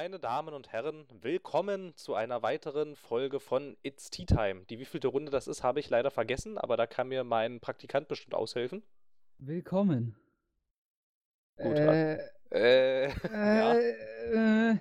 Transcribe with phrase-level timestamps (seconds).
[0.00, 4.60] Meine Damen und Herren, willkommen zu einer weiteren Folge von It's Tea Time.
[4.70, 8.06] Die wievielte Runde das ist, habe ich leider vergessen, aber da kann mir mein Praktikant
[8.06, 8.84] bestimmt aushelfen.
[9.38, 10.14] Willkommen.
[11.56, 12.18] Gut, äh,
[12.52, 13.74] Äh, ja.
[13.74, 14.76] äh, äh,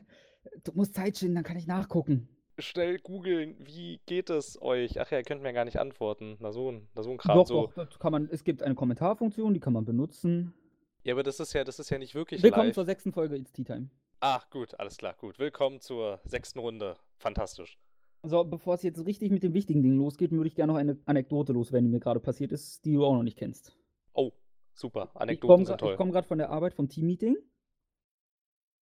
[0.64, 2.30] du musst Zeit schinden, dann kann ich nachgucken.
[2.60, 5.02] Schnell googeln, wie geht es euch?
[5.02, 6.38] Ach ja, ihr könnt mir gar nicht antworten.
[6.42, 7.40] Na so ein, na so ein Kram.
[7.40, 7.72] doch, so.
[7.76, 10.54] doch, das kann man, es gibt eine Kommentarfunktion, die kann man benutzen.
[11.02, 12.76] Ja, aber das ist ja, das ist ja nicht wirklich Willkommen live.
[12.76, 13.90] zur sechsten Folge It's Tea Time.
[14.20, 15.38] Ach, gut, alles klar, gut.
[15.38, 16.98] Willkommen zur sechsten Runde.
[17.20, 17.78] Fantastisch.
[18.24, 20.98] So, bevor es jetzt richtig mit den wichtigen Dingen losgeht, würde ich gerne noch eine
[21.06, 23.78] Anekdote loswerden, die mir gerade passiert ist, die du auch noch nicht kennst.
[24.14, 24.32] Oh,
[24.74, 25.12] super.
[25.14, 25.96] Ich Anekdoten komme sind toll.
[25.98, 27.38] komm gerade von der Arbeit vom Teammeeting.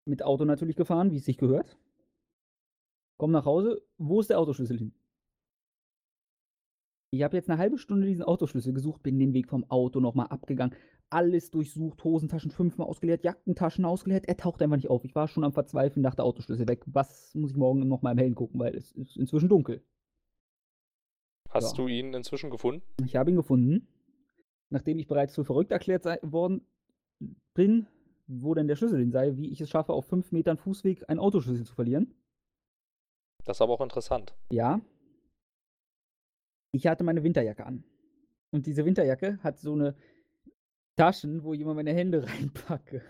[0.05, 1.77] Mit Auto natürlich gefahren, wie es sich gehört.
[3.17, 3.85] Komm nach Hause.
[3.97, 4.95] Wo ist der Autoschlüssel hin?
[7.15, 10.27] Ich habe jetzt eine halbe Stunde diesen Autoschlüssel gesucht, bin den Weg vom Auto nochmal
[10.27, 10.75] abgegangen.
[11.09, 14.25] Alles durchsucht, Hosentaschen fünfmal ausgeleert, Jackentaschen ausgeleert.
[14.27, 15.05] Er taucht einfach nicht auf.
[15.05, 16.83] Ich war schon am Verzweifeln, dachte Autoschlüssel weg.
[16.87, 19.81] Was muss ich morgen nochmal im Hellen gucken, weil es ist inzwischen dunkel.
[21.49, 21.83] Hast Ja.
[21.83, 22.81] du ihn inzwischen gefunden?
[23.05, 23.87] Ich habe ihn gefunden.
[24.69, 26.67] Nachdem ich bereits für verrückt erklärt worden
[27.53, 27.87] bin,
[28.27, 31.19] wo denn der Schlüssel hin sei, wie ich es schaffe, auf fünf Metern Fußweg einen
[31.21, 32.13] Autoschlüssel zu verlieren.
[33.45, 34.35] Das ist aber auch interessant.
[34.51, 34.81] Ja.
[36.75, 37.85] Ich hatte meine Winterjacke an.
[38.51, 39.95] Und diese Winterjacke hat so eine
[40.97, 43.01] Taschen, wo ich immer meine Hände reinpacke.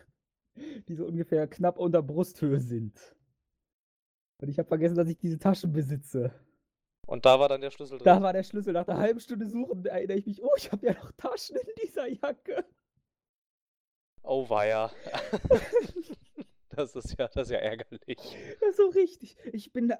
[0.88, 3.16] Die so ungefähr knapp unter Brusthöhe sind.
[4.38, 6.31] Und ich habe vergessen, dass ich diese Taschen besitze.
[7.07, 8.05] Und da war dann der Schlüssel drin.
[8.05, 8.73] Da war der Schlüssel.
[8.73, 11.67] Nach einer halben Stunde Suchen erinnere ich mich, oh, ich habe ja noch Taschen in
[11.83, 12.66] dieser Jacke.
[14.22, 14.91] Oh weia.
[16.76, 18.18] das ist ja, das ist ja ärgerlich.
[18.62, 19.38] Ja, so richtig.
[19.54, 19.98] Ich bin da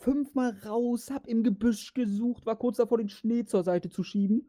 [0.00, 4.48] fünfmal raus, hab im Gebüsch gesucht, war kurz davor, den Schnee zur Seite zu schieben.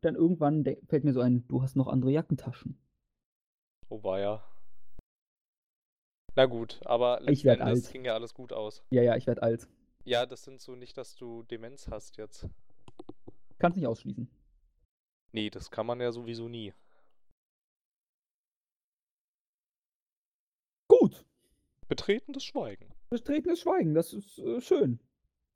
[0.00, 2.78] Dann irgendwann fällt mir so ein, du hast noch andere Jackentaschen.
[3.88, 4.42] Oh weia.
[6.34, 7.92] Na gut, aber Ich letzten werd Endes alt.
[7.92, 8.82] ging ja alles gut aus.
[8.90, 9.68] Ja, ja, ich werde alt.
[10.04, 12.48] Ja, das sind so nicht, dass du Demenz hast jetzt.
[13.58, 14.28] Kannst nicht ausschließen.
[15.32, 16.74] Nee, das kann man ja sowieso nie.
[20.88, 21.24] Gut.
[21.96, 22.88] Betretenes Schweigen.
[23.10, 24.98] Betretenes Schweigen, das ist äh, schön.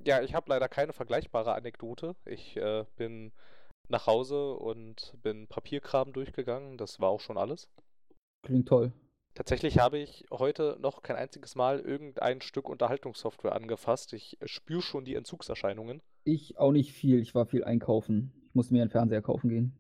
[0.05, 2.15] Ja, ich habe leider keine vergleichbare Anekdote.
[2.27, 3.33] Ich äh, bin
[3.89, 6.77] nach Hause und bin Papierkram durchgegangen.
[6.77, 7.71] Das war auch schon alles.
[8.45, 8.93] Klingt toll.
[9.35, 14.13] Tatsächlich habe ich heute noch kein einziges Mal irgendein Stück Unterhaltungssoftware angefasst.
[14.13, 16.03] Ich spüre schon die Entzugserscheinungen.
[16.25, 17.19] Ich auch nicht viel.
[17.21, 18.33] Ich war viel einkaufen.
[18.49, 19.79] Ich musste mir einen Fernseher kaufen gehen.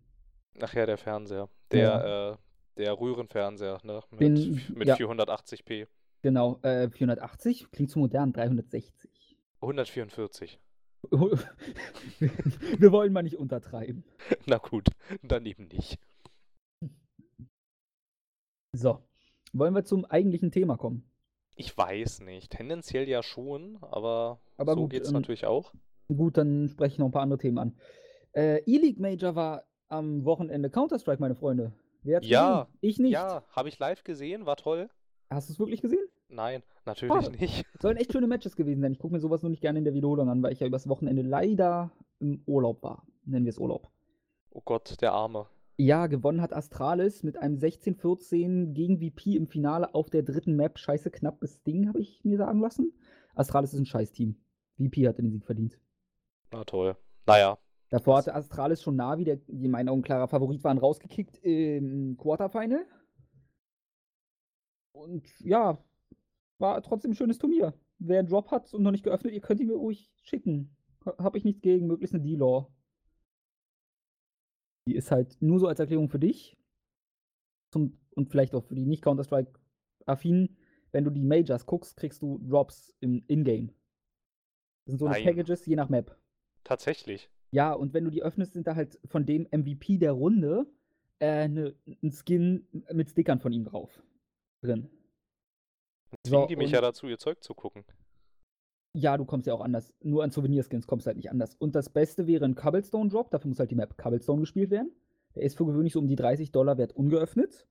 [0.55, 1.51] Nachher der Fernseher.
[1.71, 2.39] Der,
[2.77, 4.01] äh, der Röhrenfernseher, ne?
[4.11, 4.95] Mit, f- mit ja.
[4.97, 5.87] 480p.
[6.23, 9.37] Genau, äh, 480 klingt zu modern, 360.
[9.61, 10.61] 144.
[11.11, 14.05] Wir wollen mal nicht untertreiben.
[14.47, 14.89] Na gut,
[15.23, 15.99] dann eben nicht.
[18.73, 19.01] So,
[19.53, 21.09] wollen wir zum eigentlichen Thema kommen?
[21.55, 22.51] Ich weiß nicht.
[22.51, 25.73] Tendenziell ja schon, aber, Aber so gut, geht's ähm, natürlich auch.
[26.09, 27.79] Gut, dann spreche ich noch ein paar andere Themen an.
[28.33, 31.73] Äh, E-League Major war am Wochenende Counter-Strike, meine Freunde.
[32.03, 32.79] Ja, gesehen?
[32.81, 33.13] Ich nicht.
[33.13, 34.91] Ja, habe ich live gesehen, war toll.
[35.31, 36.07] Hast du es wirklich gesehen?
[36.29, 37.37] Nein, natürlich Schade.
[37.37, 37.65] nicht.
[37.81, 38.93] Sollen echt schöne Matches gewesen sein.
[38.93, 40.89] Ich gucke mir sowas nur nicht gerne in der Wiederholung an, weil ich ja übers
[40.89, 43.05] Wochenende leider im Urlaub war.
[43.25, 43.91] Nennen wir es Urlaub.
[44.51, 45.47] Oh Gott, der Arme.
[45.77, 50.79] Ja, gewonnen hat Astralis mit einem 16-14 gegen VP im Finale auf der dritten Map.
[50.79, 52.93] Scheiße knappes Ding, habe ich mir sagen lassen.
[53.35, 54.37] Astralis ist ein Scheiß-Team.
[54.79, 55.79] VP hatte den Sieg verdient.
[56.51, 56.97] Na toll.
[57.27, 57.59] Naja,
[57.89, 62.85] Davor hatte Astralis schon Navi, der in meinen Augen klarer Favorit waren, rausgekickt im Quarterfinal.
[64.97, 65.79] Und ja,
[66.59, 67.75] war trotzdem ein schönes Turnier.
[67.99, 70.75] Wer einen Drop hat und noch nicht geöffnet, ihr könnt ihn mir ruhig schicken.
[71.05, 72.71] Ha- Hab ich nichts gegen, möglichst eine D-Law.
[74.89, 76.57] Die ist halt nur so als Erklärung für dich.
[77.73, 80.57] Zum, und vielleicht auch für die nicht Counter-Strike-affinen.
[80.93, 83.69] Wenn du die Majors guckst, kriegst du Drops im Ingame.
[84.85, 85.25] Das sind so Nein.
[85.25, 86.17] Packages je nach Map.
[86.65, 87.29] tatsächlich.
[87.51, 90.67] Ja, und wenn du die öffnest, sind da halt von dem MVP der Runde
[91.21, 94.03] äh, ne, ein Skin mit Stickern von ihm drauf.
[94.67, 94.91] Drin.
[96.27, 97.85] Zwingen die mich ja dazu, ihr Zeug zu gucken.
[98.95, 99.93] Ja, du kommst ja auch anders.
[100.01, 101.55] Nur an Souvenirskins kommst du halt nicht anders.
[101.55, 103.31] Und das Beste wäre ein Cobblestone Drop.
[103.31, 104.91] Dafür muss halt die Map Cobblestone gespielt werden.
[105.35, 107.67] Der ist für gewöhnlich so um die 30 Dollar wert ungeöffnet.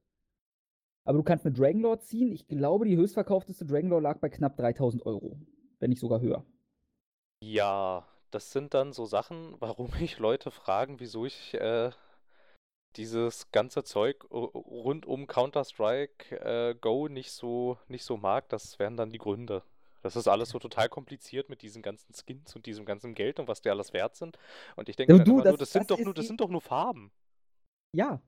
[1.03, 2.31] Aber du kannst eine Dragonlord ziehen.
[2.31, 5.39] Ich glaube, die höchstverkaufteste Dragonlord lag bei knapp 3000 Euro.
[5.79, 6.45] Wenn nicht sogar höher.
[7.41, 11.91] Ja, das sind dann so Sachen, warum mich Leute fragen, wieso ich äh,
[12.97, 18.49] dieses ganze Zeug ru- rund um Counter-Strike äh, Go nicht so, nicht so mag.
[18.49, 19.63] Das wären dann die Gründe.
[20.01, 23.47] Das ist alles so total kompliziert mit diesen ganzen Skins und diesem ganzen Geld und
[23.47, 24.37] was die alles wert sind.
[24.75, 26.41] Und ich denke Ja, du, immer nur, das- das sind das doch nur, das sind
[26.41, 27.11] doch nur Farben.
[27.93, 28.21] Ja.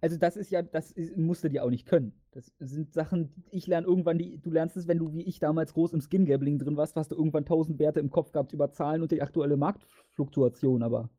[0.00, 2.18] Also, das ist ja das ist musst du dir auch nicht können.
[2.30, 5.74] Das sind Sachen, ich lerne irgendwann die du lernst es, wenn du wie ich damals
[5.74, 8.70] groß im Skin Gambling drin warst, hast du irgendwann 1000 Werte im Kopf gehabt über
[8.70, 11.10] Zahlen und die aktuelle Marktfluktuation, aber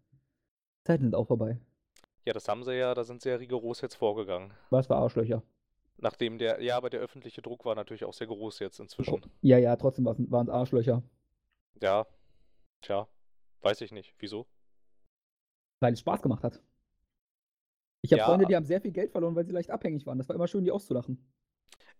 [0.85, 1.59] Zeiten sind auch vorbei.
[2.25, 4.53] Ja, das haben sie ja, da sind sie ja rigoros jetzt vorgegangen.
[4.69, 5.43] Was für Arschlöcher.
[5.97, 9.21] Nachdem der, ja, aber der öffentliche Druck war natürlich auch sehr groß jetzt inzwischen.
[9.41, 11.03] Ja, ja, trotzdem waren es Arschlöcher.
[11.81, 12.05] Ja,
[12.81, 13.07] tja,
[13.61, 14.13] weiß ich nicht.
[14.19, 14.47] Wieso?
[15.79, 16.61] Weil es Spaß gemacht hat.
[18.01, 18.25] Ich habe Ja.
[18.25, 20.17] Freunde, die haben sehr viel Geld verloren, weil sie leicht abhängig waren.
[20.17, 21.29] Das war immer schön, die auszulachen.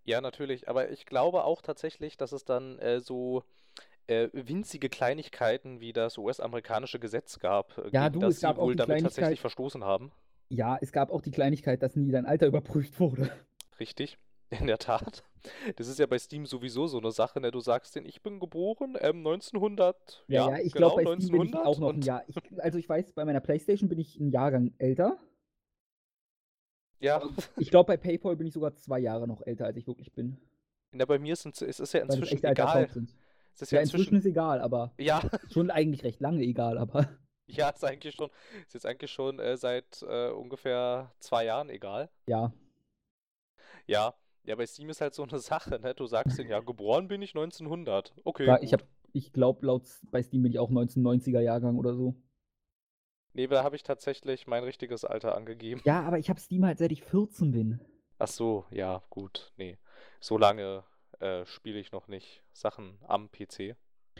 [0.06, 3.44] Ja, natürlich, aber ich glaube auch tatsächlich, dass es dann äh, so
[4.08, 8.74] äh, winzige Kleinigkeiten wie das US-amerikanische Gesetz gab, äh, Ja, gegen du, das sie wohl
[8.74, 10.12] die damit tatsächlich verstoßen haben.
[10.50, 13.30] Ja, es gab auch die Kleinigkeit, dass nie dein Alter überprüft wurde.
[13.80, 14.18] Richtig,
[14.50, 15.24] in der Tat.
[15.76, 17.52] Das ist ja bei Steam sowieso so eine Sache, ne?
[17.52, 21.32] Du sagst denen, ich bin geboren, ähm, 1900, Ja, ja, ich genau, glaube, bei Steam
[21.32, 22.24] bin ich 1900 auch noch ein Jahr.
[22.28, 25.18] Ich, also ich weiß, bei meiner Playstation bin ich ein Jahrgang älter.
[27.00, 27.22] ja,
[27.58, 30.38] Ich glaube, bei PayPal bin ich sogar zwei Jahre noch älter, als ich wirklich bin.
[30.92, 32.90] na, bei mir sind, es ist ja inzwischen egal.
[33.56, 36.78] Es ist Ja, ja inzwischen inzwischen, ist egal, aber ja, schon eigentlich recht lange egal,
[36.78, 37.08] aber
[37.48, 38.30] ja, ist eigentlich schon,
[38.68, 42.10] ist jetzt eigentlich schon äh, seit äh, ungefähr zwei Jahren egal.
[42.28, 42.54] ja.
[43.88, 44.14] Ja,
[44.44, 45.94] ja, bei Steam ist halt so eine Sache, ne?
[45.96, 48.14] Du sagst denen, ja, geboren bin ich 1900.
[48.26, 48.74] Okay, ja ich gut.
[48.74, 52.16] habe, ich glaube, laut bei Steam bin ich auch 1990er Jahrgang oder so.
[53.34, 55.84] Nee, da habe ich tatsächlich mein richtiges Alter angegeben.
[55.86, 57.80] Ja, aber ich habe Steam halt seit ich 14 bin.
[58.20, 59.52] Ach so, ja, gut.
[59.58, 59.78] Nee,
[60.20, 60.84] so lange
[61.20, 63.60] äh, spiele ich noch nicht Sachen am PC.
[63.70, 63.76] ja,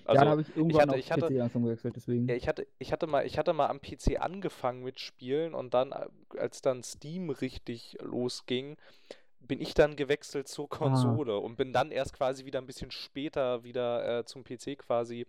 [0.06, 2.28] Also, dann habe ich irgendwann hatte- auf ich PC langsam gewechselt, deswegen.
[2.28, 5.74] ja, ich hatte, ich hatte mal, ich hatte mal am PC angefangen mit Spielen und
[5.74, 6.08] dann, äh,
[6.38, 8.76] als dann Steam richtig losging,
[9.40, 10.78] bin ich dann gewechselt zur Ah.
[10.78, 15.26] Konsole und bin dann erst quasi wieder ein bisschen später wieder äh, zum PC quasi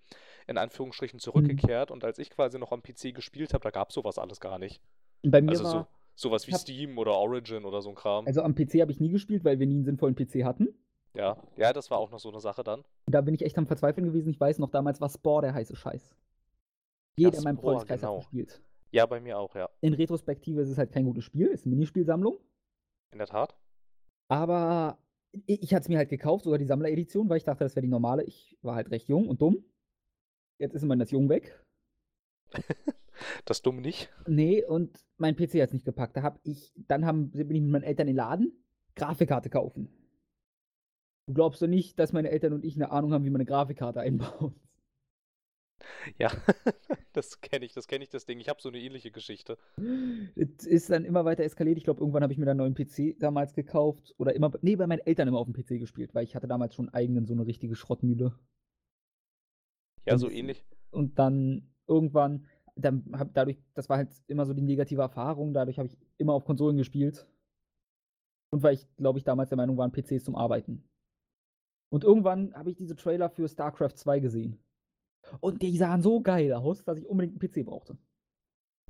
[0.46, 0.58] in Mhm.
[0.58, 1.90] Anführungsstrichen zurückgekehrt.
[1.90, 4.58] Und als ich quasi noch am PC gespielt habe, da gab es sowas alles gar
[4.60, 4.80] nicht.
[5.24, 5.70] Bei mir Also war,
[6.14, 8.24] so, sowas wie hab- Steam oder Origin oder so ein Kram.
[8.26, 10.68] also am PC habe ich nie gespielt, weil wir nie einen sinnvollen PC hatten.
[11.14, 12.84] Ja, ja, das war auch noch so eine Sache dann.
[13.06, 14.30] Da bin ich echt am Verzweifeln gewesen.
[14.30, 16.14] Ich weiß noch, damals war Spore der heiße Scheiß.
[17.16, 18.14] Jeder in meinem Freundeskreis genau.
[18.14, 18.60] hat gespielt.
[18.90, 19.68] Ja, bei mir auch, ja.
[19.80, 22.38] In Retrospektive ist es halt kein gutes Spiel, ist eine Minispielsammlung.
[23.12, 23.56] In der Tat.
[24.28, 24.98] Aber
[25.46, 27.82] ich, ich hatte es mir halt gekauft, sogar die Sammleredition, weil ich dachte, das wäre
[27.82, 28.24] die normale.
[28.24, 29.64] Ich war halt recht jung und dumm.
[30.58, 31.64] Jetzt ist immerhin das Jung weg.
[33.44, 34.10] Das dumm nicht.
[34.26, 36.16] Nee, und mein PC hat es nicht gepackt.
[36.16, 38.64] Da hab ich, dann haben, bin ich mit meinen Eltern in den Laden,
[38.96, 39.88] Grafikkarte kaufen.
[41.26, 43.46] Du glaubst doch nicht, dass meine Eltern und ich eine Ahnung haben, wie man eine
[43.46, 44.54] Grafikkarte einbaut.
[46.18, 46.30] Ja,
[47.12, 48.40] das kenne ich, das kenne ich, das Ding.
[48.40, 49.58] Ich habe so eine ähnliche Geschichte.
[50.36, 51.78] Es ist dann immer weiter eskaliert.
[51.78, 54.14] Ich glaube, irgendwann habe ich mir dann einen neuen PC damals gekauft.
[54.18, 56.74] Oder immer, nee, bei meinen Eltern immer auf dem PC gespielt, weil ich hatte damals
[56.74, 58.38] schon eigenen, so eine richtige Schrottmühle.
[60.06, 60.64] Ja, so ähnlich.
[60.90, 65.78] Und dann irgendwann, dann hab dadurch, das war halt immer so die negative Erfahrung, dadurch
[65.78, 67.26] habe ich immer auf Konsolen gespielt.
[68.50, 70.84] Und weil ich, glaube ich, damals der Meinung war, PCs zum Arbeiten.
[71.90, 74.58] Und irgendwann habe ich diese Trailer für StarCraft 2 gesehen.
[75.40, 77.96] Und die sahen so geil aus, dass ich unbedingt einen PC brauchte.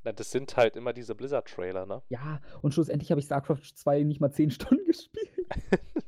[0.03, 2.03] Na, das sind halt immer diese Blizzard-Trailer, ne?
[2.09, 5.31] Ja, und schlussendlich habe ich StarCraft 2 nicht mal 10 Stunden gespielt.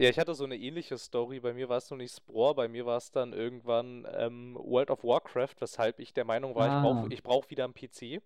[0.00, 1.40] Ja, ich hatte so eine ähnliche Story.
[1.40, 4.92] Bei mir war es noch nicht Spore, bei mir war es dann irgendwann ähm, World
[4.92, 6.82] of Warcraft, weshalb ich der Meinung war, ich Ah.
[6.82, 8.22] brauche ich brauch wieder einen PC.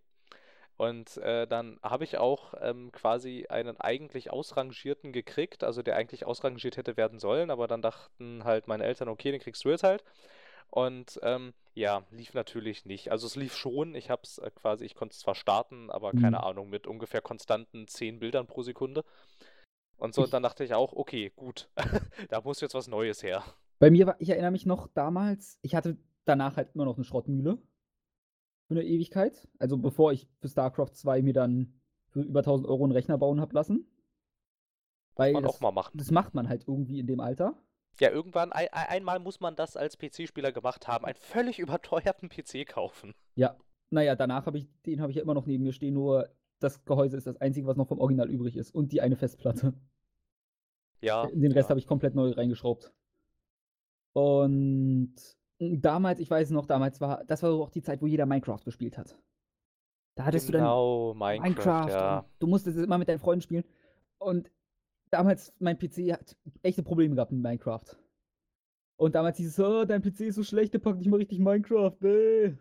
[0.83, 6.27] Und äh, dann habe ich auch ähm, quasi einen eigentlich ausrangierten gekriegt, also der eigentlich
[6.27, 9.85] ausrangiert hätte werden sollen, aber dann dachten halt meine Eltern, okay, den kriegst du jetzt
[9.85, 10.03] halt.
[10.71, 13.11] Und ähm, ja, lief natürlich nicht.
[13.13, 16.15] Also es lief schon, ich habe es äh, quasi, ich konnte es zwar starten, aber
[16.15, 16.43] keine Mhm.
[16.43, 19.05] Ahnung, mit ungefähr konstanten 10 Bildern pro Sekunde.
[19.99, 21.71] Und so, Ich- dann dachte ich auch, okay, gut,
[22.31, 23.45] da muss jetzt was Neues her.
[23.79, 27.05] Bei mir war, ich erinnere mich noch damals, ich hatte danach halt immer noch eine
[27.05, 27.59] Schrottmühle.
[28.73, 29.49] Für eine Ewigkeit.
[29.59, 33.41] Also bevor ich für StarCraft 2 mir dann für über 1000 Euro einen Rechner bauen
[33.41, 33.87] habe lassen.
[35.15, 35.97] Weil Man das, auch mal machen.
[35.99, 37.55] das macht man halt irgendwie in dem Alter.
[38.01, 42.67] Ja, irgendwann, ein- einmal muss man das als PC-Spieler gemacht haben, einen völlig überteuerten PC
[42.67, 43.15] kaufen.
[43.35, 43.57] Ja.
[43.91, 46.83] Naja, danach habe ich, den habe ich ja immer noch neben mir stehen, nur das
[46.87, 48.75] Gehäuse ist das Einzige, was noch vom Original übrig ist.
[48.75, 49.75] Und die eine Festplatte.
[51.03, 51.27] Ja.
[51.27, 51.71] Den Rest ja.
[51.71, 52.93] habe ich komplett neu reingeschraubt.
[54.15, 55.15] Und
[55.71, 58.99] damals, ich weiß noch, damals war, das war auch die Zeit, wo jeder Minecraft gespielt
[58.99, 59.17] hat.
[60.15, 61.89] Da hattest du dann Genau, Minecraft, Minecraft.
[61.89, 62.25] ja.
[62.39, 63.65] du musstest es immer mit deinen Freunden spielen.
[64.19, 64.51] Und
[65.11, 67.97] damals, mein PC hat echte Probleme gehabt mit Minecraft.
[68.97, 71.39] Und damals hieß es, oh, dein PC ist so schlecht, der packt nicht mal richtig
[71.39, 72.57] Minecraft, nee.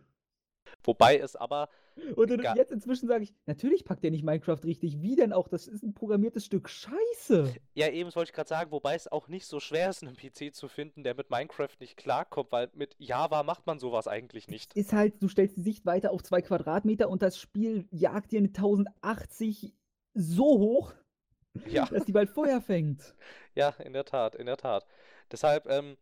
[0.84, 1.70] Wobei es aber,
[2.16, 5.02] Und Ga- jetzt inzwischen sage ich, natürlich packt der nicht Minecraft richtig.
[5.02, 5.48] Wie denn auch?
[5.48, 7.54] Das ist ein programmiertes Stück Scheiße.
[7.74, 10.16] ja, eben das wollte ich gerade sagen, wobei es auch nicht so schwer ist, einen
[10.16, 14.48] PC zu finden, der mit Minecraft nicht klarkommt, weil mit Java macht man sowas eigentlich
[14.48, 14.76] nicht.
[14.76, 18.40] Ist halt, du stellst die Sicht weiter auf zwei Quadratmeter und das Spiel jagt dir
[18.40, 19.74] eine 1080
[20.14, 20.94] so hoch,
[21.68, 21.86] Ja.
[21.86, 23.16] dass die bald Feuer fängt.
[23.56, 24.86] Ja, in der Tat, in der Tat.
[25.30, 25.96] Deshalb, ähm, äh,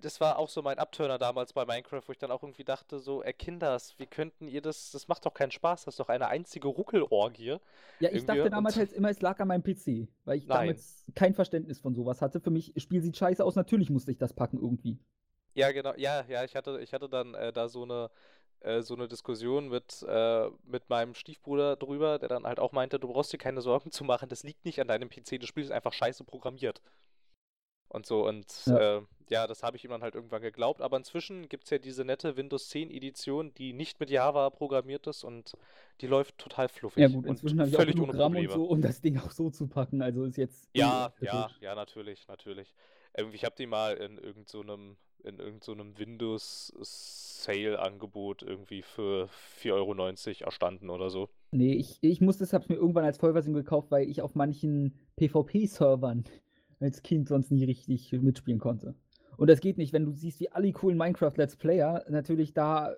[0.00, 2.98] das war auch so mein Abturner damals bei Minecraft, wo ich dann auch irgendwie dachte,
[2.98, 6.08] so, ey Kinders, wie könnten ihr das, das macht doch keinen Spaß, das ist doch
[6.08, 7.56] eine einzige Ruckelorgie.
[8.00, 10.68] Ja, ich dachte damals halt immer, es lag an meinem PC, weil ich Nein.
[10.68, 12.40] damals kein Verständnis von sowas hatte.
[12.40, 14.98] Für mich, Spiel sieht scheiße aus, natürlich musste ich das packen irgendwie.
[15.54, 18.10] Ja, genau, ja, ja, ich hatte, ich hatte dann äh, da so eine,
[18.60, 22.98] äh, so eine Diskussion mit, äh, mit meinem Stiefbruder drüber, der dann halt auch meinte,
[22.98, 25.64] du brauchst dir keine Sorgen zu machen, das liegt nicht an deinem PC, das Spiel
[25.64, 26.80] ist einfach scheiße programmiert.
[27.88, 29.02] Und so, und Ja.
[29.30, 30.82] Ja, das habe ich ihm dann halt irgendwann geglaubt.
[30.82, 35.06] Aber inzwischen gibt es ja diese nette Windows 10 Edition, die nicht mit Java programmiert
[35.06, 35.52] ist und
[36.00, 38.64] die läuft total fluffig Ja gut, und inzwischen habe ich auch ohne RAM und so,
[38.64, 40.02] um das Ding auch so zu packen.
[40.02, 40.68] Also ist jetzt.
[40.74, 41.32] eh Ja, kritisch.
[41.32, 42.74] ja, ja, natürlich, natürlich.
[43.14, 47.78] Ähm, ich habe die mal in irgend so einem, in irgend so einem Windows Sale
[47.78, 49.28] Angebot irgendwie für
[49.62, 51.28] 4,90 Euro erstanden oder so.
[51.52, 54.98] Nee, ich, ich musste es, hab's mir irgendwann als Vollversion gekauft, weil ich auf manchen
[55.16, 56.24] PvP-Servern
[56.80, 58.94] als Kind sonst nie richtig mitspielen konnte.
[59.40, 62.94] Und das geht nicht, wenn du siehst, wie alle coolen Minecraft-Let's Player natürlich da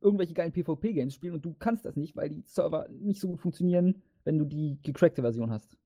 [0.00, 3.40] irgendwelche geilen PvP-Games spielen und du kannst das nicht, weil die Server nicht so gut
[3.40, 5.76] funktionieren, wenn du die gecrackte Version hast.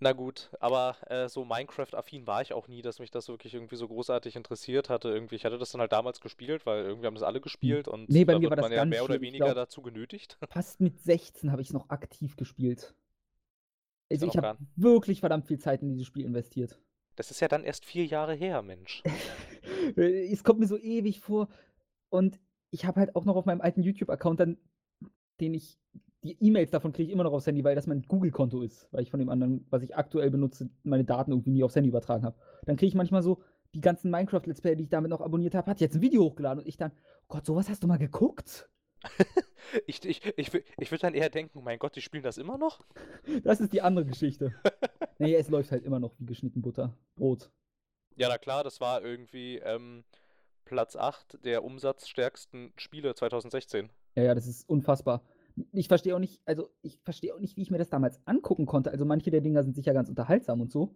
[0.00, 3.76] Na gut, aber äh, so Minecraft-affin war ich auch nie, dass mich das wirklich irgendwie
[3.76, 5.08] so großartig interessiert hatte.
[5.08, 8.00] Irgendwie, ich hatte das dann halt damals gespielt, weil irgendwie haben das alle gespielt und
[8.00, 8.06] Hm.
[8.10, 10.36] Nee, bei da mir war das man ja mehr oder weniger glaub- dazu genötigt.
[10.50, 12.94] Fast mit 16 habe ich es noch aktiv gespielt.
[14.12, 16.78] Also ich habe wirklich verdammt viel Zeit in dieses Spiel investiert.
[17.16, 19.02] Das ist ja dann erst vier Jahre her, Mensch.
[19.96, 21.48] Es kommt mir so ewig vor.
[22.08, 24.58] Und ich habe halt auch noch auf meinem alten YouTube-Account dann,
[25.40, 25.78] den ich,
[26.22, 29.02] die E-Mails davon kriege ich immer noch aufs Handy, weil das mein Google-Konto ist, weil
[29.02, 32.24] ich von dem anderen, was ich aktuell benutze, meine Daten irgendwie nie aufs Handy übertragen
[32.24, 32.36] habe.
[32.64, 33.42] Dann kriege ich manchmal so
[33.74, 36.60] die ganzen Minecraft-Let's Play, die ich damit noch abonniert habe, hat jetzt ein Video hochgeladen
[36.62, 38.68] und ich dann, oh Gott, sowas hast du mal geguckt?
[39.86, 42.84] Ich, ich, ich, ich würde dann eher denken, mein Gott, die spielen das immer noch?
[43.42, 44.54] Das ist die andere Geschichte.
[45.18, 46.94] naja, es läuft halt immer noch wie geschnitten Butter.
[47.16, 47.50] Brot.
[48.16, 50.04] Ja, na klar, das war irgendwie ähm,
[50.64, 53.90] Platz 8 der umsatzstärksten Spiele 2016.
[54.14, 55.22] Ja, ja, das ist unfassbar.
[55.72, 58.66] Ich verstehe auch nicht, also ich verstehe auch nicht, wie ich mir das damals angucken
[58.66, 58.90] konnte.
[58.90, 60.94] Also manche der Dinger sind sicher ganz unterhaltsam und so.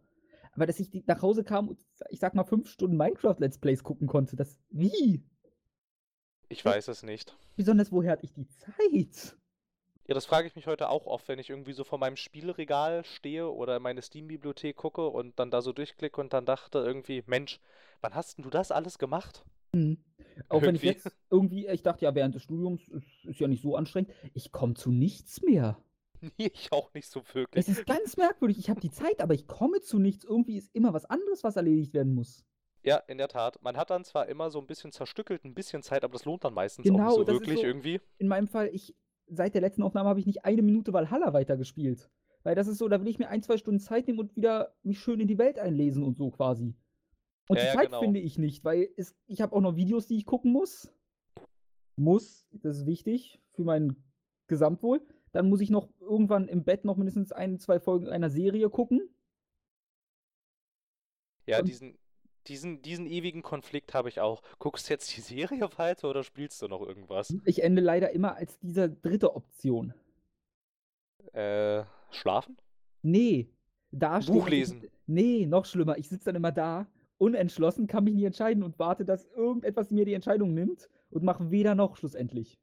[0.53, 4.07] Aber dass ich nach Hause kam und ich sag mal fünf Stunden Minecraft-Let's Plays gucken
[4.07, 4.59] konnte, das.
[4.71, 5.23] Wie?
[6.51, 7.37] Ich weiß es nicht.
[7.57, 9.37] Besonders woher hatte ich die Zeit?
[10.09, 13.05] Ja, das frage ich mich heute auch oft, wenn ich irgendwie so vor meinem Spielregal
[13.05, 17.23] stehe oder in meine Steam-Bibliothek gucke und dann da so durchklicke und dann dachte irgendwie,
[17.27, 17.61] Mensch,
[18.01, 19.45] wann hast denn du das alles gemacht?
[19.73, 19.99] Hm.
[20.49, 21.05] Auch wenn ich Irgendwie.
[21.05, 24.11] jetzt irgendwie, ich dachte ja, während des Studiums ist, ist ja nicht so anstrengend.
[24.35, 25.79] Ich komme zu nichts mehr.
[26.37, 27.67] Nee, ich auch nicht so wirklich.
[27.67, 28.59] Es ist ganz merkwürdig.
[28.59, 30.23] Ich habe die Zeit, aber ich komme zu nichts.
[30.23, 32.45] Irgendwie ist immer was anderes, was erledigt werden muss.
[32.83, 33.63] Ja, in der Tat.
[33.63, 36.45] Man hat dann zwar immer so ein bisschen zerstückelt, ein bisschen Zeit, aber das lohnt
[36.45, 38.01] dann meistens auch Genau, nicht so das ist wirklich so- irgendwie.
[38.19, 38.95] in meinem Fall, ich,
[39.27, 42.09] seit der letzten Aufnahme habe ich nicht eine Minute Valhalla weitergespielt.
[42.43, 44.75] Weil das ist so, da will ich mir ein, zwei Stunden Zeit nehmen und wieder
[44.83, 46.75] mich schön in die Welt einlesen und so quasi.
[47.49, 48.01] Und Ja, die Zeit genau.
[48.01, 50.91] finde ich nicht, weil es, ich habe auch noch Videos, die ich gucken muss.
[51.97, 53.95] Muss, das ist wichtig für mein
[54.47, 55.03] Gesamtwohl.
[55.33, 59.03] Dann muss ich noch irgendwann im Bett noch mindestens ein, zwei Folgen einer Serie gucken.
[61.47, 61.99] Ja, diesen,
[62.47, 64.43] diesen, diesen ewigen Konflikt habe ich auch.
[64.59, 65.21] Guckst du jetzt die
[65.61, 67.35] Serie weiter oder spielst du noch irgendwas?
[67.45, 69.95] Ich ende leider immer als dieser dritte Option.
[71.33, 72.57] Äh, schlafen?
[73.03, 73.51] Nee,
[73.91, 74.85] da Buch ich- lesen.
[75.07, 75.99] Nee, noch schlimmer.
[75.99, 76.87] Ich sitze dann immer da,
[77.19, 81.51] unentschlossen, kann mich nie entscheiden und warte, dass irgendetwas mir die Entscheidung nimmt und mache
[81.51, 82.59] weder noch schlussendlich.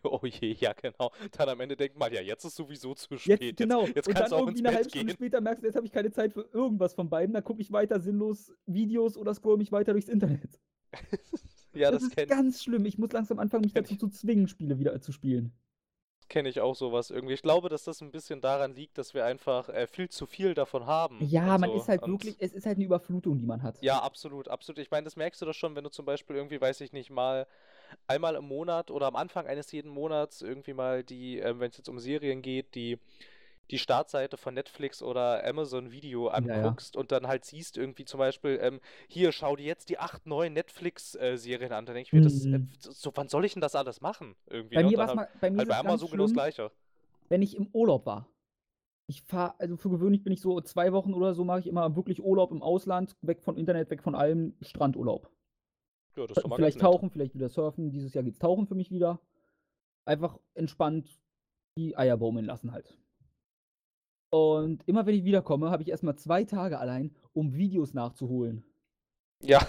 [0.04, 1.12] Oh je, ja genau.
[1.32, 3.56] Dann am Ende denkt man, ja, jetzt ist sowieso zu Jetzt, spät.
[3.56, 3.86] genau.
[3.86, 5.76] Jetzt, jetzt und kannst dann du auch irgendwie eine halbe Stunde später merkst du, jetzt
[5.76, 7.34] habe ich keine Zeit für irgendwas von beiden.
[7.34, 10.60] Dann gucke ich weiter sinnlos Videos oder scroll mich weiter durchs Internet.
[11.74, 12.84] Ja, das das ist kenne ganz schlimm.
[12.86, 15.52] Ich muss langsam anfangen, mich dazu zu zwingen, Spiele wieder zu spielen.
[16.28, 17.34] kenn ich auch sowas irgendwie.
[17.34, 20.54] Ich glaube, dass das ein bisschen daran liegt, dass wir einfach äh, viel zu viel
[20.54, 21.20] davon haben.
[21.20, 21.76] Ja, man so.
[21.76, 23.82] ist halt Und wirklich, es ist halt eine Überflutung, die man hat.
[23.82, 24.78] Ja, absolut, absolut.
[24.78, 27.10] Ich meine, das merkst du doch schon, wenn du zum Beispiel irgendwie, weiß ich nicht,
[27.10, 27.46] mal
[28.06, 31.76] einmal im Monat oder am Anfang eines jeden Monats irgendwie mal die, ähm, wenn es
[31.78, 32.98] jetzt um Serien geht, die
[33.70, 36.34] die Startseite von Netflix oder Amazon Video ja.
[36.34, 40.26] anguckst und dann halt siehst irgendwie zum Beispiel, ähm, hier, schau dir jetzt die acht
[40.26, 41.86] neuen Netflix-Serien an.
[41.86, 42.68] Dann denke ich mir, das, äh, Mhm.
[42.80, 44.34] so, wann soll ich denn das alles machen?
[44.48, 44.88] Irgendwie, Bei ne?
[44.88, 46.72] Mir war es mal, bei mir halt ist bei Amazon genau das schlimm, Gleiche.
[47.28, 48.28] wenn ich im Urlaub war.
[49.06, 51.96] Ich fahre, also für gewöhnlich bin ich so zwei Wochen oder so, mache ich immer
[51.96, 55.30] wirklich Urlaub im Ausland, weg von Internet, weg von allem, Strandurlaub.
[56.16, 56.82] Ja, das ist doch mal vielleicht nett.
[56.82, 57.90] tauchen, vielleicht wieder surfen.
[57.90, 59.20] Dieses Jahr geht's tauchen für mich wieder.
[60.04, 61.20] Einfach entspannt
[61.76, 62.96] die Eier baumeln lassen halt.
[64.30, 68.64] Und immer wenn ich wiederkomme, habe ich erstmal zwei Tage allein, um Videos nachzuholen.
[69.40, 69.66] Ja,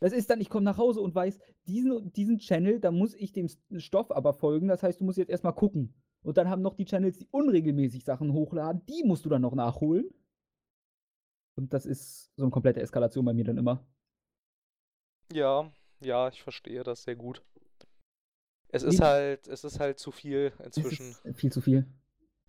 [0.00, 3.32] Das ist dann, ich komme nach Hause und weiß, diesen, diesen Channel, da muss ich
[3.32, 4.68] dem Stoff aber folgen.
[4.68, 5.94] Das heißt, du musst jetzt erstmal gucken.
[6.22, 9.54] Und dann haben noch die Channels, die unregelmäßig Sachen hochladen, die musst du dann noch
[9.54, 10.08] nachholen.
[11.56, 13.84] Und das ist so eine komplette Eskalation bei mir dann immer.
[15.32, 17.42] Ja, ja, ich verstehe das sehr gut.
[18.70, 21.14] Es ist halt, es ist halt zu viel inzwischen.
[21.34, 21.86] Viel zu viel.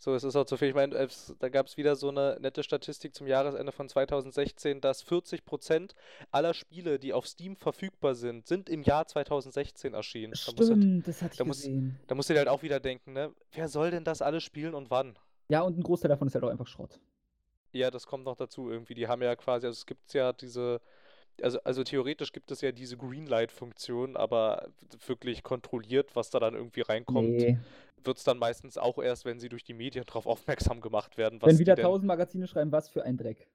[0.01, 0.69] So, es ist auch zu viel.
[0.69, 4.79] Ich meine, es, da gab es wieder so eine nette Statistik zum Jahresende von 2016,
[4.79, 5.91] dass 40%
[6.31, 10.33] aller Spiele, die auf Steam verfügbar sind, sind im Jahr 2016 erschienen.
[10.33, 11.99] Da musst, du, Stimmt, das hatte ich da muss- gesehen.
[12.07, 13.33] da musst du dir halt auch wieder denken, ne?
[13.51, 15.17] Wer soll denn das alles spielen und wann?
[15.49, 16.99] Ja, und ein Großteil davon ist halt auch einfach Schrott.
[17.73, 18.93] Ja, das kommt noch dazu irgendwie.
[18.93, 20.79] Die haben ja quasi, also es gibt ja diese,
[21.43, 24.69] also, also theoretisch gibt es ja diese Greenlight-Funktion, aber
[25.07, 27.57] wirklich kontrolliert, was da dann irgendwie reinkommt, Nee.
[28.03, 31.41] wird es dann meistens auch erst, wenn sie durch die Medien darauf aufmerksam gemacht werden,
[31.41, 33.47] was Wenn wieder tausend Magazine schreiben, was für ein Dreck.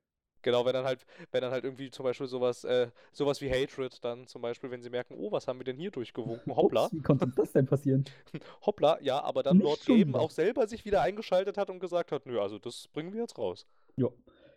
[0.42, 4.04] genau, wenn dann halt, wenn dann halt irgendwie zum Beispiel sowas, äh, sowas wie Hatred
[4.04, 6.92] dann zum Beispiel, wenn sie merken, oh, was haben wir denn hier durchgewunken, hoppla, Ups,
[6.92, 8.04] wie konnte das denn passieren?
[8.66, 12.12] hoppla, ja, aber dann Nicht Lord Gaben auch selber sich wieder eingeschaltet hat und gesagt
[12.12, 13.66] hat, nö, also das bringen wir jetzt raus.
[13.96, 14.08] Ja.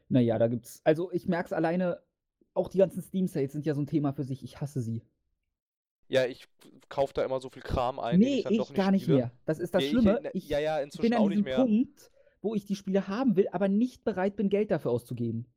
[0.10, 0.82] Naja, da gibt's.
[0.84, 2.02] Also ich merke es alleine,
[2.58, 4.44] auch die ganzen Steam-Sales sind ja so ein Thema für sich.
[4.44, 5.04] Ich hasse sie.
[6.10, 6.48] Ja, ich
[6.90, 9.18] kaufe da immer so viel Kram ein, nee, ich doch nicht gar nicht spiele.
[9.18, 9.32] mehr.
[9.46, 10.22] Das ist das ich- Schlimme.
[10.22, 11.58] ne, Ich, ja, ja, ich bin inzwischen an diesem mehr.
[11.58, 12.12] Punkt,
[12.42, 15.48] wo ich die Spiele haben will, aber nicht bereit bin, Geld dafür auszugeben.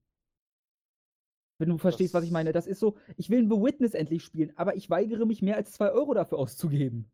[1.58, 2.52] Wenn du verstehst, was ich Das- meine.
[2.52, 5.56] Das ist so, ich will ein The Witness endlich spielen, aber ich weigere mich, mehr
[5.56, 7.10] als 2 Euro dafür auszugeben.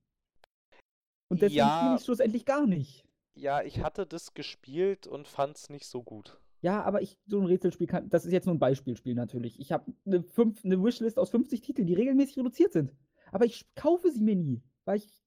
[1.28, 1.94] Und deswegen spiele Ja.
[1.94, 3.04] ich es schlussendlich gar nicht.
[3.34, 6.40] Ja, ich hatte das gespielt und fand's nicht so gut.
[6.62, 8.08] Ja, aber ich so ein Rätselspiel kann.
[8.08, 9.60] Das ist jetzt nur ein Beispielspiel natürlich.
[9.60, 10.24] Ich habe eine,
[10.64, 12.92] eine Wishlist aus 50 Titeln, die regelmäßig reduziert sind.
[13.30, 14.62] Aber ich kaufe sie mir nie.
[14.84, 15.22] Weil ich.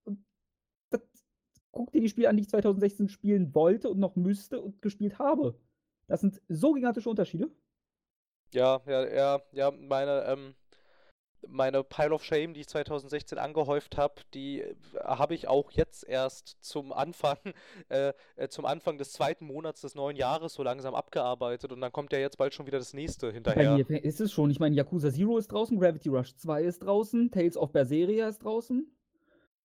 [0.90, 1.02] Das,
[1.72, 5.20] guck dir die Spiele an, die ich 2016 spielen wollte und noch müsste und gespielt
[5.20, 5.60] habe.
[6.08, 7.52] Das sind so gigantische Unterschiede.
[8.52, 10.56] Ja, ja, ja, ja, meine, ähm,
[11.48, 16.04] meine Pile of Shame, die ich 2016 angehäuft habe, die äh, habe ich auch jetzt
[16.08, 17.38] erst zum Anfang,
[17.90, 21.92] äh, äh, zum Anfang des zweiten Monats des neuen Jahres so langsam abgearbeitet und dann
[21.92, 23.76] kommt ja jetzt bald schon wieder das nächste Bei hinterher.
[23.78, 24.50] mir fä- ist es schon.
[24.52, 28.44] Ich meine, Yakuza Zero ist draußen, Gravity Rush 2 ist draußen, Tales of Berseria ist
[28.44, 28.92] draußen.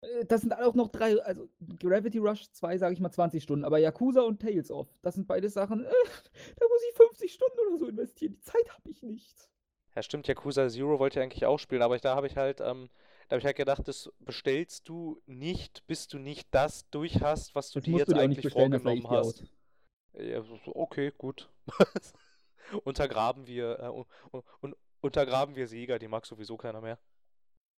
[0.00, 1.48] Äh, Das sind auch noch drei, also
[1.80, 5.26] Gravity Rush 2 sage ich mal 20 Stunden, aber Yakuza und Tales of, das sind
[5.26, 5.88] beide Sachen, äh,
[6.56, 8.32] da muss ich 50 Stunden oder so investieren.
[8.34, 9.48] Die Zeit habe ich nicht.
[9.94, 12.60] Ja, stimmt, Yakuza Zero wollte ich eigentlich auch spielen, aber ich, da habe ich halt,
[12.60, 12.88] ähm,
[13.28, 17.54] da habe ich halt gedacht, das bestellst du nicht, bis du nicht das durch hast,
[17.54, 19.44] was du Das dir jetzt du dir eigentlich vorgenommen hast.
[20.18, 21.48] Ja, okay, gut.
[22.84, 26.98] Untergraben wir, äh, un- un- un- untergraben wir Sieger, die mag sowieso keiner mehr.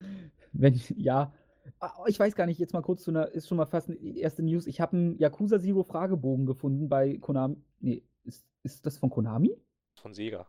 [0.53, 1.33] Wenn, ja.
[1.81, 3.97] Ah, Ich weiß gar nicht, jetzt mal kurz zu einer, ist schon mal fast eine
[3.99, 4.67] erste News.
[4.67, 7.57] Ich habe einen Yakuza Zero Fragebogen gefunden bei Konami.
[7.81, 9.57] Nee, ist, ist das von Konami?
[10.01, 10.47] Von Sega.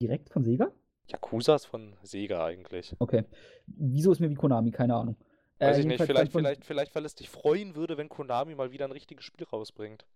[0.00, 0.72] Direkt von Sega?
[1.08, 2.94] Yakuza ist von Sega eigentlich.
[2.98, 3.24] Okay.
[3.66, 4.70] Wieso ist mir wie Konami?
[4.70, 5.16] Keine Ahnung.
[5.58, 8.54] Weiß Äh, ich nicht, vielleicht, von- vielleicht, vielleicht, weil es dich freuen würde, wenn Konami
[8.54, 10.06] mal wieder ein richtiges Spiel rausbringt.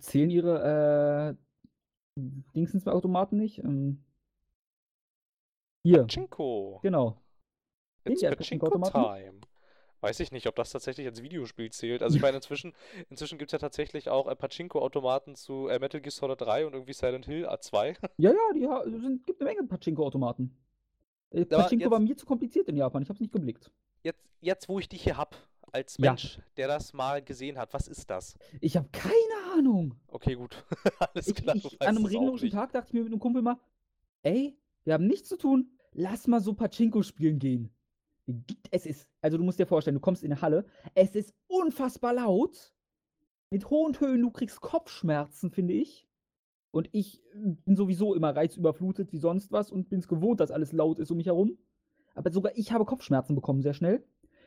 [0.00, 1.36] Zählen ihre
[2.18, 2.20] äh,
[2.56, 3.58] Dingsens-Automaten nicht?
[3.58, 4.04] Ähm,
[5.84, 6.80] hier, Pachinko.
[6.82, 7.22] genau.
[8.04, 9.40] It's Pachinko Time.
[10.00, 12.02] Weiß ich nicht, ob das tatsächlich als Videospiel zählt.
[12.02, 12.72] Also ich meine, inzwischen,
[13.10, 16.74] inzwischen gibt es ja tatsächlich auch äh, Pachinko-Automaten zu äh, Metal Gear Solid 3 und
[16.74, 17.96] irgendwie Silent Hill A2.
[18.18, 20.54] Ja, ja, die ha- sind, gibt eine Menge Pachinko-Automaten.
[21.30, 23.70] Äh, Pachinko war jetzt- mir zu kompliziert in Japan, ich habe es nicht geblickt.
[24.02, 25.34] Jetzt, jetzt, wo ich dich hier hab,
[25.72, 26.10] als Ja.
[26.12, 28.36] Mensch, der das mal gesehen hat, was ist das?
[28.60, 29.94] Ich habe keine Ahnung.
[30.08, 30.64] Okay, gut.
[30.98, 32.50] Alles Ich, klar, ich, weißt an einem regnerischen.
[32.50, 33.56] Tag dachte ich mir mit einem Kumpel mal,
[34.22, 37.70] ey, wir haben nichts zu tun, lass mal so Pachinko spielen gehen.
[38.70, 42.14] Es ist, also du musst dir vorstellen, du kommst in eine Halle, es ist unfassbar
[42.14, 42.74] laut,
[43.50, 46.08] mit hohen Tönen, du kriegst Kopfschmerzen, finde ich.
[46.72, 50.50] Und ich äh, bin sowieso immer reizüberflutet wie sonst was und bin es gewohnt, dass
[50.50, 51.58] alles laut ist um mich herum.
[52.14, 54.04] Aber sogar ich habe Kopfschmerzen bekommen, sehr schnell.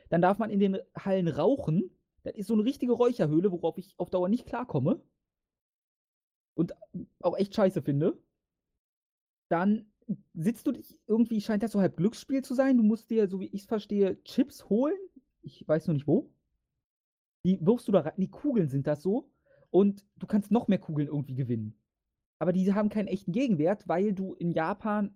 [0.10, 1.92] Dann darf man in den Hallen rauchen.
[2.24, 5.02] Das ist so eine richtige Räucherhöhle, worauf ich auf Dauer nicht klarkomme.
[6.56, 6.74] Und
[7.22, 8.22] auch echt scheiße finde.
[9.50, 9.89] Dann
[10.34, 12.78] sitzt du dich, irgendwie scheint das so halb Glücksspiel zu sein.
[12.78, 14.98] Du musst dir, so wie ich es verstehe, Chips holen.
[15.42, 16.32] Ich weiß nur nicht wo.
[17.46, 18.14] Die wirfst du da rein.
[18.18, 19.30] Die Kugeln sind das so.
[19.72, 21.76] Und du kannst noch mehr Kugeln irgendwie gewinnen.
[22.40, 25.16] Aber die haben keinen echten Gegenwert, weil du in Japan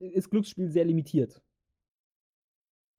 [0.00, 1.42] äh, ist Glücksspiel sehr limitiert.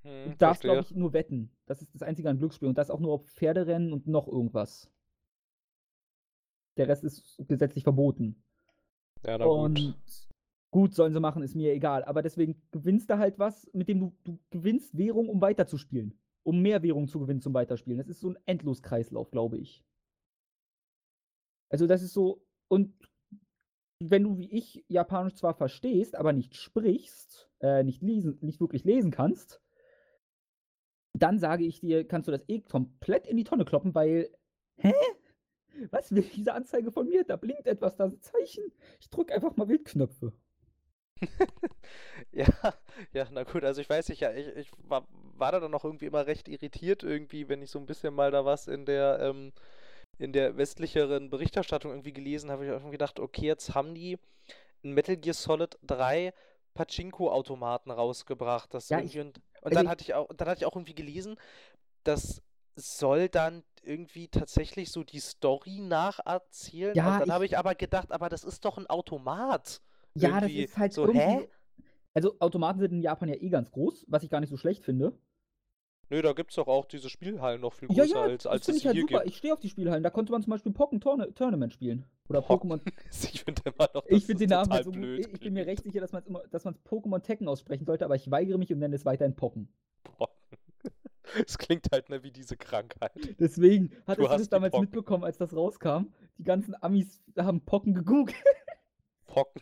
[0.04, 1.52] Hm, Du darfst, glaube ich, nur wetten.
[1.66, 2.70] Das ist das einzige an Glücksspiel.
[2.70, 4.90] Und das auch nur auf Pferderennen und noch irgendwas.
[6.78, 8.44] Der Rest ist gesetzlich verboten.
[9.26, 10.33] Ja, na und gut.
[10.74, 10.94] Gut.
[10.94, 12.04] sollen sie machen, ist mir egal.
[12.04, 16.20] Aber deswegen gewinnst du halt was, mit dem du, du gewinnst Währung, um weiterzuspielen.
[16.44, 18.00] Um mehr Währung zu gewinnen zum Weiterspielen.
[18.00, 19.86] Das ist so ein Endloskreislauf, glaube ich.
[21.70, 22.94] Also das ist so, und
[24.00, 28.84] wenn du wie ich Japanisch zwar verstehst, aber nicht sprichst, äh, nicht, lesen, nicht wirklich
[28.84, 29.62] lesen kannst,
[31.14, 34.30] dann sage ich dir, kannst du das eh komplett in die Tonne kloppen, weil
[34.78, 34.94] Hä?
[35.92, 37.24] Was will diese Anzeige von mir?
[37.24, 38.64] Da blinkt etwas, da sind Zeichen.
[39.00, 40.34] Ich drücke einfach mal Wildknöpfe.
[42.32, 42.48] Ja,
[43.12, 45.84] ja, na gut, also ich weiß nicht, ja, ich, ich war, war da dann noch
[45.84, 49.20] irgendwie immer recht irritiert irgendwie, wenn ich so ein bisschen mal da was in der,
[49.20, 49.52] ähm,
[50.18, 54.18] in der westlicheren Berichterstattung irgendwie gelesen habe, ich irgendwie gedacht, okay, jetzt haben die
[54.84, 56.34] ein Metal Gear Solid 3
[56.74, 58.74] Pachinko-Automaten rausgebracht.
[58.74, 60.76] Das Ja, irgendwie und, und also dann ich- hatte ich auch, dann hatte ich auch
[60.76, 61.38] irgendwie gelesen,
[62.04, 62.42] das
[62.76, 66.96] soll dann irgendwie tatsächlich so die Story nacherzählen.
[66.96, 69.82] Ja, und dann ich- habe ich aber gedacht, aber das ist doch ein Automat.
[70.16, 71.20] Ja, das ist halt so, irgendwie.
[71.20, 71.50] hä?
[72.14, 74.84] Also Automaten sind in Japan ja eh ganz groß, was ich gar nicht so schlecht
[74.84, 75.18] finde.
[76.10, 78.66] Nö, da gibt's doch auch diese Spielhallen noch viel Ja, größer, ja, als, das als
[78.66, 79.20] finde es ich halt hier super.
[79.20, 79.28] gibt.
[79.30, 80.04] Ich stehe auf die Spielhallen.
[80.04, 82.06] Da konnte man zum Beispiel Pokémon Tourna Tournament spielen.
[82.30, 82.82] Oder Pokémon.
[83.34, 85.00] Ich finde immer noch, Ich finde das den Namen total halt so gut.
[85.00, 88.16] blöd Ich, ich bin mir recht sicher, dass man es Pokémon Tekken aussprechen sollte, aber
[88.16, 89.70] ich weigere mich und nenne es weiterhin Pocken.
[90.04, 90.36] Pocken.
[91.48, 93.12] Es klingt halt ne, wie diese Krankheit.
[93.40, 94.84] Deswegen hattest du hast das damals Pocken.
[94.86, 96.14] mitbekommen, als das rauskam.
[96.38, 98.36] Die ganzen Amis haben Pocken gegoogelt.
[99.26, 99.62] Pocken.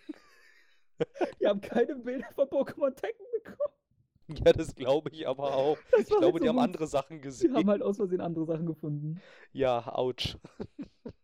[1.41, 4.39] Die haben keine Bilder von Pokémon Tekken bekommen.
[4.45, 5.77] Ja, das glaube ich aber auch.
[5.99, 6.63] Ich glaube, so die haben gut.
[6.63, 7.53] andere Sachen Die gesehen.
[7.53, 9.19] haben halt aus Versehen andere Sachen gefunden.
[9.51, 10.37] Ja, ouch.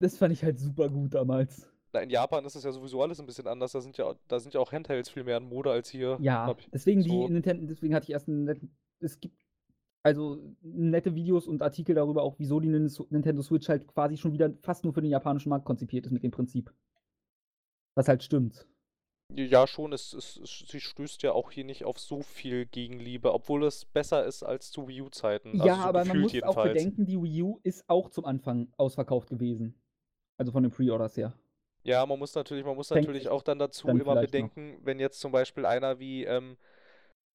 [0.00, 1.70] Das fand ich halt super gut damals.
[2.02, 3.72] In Japan ist es ja sowieso alles ein bisschen anders.
[3.72, 6.18] Da sind ja, da sind ja auch Handhelds viel mehr in Mode als hier.
[6.20, 7.08] Ja, deswegen so.
[7.08, 9.38] die Nintendo, deswegen hatte ich erst einen netten, es gibt
[10.02, 14.32] also nette Videos und Artikel darüber auch, wieso die Nin- Nintendo Switch halt quasi schon
[14.32, 16.74] wieder fast nur für den japanischen Markt konzipiert ist mit dem Prinzip.
[17.94, 18.66] Was halt stimmt.
[19.32, 19.92] Ja, schon.
[19.92, 23.84] Es, es, es, sie stößt ja auch hier nicht auf so viel Gegenliebe, obwohl es
[23.84, 25.56] besser ist als zu Wii U-Zeiten.
[25.56, 26.72] ja, also so aber man muss auch jedenfalls.
[26.74, 29.74] bedenken, die Wii U ist auch zum Anfang ausverkauft gewesen.
[30.36, 31.32] Also von den Pre-Orders her.
[31.84, 34.30] Ja, man muss natürlich, man muss natürlich auch dann dazu dann immer vielleicht noch.
[34.30, 36.56] bedenken, wenn jetzt zum Beispiel einer wie, ähm,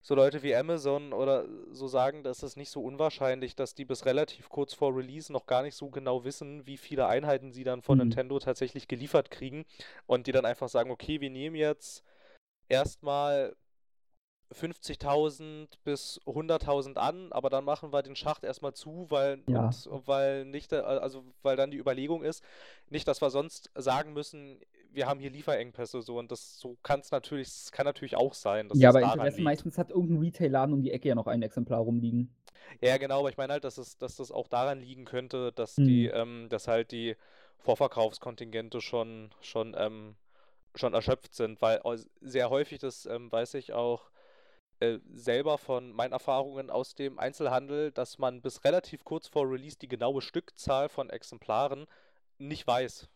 [0.02, 4.06] so Leute wie Amazon oder so sagen, dass es nicht so unwahrscheinlich, dass die bis
[4.06, 7.82] relativ kurz vor Release noch gar nicht so genau wissen, wie viele Einheiten sie dann
[7.82, 8.06] von Mhm.
[8.06, 9.66] Nintendo tatsächlich geliefert kriegen
[10.08, 12.04] und die dann einfach sagen, okay, wir nehmen jetzt
[12.70, 13.56] erstmal
[14.52, 19.70] 50.000 bis 100.000 an, aber dann machen wir den Schacht erstmal zu, weil Ja.
[19.90, 22.44] und weil nicht, äh, also weil dann die Überlegung ist,
[22.90, 24.60] nicht, dass wir sonst sagen müssen,
[24.91, 28.69] wir haben hier Lieferengpässe so und das so kann es natürlich, kann natürlich auch sein,
[28.69, 29.45] dass ja, aber daran Interesse liegt.
[29.45, 32.34] meistens hat irgendein Retail-Laden um die Ecke ja noch ein Exemplar rumliegen.
[32.82, 35.75] Ja, genau, aber ich meine halt, dass es, dass das auch daran liegen könnte, dass
[35.75, 36.12] die, Mhm.
[36.13, 37.15] ähm, dass halt die
[37.58, 40.15] Vorverkaufskontingente schon, schon, ähm,
[40.75, 41.82] schon erschöpft sind, weil
[42.21, 44.12] sehr häufig, das ähm, weiß ich auch
[44.80, 49.78] äh, selber von meinen Erfahrungen aus dem Einzelhandel, dass man bis relativ kurz vor Release
[49.78, 51.86] die genaue Stückzahl von Exemplaren
[52.38, 53.10] nicht weiß.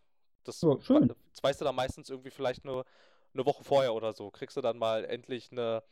[0.43, 1.07] Das, Ja, schön.
[1.07, 2.85] das weißt du dann meistens irgendwie vielleicht nur
[3.33, 4.29] eine Woche vorher oder so.
[4.29, 5.83] Kriegst du dann mal endlich eine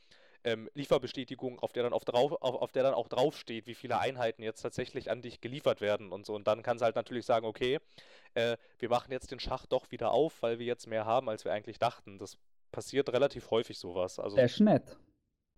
[0.44, 4.00] ähm, Lieferbestätigung, auf der dann auf, drauf, auf, auf der dann auch draufsteht, wie viele
[4.00, 6.34] Einheiten jetzt tatsächlich an dich geliefert werden und so.
[6.34, 7.80] Und dann kannst du halt natürlich sagen, okay,
[8.34, 11.46] äh, wir machen jetzt den Schacht doch wieder auf, weil wir jetzt mehr haben, als
[11.46, 12.18] wir eigentlich dachten.
[12.18, 12.38] Das
[12.72, 14.20] passiert relativ häufig sowas.
[14.20, 14.98] Also Sehr nett.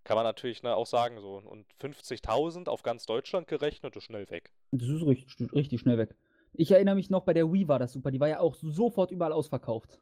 [0.04, 1.36] kann man natürlich ne, auch sagen so.
[1.38, 4.52] Und 50.000 auf ganz Deutschland gerechnet ist schnell weg.
[4.72, 6.16] Das ist richtig, richtig schnell weg.
[6.54, 8.12] Ich erinnere mich noch, bei der Wii war das super.
[8.12, 10.00] Die war ja auch sofort überall ausverkauft.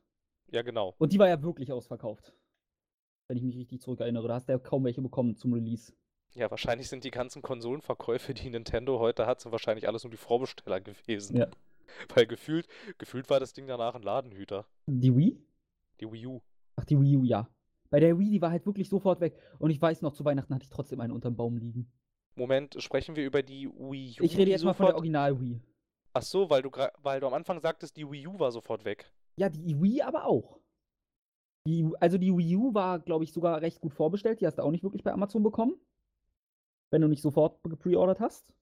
[0.51, 0.95] Ja, genau.
[0.97, 2.33] Und die war ja wirklich ausverkauft.
[3.27, 4.27] Wenn ich mich richtig zurückerinnere.
[4.27, 5.93] Da hast du ja kaum welche bekommen zum Release.
[6.33, 10.17] Ja, wahrscheinlich sind die ganzen Konsolenverkäufe, die Nintendo heute hat, sind wahrscheinlich alles nur die
[10.17, 11.37] Vorbesteller gewesen.
[11.37, 11.47] Ja.
[12.15, 14.65] Weil gefühlt, gefühlt war das Ding danach ein Ladenhüter.
[14.87, 15.41] Die Wii?
[15.99, 16.41] Die Wii U.
[16.75, 17.49] Ach, die Wii U, ja.
[17.89, 19.35] Bei der Wii, die war halt wirklich sofort weg.
[19.59, 21.91] Und ich weiß noch, zu Weihnachten hatte ich trotzdem eine unterm Baum liegen.
[22.35, 24.23] Moment, sprechen wir über die Wii U?
[24.23, 25.61] Ich rede jetzt mal von der sofort- Original-Wii.
[26.13, 26.71] Ach so, weil du,
[27.04, 29.12] weil du am Anfang sagtest, die Wii U war sofort weg.
[29.38, 30.60] Ja, die Wii aber auch.
[31.67, 34.41] Die, also die Wii U war, glaube ich, sogar recht gut vorbestellt.
[34.41, 35.76] Die hast du auch nicht wirklich bei Amazon bekommen.
[36.91, 38.54] Wenn du nicht sofort gepreordert hast.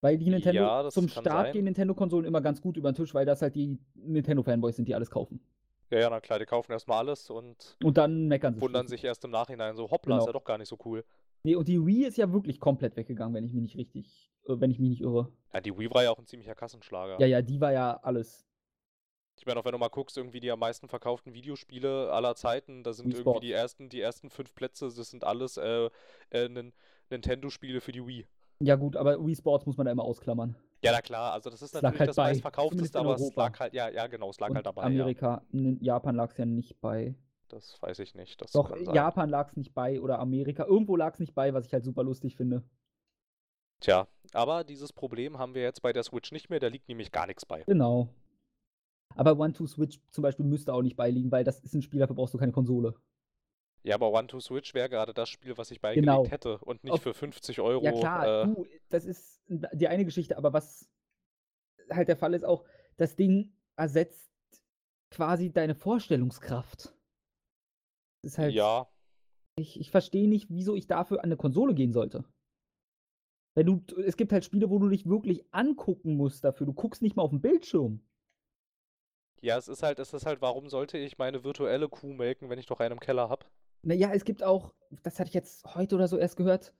[0.00, 1.52] Weil die Nintendo Ja, zum Start sein.
[1.52, 4.94] gehen Nintendo-Konsolen immer ganz gut über den Tisch, weil das halt die Nintendo-Fanboys sind, die
[4.94, 5.40] alles kaufen.
[5.90, 8.60] Ja, ja, na klar, die kaufen erstmal alles und Und dann meckern sie.
[8.60, 10.26] wundern sich erst im Nachhinein so, hoppla, ist Genau.
[10.26, 11.04] ja doch gar nicht so cool.
[11.44, 14.54] Nee, und die Wii ist ja wirklich komplett weggegangen, wenn ich mich nicht richtig, äh,
[14.58, 15.32] wenn ich mich nicht irre.
[15.52, 17.18] Ja, die Wii war ja auch ein ziemlicher Kassenschlager.
[17.20, 18.44] Ja, ja, die war ja alles.
[19.36, 22.82] Ich meine, auch wenn du mal guckst, irgendwie die am meisten verkauften Videospiele aller Zeiten,
[22.82, 25.90] da sind irgendwie die ersten, die ersten fünf Plätze, das sind alles äh,
[26.30, 26.72] äh, Nin-
[27.10, 28.26] Nintendo-Spiele für die Wii.
[28.60, 30.56] Ja, gut, aber Wii Sports muss man da immer ausklammern.
[30.82, 33.74] Ja, na klar, also das ist Es natürlich halt das meistverkaufteste, aber es lag halt,
[33.74, 34.86] ja, ja, genau, es lag Und halt dabei, ja.
[34.86, 37.14] Amerika, in Japan lag es ja nicht bei.
[37.48, 38.40] Das weiß ich nicht.
[38.40, 38.76] Das Doch.
[38.76, 40.64] Japan lag es nicht bei oder Amerika.
[40.64, 42.62] Irgendwo lag es nicht bei, was ich halt super lustig finde.
[43.80, 47.12] Tja, aber dieses Problem haben wir jetzt bei der Switch nicht mehr, da liegt nämlich
[47.12, 47.62] gar nichts bei.
[47.62, 48.08] Genau.
[49.14, 52.34] Aber One-Two-Switch zum Beispiel müsste auch nicht beiliegen, weil das ist ein Spiel, dafür brauchst
[52.34, 52.94] du keine Konsole.
[53.84, 56.26] Ja, aber One to Switch wäre gerade das Spiel, was ich beigelegt Genau.
[56.28, 57.84] hätte und nicht Auf- für 50 Euro.
[57.84, 60.90] Ja klar, äh, du, das ist die eine Geschichte, aber was
[61.88, 62.64] halt der Fall ist auch,
[62.96, 64.28] das Ding ersetzt
[65.10, 66.92] quasi deine Vorstellungskraft.
[68.22, 68.88] Ist halt, ja,
[69.56, 72.24] ich, ich verstehe nicht, wieso ich dafür an eine Konsole gehen sollte.
[73.56, 76.66] Wenn du, es gibt halt Spiele, wo du dich wirklich angucken musst dafür.
[76.66, 78.00] Du guckst nicht mal auf den Bildschirm.
[79.42, 82.58] ja, es ist halt, es ist halt, warum sollte ich meine virtuelle Kuh melken, wenn
[82.58, 83.46] ich doch einen im Keller habe?
[83.82, 86.74] Naja, es gibt auch, das hatte ich jetzt heute oder so erst gehört,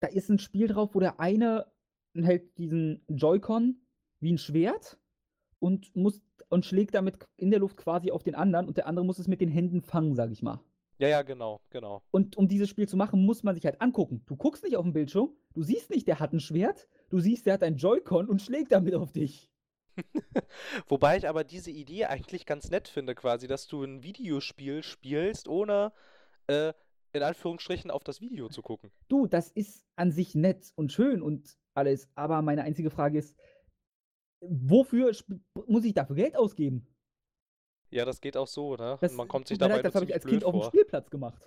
[0.00, 1.66] da ist ein Spiel drauf, wo der eine
[2.14, 3.80] hält diesen Joy-Con
[4.20, 4.98] wie ein Schwert
[5.60, 9.04] und muss und schlägt damit in der Luft quasi auf den anderen und der andere
[9.04, 10.60] muss es mit den Händen fangen, sag ich mal.
[10.98, 12.02] Ja, ja, genau, genau.
[12.10, 14.22] Und um dieses Spiel zu machen, muss man sich halt angucken.
[14.26, 17.46] Du guckst nicht auf den Bildschirm, du siehst nicht, der hat ein Schwert, du siehst,
[17.46, 19.48] der hat ein Joy-Con und schlägt damit auf dich.
[20.88, 25.48] Wobei ich aber diese Idee eigentlich ganz nett finde, quasi, dass du ein Videospiel spielst,
[25.48, 25.92] ohne
[26.48, 26.72] äh,
[27.12, 28.90] in Anführungsstrichen auf das Video zu gucken.
[29.08, 33.36] Du, das ist an sich nett und schön und alles, aber meine einzige Frage ist,
[34.40, 35.12] wofür
[35.66, 36.86] muss ich dafür Geld ausgeben?
[37.90, 38.98] Ja, das geht auch so, ne?
[39.00, 40.68] Das, Und man kommt sich dabei leid, das habe ich als Kind auf dem vor.
[40.70, 41.42] Spielplatz gemacht.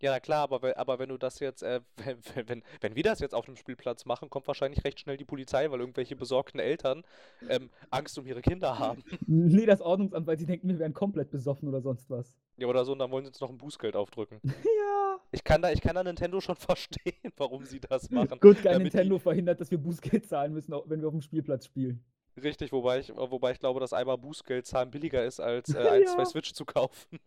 [0.00, 3.20] Ja, na klar, aber, aber wenn du das jetzt, äh, wenn, wenn- wenn, wir das
[3.20, 7.04] jetzt auf dem Spielplatz machen, kommt wahrscheinlich recht schnell die Polizei, weil irgendwelche besorgten Eltern
[7.48, 9.02] ähm, Angst um ihre Kinder haben.
[9.26, 12.36] Nee, das Ordnungsamt, weil sie denken, wir wären komplett besoffen oder sonst was.
[12.56, 14.40] Ja, oder so, und dann wollen sie uns noch ein Bußgeld aufdrücken.
[14.64, 15.20] Ja.
[15.32, 18.38] Ich kann da, ich kann da Nintendo schon verstehen, warum sie das machen.
[18.40, 21.22] Gut, kein damit die- Nintendo verhindert, dass wir Bußgeld zahlen müssen, wenn wir auf dem
[21.22, 22.04] Spielplatz spielen.
[22.42, 26.06] Richtig, wobei ich, wobei ich glaube, dass einmal Bußgeld zahlen billiger ist, als äh, ein,
[26.06, 26.26] zwei Ja.
[26.26, 27.18] Switch zu kaufen.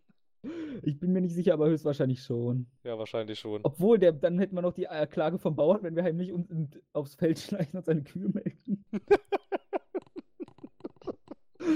[0.82, 2.68] Ich bin mir nicht sicher, aber höchstwahrscheinlich schon.
[2.84, 3.60] Ja, wahrscheinlich schon.
[3.64, 6.48] Obwohl, der, dann hätten wir noch die äh, Klage vom Bauern, wenn wir heimlich uns
[6.50, 8.84] in, aufs Feld schleichen und seine Kühe melken.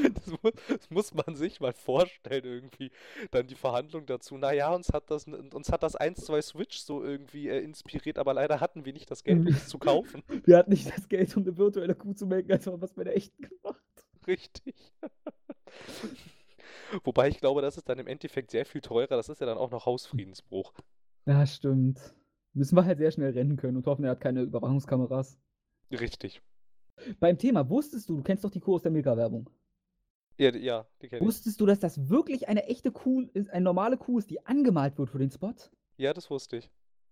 [0.14, 2.90] Das muss, das muss man sich mal vorstellen, irgendwie.
[3.30, 4.36] Dann die Verhandlung dazu.
[4.36, 8.34] Naja, uns hat das, uns hat das 1, 2 Switch so irgendwie äh, inspiriert, aber
[8.34, 10.22] leider hatten wir nicht das Geld, um es zu kaufen.
[10.44, 12.94] Wir hatten nicht das Geld, um eine virtuelle Kuh zu melken, also haben wir was
[12.94, 13.82] bei der echten gemacht.
[14.26, 14.74] Richtig.
[17.04, 19.16] Wobei ich glaube, das ist dann im Endeffekt sehr viel teurer.
[19.16, 20.72] Das ist ja dann auch noch Hausfriedensbruch.
[21.26, 22.14] Ja, stimmt.
[22.54, 25.38] Müssen wir halt sehr schnell rennen können und hoffen, er hat keine Überwachungskameras.
[25.90, 26.42] Richtig.
[27.18, 29.48] Beim Thema, wusstest du, du kennst doch die Kuh aus der Milka-Werbung.
[30.38, 31.26] Ja, die- ja, die kenne ich.
[31.26, 34.98] Wusstest du, dass das wirklich eine echte Kuh ist, eine normale Kuh ist, die angemalt
[34.98, 35.54] wird für den Spot?
[35.96, 36.70] Ja, das wusste ich.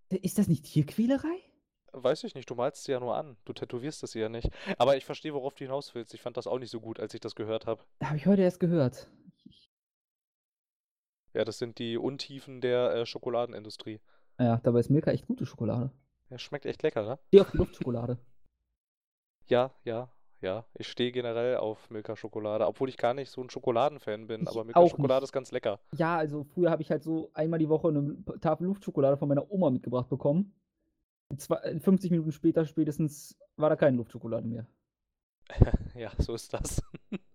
[0.08, 1.40] Ist das nicht Tierquälerei?
[1.92, 3.36] Weiß ich nicht, du malst sie ja nur an.
[3.44, 4.48] Du tätowierst es ja nicht.
[4.78, 6.14] Aber ich verstehe, worauf du hinaus willst.
[6.14, 7.82] Ich fand das auch nicht so gut, als ich das gehört habe.
[8.02, 9.08] Habe ich heute erst gehört.
[11.34, 14.00] Ja, das sind die Untiefen der äh, Schokoladenindustrie.
[14.38, 15.92] ja, dabei ist Milka echt gute Schokolade.
[16.28, 17.18] Ja, schmeckt echt lecker, ne?
[17.28, 18.18] Steh auf die Luftschokolade.
[19.48, 20.08] Ja, ja,
[20.40, 20.64] ja.
[20.78, 24.42] Ich stehe generell auf Milka-Schokolade, obwohl ich gar nicht so ein Schokoladenfan bin.
[24.42, 25.80] Ich Aber Milka-Schokolade ist ganz lecker.
[25.94, 29.50] Ja, also früher habe ich halt so einmal die Woche eine Tafel Luftschokolade von meiner
[29.50, 30.54] Oma mitgebracht bekommen.
[31.36, 34.66] Zwei, 50 Minuten später spätestens war da keine Luftschokolade mehr.
[35.94, 36.82] Ja, so ist das.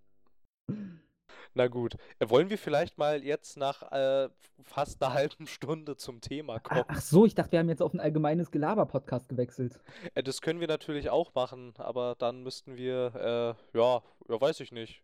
[1.58, 1.96] Na gut.
[2.20, 4.30] Äh, Wollen wir vielleicht mal jetzt nach äh,
[4.62, 6.84] fast einer halben Stunde zum Thema kommen?
[6.90, 9.80] Ach so, ich dachte, wir haben jetzt auf ein allgemeines Gelaber-Podcast gewechselt.
[10.14, 14.60] Äh, das können wir natürlich auch machen, aber dann müssten wir, äh, ja, ja, weiß
[14.60, 15.02] ich nicht.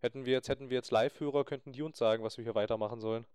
[0.00, 3.00] Hätten wir jetzt, hätten wir jetzt Live-Hörer, könnten die uns sagen, was wir hier weitermachen
[3.00, 3.26] sollen.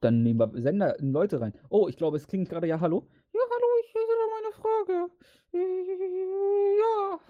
[0.00, 1.52] Dann nehmen wir Sender, Leute rein.
[1.68, 3.08] Oh, ich glaube, es klingt gerade ja hallo.
[3.32, 5.10] Ja, hallo, ich hätte da meine Frage.
[6.80, 7.20] Ja.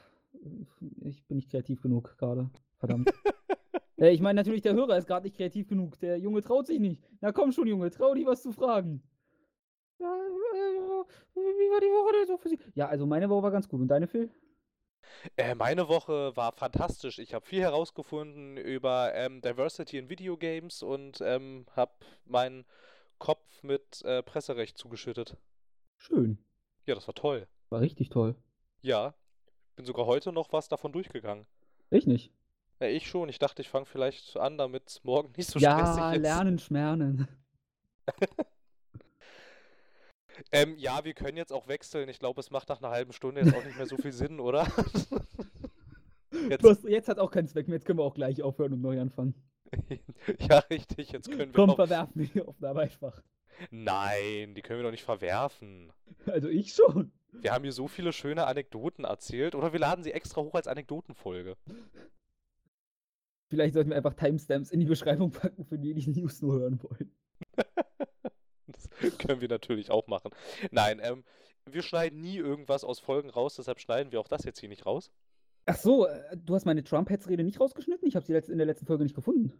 [1.08, 2.50] Ich bin nicht kreativ genug gerade.
[2.78, 3.10] Verdammt.
[3.98, 5.98] äh, ich meine natürlich, der Hörer ist gerade nicht kreativ genug.
[6.00, 7.02] Der Junge traut sich nicht.
[7.20, 9.02] Na komm schon, Junge, trau dich was zu fragen.
[9.98, 10.06] Ja,
[11.34, 12.58] wie war die Woche denn so für Sie?
[12.74, 13.80] Ja, also meine Woche war ganz gut.
[13.80, 14.30] Und deine, Phil?
[15.36, 17.18] Äh, meine Woche war fantastisch.
[17.18, 21.92] Ich habe viel herausgefunden über ähm, Diversity in Videogames und ähm, habe
[22.24, 22.64] meinen
[23.18, 25.36] Kopf mit äh, Presserecht zugeschüttet.
[25.98, 26.38] Schön.
[26.86, 27.46] Ja, das war toll.
[27.68, 28.34] War richtig toll.
[28.80, 29.14] Ja,
[29.76, 31.46] bin sogar heute noch was davon durchgegangen.
[31.90, 32.32] Ich nicht.
[32.80, 33.28] Ja, ich schon.
[33.28, 36.22] Ich dachte, ich fange vielleicht an, damit es morgen nicht so ja, stressig ist.
[36.22, 37.28] lernen, schmernen.
[40.52, 42.08] Ähm, ja, wir können jetzt auch wechseln.
[42.08, 44.40] Ich glaube, es macht nach einer halben Stunde jetzt auch nicht mehr so viel Sinn,
[44.40, 44.66] oder?
[46.48, 47.76] Jetzt, Was, jetzt hat auch keinen Zweck mehr.
[47.76, 49.34] Jetzt können wir auch gleich aufhören und neu anfangen.
[50.38, 51.10] ja, richtig.
[51.12, 51.76] Jetzt können wir Komm, auch.
[51.76, 53.20] verwerfen wir die Aufnahme einfach.
[53.70, 55.92] Nein, die können wir doch nicht verwerfen.
[56.26, 57.12] Also ich schon.
[57.32, 59.54] Wir haben hier so viele schöne Anekdoten erzählt.
[59.54, 61.56] Oder wir laden sie extra hoch als Anekdotenfolge.
[63.50, 66.82] Vielleicht sollten wir einfach Timestamps in die Beschreibung packen, für die die News nur hören
[66.82, 67.12] wollen.
[68.72, 70.30] Das können wir natürlich auch machen.
[70.70, 71.24] Nein, ähm,
[71.64, 74.86] wir schneiden nie irgendwas aus Folgen raus, deshalb schneiden wir auch das jetzt hier nicht
[74.86, 75.10] raus.
[75.66, 78.06] Ach so, äh, du hast meine Trump-Heads-Rede nicht rausgeschnitten?
[78.06, 79.52] Ich habe sie in der letzten Folge nicht gefunden.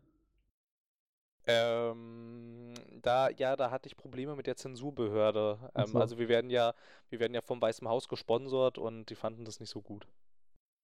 [1.46, 5.58] Ähm, da, ja, da hatte ich Probleme mit der Zensurbehörde.
[5.74, 5.98] Ähm, so.
[5.98, 6.74] also wir werden ja,
[7.08, 10.06] wir werden ja vom Weißen Haus gesponsert und die fanden das nicht so gut.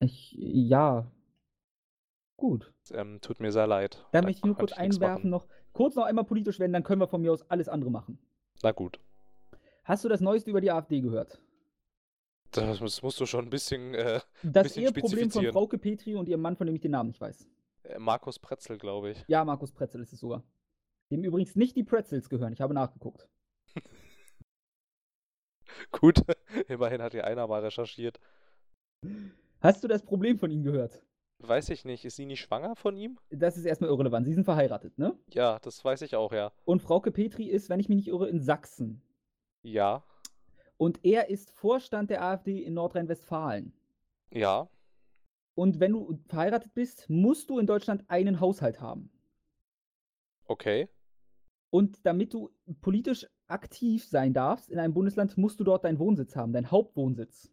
[0.01, 1.11] Ich, ja.
[2.37, 2.73] Gut.
[2.93, 4.05] Ähm, tut mir sehr leid.
[4.13, 7.01] Da möchte ich nur kurz ich einwerfen noch, kurz noch einmal politisch werden, dann können
[7.01, 8.19] wir von mir aus alles andere machen.
[8.63, 9.01] Na gut.
[9.85, 11.41] Hast du das Neueste über die AfD gehört?
[12.51, 15.47] Das, musst du schon ein bisschen, äh, Das bisschen Eheproblem von.
[15.53, 17.47] Frauke Petri und ihrem Mann, von dem ich den Namen nicht weiß.
[17.85, 19.25] äh, Markus Pretzel, glaube ich.
[19.29, 20.43] Ja, Markus Pretzel ist es sogar.
[21.11, 22.53] Dem übrigens nicht die Pretzels gehören.
[22.53, 23.29] Ich habe nachgeguckt.
[25.91, 26.23] Gut,
[26.69, 28.19] immerhin hat hier einer mal recherchiert.
[29.61, 31.03] Hast du das Problem von ihm gehört?
[31.39, 33.19] Weiß ich nicht, ist sie nicht schwanger von ihm?
[33.31, 34.27] Das ist erstmal irrelevant.
[34.27, 35.19] Sie sind verheiratet, ne?
[35.29, 36.51] Ja, das weiß ich auch, ja.
[36.65, 39.03] Und Frauke Petri ist, wenn ich mich nicht irre, in Sachsen.
[39.63, 40.03] Ja,
[40.79, 43.73] Und er ist Vorstand der AfD in Nordrhein-Westfalen.
[44.31, 44.69] ja,
[45.55, 49.11] Und wenn du verheiratet bist, musst du in Deutschland einen Haushalt haben.
[50.47, 50.89] okay.
[51.71, 56.35] Und damit du politisch aktiv sein darfst in einem Bundesland, musst du dort deinen Wohnsitz
[56.37, 57.51] haben, deinen Hauptwohnsitz.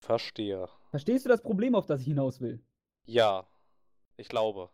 [0.00, 0.68] Verstehe.
[0.90, 2.60] Verstehst du das Problem, auf das ich hinaus will?
[3.06, 3.48] Ja,
[4.16, 4.70] ich glaube.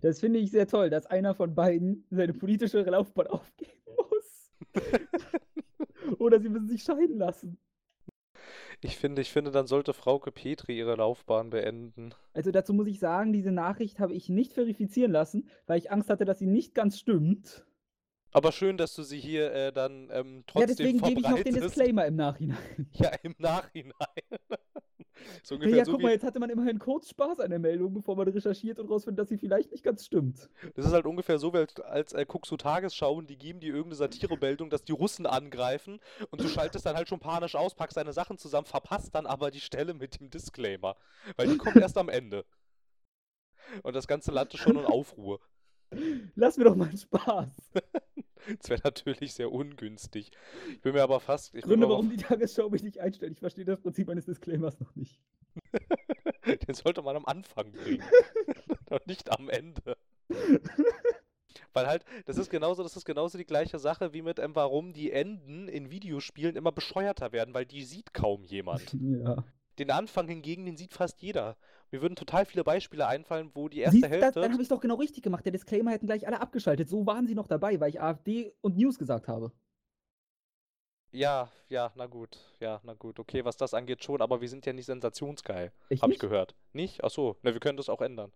[0.00, 4.50] Das finde ich sehr toll, dass einer von beiden seine politische Laufbahn aufgeben muss.
[6.18, 7.58] Oder sie müssen sich scheiden lassen.
[8.82, 12.14] Ich finde, ich finde, dann sollte Frauke Petri ihre Laufbahn beenden.
[12.32, 16.08] Also dazu muss ich sagen, diese Nachricht habe ich nicht verifizieren lassen, weil ich Angst
[16.08, 17.66] hatte, dass sie nicht ganz stimmt.
[18.32, 21.42] Aber schön, dass du sie hier äh, dann ähm, Ja, trotzdem deswegen gebe ich noch
[21.42, 21.54] den.
[21.54, 22.58] Disclaimer im Nachhinein.
[22.92, 23.92] Ja, im Nachhinein.
[25.42, 27.58] so Ja, ungefähr ja so guck mal, jetzt hatte man immerhin kurz Spaß an der
[27.58, 30.48] Meldung, bevor man recherchiert und rausfindet, dass sie vielleicht nicht ganz stimmt.
[30.74, 33.68] das ist halt ungefähr so, als, als äh, guckst du Tagesschau und die geben dir
[33.68, 37.96] irgendeine Satiremeldung, dass die Russen angreifen und du schaltest dann halt schon panisch aus, packst
[37.96, 40.96] deine Sachen zusammen, verpasst dann aber die Stelle mit dem Disclaimer.
[41.36, 42.44] Weil die kommt erst am Ende.
[43.82, 45.40] Und das ganze Land ist schon in Aufruhr.
[46.34, 47.72] Lass mir doch mal Spaß.
[48.58, 50.30] Das wäre natürlich sehr ungünstig.
[50.70, 51.54] Ich bin mir aber fast.
[51.54, 53.34] Ich Gründe, warum die Tagesschau mich nicht einstellt.
[53.34, 55.20] Ich verstehe das Prinzip eines Disclaimers noch nicht.
[56.66, 58.02] Den sollte man am Anfang bringen.
[58.88, 59.94] Und nicht am Ende.
[61.72, 64.92] Weil halt, das ist genauso, das ist genauso die gleiche Sache wie mit, ähm, warum
[64.92, 68.96] die Enden in Videospielen immer bescheuerter werden, weil die sieht kaum jemand.
[69.00, 69.44] Ja.
[69.78, 71.56] Den Anfang hingegen, den sieht fast jeder.
[71.92, 74.40] Mir würden total viele Beispiele einfallen, wo die erste Siehst, das, Hälfte.
[74.40, 75.44] dann habe ich doch genau richtig gemacht.
[75.44, 76.88] Der Disclaimer hätten gleich alle abgeschaltet.
[76.88, 79.52] So waren sie noch dabei, weil ich AfD und News gesagt habe.
[81.12, 82.38] Ja, ja, na gut.
[82.60, 83.18] Ja, na gut.
[83.18, 85.72] Okay, was das angeht schon, aber wir sind ja nicht sensationsgeil.
[86.00, 86.54] Habe ich gehört.
[86.72, 87.02] Nicht?
[87.02, 88.30] Ach so, na, wir können das auch ändern.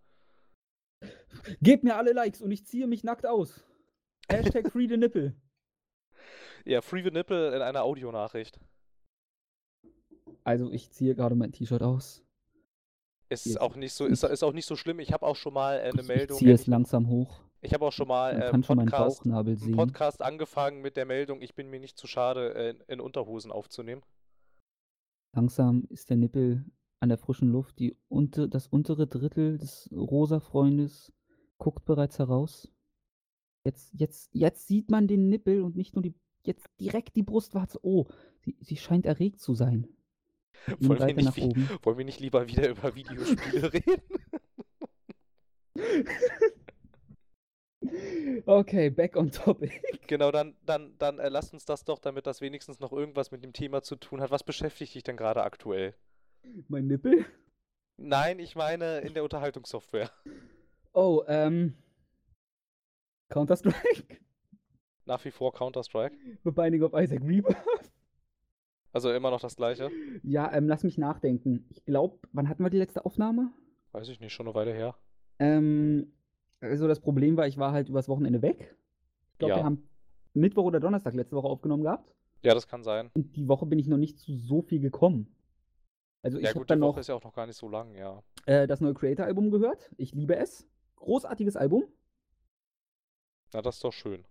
[1.61, 3.63] Gebt mir alle Likes und ich ziehe mich nackt aus.
[4.29, 5.37] Hashtag Free the Nipple.
[6.65, 8.59] Ja, Free the Nipple in einer Audionachricht.
[10.43, 12.24] Also ich ziehe gerade mein T-Shirt aus.
[13.35, 14.99] Ist Jetzt- auch nicht so, ist, ist auch nicht so schlimm.
[15.01, 16.39] Ich habe auch schon mal äh, eine Ich, ich Meldung.
[16.39, 17.41] ziehe es langsam hoch.
[17.61, 19.77] ich habe auch schon mal äh, schon Podcast, Bauchnabel einen.
[19.77, 23.51] Podcast angefangen mit der Meldung, ich bin mir nicht zu schade, äh, in, in Unterhosen
[23.53, 24.03] aufzunehmen.
[25.35, 26.65] Langsam ist der Nippel
[27.01, 27.79] an der frischen Luft.
[27.79, 31.13] Die unter, das untere Drittel des rosa Freundes
[31.59, 32.71] guckt bereits heraus.
[33.65, 37.81] Jetzt, jetzt, jetzt sieht man den Nippel und nicht nur die, jetzt direkt die Brustwarze.
[37.83, 38.07] Oh,
[38.43, 39.89] sie, sie scheint erregt zu sein.
[40.81, 44.03] Wollen wir, nicht wollen wir nicht lieber wieder über Videospiele reden?
[48.47, 49.83] Okay, back on topic.
[50.07, 53.43] Genau, dann, dann, dann äh, lasst uns das doch, damit das wenigstens noch irgendwas mit
[53.43, 54.31] dem Thema zu tun hat.
[54.31, 55.95] Was beschäftigt dich denn gerade aktuell?
[56.69, 57.25] Mein Nippel?
[57.97, 60.11] Nein, ich meine in der Unterhaltungssoftware.
[60.93, 61.75] Oh, ähm.
[63.31, 64.19] Counter-Strike?
[65.07, 66.17] Nach wie vor Counter-Strike.
[66.45, 67.57] The Binding of Isaac Rebirth?
[68.95, 69.91] Also immer noch das gleiche.
[70.23, 71.67] Ja, ähm, lass mich nachdenken.
[71.69, 73.53] Ich glaube, wann hatten wir die letzte Aufnahme?
[73.91, 74.95] Weiß ich nicht, schon eine Weile her.
[75.41, 76.13] Ähm,
[76.61, 78.77] also das Problem war, ich war halt übers Wochenende weg.
[79.33, 79.57] Ich glaube, Ja.
[79.59, 79.89] wir haben
[80.33, 82.15] Mittwoch oder Donnerstag letzte Woche aufgenommen gehabt.
[82.45, 83.11] Ja, das kann sein.
[83.15, 85.35] Und die Woche bin ich noch nicht zu so viel gekommen.
[86.23, 87.95] Also ich Ja habe dann Woche noch ist ja auch noch gar nicht so lang,
[87.97, 88.23] ja.
[88.47, 89.91] äh, das neue Creator-Album gehört.
[89.97, 90.67] Ich liebe es.
[90.97, 91.85] Großartiges Album.
[93.53, 94.25] Na, das ist doch schön.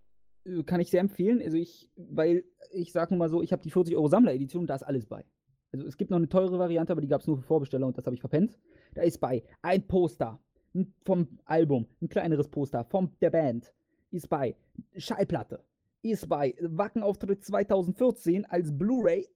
[0.45, 1.41] Äh, Kann ich sehr empfehlen.
[1.41, 4.75] Also ich, weil ich sag nur mal so, ich habe die 40 Euro Sammler-Edition, da
[4.75, 5.25] ist alles bei.
[5.71, 7.97] Also es gibt noch eine teure Variante, aber die gab es nur für Vorbesteller und
[7.97, 8.59] das habe ich verpennt.
[8.93, 10.39] Da ist bei ein Poster
[11.03, 13.73] vom Album, ein kleineres Poster von der Band,
[14.11, 14.55] ist bei
[14.95, 15.63] Schallplatte,
[16.03, 19.27] ist bei Wacken-Auftritt 2014 als Blu-ray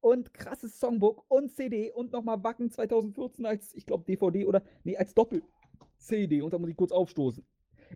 [0.00, 4.96] und krasses Songbook und CD und nochmal Wacken 2014 als, ich glaube, DVD oder, nee,
[4.96, 7.44] als Doppel-CD und da muss ich kurz aufstoßen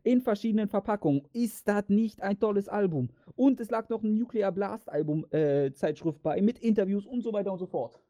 [0.02, 1.26] in verschiedenen Verpackungen.
[1.32, 3.10] Ist das nicht ein tolles Album?
[3.36, 7.32] Und es lag noch ein Nuclear Blast Album äh, Zeitschrift bei mit Interviews und so
[7.32, 8.00] weiter und so fort.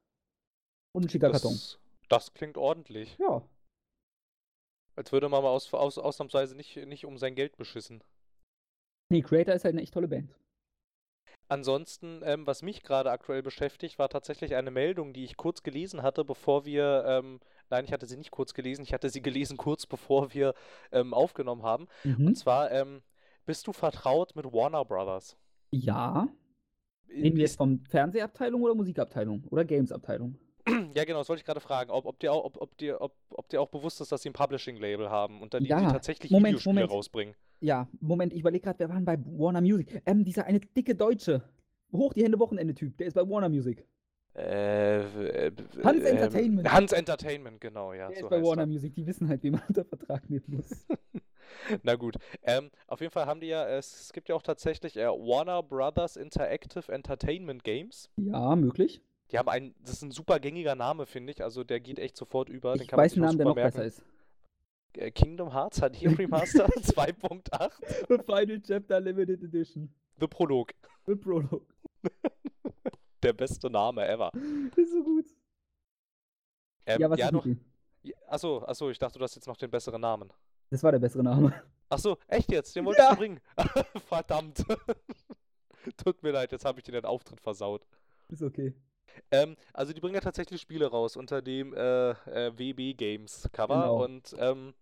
[0.92, 1.58] Und ein schicker Karton.
[2.08, 3.16] Das, klingt ordentlich.
[3.18, 3.42] Ja.
[4.96, 8.02] Als würde man mal aus, aus, ausnahmsweise nicht, nicht um sein Geld beschissen.
[9.08, 10.34] Nee, Creator ist halt eine echt tolle Band.
[11.48, 16.02] Ansonsten, ähm, was mich gerade aktuell beschäftigt, war tatsächlich eine Meldung, die ich kurz gelesen
[16.02, 17.40] hatte, bevor wir, ähm,
[17.70, 20.54] nein, ich hatte sie nicht kurz gelesen, ich hatte sie gelesen kurz bevor wir
[20.92, 21.86] ähm, aufgenommen haben.
[22.04, 22.28] Mhm.
[22.28, 23.02] Und zwar, ähm,
[23.46, 25.36] bist du vertraut mit Warner Brothers?
[25.70, 26.28] Ja.
[27.08, 30.36] Reden wir jetzt von Fernsehabteilung oder Musikabteilung oder Gamesabteilung?
[30.94, 33.14] Ja, genau, das wollte ich gerade fragen, ob, ob, dir auch, ob, ob, dir, ob,
[33.30, 36.54] ob dir auch bewusst ist, dass sie ein Publishing-Label haben, dem sie Ja, tatsächlich Moment,
[36.54, 36.90] Videospiele Moment.
[36.90, 37.34] rausbringen.
[37.60, 40.02] Ja, Moment, ich überlege gerade, wer war denn bei Warner Music?
[40.06, 41.42] Ähm, dieser eine dicke Deutsche.
[41.92, 43.86] Hoch die Hände Wochenende-Typ, der ist bei Warner Music.
[44.34, 45.52] Äh, äh,
[45.82, 46.72] Hans ähm, Entertainment.
[46.72, 48.08] Hans Entertainment, genau, ja.
[48.08, 48.66] Der so ist bei Warner er.
[48.66, 50.86] Music, die wissen halt, wie man unter Vertrag nehmen muss.
[51.82, 52.16] Na gut.
[52.42, 56.16] Ähm, auf jeden Fall haben die ja, es, gibt ja auch tatsächlich äh, Warner Brothers
[56.16, 58.08] Interactive Entertainment Games.
[58.16, 59.02] ja, möglich.
[59.32, 61.42] Die haben einen, das ist ein super gängiger Name, finde ich.
[61.42, 62.74] Also der geht echt sofort über.
[62.74, 63.88] Den Ich kann man weiß einen Namen, der noch besser merken.
[63.88, 64.02] ist.
[64.96, 67.70] Äh, Kingdom Hearts HD Remaster 2.8.
[68.08, 69.92] The Final Chapter Limited Edition.
[70.18, 70.72] The Prolog.
[71.06, 71.66] The Prologue.
[73.22, 74.30] Der beste Name ever.
[74.32, 75.26] Das ist so gut.
[76.86, 77.30] Ähm, ja, was ja?
[78.02, 80.32] Ja, Achso, achso, ich dachte, du hast jetzt noch den besseren Namen.
[80.70, 81.62] Das war der bessere Name.
[81.90, 82.74] Achso, echt jetzt?
[82.74, 83.14] Den wolltest Ja.
[83.14, 83.40] du bringen?
[84.08, 84.64] Verdammt.
[86.04, 87.86] Tut mir leid, jetzt habe ich dir den Auftritt versaut.
[88.28, 88.72] Ist okay.
[89.32, 93.82] Ähm, also die bringen ja tatsächlich Spiele raus unter dem äh, äh, WB Games Cover
[93.82, 94.04] Genau.
[94.04, 94.72] und ähm,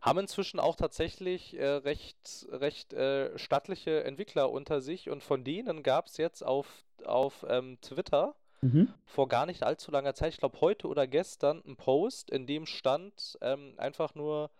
[0.00, 5.82] haben inzwischen auch tatsächlich äh, recht, recht äh, stattliche Entwickler unter sich und von denen
[5.82, 8.88] gab es jetzt auf, auf ähm, Twitter Mhm.
[9.06, 12.66] vor gar nicht allzu langer Zeit, ich glaube heute oder gestern, einen Post, in dem
[12.66, 14.50] stand ähm, einfach nur,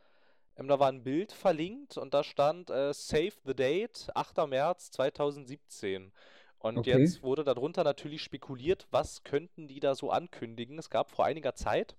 [0.57, 4.47] ähm, da war ein Bild verlinkt und da stand äh, Save the Date, 8.
[4.47, 6.13] März 2017.
[6.59, 6.95] Und Okay.
[6.95, 10.79] jetzt wurde darunter natürlich spekuliert, was könnten die da so ankündigen.
[10.79, 11.97] Es gab vor einiger Zeit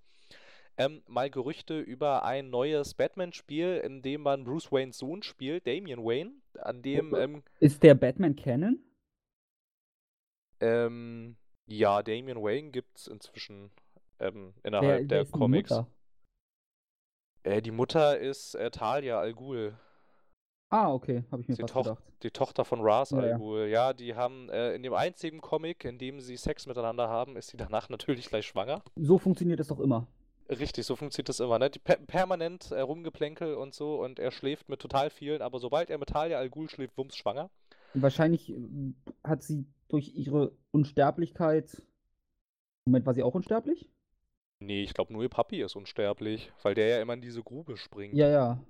[0.76, 6.04] ähm, mal Gerüchte über ein neues Batman-Spiel, in dem man Bruce Waynes Sohn spielt, Damian
[6.04, 7.24] Wayne, an dem Okay.
[7.24, 8.78] ähm, Ist der Batman Canon?
[10.60, 11.36] Ähm,
[11.66, 13.70] ja, Damian Wayne gibt es inzwischen
[14.18, 15.70] ähm, innerhalb wer der ist denn die Comics.
[15.70, 15.86] Mutter?
[17.42, 19.74] Äh, die Mutter ist äh, Talia Al Ghul,
[20.72, 22.02] Ah, okay, habe ich mir die, fast Toch gedacht.
[22.22, 23.36] die Tochter von Ra's Ja, Al ja.
[23.38, 23.66] Ghul.
[23.66, 27.48] Ja, die haben äh, in dem einzigen Comic, in dem sie Sex miteinander haben, ist
[27.48, 28.80] sie danach natürlich gleich schwanger.
[28.94, 30.06] So funktioniert das doch immer.
[30.48, 31.70] Richtig, so funktioniert das immer, ne?
[31.70, 35.90] Die per permanent äh, Rumgeplänkel und so und er schläft mit total vielen, aber sobald
[35.90, 37.50] er mit Talia Al Ghul schläft, wumms schwanger.
[37.94, 38.52] Wahrscheinlich
[39.24, 41.82] hat sie durch ihre Unsterblichkeit.
[42.84, 43.88] Moment, war sie auch unsterblich?
[44.60, 47.76] Nee, ich glaube nur ihr Papi ist unsterblich, weil der ja immer in diese Grube
[47.76, 48.16] springt.
[48.16, 48.64] Ja, ja.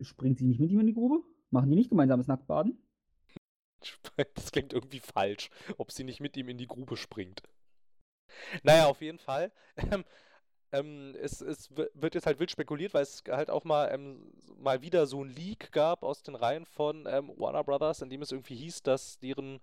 [0.00, 1.22] Springt sie nicht mit ihm in die Grube?
[1.50, 2.78] Machen die nicht gemeinsames Nacktbaden?
[4.34, 7.42] Das klingt irgendwie falsch, ob sie nicht mit ihm in die Grube springt.
[8.62, 9.52] Naja, auf jeden Fall.
[9.92, 10.04] Ähm,
[10.72, 14.32] ähm, es, es wi- wird jetzt halt wild spekuliert, weil es halt auch mal, ähm,
[14.58, 18.22] mal wieder so ein Leak gab aus den Reihen von ähm, Warner Brothers, in dem
[18.22, 19.60] es irgendwie hieß, dass deren,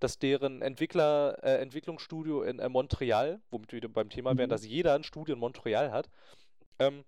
[0.00, 4.52] dass deren Entwickler, äh, Entwicklungsstudio in äh, Montreal, womit wir beim Thema wären, Mhm.
[4.52, 6.10] dass jeder ein Studio in Montreal hat,
[6.78, 7.04] ähm,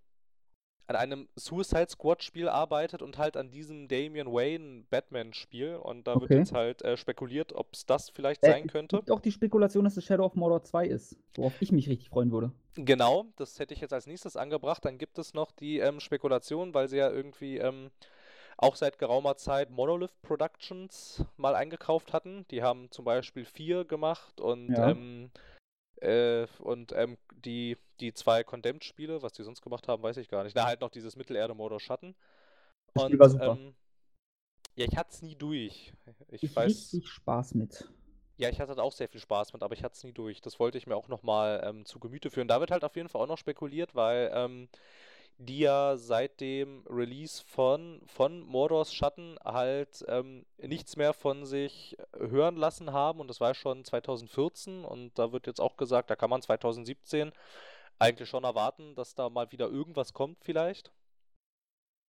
[0.89, 6.07] an einem Suicide Squad Spiel arbeitet und halt an diesem Damian Wayne Batman Spiel und
[6.07, 6.39] da wird Okay.
[6.41, 8.97] jetzt halt äh, spekuliert, ob es das vielleicht Äh, sein es könnte.
[8.99, 12.11] gibt auch die Spekulation, dass es Shadow of Mordor 2 ist, worauf ich mich richtig
[12.11, 12.53] freuen würde.
[12.75, 14.85] Genau, das hätte ich jetzt als nächstes angebracht.
[14.85, 17.91] Dann gibt es noch die ähm, Spekulation, weil sie ja irgendwie ähm,
[18.63, 22.47] auch seit geraumer Zeit Monolith Productions mal eingekauft hatten.
[22.51, 24.91] Die haben zum Beispiel vier gemacht und, Ja.
[24.91, 25.31] ähm,
[26.01, 30.45] äh, und ähm, die, die zwei Condemned-Spiele, was die sonst gemacht haben, weiß ich gar
[30.45, 30.55] nicht.
[30.55, 32.15] Na, halt noch dieses Mittelerde Mordor Schatten.
[32.95, 33.57] Das Und, war super.
[33.57, 33.75] ähm,
[34.77, 35.93] ja, ich hatte es nie durch.
[36.29, 36.93] Ich Ich weiß.
[36.93, 37.89] richtig Spaß mit.
[38.39, 40.41] Ja, ich hatte da auch sehr viel Spaß mit, aber ich hatte es nie durch.
[40.41, 42.49] Das wollte ich mir auch nochmal ähm, zu Gemüte führen.
[42.49, 44.69] Da wird halt auf jeden Fall auch noch spekuliert, weil ähm,
[45.39, 51.97] die ja seit dem Release von, von Mordors Schatten halt ähm, nichts mehr von sich
[52.17, 53.21] hören lassen haben.
[53.21, 54.85] Und das war schon 2014.
[54.85, 57.33] Und da wird jetzt auch gesagt, da kann man 2017
[57.99, 60.93] eigentlich schon erwarten, dass da mal wieder irgendwas kommt vielleicht.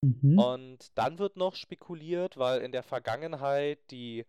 [0.05, 0.39] Mhm.
[0.39, 4.27] Und dann wird noch spekuliert, weil in der Vergangenheit die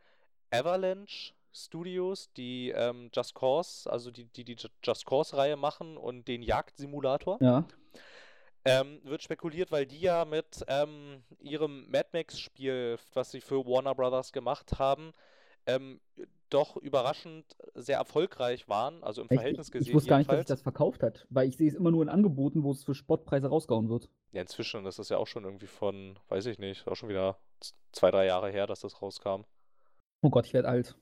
[0.52, 6.28] Avalanche Studios, die ähm, Just Cause, also die, die die Ju- Just Cause-Reihe machen und
[6.28, 7.66] den Jagdsimulator, Ja.
[8.66, 13.96] Ähm, wird spekuliert, weil die ja mit ähm, ihrem Mad Max-Spiel, was sie für Warner
[13.96, 15.14] Brothers gemacht haben,
[15.66, 16.00] ähm,
[16.50, 19.40] doch überraschend sehr erfolgreich waren, also im Echt?
[19.40, 20.60] Verhältnis ich, ich gesehen wusste gar nicht, dass sich jedenfalls.
[20.60, 23.48] das verkauft hat, weil ich sehe es immer nur in Angeboten, wo es für Spottpreise
[23.48, 24.10] rausgehauen wird.
[24.32, 27.38] Ja, inzwischen ist es ja auch schon irgendwie von, weiß ich nicht, auch schon wieder
[27.92, 29.46] zwei, drei Jahre her, dass das rauskam.
[30.22, 30.96] Oh Gott, ich werde alt.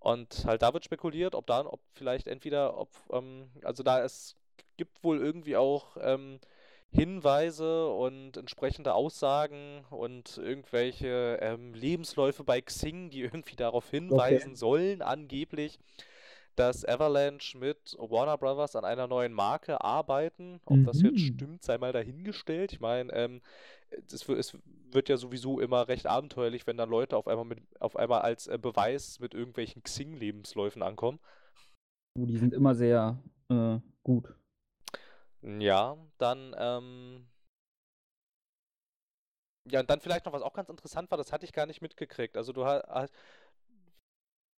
[0.00, 4.36] Und halt da wird spekuliert, ob da, ob vielleicht entweder, ob, ähm, also da es
[4.76, 6.40] gibt wohl irgendwie auch ähm,
[6.92, 14.56] Hinweise und entsprechende Aussagen und irgendwelche ähm, Lebensläufe bei Xing, die irgendwie darauf hinweisen Okay.
[14.56, 15.78] sollen, angeblich,
[16.56, 20.60] dass Avalanche mit Warner Brothers an einer neuen Marke arbeiten.
[20.64, 21.20] Ob das jetzt Mhm.
[21.20, 22.72] stimmt, sei mal dahingestellt.
[22.72, 23.40] Ich meine, ähm,
[24.12, 24.58] es, es
[24.90, 28.46] wird ja sowieso immer recht abenteuerlich, wenn dann Leute auf einmal mit auf einmal als
[28.48, 31.20] äh, Beweis mit irgendwelchen Xing-Lebensläufen ankommen.
[32.14, 33.18] Oh, Die sind immer sehr
[33.48, 34.34] äh, gut.
[35.42, 37.26] Ja, dann, ähm,
[39.70, 41.82] ja, und dann vielleicht noch, was auch ganz interessant war, das hatte ich gar nicht
[41.82, 42.36] mitgekriegt.
[42.36, 43.12] Also du hast,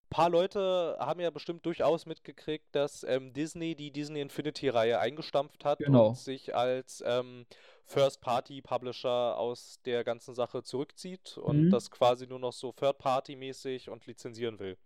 [0.09, 5.79] paar Leute haben ja bestimmt durchaus mitgekriegt, dass ähm, Disney die Disney Infinity-Reihe eingestampft hat
[5.79, 6.09] Genau.
[6.09, 7.45] und sich als ähm,
[7.85, 11.71] First-Party-Publisher aus der ganzen Sache zurückzieht und Mhm.
[11.71, 14.77] das quasi nur noch so Third-Party-mäßig und lizenzieren will.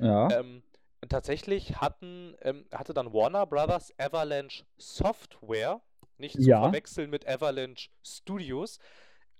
[0.00, 0.28] Ja.
[0.30, 0.62] Ähm,
[1.08, 5.80] tatsächlich hatten, ähm, hatte dann Warner Brothers Avalanche Software,
[6.18, 6.62] nicht zu Ja.
[6.62, 8.78] verwechseln mit Avalanche Studios,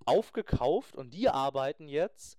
[0.07, 2.39] aufgekauft und die arbeiten jetzt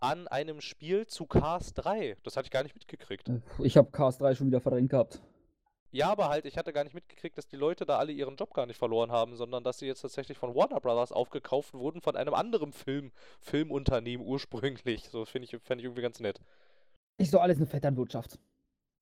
[0.00, 2.16] an einem Spiel zu Cars 3.
[2.22, 3.30] Das hatte ich gar nicht mitgekriegt.
[3.58, 5.20] Ich habe Cars 3 schon wieder verdrängt gehabt.
[5.92, 8.52] Ja, aber halt, ich hatte gar nicht mitgekriegt, dass die Leute da alle ihren Job
[8.52, 12.16] gar nicht verloren haben, sondern dass sie jetzt tatsächlich von Warner Brothers aufgekauft wurden, von
[12.16, 15.08] einem anderen Film, Filmunternehmen ursprünglich.
[15.08, 16.40] So finde ich, fänd ich irgendwie ganz nett.
[17.18, 18.38] Ist doch alles eine Vetternwirtschaft.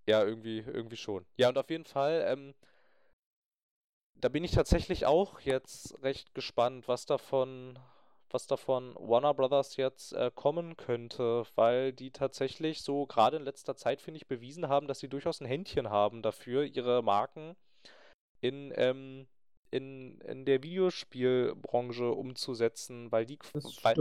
[0.06, 1.24] Ja, irgendwie, irgendwie schon.
[1.36, 2.54] Ja, und auf jeden Fall, ähm,
[4.14, 7.78] da bin ich tatsächlich auch jetzt recht gespannt, was davon,
[8.30, 13.76] was davon Warner Brothers jetzt äh, kommen könnte, weil die tatsächlich so gerade in letzter
[13.76, 17.56] Zeit, finde ich, bewiesen haben, dass sie durchaus ein Händchen haben dafür, ihre Marken
[18.40, 19.26] in, ähm,
[19.74, 23.38] in, in der Videospielbranche umzusetzen, weil die,
[23.82, 23.98] weil,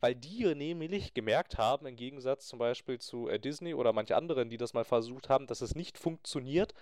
[0.00, 4.48] weil die nämlich gemerkt haben, im Gegensatz zum Beispiel zu äh, Disney oder manche anderen,
[4.50, 6.74] die das mal versucht haben, dass es nicht funktioniert,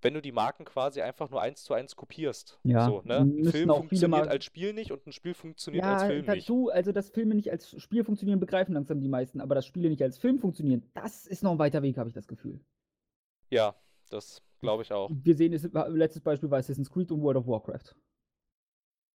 [0.00, 2.58] wenn du die Marken quasi einfach nur eins zu eins kopierst.
[2.64, 3.20] Ja, So, ne?
[3.20, 6.48] Ein Film funktioniert als Spiel nicht und ein Spiel funktioniert als Ja, Film nicht.
[6.48, 9.88] dazu, also dass Filme nicht als Spiel funktionieren, begreifen langsam die meisten, aber dass Spiele
[9.90, 12.60] nicht als Film funktionieren, das ist noch ein weiter Weg, habe ich das Gefühl.
[13.50, 13.74] Ja,
[14.10, 15.10] das glaube ich auch.
[15.12, 17.94] Wir sehen es, letztes Beispiel war Assassin's Creed und World of Warcraft.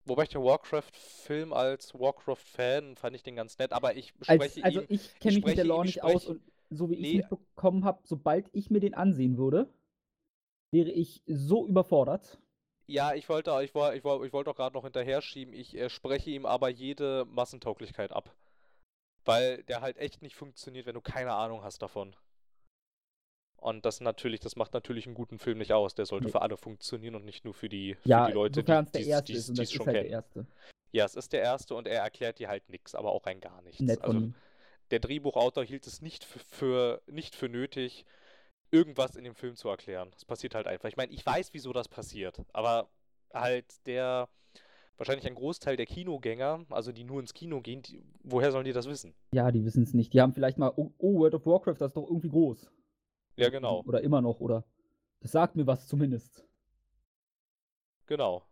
[0.04, 4.64] Wobei ich den Warcraft-Film als Warcraft-Fan fand ich den ganz nett, aber ich Als, spreche
[4.64, 4.86] also ihm.
[4.88, 6.40] ich kenne mich mit der Lore ich nicht aus und
[6.70, 7.18] so wie ich Nee.
[7.20, 9.68] es mitbekommen habe, sobald ich mir den ansehen würde,
[10.72, 12.38] wäre ich so überfordert.
[12.88, 15.52] Ja, ich wollte, ich wollte, ich wollte, ich wollte auch gerade noch hinterher schieben.
[15.54, 18.32] Ich äh, spreche ihm aber jede Massentauglichkeit ab.
[19.24, 22.14] Weil der halt echt nicht funktioniert, wenn du keine Ahnung hast davon.
[23.66, 25.96] Und das natürlich, das macht natürlich einen guten Film nicht aus.
[25.96, 26.30] Der sollte Nee.
[26.30, 29.10] für alle funktionieren und nicht nur für die, für Ja, die Leute, sofern es die
[29.10, 30.12] es ist das ist schon halt der kennen.
[30.14, 30.46] erste.
[30.92, 33.60] Ja, es ist der erste und er erklärt dir halt nichts, aber auch rein gar
[33.62, 33.80] nichts.
[33.80, 34.28] Nett Also
[34.92, 38.04] der Drehbuchautor hielt es nicht für, für, nicht für nötig,
[38.70, 40.10] irgendwas in dem Film zu erklären.
[40.12, 40.88] Das passiert halt einfach.
[40.88, 42.88] Ich meine, ich weiß, wieso das passiert, aber
[43.34, 44.28] halt der,
[44.96, 48.72] wahrscheinlich ein Großteil der Kinogänger, also die nur ins Kino gehen, die, woher sollen die
[48.72, 49.12] das wissen?
[49.32, 50.12] Ja, die wissen es nicht.
[50.12, 52.70] Die haben vielleicht mal, oh, oh, World of Warcraft, das ist doch irgendwie groß.
[53.36, 54.64] Ja, genau, Oder immer noch, oder?
[55.20, 56.44] Das sagt mir was zumindest.
[58.06, 58.46] genau.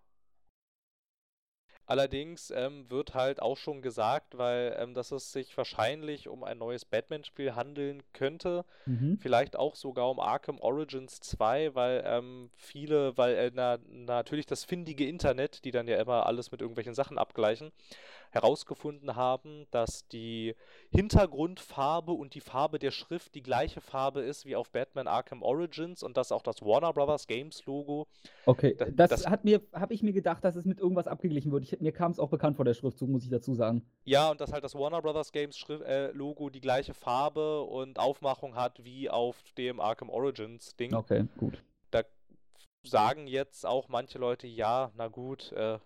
[1.87, 6.57] Allerdings ähm, wird halt auch schon gesagt, weil ähm, dass es sich wahrscheinlich um ein
[6.59, 9.19] neues Batman-Spiel handeln könnte, Mhm.
[9.19, 14.65] Vielleicht auch sogar um Arkham Origins 2, weil ähm, viele, weil äh, na, natürlich das
[14.67, 17.73] findige Internet, die dann ja immer alles mit irgendwelchen Sachen abgleichen,
[18.35, 20.55] herausgefunden haben, dass die
[20.91, 26.03] Hintergrundfarbe und die Farbe der Schrift die gleiche Farbe ist wie auf Batman Arkham Origins
[26.03, 28.07] und dass auch das Warner Brothers Games Logo.
[28.47, 31.53] Okay, Da- das, das- hat mir, habe ich mir gedacht, dass es mit irgendwas abgeglichen
[31.53, 31.63] wird.
[31.65, 33.83] Ich, mir kam es auch bekannt vor der Schriftzug, muss ich dazu sagen.
[34.05, 37.99] Ja, und dass halt das Warner Brothers Games Schrift, äh, Logo die gleiche Farbe und
[37.99, 40.93] Aufmachung hat wie auf dem Arkham Origins Ding.
[40.95, 41.63] Okay, gut.
[41.91, 42.03] da
[42.83, 45.79] sagen jetzt auch manche Leute, ja, na gut, äh,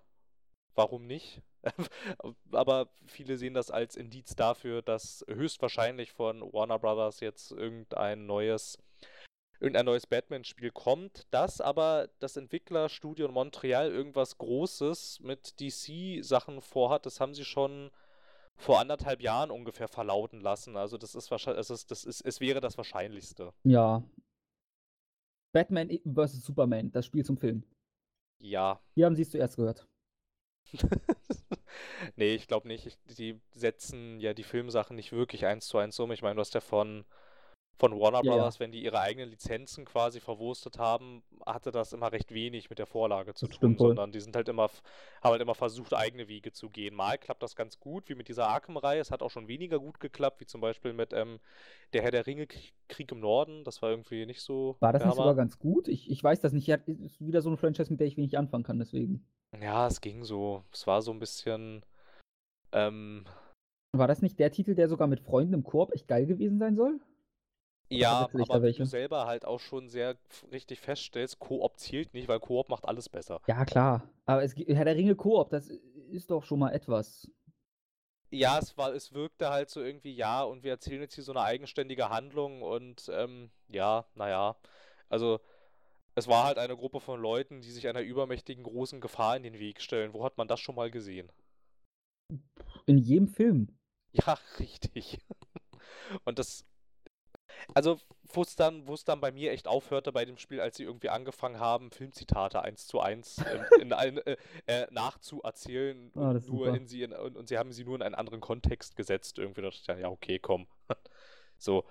[0.74, 1.42] warum nicht?
[2.52, 8.78] Aber viele sehen das als Indiz dafür, dass höchstwahrscheinlich von Warner Brothers jetzt irgendein neues,
[9.60, 17.06] irgendein neues Batman-Spiel kommt, dass aber das Entwicklerstudio in Montreal irgendwas Großes mit DC-Sachen vorhat.
[17.06, 17.90] Das haben sie schon
[18.56, 20.76] vor anderthalb Jahren ungefähr verlauten lassen.
[20.76, 23.52] Also das ist wahrscheinlich, es ist, das ist, es wäre das Wahrscheinlichste.
[23.62, 24.02] Ja.
[25.52, 26.44] Batman vs.
[26.44, 27.62] Superman, das Spiel zum Film.
[28.40, 29.86] Ja, Hier haben Sie es zuerst gehört.
[32.16, 32.86] nee, ich glaube nicht.
[32.86, 36.12] Ich, die setzen ja die Filmsachen nicht wirklich eins zu eins um.
[36.12, 37.04] Ich meine, du hast ja von,
[37.78, 38.36] von Warner Ja, ja.
[38.36, 42.78] Brothers, wenn die ihre eigenen Lizenzen quasi verwurstet haben, hatte das immer recht wenig mit
[42.78, 44.68] der Vorlage zu Das tun, sondern die sind halt immer,
[45.22, 46.94] haben halt immer versucht, eigene Wege zu gehen.
[46.94, 49.00] Mal klappt das ganz gut, wie mit dieser Arkham-Reihe.
[49.00, 51.38] Es hat auch schon weniger gut geklappt, wie zum Beispiel mit ähm,
[51.92, 53.64] der Herr der Ringe Krieg, im Norden.
[53.64, 55.88] Das war irgendwie nicht so War das nicht sogar ganz gut?
[55.88, 56.66] Ich, ich weiß das nicht.
[56.66, 59.24] Ja, ist wieder so eine Franchise, mit der ich wenig anfangen kann, deswegen.
[59.60, 60.64] Ja, es ging so.
[60.72, 61.84] Es war so ein bisschen.
[62.72, 63.26] Ähm,
[63.96, 66.76] War das nicht der Titel, der sogar mit Freunden im Koop echt geil gewesen sein
[66.76, 67.00] soll?
[67.90, 68.82] ja, ich da aber welche?
[68.82, 70.16] du selber halt auch schon sehr
[70.52, 73.40] richtig feststellst, Koop zielt nicht, weil Koop macht alles besser.
[73.46, 74.08] Ja, klar.
[74.26, 77.30] Aber es, Herr der Ringe Koop, das ist doch schon mal etwas.
[78.30, 81.32] Ja, es war, es wirkte halt so irgendwie, ja, und wir erzählen jetzt hier so
[81.32, 84.56] eine eigenständige Handlung und ähm, ja, naja.
[85.08, 85.40] Also,
[86.18, 89.58] es war halt eine Gruppe von Leuten, die sich einer übermächtigen großen Gefahr in den
[89.58, 90.12] Weg stellen.
[90.12, 91.30] Wo hat man das schon mal gesehen?
[92.86, 93.68] In jedem Film.
[94.10, 95.18] Ja, richtig.
[96.24, 96.64] Und das,
[97.74, 98.00] also,
[98.32, 101.60] wo es dann, dann bei mir echt aufhörte bei dem Spiel, als sie irgendwie angefangen
[101.60, 107.02] haben, Filmzitate eins zu eins in, in ein, äh, äh, nachzuerzählen Ah, nur in sie
[107.02, 109.38] in, und, und sie haben sie nur in einen anderen Kontext gesetzt.
[109.38, 110.66] Irgendwie dachte ich dann, ja, okay, komm.
[111.60, 111.84] So,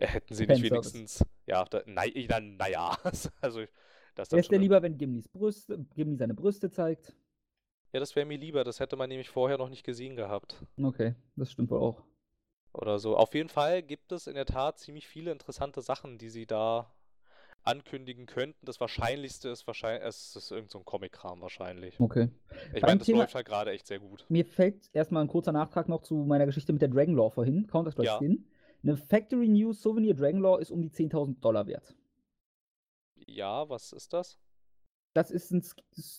[0.00, 2.96] hätten sie nicht wenigstens, ja, da, dann, naja,
[3.40, 3.62] also,
[4.14, 7.14] das ist schon dir lieber, wenn Gimli seine Brüste zeigt?
[7.92, 10.56] Ja, das wäre mir lieber, das hätte man nämlich vorher noch nicht gesehen gehabt.
[10.82, 12.02] Okay, das stimmt wohl auch.
[12.74, 13.16] Oder so.
[13.16, 16.92] Auf jeden Fall gibt es in der Tat ziemlich viele interessante Sachen, die sie da
[17.64, 18.64] ankündigen könnten.
[18.64, 21.98] Das Wahrscheinlichste ist wahrscheinlich, es ist irgend so ein Comic-Kram wahrscheinlich.
[21.98, 22.28] Okay.
[22.74, 24.24] Ich meine, das Thema- läuft halt gerade echt sehr gut.
[24.28, 28.06] Mir fällt erstmal ein kurzer Nachtrag noch zu meiner Geschichte mit der Dragonlaw vorhin, Counter-Strike
[28.06, 28.20] Ja.
[28.82, 31.96] Eine Factory News Souvenir Dragonlaw ist um die 10.000 Dollar wert.
[33.26, 34.38] Ja, was ist das?
[35.14, 35.64] Das ist ein,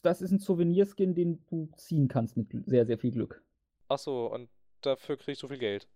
[0.04, 3.44] das ist ein Souvenir-Skin, den du ziehen kannst mit sehr, sehr viel Glück.
[3.88, 4.50] Achso, und
[4.82, 5.88] dafür kriegst du viel Geld.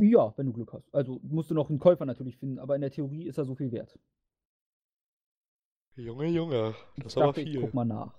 [0.00, 0.92] Ja, wenn du Glück hast.
[0.94, 3.54] Also musst du noch einen Käufer natürlich finden, aber in der Theorie ist er so
[3.54, 3.98] viel wert.
[5.96, 8.16] Junge, Junge, Ich dachte, ich guck mal nach.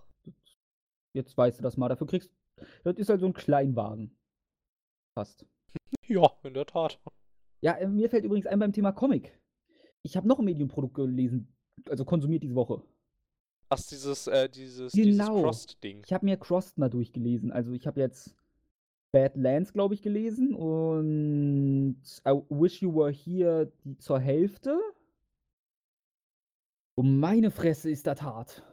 [1.14, 1.88] Jetzt weißt du das mal.
[1.88, 2.30] Dafür kriegst
[2.84, 4.18] Das ist halt so ein Kleinwagen.
[5.16, 5.46] Fast.
[6.08, 7.00] Ja, in der Tat.
[7.62, 9.38] Ja, äh, mir fällt übrigens ein beim Thema Comic.
[10.02, 11.54] Ich habe noch ein Medienprodukt gelesen,
[11.90, 12.82] also konsumiert diese Woche.
[13.70, 15.42] Ach, dieses, äh, dieses, dieses Genau.
[15.42, 16.02] Crossed-Ding.
[16.06, 17.52] Ich habe mir Crossed mal durchgelesen.
[17.52, 18.36] Also ich habe jetzt
[19.12, 24.80] Badlands, glaube ich, gelesen und I Wish You Were Here die zur Hälfte.
[26.96, 28.64] Und meine Fresse ist das hart.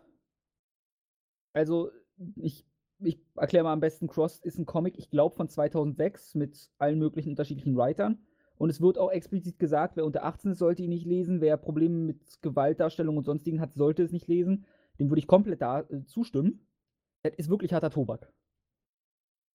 [1.53, 1.91] Also,
[2.37, 2.67] ich,
[2.99, 6.99] ich erkläre mal am besten, Crossed ist ein Comic, ich glaube von 2006 mit allen
[6.99, 8.27] möglichen unterschiedlichen Writern.
[8.59, 11.41] Und es wird auch explizit gesagt, wer unter 18 ist, sollte ihn nicht lesen.
[11.41, 14.65] Wer Probleme mit Gewaltdarstellung und sonstigen hat, sollte es nicht lesen.
[14.99, 16.67] Dem würde ich komplett da, äh, zustimmen.
[17.23, 18.33] Das ist wirklich harter Tobak.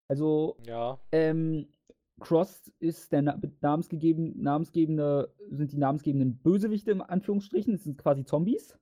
[0.08, 0.99] Also, Ja.
[1.12, 1.68] ähm,
[2.20, 7.74] Crossed ist der na namensgegeben, namensgebende, sind die namensgebenden Bösewichte im Anführungsstrichen.
[7.74, 8.78] Das sind quasi Zombies.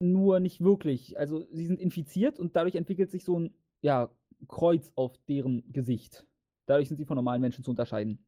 [0.00, 1.16] Nur nicht wirklich.
[1.18, 4.10] Also sie sind infiziert und dadurch entwickelt sich so ein ja,
[4.48, 6.26] Kreuz auf deren Gesicht.
[6.66, 8.24] Dadurch sind sie von normalen Menschen zu unterscheiden.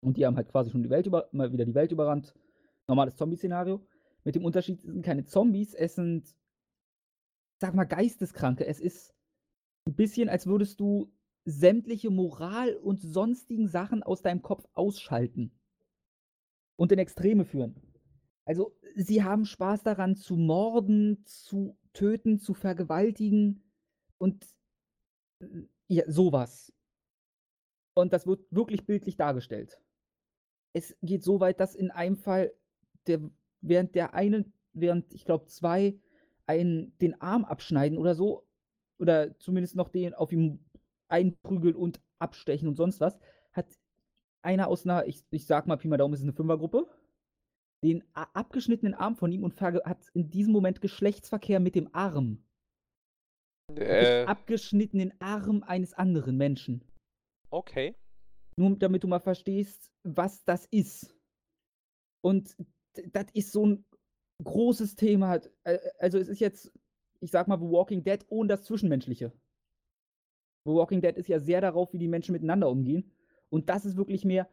[0.00, 2.34] Und die haben halt quasi schon die Welt über, mal wieder die Welt überrannt.
[2.88, 3.86] Normales Zombie-Szenario.
[4.24, 6.34] Mit dem Unterschied, sind keine Zombies, es sind,
[7.60, 8.66] sag mal, Geisteskranke.
[8.66, 9.14] Es ist
[9.86, 11.12] ein bisschen, als würdest du
[11.44, 15.52] sämtliche Moral und sonstigen Sachen aus deinem Kopf ausschalten
[16.76, 17.76] und in Extreme führen.
[18.44, 23.62] Also, sie haben Spaß daran, zu morden, zu töten, zu vergewaltigen
[24.18, 24.46] und
[25.40, 25.46] äh,
[25.88, 26.72] ja, sowas.
[27.94, 29.80] Und das wird wirklich bildlich dargestellt.
[30.72, 32.52] Es geht so weit, dass in einem Fall,
[33.06, 33.20] der,
[33.60, 35.98] während der eine, während ich glaube zwei,
[36.46, 38.46] einen den Arm abschneiden oder so,
[38.98, 40.60] oder zumindest noch den auf ihm
[41.08, 43.18] einprügeln und abstechen und sonst was,
[43.52, 43.66] hat
[44.42, 46.88] einer aus einer, ich, ich sag mal, Pi mal Daumen ist eine Fünfergruppe,
[47.84, 52.44] den abgeschnittenen Arm von ihm und hat in diesem Moment Geschlechtsverkehr mit dem Arm.
[53.74, 56.84] Äh, abgeschnittenen Arm eines anderen Menschen.
[57.52, 57.94] Okay.
[58.56, 61.14] Nur damit du mal verstehst, was das ist.
[62.22, 62.56] Und
[63.12, 63.84] das ist so ein
[64.42, 65.40] großes Thema.
[65.64, 66.72] Äh, Also es ist jetzt,
[67.20, 69.32] ich sag mal, The Walking Dead ohne das Zwischenmenschliche.
[70.64, 73.10] The Walking Dead ist ja sehr darauf, wie die Menschen miteinander umgehen.
[73.48, 74.48] Und das ist wirklich mehr,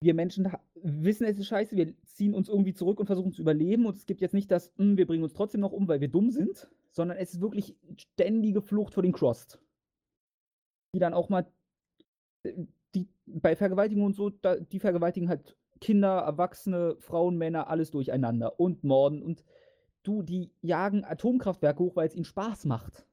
[0.00, 3.86] wir Menschen wissen, es ist scheiße, wir ziehen uns irgendwie zurück und versuchen zu überleben.
[3.86, 6.08] Und es gibt jetzt nicht das, "Hm, wir bringen uns trotzdem noch um, weil wir
[6.08, 9.58] dumm sind, sondern es ist wirklich ständige Flucht vor den Crossed.
[10.94, 11.50] Die dann auch mal
[12.94, 18.58] die bei Vergewaltigung und so, da, die vergewaltigen halt Kinder, Erwachsene, Frauen, Männer, alles durcheinander
[18.58, 19.44] und morden und
[20.02, 23.06] du, die jagen Atomkraftwerke hoch, weil es ihnen Spaß macht.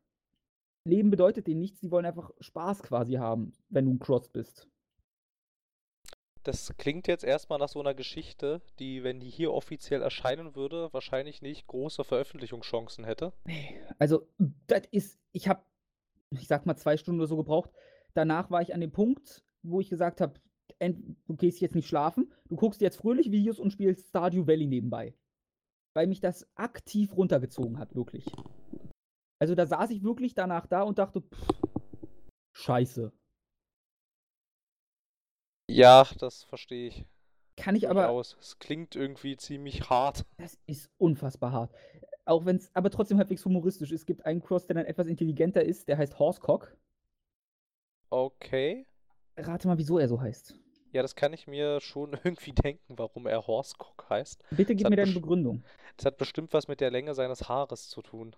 [0.85, 4.67] Leben bedeutet denen nichts, die wollen einfach Spaß quasi haben, wenn du ein Cross bist.
[6.43, 10.93] Das klingt jetzt erstmal nach so einer Geschichte, die, wenn die hier offiziell erscheinen würde,
[10.93, 13.33] wahrscheinlich nicht große Veröffentlichungschancen hätte.
[13.97, 14.27] Also,
[14.67, 15.63] das ist, ich habe,
[16.29, 17.71] ich sag mal, zwei Stunden oder so gebraucht.
[18.15, 20.39] Danach war ich an dem Punkt, wo ich gesagt habe,
[20.79, 25.13] du gehst jetzt nicht schlafen, du guckst jetzt fröhlich Videos und spielst Stardew Valley nebenbei.
[25.93, 28.25] Weil mich das aktiv runtergezogen hat, wirklich.
[29.39, 31.23] Also, da saß ich wirklich danach da und dachte:
[32.53, 33.11] „Scheiße.“
[35.69, 37.05] Ja, das verstehe ich.
[37.57, 38.37] Kann ich aber Durchaus.
[38.39, 40.25] Es klingt irgendwie ziemlich hart.
[40.37, 41.75] Das ist unfassbar hart.
[42.25, 44.01] Auch wenn's aber trotzdem halbwegs humoristisch ist.
[44.01, 46.75] Es gibt einen Cross, der dann etwas intelligenter ist, der heißt Horsecock.
[48.15, 48.87] Okay.
[49.35, 50.57] Rate mal, wieso er so heißt.
[50.93, 54.41] Ja, das kann ich mir schon irgendwie denken, warum er Horsecock heißt.
[54.51, 55.65] Bitte gib mir deine Begründung.
[55.97, 58.33] das hat bestimmt was mit der Länge seines Haares zu tun.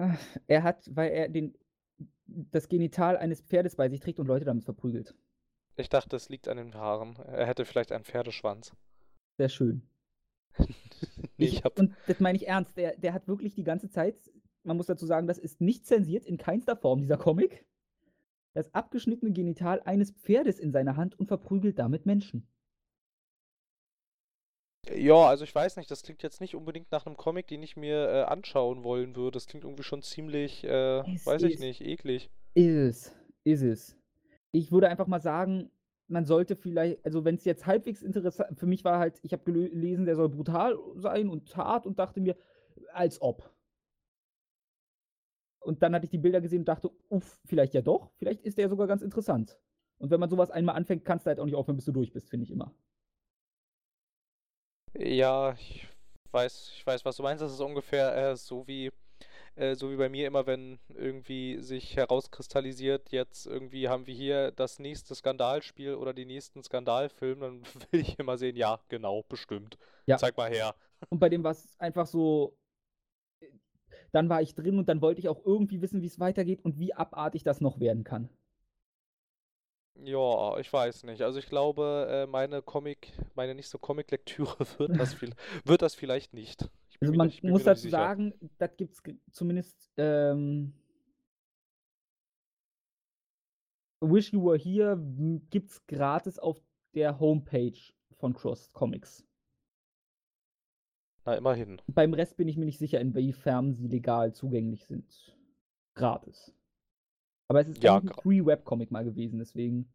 [0.00, 0.16] Ach,
[0.46, 1.58] er hat, weil er den
[2.26, 5.16] das Genital eines Pferdes bei sich trägt und Leute damit verprügelt.
[5.74, 7.16] Ich dachte, es liegt an den Haaren.
[7.16, 8.72] Er hätte vielleicht einen Pferdeschwanz.
[9.38, 9.82] Sehr schön.
[11.40, 14.16] Ne, Ich habe und das meine ich ernst, der der hat wirklich die ganze Zeit
[14.64, 17.64] man muss dazu sagen, das ist nicht zensiert in keinster Form, dieser Comic.
[18.58, 22.48] Das abgeschnittene Genital eines Pferdes in seiner Hand und verprügelt damit Menschen.
[24.86, 27.76] Ja, also ich weiß nicht, das klingt jetzt nicht unbedingt nach 'nem Comic, den ich
[27.76, 29.32] mir, äh, anschauen wollen würde.
[29.32, 32.30] Das klingt irgendwie schon ziemlich, äh, Es weiß ich nicht, eklig.
[32.54, 33.96] Ist es, ist es.
[34.52, 35.70] Ich würde einfach mal sagen,
[36.08, 40.06] man sollte vielleicht also, wenn's jetzt halbwegs interessa für mich war halt ich habe gelesen,
[40.06, 42.36] der soll brutal sein und hart und dachte mir:
[42.94, 43.52] „Als ob.“
[45.68, 48.10] Und dann hatte ich die Bilder gesehen und dachte: „Uff, vielleicht ja doch.
[48.18, 49.58] Vielleicht ist der ja sogar ganz interessant.“
[49.98, 51.92] Und wenn man so was einmal anfängt, kannst du halt auch nicht aufhören, bis du
[51.92, 52.74] durch bist, finde ich immer.
[54.98, 55.86] Ja, ich
[56.32, 57.42] weiß ich weiß, was du meinst.
[57.42, 58.90] Das ist ungefähr, äh, so wie
[59.56, 64.52] äh, so wie bei mir immer, wenn irgendwie sich herauskristallisiert, jetzt irgendwie haben wir hier
[64.52, 67.62] das nächste Skandalspiel oder den nächsten Skandalfilm, dann
[67.92, 69.78] will ich immer sehen, ja, genau, bestimmt.
[70.06, 70.18] Ja.
[70.18, 70.74] Zeig mal her.
[71.10, 72.57] Und bei dem war's einfach so
[74.12, 76.94] dann war ich drin und dann wollte ich auch irgendwie wissen, wie's weitergeht und wie
[76.94, 78.28] abartig das noch werden kann.
[80.00, 81.22] Ja, ich weiß nicht.
[81.22, 85.34] Also, ich glaube, äh, meine Comic meine nächste Comiclektüre wird das viel
[85.64, 86.70] wird das vielleicht nicht.
[87.00, 90.72] Also, man nicht muss mir nicht dazu sagen, das gibt's g zumindest, ähm
[94.00, 96.60] Wish You Were Here w gibt's gratis auf
[96.94, 97.78] der Homepage
[98.12, 99.27] von Crossed Comics.
[101.28, 101.78] Na, immerhin.
[101.90, 105.34] Beim Rest bin ich mir nicht sicher, inwiefern sie legal zugänglich sind.
[105.94, 106.54] Gratis.
[107.48, 109.88] Aber es ist Ja, eigentlich 'n gra Free Webcomic mal gewesen, deswegen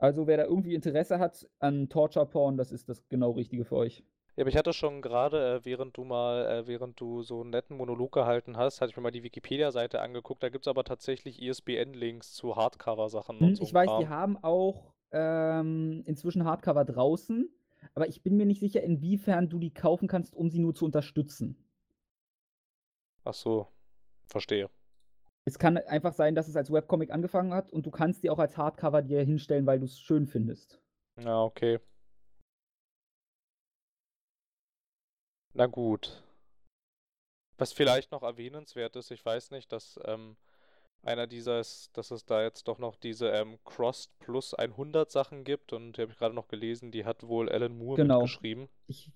[0.00, 3.74] also, wer da irgendwie Interesse hat an Torture Porn, das ist das genau Richtige für
[3.76, 4.04] euch.
[4.38, 7.50] Ja, aber ich hatte schon grade, äh, während du mal äh, während du so 'n
[7.50, 10.42] netten Monolog gehalten hast, hatte ich mir mal die Wikipedia-Seite angeguckt.
[10.44, 14.08] Da gibt's aber tatsächlich ISBN-Links zu Hardcover-Sachen und Hm, so ich weiß, die Kram.
[14.08, 17.48] haben auch, ähm, inzwischen Hardcover draußen,
[17.94, 20.84] aber ich bin mir nicht sicher, inwiefern du die kaufen kannst, um sie nur zu
[20.84, 21.56] unterstützen.
[23.24, 23.68] Ach so,
[24.26, 24.70] verstehe.
[25.44, 28.38] Es kann einfach sein, dass es als Webcomic angefangen hat und du kannst die auch
[28.38, 30.80] als Hardcover dir hinstellen, weil du's schön findest.
[31.18, 31.80] Ja, okay.
[35.54, 36.22] Na gut.
[37.56, 40.36] Was vielleicht noch erwähnenswert ist, ich weiß nicht, dass, ähm,
[41.02, 45.44] einer dieser ist dass es da jetzt doch noch diese, ähm, Crossed Plus 100 Sachen
[45.44, 48.20] gibt und die habe ich grade noch gelesen, die hat wohl Alan Moore Genau.
[48.22, 48.68] mitgeschrieben.
[48.86, 49.12] Ich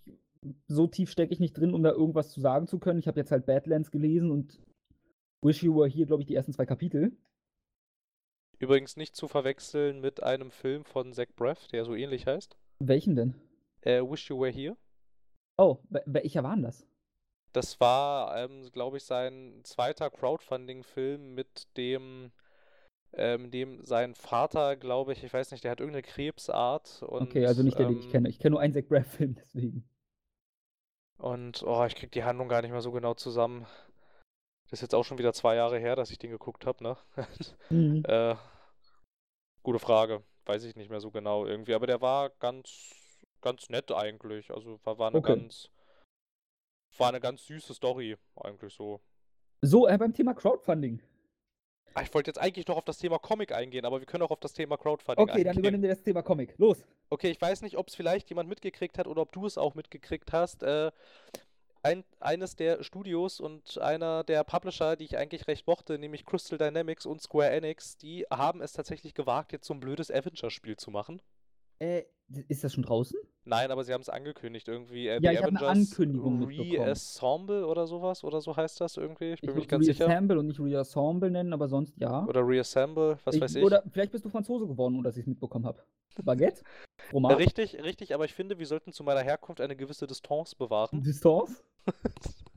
[0.66, 2.99] so tief stecke ich nicht drin, um da irgendwas zu sagen zu können.
[2.99, 4.61] Ich habe jetzt halt Badlands gelesen und
[5.43, 7.16] Wish You Were Here, glaube ich, die ersten 2 Kapitel.
[8.59, 12.57] Übrigens nicht zu verwechseln mit einem Film von Zach Braff, der so ähnlich heißt.
[12.80, 13.35] Welchen denn?
[13.83, 14.76] Äh, Wish You Were Here.
[15.59, 16.87] Oh, we welcher war 'n das?
[17.55, 20.09] Das war, ähm, glaube ich, sein 2.
[20.11, 22.33] Crowdfunding-Film, mit dem
[23.15, 27.21] ähm, dem sein Vater, glaube ich ich weiß nicht, der hat irgend 'ne Krebsart und,
[27.21, 28.29] Okay, also nicht der, den ich ähm kenne.
[28.29, 29.85] Ich kenne nur einen Zach Braff-Film, deswegen.
[31.19, 33.67] Und, oh, ich kriege die Handlung gar nicht mehr so genau zusammen.
[34.71, 36.97] Das ist jetzt auch schon wieder 2 Jahre her, dass ich den geguckt habe, ne?
[37.71, 38.05] Mhm.
[38.05, 38.35] Äh,
[39.63, 40.23] gute Frage.
[40.47, 42.95] Weiß ich nicht mehr so genau irgendwie, aber der war ganz
[43.41, 44.51] ganz nett eigentlich.
[44.53, 45.23] Also, war war 'ne Okay.
[45.23, 45.71] ganz
[46.99, 49.01] war 'ne ganz süße Story eigentlich so.
[49.64, 51.03] So, äh, beim Thema Crowdfunding.
[51.97, 54.30] Ah, ich wollte jetzt eigentlich noch auf das Thema Comic eingehen, aber wir können auch
[54.30, 55.59] auf das Thema Crowdfunding Okay, dann eingehen.
[55.59, 56.55] übernimm dir das Thema Comic.
[56.59, 56.84] Los.
[57.12, 60.32] Okay, ich weiß nicht, ob's vielleicht jemand mitgekriegt hat oder ob du es auch mitgekriegt
[60.32, 60.62] hast.
[60.62, 60.93] Äh,
[61.82, 66.59] ein eines der Studios und einer der Publisher, die ich eigentlich recht mochte, nämlich Crystal
[66.59, 70.90] Dynamics und Square Enix, die haben es tatsächlich gewagt, jetzt so 'n blödes Avengers-Spiel zu
[70.90, 71.22] machen.
[71.83, 72.05] Äh,
[72.49, 73.18] ist das schon draußen?
[73.45, 76.45] Nein, aber sie haben's angekündigt irgendwie, äh, Ja, ich habe 'ne Avengers Ankündigung.
[76.45, 79.33] Re-Assemble oder so was oder so heißt das irgendwie.
[79.33, 80.07] Ich Ich bin mir nicht ganz sicher.
[80.07, 82.24] Reassemble und nicht Reassemble nennen, aber sonst ja.
[82.26, 83.64] Oder Reassemble, was Ich weiß ich.
[83.64, 85.83] oder vielleicht bist du Franzose geworden, ohne dass ich's mitbekommen habe.
[86.22, 86.62] Baguette?
[87.11, 87.39] Fromage?
[87.39, 91.03] richtig, richtig, aber ich finde, wir sollten zu meiner Herkunft eine gewisse Distanz bewahren.
[91.03, 91.62] Distanz?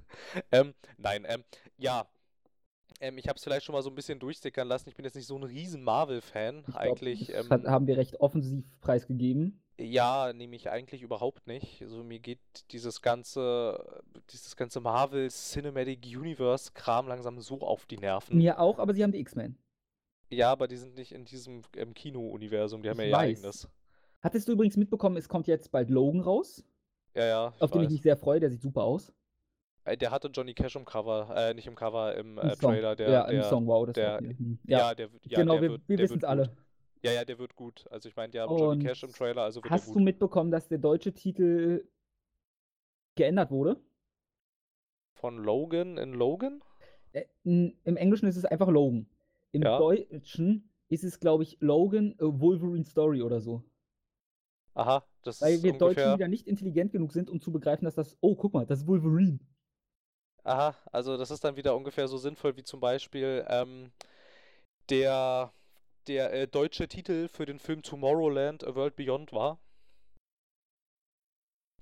[0.51, 1.43] Ähm, nein, ähm,
[1.77, 2.07] ja.
[3.01, 4.89] Ähm, ich habe es vielleicht schon mal so 'n bisschen durchsickern lassen.
[4.89, 8.19] Ich bin jetzt nicht so 'n riesen Marvel-Fan eigentlich, das hat ähm haben wir recht
[8.19, 9.59] offensiv preisgegeben.
[9.77, 11.81] Ja, nehme ich eigentlich überhaupt nicht.
[11.81, 12.39] Also mir geht
[12.71, 18.37] dieses ganze, dieses ganze Marvel Cinematic Universe Kram langsam so auf die Nerven.
[18.37, 19.57] Mir auch, aber sie haben die X-Men.
[20.29, 23.67] Ja, aber die sind nicht in diesem im Kino-Universum, die haben Ich ja ihr eigenes.
[24.21, 26.63] Hattest du übrigens mitbekommen, es kommt jetzt bald Logan raus,
[27.13, 29.13] Ja, ja, auf den ich mich sehr freue, der sieht super aus.
[29.85, 32.55] Äh, Der hatte Johnny Cash im Cover, äh, nicht im Cover, im Im äh.
[32.55, 34.37] Trailer, der, ja, im der, Song, wow, das der, war viel.
[34.37, 36.47] Hm, ja, Ja, der, wird- ja, genau, der wir, wird, wir wissen es alle.
[36.47, 36.57] gut.
[37.03, 37.85] Ja, ja, der wird gut.
[37.91, 40.49] Also ich meine, die haben Johnny Und Cash im Trailer, also wird Hast du mitbekommen,
[40.51, 41.87] dass der deutsche Titel
[43.15, 43.79] geändert wurde?
[45.13, 46.61] Von Logan in Logan?
[47.13, 49.05] Äh, n- Im Englischen ist es einfach Logan.
[49.51, 49.77] Im Ja.
[49.77, 53.63] Deutschen ist es, glaube ich, Logan a Wolverine Story oder so.
[54.73, 56.13] Aha, das Weil ist wir Deutschen ungefähr.
[56.15, 58.87] wieder nicht intelligent genug sind, um zu begreifen, dass das, oh, guck mal, das ist
[58.87, 59.39] Wolverine.
[60.45, 63.91] Aha, also das ist dann wieder ungefähr so sinnvoll wie zum Beispiel ähm,
[64.89, 65.51] der,
[66.07, 69.57] der äh, deutsche Titel für den Film Tomorrowland, A World Beyond war.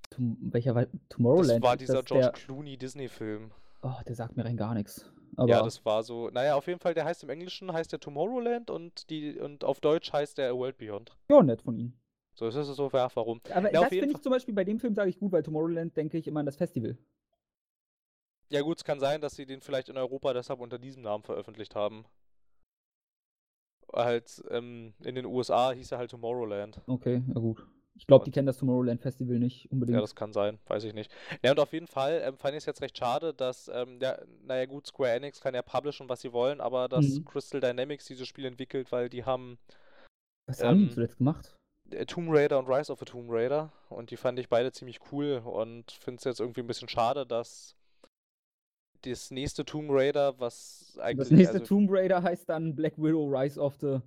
[0.10, 1.64] Tom welcher war Das Tomorrowland?
[1.64, 3.52] war ist dieser das George der, Clooney Disney-Film.
[3.82, 5.12] oh, der sagt mir rein gar nichts.
[5.46, 6.30] Ja, Aber das war so.
[6.30, 9.82] Naja, auf jeden Fall, der heißt im Englischen heißt der Tomorrowland und die und auf
[9.82, 11.18] Deutsch heißt der A World Beyond.
[11.30, 11.94] ja, nett von ihm.
[12.36, 13.42] So ist es so, ja, warum?
[13.52, 15.96] Aber Ja, das finde ich zum Beispiel bei dem Film sage ich gut, weil Tomorrowland
[15.98, 16.98] denke ich immer an das Festival.
[18.50, 21.24] Ja gut, es kann sein, dass sie den vielleicht in Europa deshalb unter diesem Namen
[21.24, 22.06] veröffentlicht haben.
[23.92, 26.82] Halt, ähm, in den USA hieß er halt Tomorrowland.
[26.88, 27.68] Okay, ja gut.
[27.96, 29.96] Ich glaube, die kennen das Tomorrowland Festival nicht unbedingt.
[29.98, 31.12] Ja, das kann sein, weiß ich nicht.
[31.44, 34.26] Ja, und auf jeden Fall ähm, fand ich es jetzt recht schade, dass, ähm, der,
[34.46, 37.26] naja gut, Square Enix kann ja publishen, was sie wollen, aber dass Mhm.
[37.26, 39.60] Crystal Dynamics dieses Spiel entwickelt, weil die haben
[40.48, 41.56] Was haben die ähm, zuletzt gemacht?
[41.92, 45.00] äh, Tomb Raider und Rise of the Tomb Raider und die fand ich beide ziemlich
[45.12, 47.76] cool und finde es jetzt irgendwie ein bisschen schade, dass
[49.06, 53.26] das nächste Tomb Raider, was eigentlich, Das nächste also, Tomb Raider heißt dann Black Widow
[53.30, 54.00] Rise of the.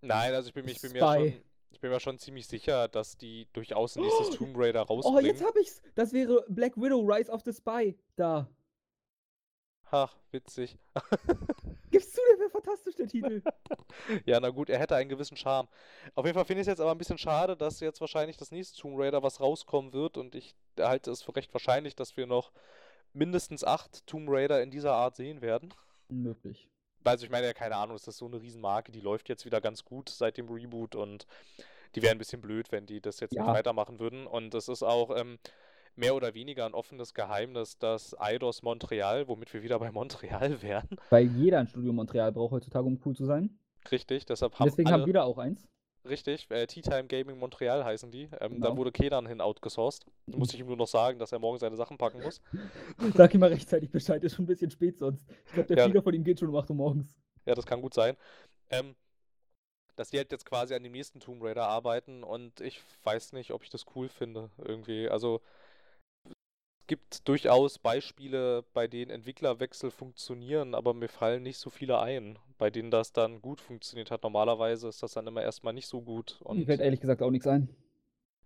[0.00, 1.32] nein, also ich bin, mir- ich bin mir schon,
[1.70, 5.26] ich bin mir schon ziemlich sicher, dass die durchaus ein nächstes Tomb Raider Oh, rausbringen.
[5.26, 5.80] jetzt hab ich's!
[5.94, 7.96] Das wäre Black Widow Rise of the Spy.
[8.16, 8.48] Da.
[9.92, 10.78] Ach, witzig.
[11.90, 13.42] Gibst du, der wäre fantastisch, der Titel.
[14.24, 15.66] Ja, na gut, er hätte einen gewissen Charme.
[16.14, 18.52] Auf jeden Fall finde ich es jetzt aber ein bisschen schade, dass jetzt wahrscheinlich das
[18.52, 22.26] nächste Tomb Raider was rauskommen wird und ich halte es für recht wahrscheinlich, dass wir
[22.26, 22.52] noch
[23.12, 25.72] mindestens acht Tomb Raider in dieser Art sehen werden.
[26.08, 26.68] Unmöglich.
[27.04, 29.60] Also ich meine ja, keine Ahnung, ist das so eine Riesenmarke, die läuft jetzt wieder
[29.60, 31.26] ganz gut seit dem Reboot und
[31.94, 33.52] die wäre ein bisschen blöd, wenn die das jetzt nicht Ja.
[33.52, 34.26] weitermachen würden.
[34.26, 35.38] Und es ist auch ähm,
[35.96, 40.88] mehr oder weniger ein offenes Geheimnis, dass Eidos Montreal, womit wir wieder bei Montreal wären,
[41.08, 43.58] Weil jeder ein Studio Montreal braucht heutzutage, um cool zu sein.
[43.90, 45.66] richtig, deshalb haben deswegen alle, haben wir da auch eins.
[46.04, 48.28] Richtig, äh, Tea Time Gaming Montreal heißen die.
[48.40, 48.70] Ähm, Genau.
[48.70, 50.06] Da wurde Kedan hin outgesourced.
[50.26, 52.40] Da muss ich ihm nur noch sagen, dass er morgen seine Sachen packen muss.
[53.14, 55.26] Sag ihm mal rechtzeitig Bescheid, ist schon ein bisschen spät sonst.
[55.46, 55.84] Ich glaube, der Ja.
[55.84, 57.14] Flieger von ihm geht schon um 8 Uhr morgens.
[57.46, 58.16] Ja, das kann gut sein.
[58.70, 58.94] Ähm,
[59.96, 63.50] dass die halt jetzt quasi an dem nächsten Tomb Raider arbeiten und ich weiß nicht,
[63.50, 65.08] ob ich das cool finde irgendwie.
[65.08, 65.40] Also
[66.90, 72.68] gibt durchaus Beispiele, bei denen Entwicklerwechsel funktionieren, aber mir fallen nicht so viele ein, bei
[72.68, 74.24] denen das dann gut funktioniert hat.
[74.24, 76.40] Normalerweise ist das dann immer erstmal nicht so gut.
[76.50, 77.68] Mir fällt ehrlich gesagt auch nichts ein.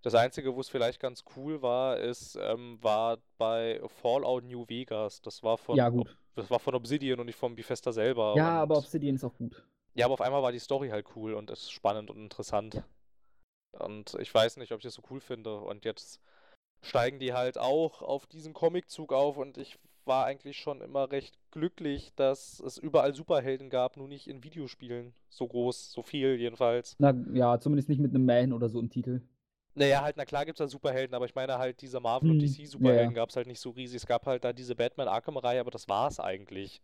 [0.03, 5.23] das Einzige, wo es vielleicht ganz cool war, ist, ähm, war bei Fallout New Vegas.
[5.23, 8.35] Das war von, Ja, Ob- das war von Obsidian und nicht von Bethesda selber.
[8.37, 9.65] Ja, aber Obsidian ist auch gut.
[9.95, 12.83] ja, aber auf einmal war die Story halt cool und ist spannend und interessant.
[13.79, 15.57] Und ich weiß nicht, ob ich das so cool finde.
[15.59, 16.21] Und jetzt
[16.85, 21.35] steigen die halt auch auf diesen Comiczug auf und ich war eigentlich schon immer recht
[21.51, 25.15] glücklich, dass es überall Superhelden gab, nur nicht in Videospielen.
[25.31, 26.95] So groß, so viel jedenfalls.
[26.99, 29.23] Na ja, zumindest nicht mit einem Man oder so im Titel.
[29.77, 32.41] Naja, halt, na klar gibt es da Superhelden, aber ich meine halt, diese Marvel- und
[32.41, 33.97] Hm, DC-Superhelden ja, gab es halt nicht so riesig.
[33.97, 36.81] Es gab halt da diese Batman-Arkham-Reihe, aber das war's eigentlich.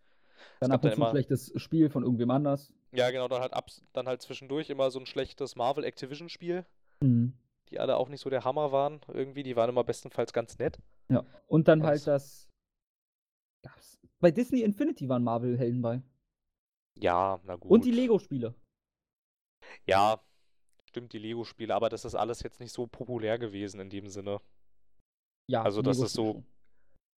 [0.58, 2.72] Dann ab und dann zu ein immer- schlechtes Spiel von irgendwem anders.
[2.92, 6.64] Ja, genau, dann halt, abs dann halt zwischendurch immer so ein schlechtes Marvel-Activision-Spiel.
[7.00, 7.34] Mhm.
[7.70, 9.00] Die alle auch nicht so der Hammer waren.
[9.08, 10.78] Irgendwie, die waren immer bestenfalls ganz nett.
[11.08, 11.24] Ja.
[11.46, 12.48] Und dann Und- halt das.
[14.20, 16.02] Bei Disney Infinity waren Marvel-Helden bei.
[16.98, 17.70] Ja, na gut.
[17.70, 18.54] Und die Lego-Spiele.
[19.86, 20.20] Ja,
[20.84, 24.40] stimmt, die Lego-Spiele, aber das ist alles jetzt nicht so populär gewesen in dem Sinne.
[25.48, 26.46] Ja, Also das ist so- schon.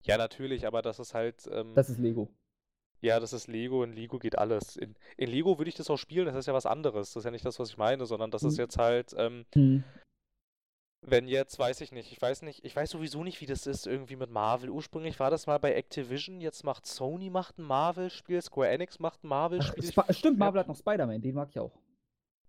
[0.03, 2.33] Ja, natürlich, aber das ist halt, ähm, Das ist Lego.
[3.01, 4.75] ja, das ist Lego, in Lego geht alles.
[4.77, 7.13] In, in Lego würde ich das auch spielen, das ist ja was anderes.
[7.13, 8.63] Das ist ja nicht das, was ich meine, sondern das ist Hm.
[8.63, 9.83] jetzt halt, ähm, Hm.
[11.01, 13.87] Wenn jetzt, weiß ich nicht, ich weiß nicht, ich weiß sowieso nicht, wie das ist
[13.87, 14.69] irgendwie mit Marvel.
[14.69, 19.23] Ursprünglich war das mal bei Activision, jetzt macht Sony macht ein Marvel-Spiel, Square Enix macht
[19.23, 19.91] ein Marvel-Spiel.
[20.11, 21.71] Stimmt, Marvel hat noch Spider-Man, den mag ich auch.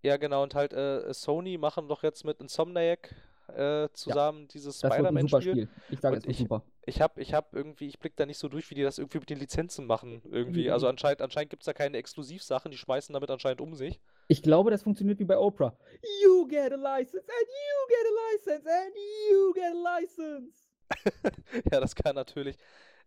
[0.03, 3.15] Ja, genau, und halt äh, Sony machen doch jetzt mit Insomniac
[3.47, 5.41] äh, zusammen dieses ein super Spider-Man-Spiel.
[5.41, 5.69] Spiel.
[5.89, 6.61] Ich sage, es ich- super.
[6.85, 9.19] Ich hab, ich hab irgendwie, ich blick da nicht so durch, wie die das irgendwie
[9.19, 10.21] mit den Lizenzen machen.
[10.29, 10.69] Irgendwie.
[10.69, 14.01] Also anscheinend, anscheinend gibt es da keine Exklusivsachen, die schmeißen damit anscheinend um sich.
[14.27, 15.77] Ich glaube, das funktioniert wie bei Oprah.
[16.23, 18.95] You get a license and you get a license and
[19.29, 20.69] you get a license.
[21.71, 22.57] ja, das kann natürlich,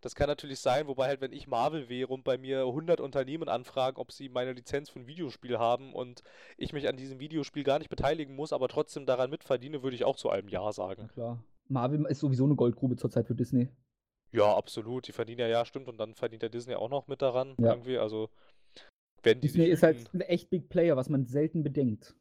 [0.01, 3.49] das kann natürlich sein, wobei halt, wenn ich Marvel wäre und bei mir 100 Unternehmen
[3.49, 6.23] anfragen, ob sie meine Lizenz für ein Videospiel haben und
[6.57, 10.05] ich mich an diesem Videospiel gar nicht beteiligen muss, aber trotzdem daran mitverdiene, würde ich
[10.05, 11.09] auch zu einem Ja Na sagen.
[11.09, 11.43] klar.
[11.69, 13.69] Marvel ist sowieso eine Goldgrube zurzeit für Disney.
[14.33, 15.09] Ja, absolut.
[15.09, 15.89] Die verdienen ja, ja, stimmt.
[15.89, 17.71] Und dann verdient der Disney auch noch mit daran, Ja.
[17.73, 17.99] irgendwie.
[17.99, 18.29] Also,
[19.27, 22.15] wenn die Disney ist halt ein echt Big Player, was man selten bedenkt.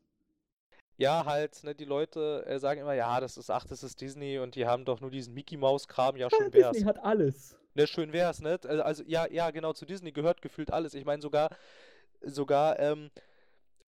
[0.97, 4.39] Ja, halt, ne, die Leute äh, sagen immer, ja, das ist, ach, das ist Disney
[4.39, 6.72] und die haben doch nur diesen Mickey-Maus-Kram, ja, schön wär's.
[6.72, 7.58] Disney hat alles.
[7.76, 8.58] Ne, schön wär's, ne?
[8.66, 10.93] Also, also, ja, ja, genau, zu Disney gehört gefühlt alles.
[10.93, 11.49] Ich meine, sogar,
[12.22, 13.12] sogar, ähm,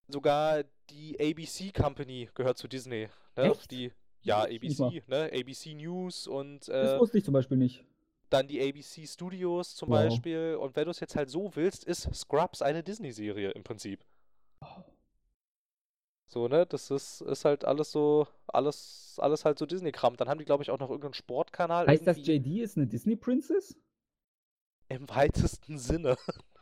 [0.10, 3.44] sogar die ABC Company gehört zu Disney, ne?
[3.44, 3.72] Echt?
[3.72, 4.44] Die, ja.
[4.44, 5.32] ABC, ne?
[5.34, 7.86] ABC News und Das äh, wusste ich zum Beispiel nicht.
[8.30, 9.96] Dann die ABC Studios zum Wow.
[9.96, 10.58] Beispiel.
[10.60, 14.04] Und wenn du es jetzt halt so willst, ist Scrubs eine Disney-Serie im Prinzip.
[16.28, 16.66] So, ne?
[16.66, 20.18] Das ist, ist halt alles so, alles, alles halt so Disney-Kram.
[20.18, 21.88] Dann haben die, glaube ich, auch noch irgendeinen Sportkanal.
[21.88, 23.76] Heißt das, JD ist eine Disney Princess?
[24.90, 26.18] Im weitesten Sinne.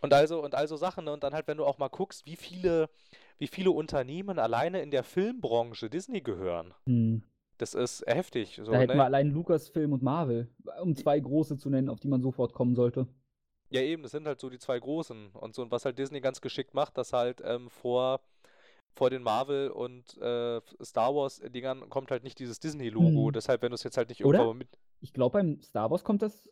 [0.00, 1.12] Und also, und also Sachen, ne?
[1.12, 2.88] Und dann halt, wenn du auch mal guckst, wie viele,
[3.38, 6.72] wie viele Unternehmen alleine in der Filmbranche Disney gehören.
[6.86, 7.24] Hm.
[7.58, 8.60] Das ist heftig.
[8.64, 9.04] So, Da hätten wir ne?
[9.04, 10.48] allein Lucasfilm und Marvel,
[10.80, 13.08] um zwei große zu nennen, auf die man sofort kommen sollte.
[13.70, 15.30] Ja, eben, das sind halt so die zwei großen.
[15.32, 18.20] Und so, und was halt Disney ganz geschickt macht, dass halt ähm, vor,
[18.94, 23.26] vor den Marvel und äh, Star Wars-Dingern kommt halt nicht dieses Disney-Logo.
[23.26, 23.32] Hm.
[23.32, 24.38] Deshalb, wenn du es jetzt halt nicht Oder?
[24.38, 24.78] irgendwann mal mit.
[25.00, 26.48] Ich glaube, beim Star Wars kommt das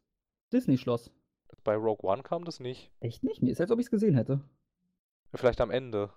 [0.52, 1.12] Disney-Schloss.
[1.64, 2.90] Bei Rogue One kam das nicht.
[3.00, 3.42] Echt nicht?
[3.42, 4.40] Mir ist, als ob ich es gesehen hätte.
[5.32, 6.10] Vielleicht am Ende.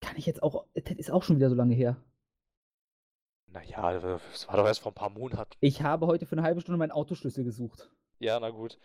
[0.00, 0.66] Kann ich jetzt auch.
[0.74, 1.96] Das ist auch schon wieder so lange her.
[3.52, 5.52] Naja, das war doch erst vor ein paar Monaten.
[5.60, 7.90] Ich habe heute für eine halbe Stunde meinen Autoschlüssel gesucht.
[8.18, 8.78] Ja, na gut.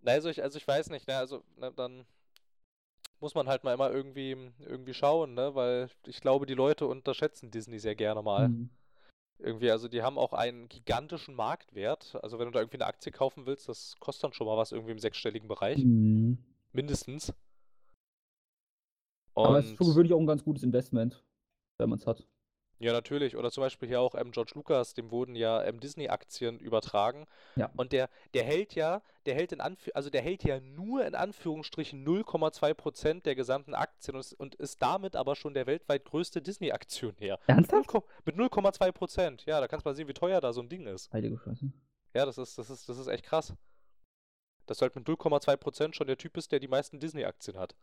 [0.00, 2.04] Na, also ich, also ich weiß nicht, ne, also ne, dann
[3.20, 7.50] muss man halt mal immer irgendwie, irgendwie schauen, ne, weil ich glaube, die Leute unterschätzen
[7.50, 8.46] Disney sehr gerne mal.
[8.46, 8.70] Hm.
[9.38, 12.18] Irgendwie, also die haben auch einen gigantischen Marktwert.
[12.22, 14.72] Also wenn du da irgendwie eine Aktie kaufen willst, das kostet dann schon mal was
[14.72, 15.78] irgendwie im sechsstelligen Bereich.
[15.78, 16.36] Hm.
[16.72, 17.32] Mindestens.
[19.34, 21.22] Aber es ist für Und gewöhnlich auch ein ganz gutes Investment,
[21.78, 22.26] wenn man es hat.
[22.80, 23.36] Ja, natürlich.
[23.36, 27.26] Oder zum Beispiel hier auch ähm, George Lucas, dem wurden ja ähm, Disney-Aktien übertragen.
[27.56, 27.70] Ja.
[27.76, 31.14] Und der, der hält ja, der hält in Anführ also der hält ja nur in
[31.14, 36.40] Anführungsstrichen 0,2% der gesamten Aktien und ist, und ist damit aber schon der weltweit größte
[36.42, 37.38] Disney-Aktionär.
[37.46, 37.90] Mit Ernsthaft?
[37.90, 39.42] 0,- Mit 0,2%.
[39.46, 41.12] Ja, da kannst du mal sehen, wie teuer da so ein Ding ist.
[41.12, 41.70] Heilige Scheiße.
[42.14, 43.54] Ja, das ist, das ist, das ist echt krass.
[44.66, 47.74] Dass du halt mit 0,2% schon der Typ ist, der die meisten Disney-Aktien hat.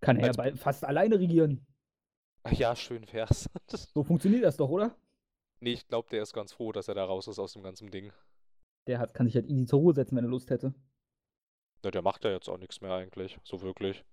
[0.00, 1.64] Kann er ja fast alleine regieren.
[2.44, 3.48] Ach ja, schön wär's.
[3.94, 4.94] So funktioniert das doch, oder?
[5.60, 7.90] nee, ich glaube, der ist ganz froh, dass er da raus ist aus dem ganzen
[7.90, 8.12] Ding.
[8.88, 10.74] Der hat, kann sich halt easy zur Ruhe setzen, wenn er Lust hätte.
[11.84, 14.04] Ja, der macht ja jetzt auch nichts mehr eigentlich, so wirklich.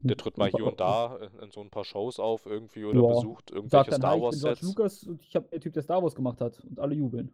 [0.00, 3.08] Der tritt mal hier und da in, so ein paar Shows auf irgendwie oder Ja,
[3.14, 4.68] besucht irgendwelche dann, Star hi, ich bin Wars George Sets.
[4.68, 6.60] Lucas und ich habe der Typ, der Star Wars gemacht hat.
[6.64, 7.32] Und alle jubeln.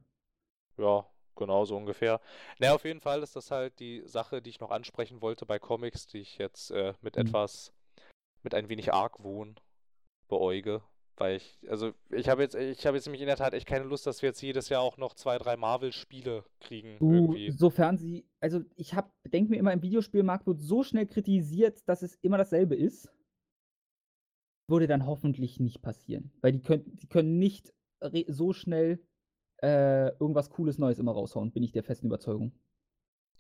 [0.77, 1.07] Ja,
[1.37, 2.21] genau so ungefähr.
[2.59, 5.59] Na, auf jeden Fall ist das halt die Sache, die ich noch ansprechen wollte bei
[5.59, 7.23] Comics, die ich jetzt äh, mit Mhm.
[7.23, 7.73] etwas,
[8.43, 9.57] mit ein wenig Argwohn
[10.31, 10.83] beäuge.
[11.17, 13.85] Weil ich, also ich habe jetzt, ich habe jetzt nämlich in der Tat echt keine
[13.85, 16.99] Lust, dass wir jetzt jedes Jahr auch noch zwei, drei Marvel-Spiele kriegen.
[16.99, 17.51] Du, irgendwie.
[17.51, 22.01] sofern sie, also ich hab, denk mir immer, im Videospielmarkt wird so schnell kritisiert, dass
[22.01, 23.11] es immer dasselbe ist.
[24.67, 26.33] Würde dann hoffentlich nicht passieren.
[26.41, 27.71] Weil die können, die können nicht
[28.29, 28.99] so schnell
[29.63, 32.53] äh, irgendwas Cooles Neues immer raushauen, bin ich der festen Überzeugung.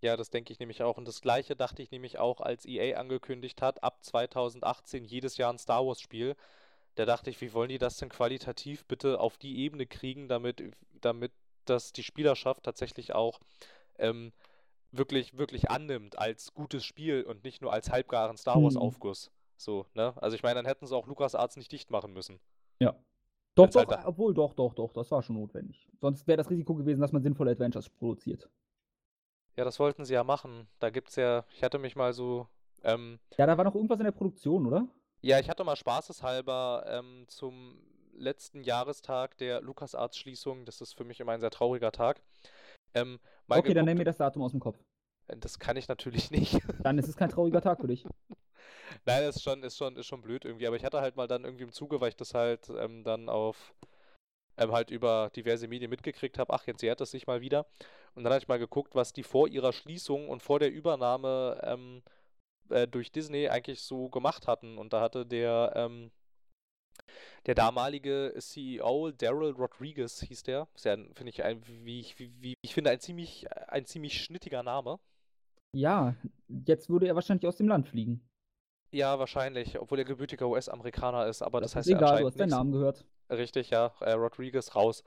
[0.02, 0.98] Ja, das denke ich nämlich auch.
[0.98, 5.52] Und das gleiche dachte ich nämlich auch, als EA angekündigt hat, ab 2018 jedes Jahr
[5.52, 6.36] ein Star Wars-Spiel.
[6.96, 10.62] Da dachte ich, wie wollen die das denn qualitativ bitte auf die Ebene kriegen, damit,
[11.00, 11.32] damit
[11.64, 13.40] das die Spielerschaft tatsächlich auch
[13.98, 14.32] ähm,
[14.92, 18.64] wirklich, wirklich annimmt als gutes Spiel und nicht nur als halbgaren Star Hm.
[18.64, 19.30] Wars-Aufguss.
[19.56, 20.14] So, ne?
[20.16, 22.40] Also ich meine, dann hätten sie auch LucasArts nicht dicht machen müssen.
[22.80, 22.94] Ja.
[23.54, 25.88] Doch, Wenn's doch, halt obwohl, doch, doch, doch, das war schon notwendig.
[26.00, 28.48] Sonst wäre das Risiko gewesen, dass man sinnvolle Adventures produziert.
[29.56, 30.68] Ja, das wollten sie ja machen.
[30.78, 32.46] Da gibt's ja, ich hatte mich mal so,
[32.84, 34.88] ähm, Ja, da war noch irgendwas in der Produktion, oder?
[35.22, 37.78] Ja, ich hatte mal spaßeshalber ähm, zum
[38.14, 42.22] letzten Jahrestag der LucasArts-Schließung, das ist für mich immer ein sehr trauriger Tag,
[42.94, 44.78] ähm, mal okay, dann nenn mir das Datum aus dem Kopf.
[45.28, 46.58] äh, das kann ich natürlich nicht.
[46.82, 48.04] Dann ist es kein trauriger Tag für dich.
[49.04, 51.28] Nein, das ist schon, ist schon, ist schon blöd irgendwie, aber ich hatte halt mal
[51.28, 53.74] dann irgendwie im Zuge, weil ich das halt ähm, dann auf
[54.56, 57.66] ähm, halt über diverse Medien mitgekriegt habe, ach, jetzt jährt es sich mal wieder.
[58.14, 61.60] Und dann habe ich mal geguckt, was die vor ihrer Schließung und vor der Übernahme
[61.64, 62.02] ähm,
[62.70, 64.78] äh, durch Disney eigentlich so gemacht hatten.
[64.78, 66.10] Und da hatte der, ähm,
[67.46, 72.32] der damalige CEO, Daryl Rodriguez hieß der, ist ja, finde ich, ein, wie, ich- wie,
[72.40, 74.98] wie ich finde, ein ziemlich, ein ziemlich schnittiger Name.
[75.72, 76.14] Ja,
[76.66, 78.20] jetzt würde er wahrscheinlich aus dem Land fliegen.
[78.92, 82.26] Ja, wahrscheinlich, obwohl er gebürtiger US-Amerikaner ist, aber das, Das heißt, ist egal, du anscheinend
[82.26, 82.50] hast deinen.
[82.50, 83.04] Namen gehört.
[83.30, 85.04] Richtig, ja, äh, Rodriguez raus.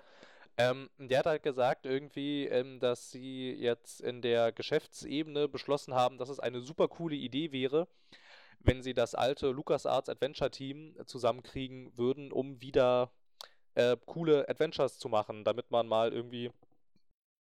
[0.57, 6.17] Ähm, der hat halt gesagt irgendwie, ähm, dass sie jetzt in der Geschäftsebene beschlossen haben,
[6.17, 7.87] dass es eine super coole Idee wäre,
[8.59, 13.11] wenn sie das alte LucasArts Adventure Team zusammenkriegen würden, um wieder
[13.75, 16.51] äh, coole Adventures zu machen, damit man mal irgendwie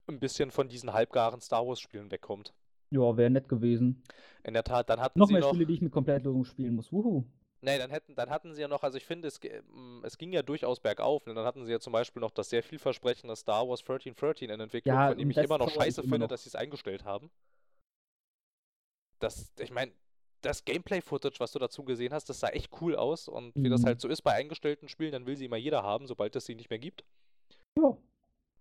[0.08, 2.54] ein bisschen von diesen halbgaren Star Wars Spielen wegkommt.
[2.90, 4.02] Ja, wäre nett gewesen.
[4.44, 5.50] In der Tat, dann hatten Noch sie mehr noch.
[5.50, 6.92] Spiele, die ich mit Komplettlösung spielen muss.
[6.92, 7.24] Wuhu.
[7.64, 10.18] Nee, dann hätten, dann hatten sie ja noch, also ich finde, es, ge- m, es
[10.18, 11.26] ging ja durchaus bergauf.
[11.26, 14.58] Und dann hatten sie ja zum Beispiel noch das sehr vielversprechende Star Wars 1313 in
[14.60, 16.28] Entwicklung, Ja, von dem ich immer noch scheiße immer finde, noch.
[16.28, 17.30] dass sie es eingestellt haben.
[19.20, 19.92] Das, ich meine,
[20.40, 23.28] das Gameplay-Footage, was du dazu gesehen hast, das sah echt cool aus.
[23.28, 23.86] Und wie das Mhm.
[23.86, 26.56] halt so ist bei eingestellten Spielen, dann will sie immer jeder haben, sobald es sie
[26.56, 27.04] nicht mehr gibt.
[27.78, 27.96] Ja.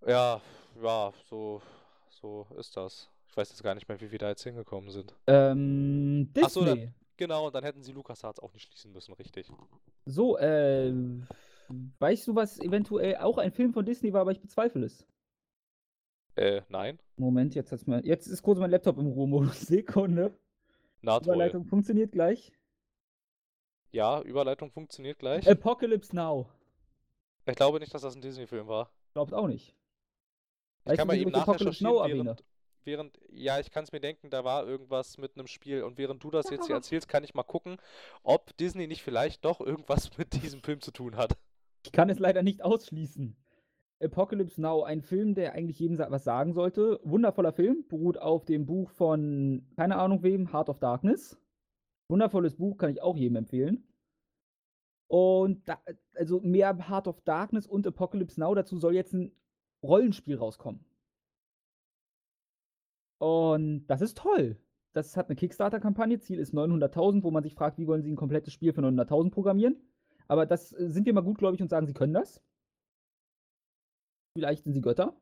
[0.08, 0.42] Ja,
[0.82, 1.62] ja, so,
[2.10, 3.10] so ist das.
[3.28, 5.16] Ich weiß jetzt gar nicht mehr, wie wir da jetzt hingekommen sind.
[5.26, 6.44] Ähm, Disney.
[6.46, 9.48] Ach so, dann- Genau, und dann hätten sie LucasArts auch nicht schließen müssen, richtig.
[10.08, 10.92] So, äh,
[12.00, 15.06] weißt du, was eventuell auch ein Film von Disney war, aber ich bezweifle es.
[16.36, 16.98] Äh, nein.
[17.18, 19.60] Moment, jetzt hat's mal, jetzt ist kurz mein Laptop im Ruhemodus.
[19.68, 20.36] Sekunde.
[21.02, 21.20] Na.
[21.20, 22.52] Überleitung funktioniert gleich.
[23.92, 25.48] Ja, Überleitung funktioniert gleich.
[25.48, 26.50] Apocalypse Now.
[27.46, 28.90] Ich glaube nicht, dass das ein Disney-Film war.
[29.14, 29.76] Glaubt auch nicht.
[30.80, 32.44] Ich Weißt kann mal eben Apocalypse nachrecherchieren, während,
[32.86, 35.84] während, ja, ich kann es mir denken, da war irgendwas mit einem Spiel.
[35.84, 37.78] Und während du das jetzt hier erzählst, kann ich mal gucken,
[38.24, 41.38] ob Disney nicht vielleicht doch irgendwas mit diesem Film zu tun hat.
[41.84, 43.36] Ich kann es leider nicht ausschließen.
[44.02, 47.00] Apocalypse Now, ein Film, der eigentlich jedem was sagen sollte.
[47.04, 51.38] Wundervoller Film, beruht auf dem Buch von, keine Ahnung wem, Heart of Darkness.
[52.10, 53.88] Wundervolles Buch, kann ich auch jedem empfehlen.
[55.08, 55.78] Und da,
[56.16, 59.32] also mehr Heart of Darkness und Apocalypse Now, dazu soll jetzt ein
[59.84, 60.84] Rollenspiel rauskommen.
[63.22, 64.58] Und das ist toll.
[64.94, 68.16] Das hat eine Kickstarter-Kampagne, Ziel ist 900.000, wo man sich fragt, wie wollen sie ein
[68.16, 69.76] komplettes Spiel für 900.000 programmieren.
[70.28, 72.42] Aber das äh, sind wir mal gutgläubig und sagen, sie können das.
[74.36, 75.14] Vielleicht sind sie Götter,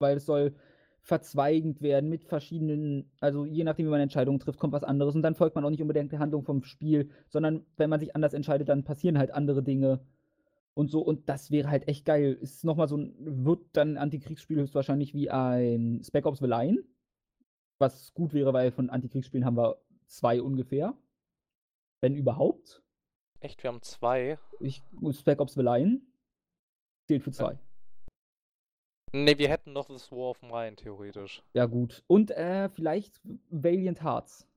[0.00, 0.56] weil es soll
[1.00, 5.22] verzweigend werden mit verschiedenen, also je nachdem, wie man Entscheidungen trifft, kommt was anderes und
[5.22, 8.34] dann folgt man auch nicht unbedingt der Handlung vom Spiel, sondern wenn man sich anders
[8.34, 10.00] entscheidet, dann passieren halt andere Dinge
[10.74, 12.36] und so und das wäre halt echt geil.
[12.40, 16.82] Ist nochmal so ein, wird dann Antikriegsspiel höchstwahrscheinlich wie ein Spec Ops The Line,
[17.82, 19.76] was gut wäre, weil von Antikriegsspielen haben wir
[20.06, 20.94] zwei ungefähr,
[22.00, 22.82] wenn überhaupt.
[23.40, 24.38] Echt, wir haben zwei.
[24.60, 26.00] Ich, Spec Ops The Line
[27.08, 27.58] zählt für zwei.
[29.14, 31.42] Ne, wir hätten noch das War of Mine, theoretisch.
[31.52, 32.02] Ja, gut.
[32.06, 33.20] Und äh, vielleicht
[33.50, 34.48] Valiant Hearts.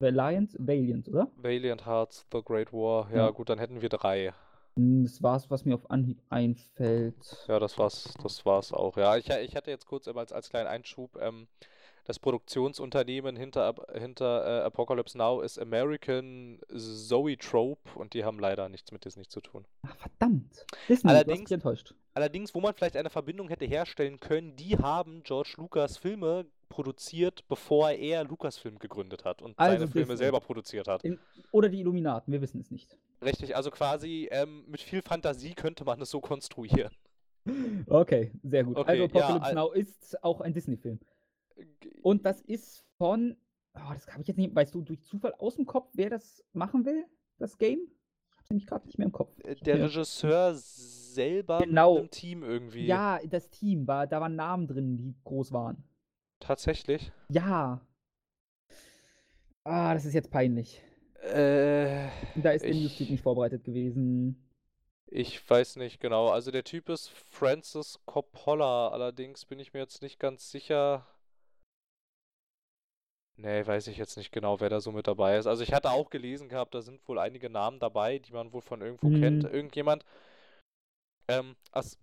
[0.00, 0.54] Valiant?
[0.60, 1.28] Valiant, oder?
[1.36, 3.10] Valiant Hearts, The Great War.
[3.10, 3.30] Ja, Ja.
[3.30, 4.32] gut, dann hätten wir drei.
[4.76, 7.44] Hm, Das war's, was mir auf Anhieb einfällt.
[7.48, 8.96] Ja, das war's, das war's auch.
[8.96, 11.48] Ja, ich, ich hatte jetzt kurz als, als kleinen Einschub, ähm,
[12.08, 18.90] das Produktionsunternehmen hinter, hinter äh, Apocalypse Now ist American Zoetrope und die haben leider nichts
[18.92, 19.66] mit Disney zu tun.
[19.86, 20.64] Ach, verdammt.
[20.88, 21.94] Disney, Allerdings- enttäuscht.
[22.14, 27.44] Allerdings, wo man vielleicht eine Verbindung hätte herstellen können, die haben George Lucas Filme produziert,
[27.46, 30.16] bevor er Lucasfilm gegründet hat und Also seine Filme Disney.
[30.24, 31.04] selber produziert hat.
[31.04, 31.18] In,
[31.52, 32.96] oder die Illuminaten, wir wissen es nicht.
[33.22, 36.92] Richtig, also quasi ähm, mit viel Fantasie könnte man es so konstruieren.
[37.86, 38.76] Okay, sehr gut.
[38.76, 40.98] Okay, also ja, Apocalypse al- Now ist auch ein Disney-Film.
[42.02, 43.36] Und das ist von.
[43.74, 44.54] Oh, das habe ich jetzt nicht.
[44.54, 47.04] Weißt du durch Zufall aus dem Kopf, wer das machen will?
[47.38, 47.80] Das Game?
[48.30, 49.38] Ich habe nämlich gerade nicht mehr im Kopf.
[49.44, 51.94] äh, Der Regisseur selber Genau.
[51.94, 52.86] mit einem Team irgendwie.
[52.86, 55.84] Ja, das Team, war, da waren Namen drin, die groß waren.
[56.40, 57.12] Tatsächlich.
[57.30, 57.80] Ja.
[59.64, 60.82] Ah, das ist jetzt peinlich.
[61.22, 64.44] Äh, Da ist der Newsfeed nicht vorbereitet gewesen.
[65.10, 66.28] Ich weiß nicht genau.
[66.28, 68.88] Also der Typ ist Francis Coppola.
[68.88, 71.06] Allerdings bin ich mir jetzt nicht ganz sicher.
[73.40, 75.46] Nee, weiß ich jetzt nicht genau, wer da so mit dabei ist.
[75.46, 78.62] Also ich hatte auch gelesen gehabt, da sind wohl einige Namen dabei, die man wohl
[78.62, 79.44] von irgendwo kennt.
[79.44, 79.50] Mhm.
[79.50, 80.04] Irgendjemand.
[81.28, 81.96] Ähm, as,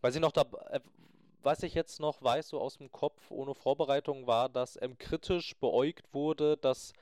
[0.00, 0.80] was ich noch da, äh,
[1.42, 5.54] was ich jetzt noch weiß, so aus dem Kopf ohne Vorbereitung, war, dass ähm, kritisch
[5.56, 6.94] beäugt wurde, dass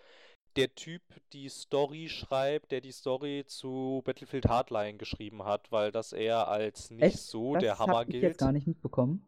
[0.56, 1.02] der Typ
[1.32, 6.90] die Story schreibt, der die Story zu Battlefield Hardline geschrieben hat, weil das er als
[6.90, 7.18] nicht Echt?
[7.18, 8.22] so das der Hammer ich gilt.
[8.24, 9.24] jetzt gar nicht mitbekommen.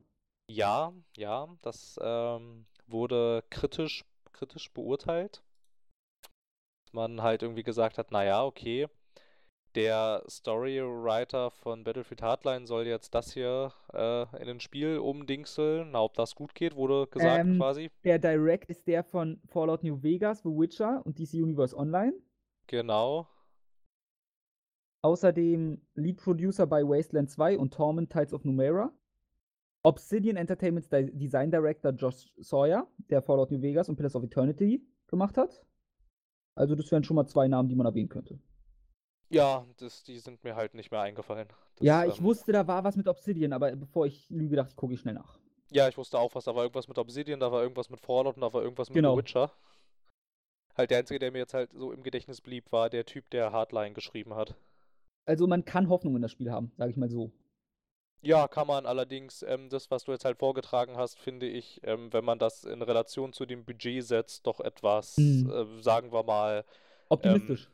[0.51, 5.43] Ja, ja, das ähm, wurde kritisch, kritisch beurteilt.
[6.85, 8.89] Dass man halt irgendwie gesagt hat, naja, okay,
[9.75, 15.93] der Storywriter von Battlefield Hardline soll jetzt das hier äh, in ein Spiel umdingseln.
[15.93, 17.91] Na, ob das gut geht, wurde gesagt Ähm, quasi.
[18.05, 22.15] Der Direct ist der von Fallout New Vegas, The Witcher und DC Universe Online.
[22.67, 23.29] Genau.
[25.03, 28.91] Außerdem Lead Producer bei Wasteland 2 und Torment Tides of Numera.
[29.89, 34.87] Obsidian Entertainments Di- Design Director Josh Sawyer, der Fallout New Vegas und Pillars of Eternity
[35.07, 35.65] gemacht hat.
[36.55, 38.39] Also, das wären schon mal 2 Namen, die man erwähnen könnte.
[39.31, 41.49] Ja, das die sind mir halt nicht mehr eingefallen.
[41.77, 44.71] Das, Ja, ich ähm wusste, da war was mit Obsidian, aber bevor ich lüge, dachte
[44.71, 45.39] ich, gucke ich schnell nach.
[45.71, 46.45] Ja, ich wusste auch was.
[46.45, 48.95] Da war irgendwas mit Obsidian, da war irgendwas mit Fallout und da war irgendwas mit
[48.97, 49.15] Genau.
[49.15, 49.53] The Witcher.
[50.77, 53.53] Halt der einzige, der mir jetzt halt so im Gedächtnis blieb, war der Typ, der
[53.53, 54.55] Hardline geschrieben hat.
[55.27, 57.33] Also, man kann Hoffnung in das Spiel haben, sage ich mal so.
[58.21, 62.13] Ja, kann man allerdings, ähm, das, was du jetzt halt vorgetragen hast, finde ich, ähm,
[62.13, 65.51] wenn man das in Relation zu dem Budget setzt, doch etwas, Mhm.
[65.51, 66.65] äh, sagen wir mal,
[67.09, 67.71] Optimistisch.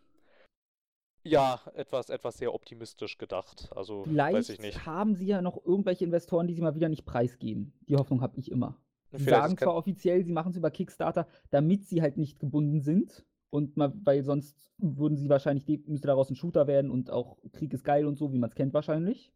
[1.23, 3.71] ja, etwas, etwas sehr optimistisch gedacht.
[3.75, 4.87] Also, weiß ich Vielleicht nicht.
[4.87, 7.73] haben sie ja noch irgendwelche Investoren, die sie mal wieder nicht preisgeben.
[7.89, 8.77] Die Hoffnung habe ich immer.
[9.12, 12.81] Sie Vielleicht sagen zwar offiziell, sie machen es über Kickstarter, damit sie halt nicht gebunden
[12.81, 13.25] sind.
[13.51, 17.73] Und mal, weil sonst würden sie wahrscheinlich, müsste daraus ein Shooter werden und auch Krieg
[17.73, 19.33] ist geil und so, wie man es kennt wahrscheinlich.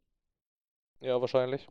[1.00, 1.66] Ja, wahrscheinlich.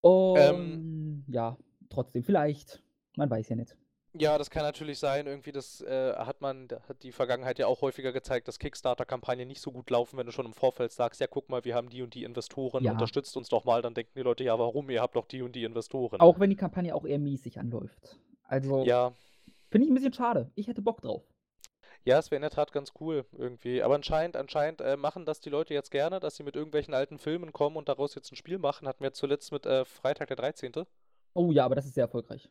[0.00, 1.24] Und Ähm.
[1.28, 1.56] ja,
[1.88, 2.82] trotzdem, vielleicht.
[3.16, 3.76] Man weiß ja nicht.
[4.16, 5.26] Ja, das kann natürlich sein.
[5.26, 9.60] Irgendwie, das äh, hat man, hat die Vergangenheit ja auch häufiger gezeigt, dass Kickstarter-Kampagnen nicht
[9.60, 12.00] so gut laufen, wenn du schon im Vorfeld sagst, ja, guck mal, wir haben die
[12.02, 12.92] und die Investoren, Ja.
[12.92, 13.82] unterstützt uns doch mal.
[13.82, 14.88] Dann denken die Leute, ja, warum?
[14.90, 16.20] Ihr habt doch die und die Investoren.
[16.20, 18.16] Auch wenn die Kampagne auch eher mäßig anläuft.
[18.44, 19.12] Also, Ja,
[19.70, 20.48] finde ich ein bisschen schade.
[20.54, 21.24] Ich hätte Bock drauf.
[22.04, 23.82] Ja, es wäre in der Tat ganz cool irgendwie.
[23.82, 27.18] Aber anscheinend, anscheinend äh, machen das die Leute jetzt gerne, dass sie mit irgendwelchen alten
[27.18, 28.86] Filmen kommen und daraus jetzt ein Spiel machen.
[28.88, 30.72] Hatten wir zuletzt mit äh, Freitag der 13.
[31.34, 32.48] Oh ja, aber das ist sehr erfolgreich.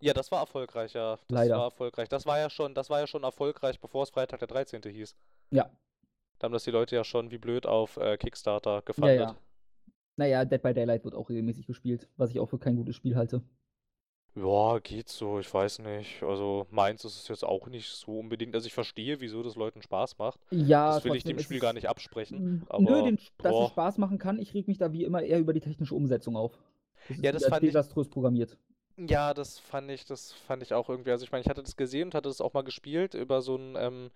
[0.00, 1.16] Ja, das war erfolgreich, ja.
[1.16, 1.56] Das Leider.
[1.56, 2.08] war erfolgreich.
[2.08, 4.82] Das war ja schon, das war ja schon erfolgreich, bevor es Freitag der 13.
[4.82, 5.16] hieß.
[5.50, 5.70] Ja.
[6.38, 9.20] Da haben das die Leute ja schon wie blöd auf äh, Kickstarter Ja, gefundet.
[9.20, 9.36] ja.
[10.16, 13.16] Naja, Dead by Daylight wird auch regelmäßig gespielt, was ich auch für kein gutes Spiel
[13.16, 13.42] halte.
[14.42, 16.22] Ja, geht so, ich weiß nicht.
[16.22, 18.54] Also meins ist es jetzt auch nicht so unbedingt.
[18.54, 20.40] Also ich verstehe, wieso das Leuten Spaß macht.
[20.50, 22.38] Ja, Das will ich dem Spiel gar nicht absprechen.
[22.38, 24.38] Mm, Nö, Aber den, dass es Spaß machen kann.
[24.38, 26.58] Ich reg mich da wie immer eher über die technische Umsetzung auf.
[27.08, 28.56] Das ist Ja, das fand ich- desaströs programmiert.
[29.00, 31.12] Ja, das fand ich, das fand ich auch irgendwie.
[31.12, 33.54] Also ich meine, ich hatte das gesehen und hatte das auch mal gespielt über so
[33.56, 34.10] ein ähm,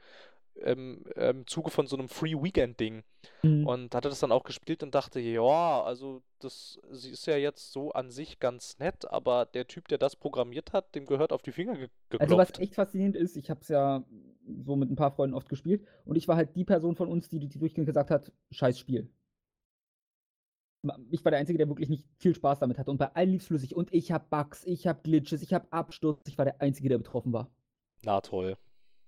[0.60, 3.02] ähm, im Zuge von so einem Free Weekend-Ding.
[3.42, 3.66] Mhm.
[3.66, 7.72] Und hatte das dann auch gespielt und dachte, ja, also das sie ist ja jetzt
[7.72, 11.42] so an sich ganz nett, aber der Typ, der das programmiert hat, dem gehört auf
[11.42, 11.88] die Finger ge
[12.18, 12.58] Also was geklopft.
[12.58, 14.04] echt faszinierend ist, ich habe es ja
[14.64, 17.28] so mit ein paar Freunden oft gespielt und ich war halt die Person von uns,
[17.28, 19.08] die, die durchgehend gesagt hat, scheiß Spiel.
[21.10, 23.46] Ich war der Einzige, der wirklich nicht viel Spaß damit hatte und bei allen lief's
[23.46, 26.88] flüssig und ich habe Bugs, ich habe Glitches, ich habe Absturz, ich war der Einzige,
[26.88, 27.50] der betroffen war.
[28.02, 28.56] Na toll.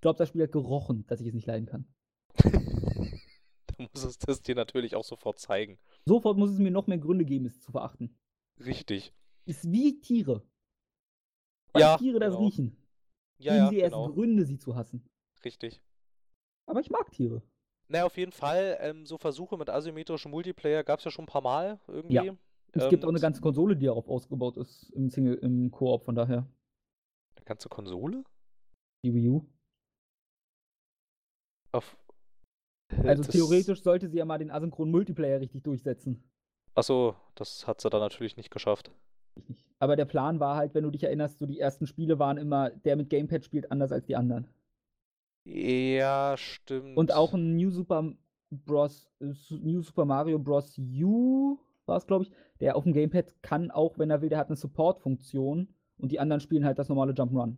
[0.04, 1.86] Ich glaube, das Spiel hat gerochen, dass ich es nicht leiden kann.
[3.66, 5.78] Da muss es das dir natürlich auch sofort zeigen.
[6.04, 8.14] Sofort muss es mir noch mehr Gründe geben, es zu verachten.
[8.60, 9.14] Richtig.
[9.46, 10.46] Ist wie Tiere.
[11.72, 12.44] Weil Ja, Tiere das genau.
[12.44, 12.76] riechen,
[13.38, 14.12] Ja, ja, sie erst genau.
[14.12, 15.08] Gründe, sie zu hassen.
[15.42, 15.80] Richtig.
[16.66, 17.42] Aber ich mag Tiere.
[17.88, 21.28] Naja, auf jeden Fall, ähm, so Versuche mit asymmetrischem Multiplayer gab es ja schon ein
[21.28, 22.28] paar Mal irgendwie.
[22.28, 22.38] Und
[22.74, 26.14] es gibt auch eine ganze Konsole, die darauf ausgebaut ist im Single, im Koop, von
[26.14, 26.46] daher.
[27.36, 28.22] eine ganze Konsole?
[29.02, 29.46] Die Wii U.
[31.74, 31.96] Auf.
[33.02, 36.22] Also Das- theoretisch sollte sie ja mal den asynchronen Multiplayer richtig durchsetzen.
[36.74, 38.90] Achso, das hat sie dann natürlich nicht geschafft.
[39.80, 42.70] Aber der Plan war halt, wenn du dich erinnerst, so die ersten Spiele waren immer,
[42.70, 44.46] der mit Gamepad spielt anders als die anderen.
[45.44, 46.96] Ja, stimmt.
[46.96, 48.12] Und auch ein New Super
[48.50, 49.10] Bros.
[49.20, 50.78] äh, New Super Mario Bros.
[50.78, 52.30] U war es, glaube ich,
[52.60, 55.68] der auf dem Gamepad kann auch, wenn er will, der hat eine Support-Funktion
[55.98, 57.56] und die anderen spielen halt das normale Jump'n'Run.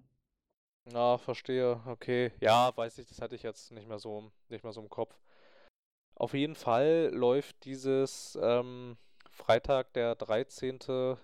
[0.93, 1.81] Ja, verstehe.
[1.87, 2.33] Okay.
[2.41, 5.15] Ja, weiß ich, das hatte ich jetzt nicht mehr so, nicht mehr so im Kopf.
[6.15, 8.97] Auf jeden Fall läuft dieses ähm,
[9.31, 10.79] Freitag der 13.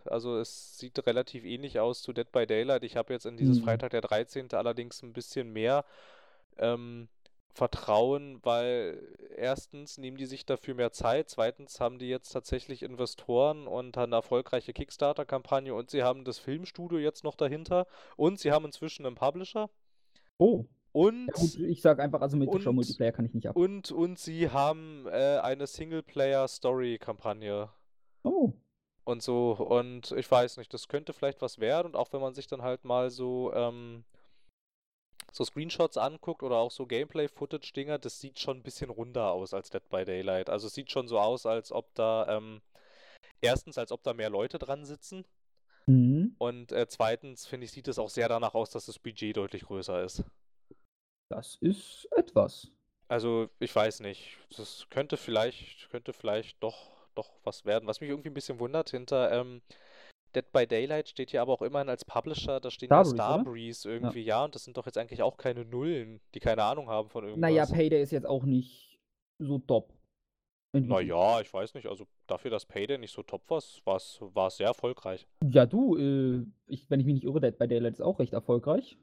[0.04, 2.84] Also es sieht relativ ähnlich aus zu Dead by Daylight.
[2.84, 3.64] Ich habe jetzt in dieses Mhm.
[3.64, 4.48] Freitag der 13.
[4.52, 5.84] allerdings ein bisschen mehr
[6.58, 7.08] ähm,
[7.54, 13.66] Vertrauen, weil erstens nehmen die sich dafür mehr Zeit, zweitens haben die jetzt tatsächlich Investoren
[13.66, 18.64] und eine erfolgreiche Kickstarter-Kampagne und sie haben das Filmstudio jetzt noch dahinter und sie haben
[18.64, 19.68] inzwischen einen Publisher
[20.38, 20.64] Oh.
[20.92, 23.56] und Ja gut, ich sag einfach, asymmetrischer Und- Multiplayer kann ich nicht ab.
[23.56, 27.68] und und sie haben äh, eine Singleplayer-Story-Kampagne
[28.24, 28.52] Oh.
[29.04, 32.34] und so und ich weiß nicht, das könnte vielleicht was werden und auch wenn man
[32.34, 34.04] sich dann halt mal so ähm,
[35.32, 39.70] so Screenshots anguckt oder auch so Gameplay-Footage-Dinger, das sieht schon ein bisschen runder aus als
[39.70, 40.50] Dead by Daylight.
[40.50, 42.62] Also es sieht schon so aus, als ob da ähm,
[43.42, 45.24] erstens, als ob da mehr Leute dran sitzen
[45.86, 46.36] Mhm.
[46.38, 49.62] und äh, zweitens finde ich, sieht es auch sehr danach aus, dass das Budget deutlich
[49.62, 50.24] größer ist.
[51.28, 52.70] Das ist etwas.
[53.08, 54.38] Also, ich weiß nicht.
[54.56, 57.86] Das könnte vielleicht, könnte vielleicht doch, doch was werden.
[57.86, 59.62] Was mich irgendwie ein bisschen wundert, hinter ähm,
[60.34, 63.34] Dead by Daylight steht hier aber auch immerhin als Publisher, da stehen ja Starbreeze, oder?
[63.34, 66.88] Starbreeze irgendwie, ja, und das sind doch jetzt eigentlich auch keine Nullen, die keine Ahnung
[66.88, 67.72] haben von Naja, irgendwas.
[67.72, 68.98] Payday ist jetzt auch nicht
[69.38, 69.92] so top.
[70.74, 71.86] Naja, ich weiß nicht.
[71.86, 75.26] Also dafür, dass Payday nicht so top war, war es sehr erfolgreich.
[75.44, 78.32] Ja, du, äh, ich, wenn ich mich nicht irre, Dead by Daylight ist auch recht
[78.32, 78.96] erfolgreich.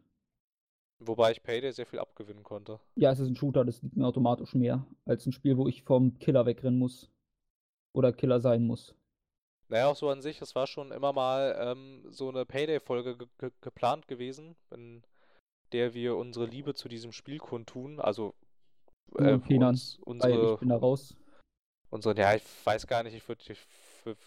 [0.99, 2.79] Wobei ich Payday sehr viel abgewinnen konnte.
[2.95, 5.83] Ja, es ist ein Shooter, das liegt mir automatisch mehr als ein Spiel, wo ich
[5.83, 7.09] vom Killer wegrennen muss.
[7.93, 8.95] Oder Killer sein muss.
[9.69, 13.27] Naja, auch so an sich, es war schon immer mal ähm, so eine Payday-Folge ge
[13.37, 15.03] ge geplant gewesen, in
[15.71, 17.99] der wir unsere Liebe zu diesem Spiel kundtun.
[17.99, 18.33] Also
[19.15, 21.15] äh, uns, unsere, ich bin da raus.
[21.91, 23.59] Unsere, ja, ich weiß gar nicht, ich würde ich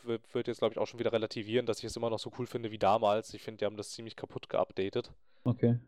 [0.04, 2.46] würd jetzt, glaube ich, auch schon wieder relativieren, dass ich es immer noch so cool
[2.46, 3.34] finde wie damals.
[3.34, 5.12] Ich finde, die haben das ziemlich kaputt geupdatet.
[5.42, 5.78] Okay.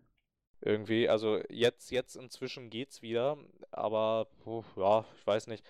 [0.62, 3.36] Irgendwie, also jetzt, jetzt inzwischen geht's wieder,
[3.70, 5.64] aber oh, ja, ich weiß nicht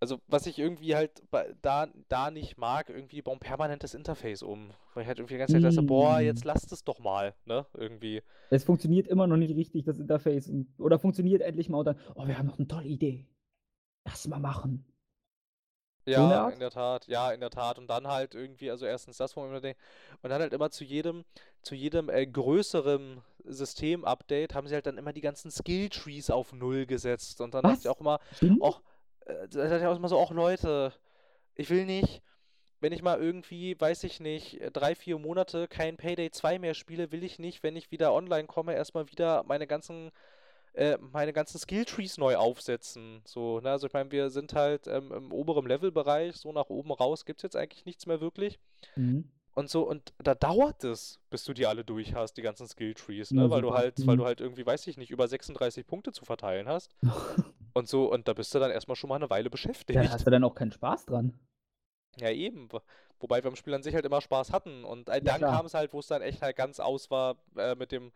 [0.00, 1.22] also was ich irgendwie halt
[1.62, 4.70] da, da nicht mag, irgendwie bauen permanentes Interface um.
[4.94, 5.64] Weil ich halt irgendwie die ganze Zeit mm.
[5.64, 7.66] dachte, boah, jetzt lasst es doch mal, ne?
[7.74, 8.22] Irgendwie.
[8.50, 10.50] Es funktioniert immer noch nicht richtig, das Interface.
[10.78, 13.26] Oder funktioniert endlich mal und dann, oh, wir haben noch eine tolle Idee.
[14.04, 14.84] Lass mal machen.
[16.06, 17.78] Ja, so in der Tat, ja, in der Tat.
[17.78, 19.80] Und dann halt irgendwie, also erstens das, wo man immer denkt,
[20.22, 21.24] und dann halt immer zu jedem,
[21.60, 26.86] zu jedem äh, größeren System-Update haben sie halt dann immer die ganzen Skill-Trees auf Null
[26.86, 27.40] gesetzt.
[27.40, 27.72] Und dann Was?
[27.72, 28.20] dachte ich auch immer,
[28.60, 28.80] auch,
[29.28, 30.92] äh, da dachte ich auch immer so, auch Leute,
[31.54, 32.22] ich will nicht,
[32.80, 37.12] wenn ich mal irgendwie, weiß ich nicht, drei, vier Monate kein Payday 2 mehr spiele,
[37.12, 40.10] will ich nicht, wenn ich wieder online komme, erstmal wieder meine ganzen
[40.74, 43.20] äh, meine ganzen Skilltrees neu aufsetzen.
[43.24, 43.70] So, ne?
[43.70, 47.40] Also ich meine, wir sind halt ähm, im oberen Levelbereich, so nach oben raus gibt
[47.40, 48.60] es jetzt eigentlich nichts mehr wirklich.
[48.94, 49.28] Mhm.
[49.54, 53.32] Und so, und da dauert es, bis du die alle durch hast, die ganzen Skilltrees,
[53.32, 53.42] ne?
[53.42, 54.06] Ja, weil du halt, mhm.
[54.06, 56.94] weil du halt irgendwie, weiß ich nicht, über 36 Punkte zu verteilen hast.
[57.74, 60.02] Und so, und da bist du dann erstmal schon mal eine Weile beschäftigt.
[60.02, 61.38] Ja, hast du dann auch keinen Spaß dran.
[62.16, 62.68] Ja, eben.
[63.20, 64.84] Wobei wir beim Spiel an sich halt immer Spaß hatten.
[64.84, 67.74] Und äh, dann kam es halt, wo es dann echt halt ganz aus war äh,
[67.74, 68.12] mit dem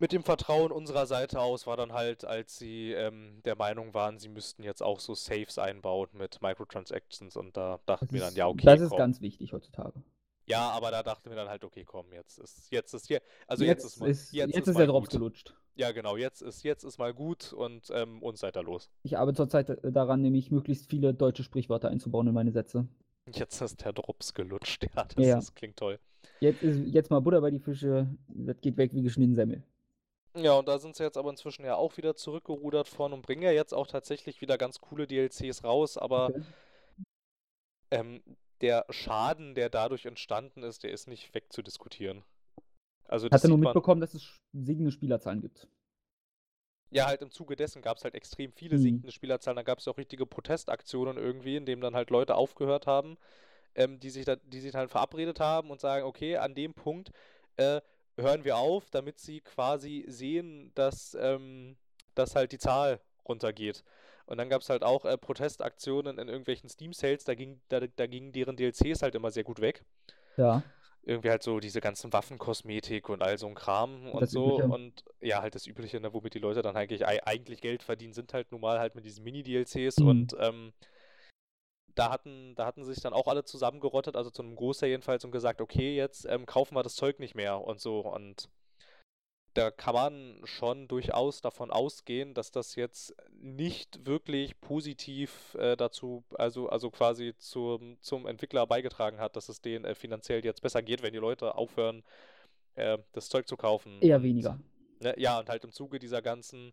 [0.00, 4.18] mit dem Vertrauen unserer Seite aus war dann halt, als sie ähm, der Meinung waren,
[4.18, 8.34] sie müssten jetzt auch so Saves einbauen mit Microtransactions und da dachten das wir dann,
[8.34, 8.64] ja, okay.
[8.64, 8.98] Das ist komm.
[8.98, 10.02] ganz wichtig heutzutage.
[10.46, 13.62] Ja, aber da dachten wir dann halt, okay, komm, jetzt ist jetzt ist hier, also
[13.62, 15.54] jetzt, jetzt ist, mal, jetzt, jetzt, ist, ist der Drops gelutscht.
[15.74, 18.90] Ja, genau, jetzt ist, jetzt ist mal gut und ähm, uns seid da los.
[19.02, 22.86] Ich arbeite zurzeit äh, daran, nämlich möglichst viele deutsche Sprichwörter einzubauen in meine Sätze.
[23.32, 25.36] Jetzt ist der Drops gelutscht, ja, das, ja.
[25.36, 25.98] das klingt toll.
[26.40, 29.62] Jetzt, ist, jetzt mal Butter bei die Fische, das geht weg wie geschnitten Semmel.
[30.36, 33.42] Ja, und da sind sie jetzt aber inzwischen ja auch wieder zurückgerudert von und bringen
[33.42, 36.42] ja jetzt auch tatsächlich wieder ganz coole DLCs raus, aber okay.
[37.90, 38.22] ähm,
[38.60, 42.22] der Schaden, der dadurch entstanden ist, der ist nicht wegzudiskutieren.
[43.10, 45.66] Also Hat er nur mitbekommen, dass es sinkende Spielerzahlen gibt?
[46.90, 48.82] Ja, halt im Zuge dessen gab es halt extrem viele mhm.
[48.82, 49.56] sinkende Spielerzahlen.
[49.56, 53.16] Da gab es auch richtige Protestaktionen irgendwie, in denen dann halt Leute aufgehört haben,
[53.74, 57.10] ähm, die sich da, die sich halt verabredet haben und sagen, okay, an dem Punkt
[57.56, 57.80] äh,
[58.16, 61.76] hören wir auf, damit sie quasi sehen, dass, ähm,
[62.14, 63.82] dass halt die Zahl runtergeht.
[64.26, 68.06] Und dann gab es halt auch äh, Protestaktionen in irgendwelchen Steam-Sales, da, ging, da, da
[68.06, 69.84] gingen deren DLCs halt immer sehr gut weg.
[70.36, 70.62] Ja.
[71.02, 74.58] Irgendwie halt so diese ganzen Waffenkosmetik und all so ein Kram und das so.
[74.58, 74.74] Übliche.
[74.74, 78.34] Und ja, halt das Übliche, ne, womit die Leute dann eigentlich, eigentlich Geld verdienen, sind
[78.34, 80.08] halt nun mal halt mit diesen Mini-DLCs mhm.
[80.08, 80.72] und ähm,
[81.94, 85.32] da hatten, da hatten sich dann auch alle zusammengerottet, also zu einem Großteil jedenfalls, und
[85.32, 88.00] gesagt, okay, jetzt ähm, kaufen wir das Zeug nicht mehr und so.
[88.00, 88.48] Und
[89.54, 96.24] da kann man schon durchaus davon ausgehen, dass das jetzt nicht wirklich positiv äh, dazu,
[96.34, 100.82] also, also quasi zum, zum Entwickler beigetragen hat, dass es denen äh, finanziell jetzt besser
[100.82, 102.04] geht, wenn die Leute aufhören,
[102.76, 104.00] äh, das Zeug zu kaufen.
[104.00, 104.58] Eher und, weniger.
[105.00, 106.72] Ne, ja, und halt im Zuge dieser ganzen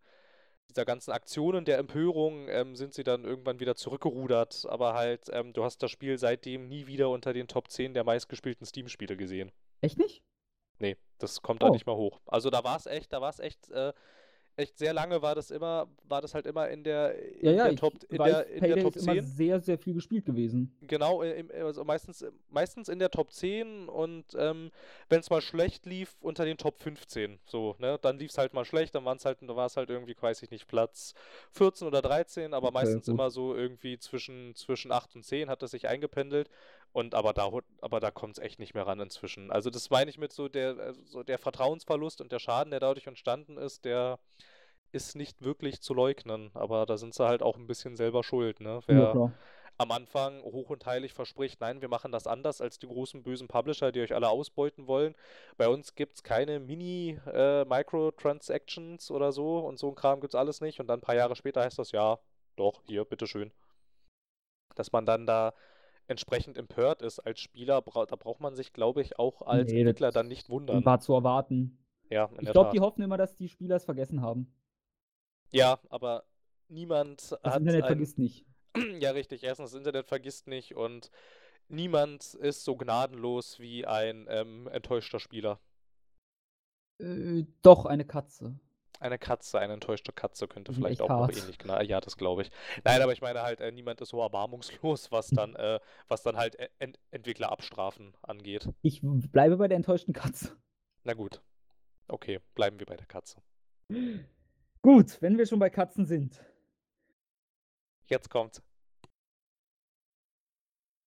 [0.69, 5.53] dieser ganzen Aktionen der Empörung ähm, sind sie dann irgendwann wieder zurückgerudert, aber halt, ähm,
[5.53, 9.53] du hast das Spiel seitdem nie wieder unter den Top 10 der meistgespielten Steam-Spiele gesehen.
[9.79, 10.23] Echt nicht?
[10.79, 11.67] Nee, das kommt oh.
[11.67, 12.19] da nicht mal hoch.
[12.25, 13.93] Also da war es echt, da war es echt äh,
[14.57, 17.63] echt sehr lange war das immer, war das halt immer in der, in ja, ja,
[17.65, 19.13] der Top, in der, in der Top ist 10.
[19.13, 20.75] Immer sehr, sehr viel gespielt gewesen.
[20.81, 24.71] Genau, also meistens, meistens in der Top 10 und ähm,
[25.09, 27.39] wenn es mal schlecht lief, unter den Top 15.
[27.45, 27.99] So, ne?
[28.01, 30.41] Dann lief es halt mal schlecht, dann waren es halt, war es halt irgendwie, weiß
[30.41, 31.13] ich nicht, Platz
[31.51, 33.13] 14 oder 13, aber okay, meistens gut.
[33.13, 36.49] immer so irgendwie zwischen, zwischen 8 und 10 hat das sich eingependelt.
[36.97, 37.51] Und aber da,
[37.81, 39.51] aber da kommt es echt nicht mehr ran inzwischen.
[39.51, 42.79] Also das meine ich mit so der, äh, so der Vertrauensverlust und der Schaden, der
[42.79, 44.17] dadurch entstanden ist, der
[44.91, 46.49] ist nicht wirklich zu leugnen.
[46.55, 48.79] Aber da sind sie halt auch ein bisschen selber schuld, ne?
[48.87, 49.31] Wer ja,
[49.77, 53.47] am Anfang hoch und heilig verspricht, nein, wir machen das anders als die großen bösen
[53.47, 55.13] Publisher, die euch alle ausbeuten wollen.
[55.55, 60.39] Bei uns gibt es keine Mini-Microtransactions äh, oder so und so ein Kram gibt es
[60.39, 60.79] alles nicht.
[60.79, 62.17] Und dann ein paar Jahre später heißt das, ja,
[62.55, 63.51] doch, hier, bitteschön.
[64.73, 65.53] Dass man dann da
[66.07, 69.81] entsprechend empört ist als Spieler, bra da braucht man sich, glaube ich, auch als nee,
[69.81, 70.83] Entwickler dann nicht wundern.
[70.85, 71.77] War zu erwarten.
[72.09, 74.53] Ja, ich glaube, die hoffen immer, dass die Spieler es vergessen haben.
[75.51, 76.23] Ja, aber
[76.69, 77.45] niemand das hat.
[77.45, 77.87] Das Internet ein...
[77.87, 78.45] vergisst nicht.
[78.99, 79.43] Ja, richtig.
[79.43, 81.09] Erstens, das Internet vergisst nicht und
[81.67, 85.59] niemand ist so gnadenlos wie ein ähm, enttäuschter Spieler.
[86.99, 88.59] Äh, doch, eine Katze.
[88.99, 92.51] Eine Katze, eine enttäuschte Katze könnte vielleicht auch noch ähnlich genau ja, das glaube ich.
[92.83, 96.37] Nein, aber ich meine halt, äh, niemand ist so erbarmungslos, was dann äh, was dann
[96.37, 98.69] halt E Ent Entwickler abstrafen angeht.
[98.81, 100.57] Ich bleibe bei der enttäuschten Katze.
[101.03, 101.41] Na gut.
[102.07, 103.41] Okay, bleiben wir bei der Katze.
[104.81, 106.43] Gut, wenn wir schon bei Katzen sind.
[108.07, 108.61] Jetzt kommt's.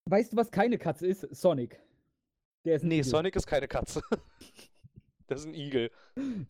[0.05, 1.23] Weißt du, was keine Katze ist?
[1.35, 1.81] Sonic.
[2.65, 3.05] Der ist 'n Ne, Igel.
[3.05, 4.03] Sonic ist keine Katze.
[5.27, 5.93] Das ist 'n Igel.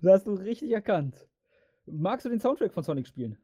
[0.01, 1.29] Das hast du richtig erkannt.
[1.87, 3.39] Magst du den Soundtrack von Sonic spielen?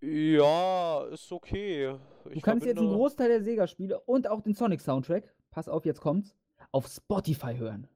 [0.00, 1.96] Ja, ist okay.
[2.24, 5.84] Du Ich kannst jetzt 'n verbinde Großteil der Sega-Spiele und auch den Sonic-Soundtrack pass auf,
[5.86, 6.34] jetzt kommt's,
[6.72, 7.88] auf Spotify hören.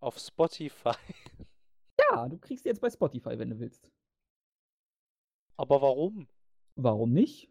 [0.00, 0.94] Auf Spotify?
[2.10, 3.88] Ja, du kriegst die jetzt bei Spotify, wenn du willst.
[5.56, 6.28] Aber warum?
[6.76, 7.50] Warum nicht?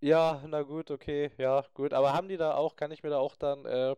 [0.00, 1.92] Ja, na gut, okay, ja, gut.
[1.92, 3.96] Aber haben die da auch kann ich mir da auch dann, äh,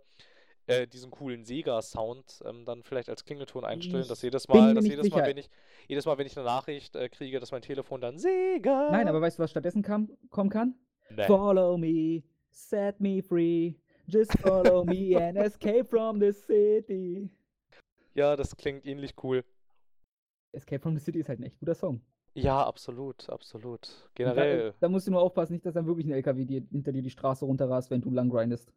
[0.69, 5.11] äh, diesen coolen Sega-Sound, ähm, dann vielleicht als Klingelton einstellen, dass jedes Mal dass jedes
[5.11, 5.51] Mal, wenn ich
[5.89, 9.20] jedes Mal, wenn ich 'ne Nachricht, äh, kriege, dass mein Telefon dann „Sega“ Nein, aber
[9.20, 10.74] weißt du, was stattdessen kam kommen kann?
[11.11, 11.27] Ne.
[11.27, 13.74] Follow me, set me free,
[14.07, 17.31] just follow me and escape from the city.
[18.15, 19.45] Ja, das klingt ähnlich cool.
[20.55, 22.01] Escape from the City ist halt 'n echt guter Song.
[22.36, 23.89] Ja, absolut, absolut.
[24.23, 24.74] Und da, Generell.
[24.81, 27.11] da musst du nur aufpassen, nicht, dass dann wirklich 'n LKW dir hinter dir die
[27.11, 28.73] Straße runterrast, während du lang grindest.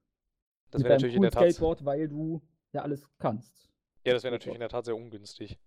[0.72, 2.42] Das wäre natürlich in der Tat Skateboard, weil du
[2.74, 3.70] ja alles kannst.
[4.06, 5.60] Ja, das wäre natürlich in der Tat sehr ungünstig.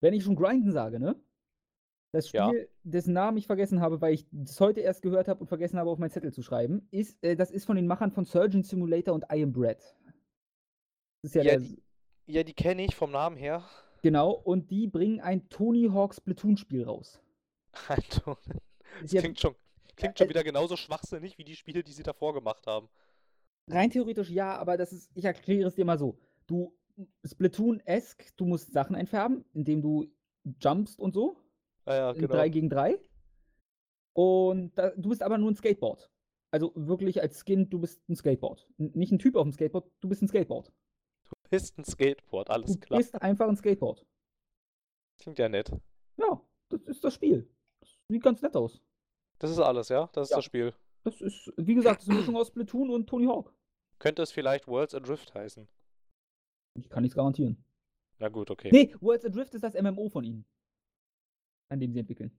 [0.00, 1.16] Wenn ich schon grinden sage, ne?
[2.12, 2.48] Das Ja.
[2.48, 5.78] Spiel, dessen Namen ich vergessen habe, weil ich das heute erst gehört habe und vergessen
[5.78, 8.62] habe, auf meinen Zettel zu schreiben, ist äh, das ist von den Machern von Surgeon
[8.62, 9.78] Simulator und I Am Bread.
[11.22, 11.82] Das ist ja Ja, die
[12.26, 13.64] ja, die kenne ich vom Namen her.
[14.02, 17.20] Genau, und die bringen ein Tony Hawk Splatoon-Spiel raus.
[19.02, 19.54] Das klingt schon
[19.96, 22.88] klingt äh schon wieder genauso schwachsinnig wie die Spiele, die sie davor gemacht haben.
[23.68, 26.18] Rein theoretisch ja, aber das ist ich erkläre es dir mal so.
[26.46, 26.76] Du
[27.24, 30.06] Splatoon-esque, du musst Sachen einfärben, indem du
[30.62, 31.36] jumpst und so.
[31.86, 32.46] Ja, ja, genau.
[32.46, 32.98] 3 gegen 3.
[34.16, 36.10] Und da du bist aber nur 'n Skateboard.
[36.50, 38.66] Also wirklich als Skin, du bist 'n Skateboard.
[38.78, 40.72] N nicht 'n Typ auf'm Skateboard, du bist 'n Skateboard.
[41.30, 43.00] Du bist 'n Skateboard, Du alles klar.
[43.00, 44.06] bist einfach 'n Skateboard.
[45.20, 45.70] Klingt ja nett.
[46.18, 47.48] Ja, das ist das Spiel.
[47.80, 48.80] Das sieht ganz nett aus.
[49.40, 50.08] Das ist alles, ja?
[50.12, 50.36] Das ist Ja.
[50.36, 50.72] das Spiel.
[51.06, 53.54] Das ist, wie gesagt, das ist 'ne Mischung aus Splatoon und Tony Hawk.
[54.00, 55.68] Könnte es vielleicht Worlds Adrift heißen?
[56.74, 57.64] Ich kann nichts garantieren.
[58.18, 58.70] Na gut, okay.
[58.72, 60.44] Ne, Worlds Adrift ist das MMO von ihnen.
[61.68, 62.36] An dem sie entwickeln.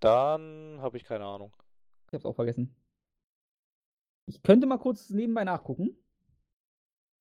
[0.00, 1.54] Dann habe ich keine Ahnung.
[2.06, 2.74] Ich habe es auch vergessen.
[4.26, 5.96] Ich könnte mal kurz nebenbei nachgucken.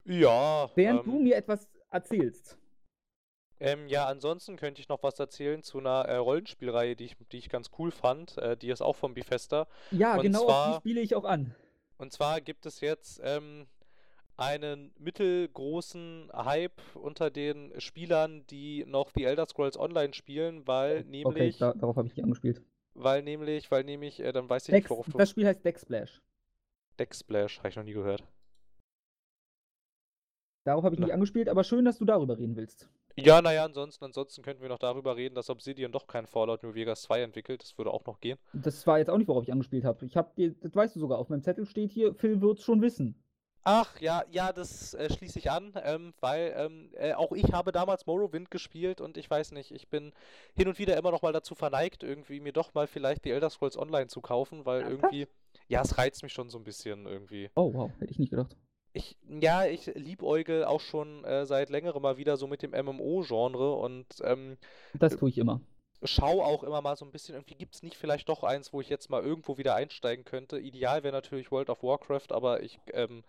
[0.05, 2.57] Ja, Während du ähm mir etwas erzählst.
[3.61, 7.37] Ähm, ja, ansonsten könnte ich noch was erzählen zu 'ner, äh, Rollenspielreihe, die ich die
[7.37, 8.37] ich ganz cool fand.
[8.37, 9.67] Äh, die ist auch von Bethesda.
[9.91, 11.55] Ja, Und genau auf die zwar spiele ich auch an.
[11.97, 13.67] und zwar gibt es jetzt, ähm,
[14.37, 21.09] einen mittelgroßen Hype unter den Spielern, die noch The Elder Scrolls Online spielen, weil Okay,
[21.09, 22.61] nämlich da darauf habe ich nicht angespielt.
[22.93, 25.61] weil nämlich weil nämlich äh, dann weiß ich nicht, Dex worauf du das Spiel heißt
[25.63, 26.21] Backsplash.
[26.97, 28.23] Backsplash, habe ich noch nie gehört.
[30.63, 31.07] Darauf habe ich Na.
[31.07, 32.87] nicht angespielt, aber schön, dass du darüber reden willst.
[33.17, 36.63] Ja, na ja, ansonsten ansonsten könnten wir noch darüber reden, dass Obsidian doch kein Fallout
[36.63, 37.61] New Vegas 2 entwickelt.
[37.61, 38.37] Das würde auch noch gehen.
[38.53, 40.05] Das war jetzt auch nicht, worauf ich angespielt habe.
[40.05, 42.81] Ich habe dir das weißt du sogar, auf meinem Zettel steht hier: „Phil wird's schon
[42.81, 43.15] wissen.“
[43.63, 47.71] Ach ja, ja, das, äh, schließe ich an, ähm, weil, ähm, äh, auch ich habe
[47.71, 50.13] damals Morrowind gespielt und ich weiß nicht, ich bin
[50.55, 53.51] hin und wieder immer noch mal dazu verneigt, irgendwie mir doch mal vielleicht The Elder
[53.51, 55.27] Scrolls Online zu kaufen, weil irgendwie
[55.67, 57.49] ja, es reizt mich schon so 'n bisschen irgendwie.
[57.55, 58.55] Oh wow, hätte ich nicht gedacht.
[58.95, 63.73] Ich ja, ich liebäugle auch schon, äh, seit Längerem mal wieder so mit dem MMO-Genre
[63.75, 64.57] und, ähm,
[64.93, 65.61] Das tue ich immer.
[66.03, 68.89] schaue auch immer mal so 'n bisschen, irgendwie gibt's nicht vielleicht doch eins, wo ich
[68.89, 70.59] jetzt mal irgendwo wieder einsteigen könnte.
[70.59, 73.23] Ideal wäre natürlich World of Warcraft, aber ich, ähm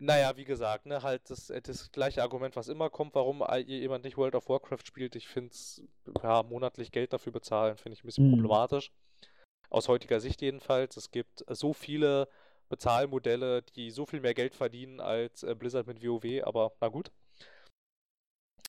[0.00, 3.44] na ja, wie gesagt, ne, halt das äh, das gleiche Argument, was immer kommt, warum
[3.66, 5.16] jemand nicht World of Warcraft spielt.
[5.16, 5.82] Ich finde es
[6.22, 8.28] ja, monatlich Geld dafür bezahlen, finde ich 'n bisschen Mhm.
[8.28, 8.92] problematisch.
[9.70, 10.96] Aus heutiger Sicht jedenfalls.
[10.96, 12.28] Es gibt so viele
[12.68, 17.10] Bezahlmodelle, die so viel mehr Geld verdienen als, äh, Blizzard mit WoW, aber na gut.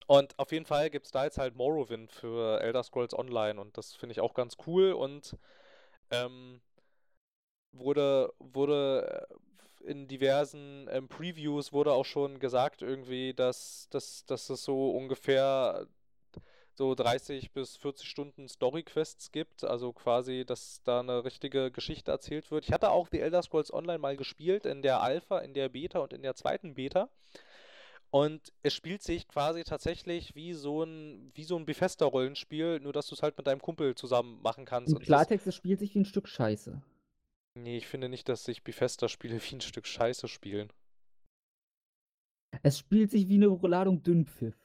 [0.08, 3.94] Und auf jeden Fall gibt's da jetzt halt Morrowind für Elder Scrolls Online und das
[3.96, 5.38] finde ich auch ganz cool und,
[6.12, 6.62] ähm,
[7.72, 14.50] wurde wurde, äh, in diversen, ähm, Previews wurde auch schon gesagt irgendwie, dass dass dass
[14.50, 15.88] es so ungefähr
[16.80, 22.52] so 30 bis 40 Stunden Story-Quests gibt, also quasi, dass da 'ne richtige Geschichte erzählt
[22.52, 22.64] wird.
[22.66, 26.00] Ich hatte auch The Elder Scrolls Online mal gespielt in der Alpha, in der Beta
[26.00, 26.76] und in der 2.
[26.76, 27.10] Beta.
[28.14, 33.06] Und es spielt sich quasi tatsächlich wie so 'n wie so 'n Bethesda-Rollenspiel, nur dass
[33.08, 36.06] du's halt mit deinem Kumpel zusammen machen kannst Im Klartext, es spielt sich wie 'n
[36.06, 36.82] Stück Scheiße.
[37.56, 40.72] Ne, ich finde nicht, dass sich Bethesda-Spiele wie 'n Stück Scheiße spielen.
[42.64, 44.56] Es spielt sich wie 'ne Ladung Dünnpfiff.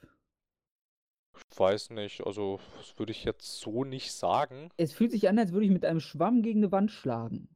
[1.51, 4.69] Ich weiß nicht, also, das würde ich jetzt so nicht sagen.
[4.77, 7.47] Es fühlt sich an, als würde ich mit einem Schwamm gegen 'ne Wand schlagen.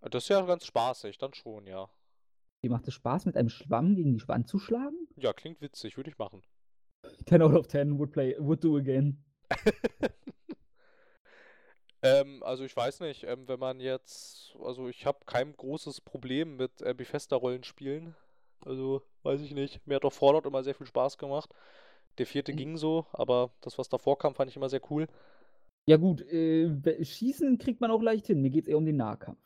[0.00, 1.88] Das ist ja ganz spaßig, dann schon, ja.
[2.62, 5.08] Wie macht es Spaß, mit einem Schwamm gegen die Wand zu schlagen?
[5.16, 6.42] Ja, klingt witzig, würde ich machen.
[7.26, 9.24] 10 out of 10 would play would do again.
[12.04, 16.56] Ähm, also ich weiß nicht, ähm, wenn man jetzt also ich habe kein großes Problem
[16.56, 18.14] mit, äh, Bethesda-Rollenspielen.
[18.66, 19.86] Also, weiß ich nicht.
[19.86, 21.50] Mir hat auch Fallout immer sehr viel Spaß gemacht.
[22.18, 22.44] Der 4.
[22.48, 22.56] Mhm.
[22.56, 25.06] ging so, aber das, was davor kam, fand ich immer sehr cool.
[25.86, 28.40] Ja gut, äh, Schießen kriegt man auch leicht hin.
[28.40, 29.38] Mir geht's eher um den Nahkampf.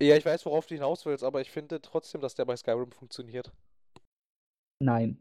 [0.00, 2.90] Ja, ich weiß, worauf du hinaus willst, aber ich finde trotzdem, dass der bei Skyrim
[2.90, 3.52] funktioniert.
[4.80, 5.18] Nein.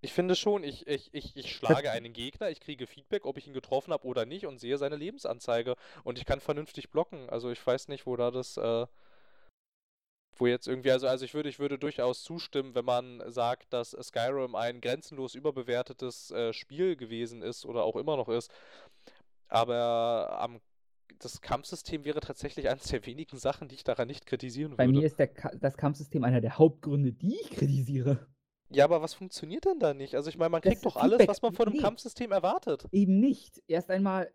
[0.00, 3.46] Ich finde schon, ich ich ich ich schlage einen Gegner, ich kriege Feedback, ob ich
[3.46, 7.28] ihn getroffen habe oder nicht und sehe seine Lebensanzeige und ich kann vernünftig blocken.
[7.30, 8.86] Also, ich weiß nicht, wo da das, äh
[10.36, 13.90] wo jetzt irgendwie also also, ich würde ich würde durchaus zustimmen, wenn man sagt, dass
[13.92, 18.50] Skyrim ein grenzenlos überbewertetes, äh, Spiel gewesen ist oder auch immer noch ist.
[19.50, 20.60] Aber am
[21.20, 24.88] das Kampfsystem wäre tatsächlich eines der wenigen Sachen, die ich daran nicht kritisieren Bei würde.
[24.88, 25.28] mir ist der
[25.60, 28.26] das Kampfsystem einer der Hauptgründe, die ich kritisiere.
[28.70, 30.14] Ja, aber was funktioniert denn da nicht?
[30.14, 31.76] Also, ich meine, man kriegt doch alles, Feedback was man von 'nem ne.
[31.76, 32.88] Kampfsystem erwartet.
[32.92, 33.62] Eben nicht.
[33.68, 34.32] Erst einmal,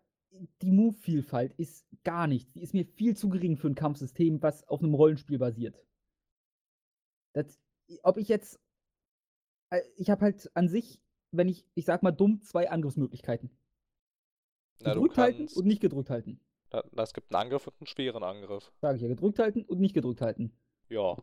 [0.62, 2.52] die Move-Vielfalt ist gar nichts.
[2.52, 5.84] Die ist mir viel zu gering für 'n Kampfsystem, was auf 'nem Rollenspiel basiert.
[7.32, 7.58] Das
[8.02, 8.60] ob ich jetzt
[9.70, 11.00] äh, ich habe halt an sich,
[11.32, 13.50] wenn ich ich sage mal dumm, 2 Angriffsmöglichkeiten.
[14.82, 16.40] Na, Gedrückt halten und nicht gedrückt halten.
[16.70, 18.72] es gibt 'n Angriff und 'n schweren Angriff.
[18.80, 20.52] Sage ich ja, gedrückt halten und nicht gedrückt halten.
[20.88, 21.16] Ja.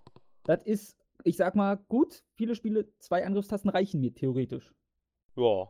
[0.43, 4.73] Das ist, ich sage mal, gut, viele Spiele 2 Angriffstasten reichen mir theoretisch.
[5.35, 5.69] Ja.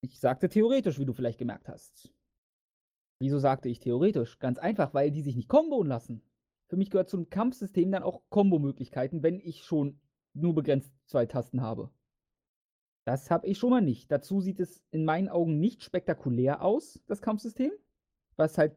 [0.00, 2.12] Ich sagte theoretisch, wie du vielleicht gemerkt hast.
[3.20, 4.38] Wieso sagte ich theoretisch?
[4.38, 6.22] Ganz einfach, weil die sich nicht komboen lassen.
[6.72, 10.00] Für mich gehört zum Kampfsystem dann auch Kombomöglichkeiten, wenn ich schon
[10.32, 11.90] nur begrenzt 2 Tasten habe.
[13.06, 14.10] Das habe ich schon mal nicht.
[14.12, 17.72] Dazu sieht es in meinen Augen nicht spektakulär aus, das Kampfsystem.
[18.36, 18.76] Was halt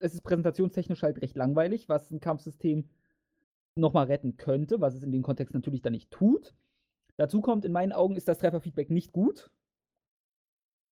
[0.00, 2.90] es ist präsentationstechnisch halt recht langweilig, was 'n Kampfsystem
[3.76, 6.54] noch mal retten könnte, was es in dem Kontext natürlich dann nicht tut.
[7.16, 9.50] Dazu kommt, in meinen Augen ist das Trefferfeedback nicht gut.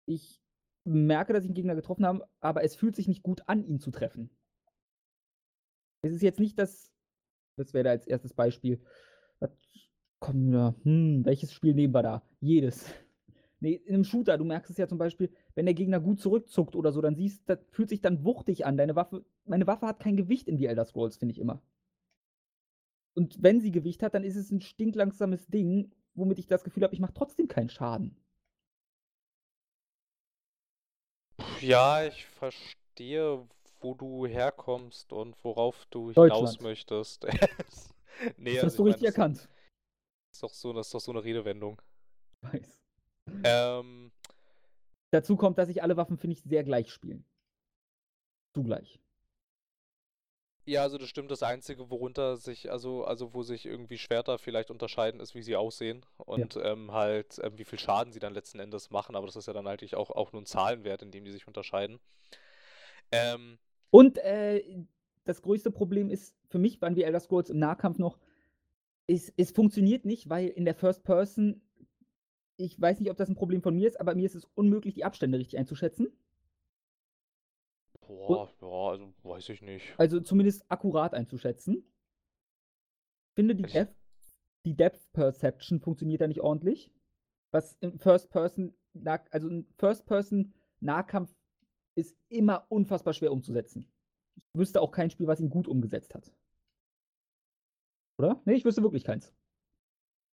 [0.08, 0.42] Ich
[0.84, 3.80] merke, dass ich 'n Gegner getroffen habe, aber es fühlt sich nicht gut an, ihn
[3.80, 4.32] zu treffen.
[6.04, 6.90] Es ist jetzt nicht das
[7.58, 8.34] was wäre da als 1.
[8.34, 8.82] Beispiel?
[9.40, 9.52] Was
[10.20, 12.24] kommen da hm, welches Spiel nehmen wir da?
[12.42, 12.86] Jedes.
[13.62, 16.76] Ne, in 'nem Shooter, du merkst es ja zum Beispiel, wenn der Gegner gut zurückzuckt
[16.76, 18.78] oder so, dann siehst das fühlt sich dann wuchtig an.
[18.78, 21.62] Deine Waffe meine Waffe hat kein Gewicht in The Elder Scrolls, finde ich immer.
[23.18, 26.84] Und wenn sie Gewicht hat, dann ist es 'n stinklangsames Ding, womit ich das Gefühl
[26.84, 28.16] habe, ich mache trotzdem keinen Schaden.
[31.60, 33.48] Ja, ich verstehe,
[33.82, 37.26] wo du herkommst und worauf du hinaus möchtest.
[38.38, 39.50] Ne, Das also hast du ich meine, richtig das erkannt.
[40.34, 41.82] ist doch so das ist doch so 'ne Redewendung.
[42.44, 42.80] Weiß.
[43.44, 44.12] Ähm
[45.14, 47.26] Dazu kommt, dass sich alle Waffen, finde ich, sehr gleich spielen.
[48.56, 49.02] Zu gleich.
[50.68, 51.32] Ja, also das stimmt.
[51.32, 55.56] Das Einzige, worunter sich also also wo sich irgendwie Schwerter vielleicht unterscheiden, ist, wie sie
[55.56, 56.06] aussehen
[56.36, 56.48] Ja.
[56.48, 59.48] und, ähm, halt, ähm, wie viel Schaden sie dann letzten Endes machen, aber das ist
[59.48, 62.00] ja dann eigentlich auch auch nur 'n Zahlenwert, in dem die sich unterscheiden.
[63.14, 63.58] Ähm
[63.94, 64.64] Und, äh,
[65.26, 68.18] das größte Problem ist für mich beim The Elder Scrolls im Nahkampf noch,
[69.08, 71.62] es es funktioniert nicht, weil in der First Person
[72.58, 74.94] ich weiß nicht, ob das 'n Problem von mir ist, aber mir ist es unmöglich,
[74.96, 76.14] die Abstände richtig einzuschätzen.
[78.08, 79.98] Boah, ja, also weiß ich nicht.
[80.00, 81.84] Also, zumindest akkurat einzuschätzen.
[83.38, 83.96] Finde die Ich Depth
[84.66, 86.92] die Depth Perception funktioniert da nicht ordentlich.
[87.52, 88.74] Was im First Person
[89.32, 91.36] also 'n First Person Nahkampf
[91.96, 93.88] ist immer unfassbar schwer umzusetzen.
[94.54, 96.34] Ich wüsste auch kein Spiel, was ihn gut umgesetzt hat.
[98.18, 98.42] Oder?
[98.46, 99.34] Ne, ich wüsste wirklich keins.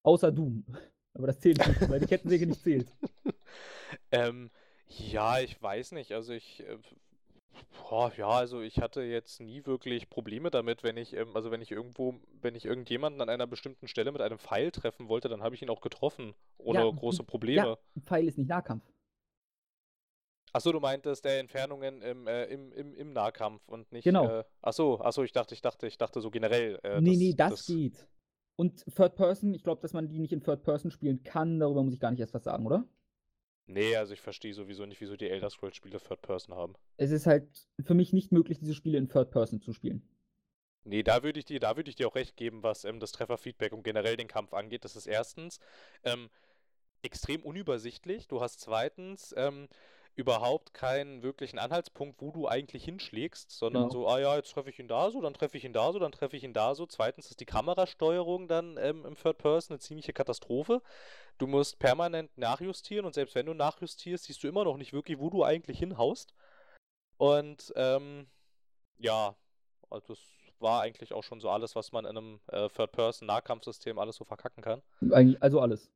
[0.03, 0.65] Außer Doom.
[1.13, 2.95] Aber das zählt nicht, weil die Kettensäge nicht zählt.
[4.11, 4.49] Ähm,
[4.87, 6.11] ja, ich weiß nicht.
[6.13, 6.77] Also ich, äh,
[7.89, 11.61] boah, ja, also ich hatte jetzt nie wirklich Probleme damit, wenn ich, ähm also wenn
[11.61, 15.43] ich irgendwo wenn ich irgendjemanden an einer bestimmten Stelle mit einem Pfeil treffen wollte, dann
[15.43, 17.23] habe ich ihn auch getroffen, ohne Ja, große
[17.53, 17.77] ja, Probleme.
[17.95, 18.83] 'n Pfeil ist nicht Nahkampf.
[20.57, 24.25] Ach so, du meintest, der Entfernungen im, äh, im im im Nahkampf und nicht, Genau.
[24.25, 27.11] äh ach so ach so, ich dachte ich dachte ich dachte so generell, äh, Ne,
[27.11, 28.07] das ne, das das geht.
[28.55, 31.83] Und Third Person, ich glaube, dass man die nicht in Third Person spielen kann, darüber
[31.83, 32.87] muss ich gar nicht erst was sagen, oder?
[33.67, 36.73] Ne, also ich verstehe sowieso nicht, wieso die Elder Scrolls Spiele Third Person haben.
[36.97, 40.01] Es ist halt für mich nicht möglich, diese Spiele in Third Person zu spielen.
[40.85, 43.11] Ne, da würde ich dir da würde ich dir auch recht geben, was, ähm, das
[43.11, 44.85] Trefferfeedback und generell den Kampf angeht.
[44.85, 45.59] Das ist 1.
[46.03, 46.29] ähm,
[47.03, 48.27] extrem unübersichtlich.
[48.27, 49.33] Du hast 2.
[49.35, 49.67] ähm,
[50.17, 53.93] überhaupt keinen wirklichen Anhaltspunkt, wo du eigentlich hinschlägst, sondern Genau.
[53.93, 55.99] so, ah ja, jetzt treffe ich ihn da so, dann treffe ich ihn da so,
[55.99, 56.87] dann treffe ich ihn da so.
[56.87, 60.81] Zweitens ist die Kamerasteuerung dann ähm, im Third Person eine ziemliche Katastrophe.
[61.37, 65.19] Du musst permanent nachjustieren und selbst wenn du nachjustierst, siehst du immer noch nicht wirklich,
[65.19, 66.33] wo du eigentlich hinhaust.
[67.17, 68.25] Und ähm,
[68.97, 69.35] ja,
[69.91, 70.19] also das
[70.59, 74.63] war eigentlich auch schon so alles, was man in einem äh, Third-Person-Nahkampfsystem alles so verkacken
[74.63, 74.81] kann.
[75.11, 75.91] Eigentlich, also alles.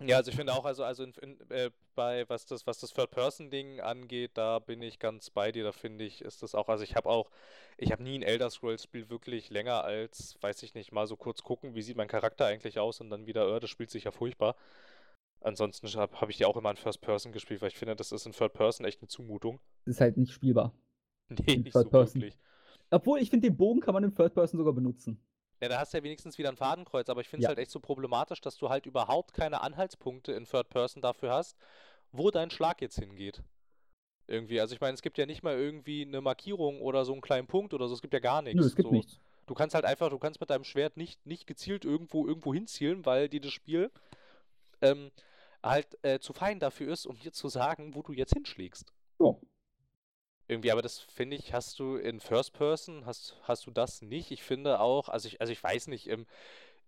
[0.00, 2.92] Ja, also ich finde auch, also, also in, in, äh, bei was das, was das
[2.92, 6.84] Third-Person-Ding angeht, da bin ich ganz bei dir, da finde ich, ist das auch, also
[6.84, 7.30] ich habe auch,
[7.78, 11.42] ich habe nie ein Elder Scrolls-Spiel wirklich länger als, weiß ich nicht, mal so kurz
[11.42, 14.10] gucken, wie sieht mein Charakter eigentlich aus und dann wieder, äh, das spielt sich ja
[14.10, 14.54] furchtbar.
[15.40, 18.12] Ansonsten habe hab ich die auch immer in First Person gespielt, weil ich finde, das
[18.12, 19.60] ist in Third Person echt eine Zumutung.
[19.84, 20.74] Das ist halt nicht spielbar.
[21.28, 22.22] Nee, In nicht Third so Person.
[22.22, 22.38] wirklich.
[22.90, 25.20] Obwohl, ich finde, den Bogen kann man im Third Person sogar benutzen.
[25.60, 27.48] Ja, da hast du ja wenigstens wieder ein Fadenkreuz, aber ich finde es Ja.
[27.48, 31.56] halt echt so problematisch, dass du halt überhaupt keine Anhaltspunkte in Third Person dafür hast,
[32.12, 33.42] wo dein Schlag jetzt hingeht.
[34.28, 37.22] Irgendwie, also ich meine, es gibt ja nicht mal irgendwie eine Markierung oder so einen
[37.22, 38.60] kleinen Punkt oder so, es gibt ja gar nichts.
[38.60, 38.92] Nö, es gibt so.
[38.92, 39.18] nichts.
[39.46, 43.06] Du kannst halt einfach, du kannst mit deinem Schwert nicht, nicht gezielt irgendwo irgendwo hinzielen,
[43.06, 43.92] weil dir das Spiel
[44.82, 45.12] ähm,
[45.62, 48.92] halt äh, zu fein dafür ist, um dir zu sagen, wo du jetzt hinschlägst.
[49.20, 49.36] Ja.
[50.48, 54.30] Irgendwie, aber das finde ich, hast du in First Person, hast, hast du das nicht.
[54.30, 56.26] Ich finde auch, also ich, also ich weiß nicht, ähm,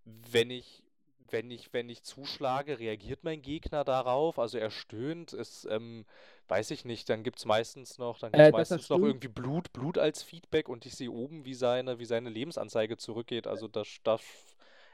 [0.05, 0.83] wenn ich,
[1.31, 6.07] wenn ich, wenn ich zuschlage, reagiert mein Gegner darauf, also er stöhnt, ist, ähm,
[6.49, 9.29] weiß ich nicht, dann gibt es meistens noch, dann Äh, gibt's er meistens noch irgendwie
[9.29, 13.47] Blut, Blut als Feedback und ich sehe oben, wie seine, wie seine Lebensanzeige zurückgeht.
[13.47, 14.19] Also da, da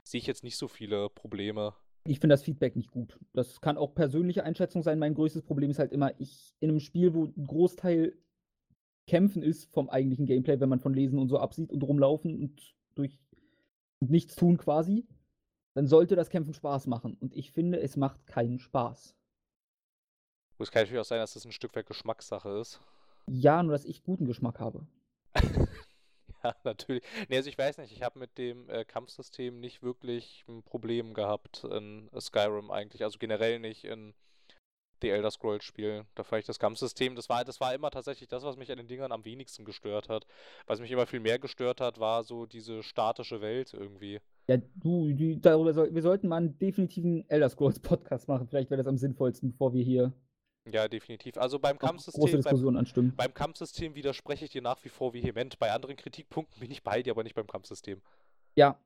[0.05, 1.75] sehe ich jetzt nicht so viele Probleme.
[2.07, 3.19] Ich finde das Feedback nicht gut.
[3.33, 4.99] Das kann auch persönliche Einschätzung sein.
[4.99, 8.15] Mein größtes Problem ist halt immer, ich in einem Spiel, wo ein Großteil
[9.07, 12.75] Kämpfen ist vom eigentlichen Gameplay, wenn man von Lesen und so absieht und rumlaufen und
[12.95, 13.19] durch
[14.01, 15.07] und nichts tun quasi,
[15.75, 17.17] dann sollte das Kämpfen Spaß machen.
[17.21, 19.15] Und ich finde, es macht keinen Spaß.
[20.59, 22.81] Es kann natürlich auch sein, dass das ein Stück weit Geschmackssache ist.
[23.27, 24.87] Ja, nur dass ich guten Geschmack habe.
[26.45, 27.03] Ja, natürlich.
[27.31, 31.15] Nee, also ich weiß nicht, ich habe mit dem äh, Kampfsystem nicht wirklich ein Problem
[31.15, 33.03] gehabt in Skyrim eigentlich.
[33.03, 34.13] Also generell nicht in
[35.05, 36.07] die Elder Scrolls Spielen.
[36.15, 38.79] Da fand ich das Kampfsystem, das war, das war immer tatsächlich das, was mich an
[38.79, 40.27] den Dingern am wenigsten gestört hat.
[40.67, 44.21] Was mich immer viel mehr gestört hat, war so diese statische Welt irgendwie.
[44.49, 48.47] Ja, du, die, darüber soll, wir sollten mal einen definitiven Elder Scrolls Podcast machen.
[48.49, 50.13] Vielleicht wäre das am sinnvollsten, bevor wir hier
[50.71, 51.37] Ja, definitiv.
[51.39, 55.59] Also beim Kampfsystem, beim, beim Kampfsystem widerspreche ich dir nach wie vor vehement.
[55.59, 58.01] Bei anderen Kritikpunkten bin ich bei dir, aber nicht beim Kampfsystem.
[58.57, 58.79] Ja,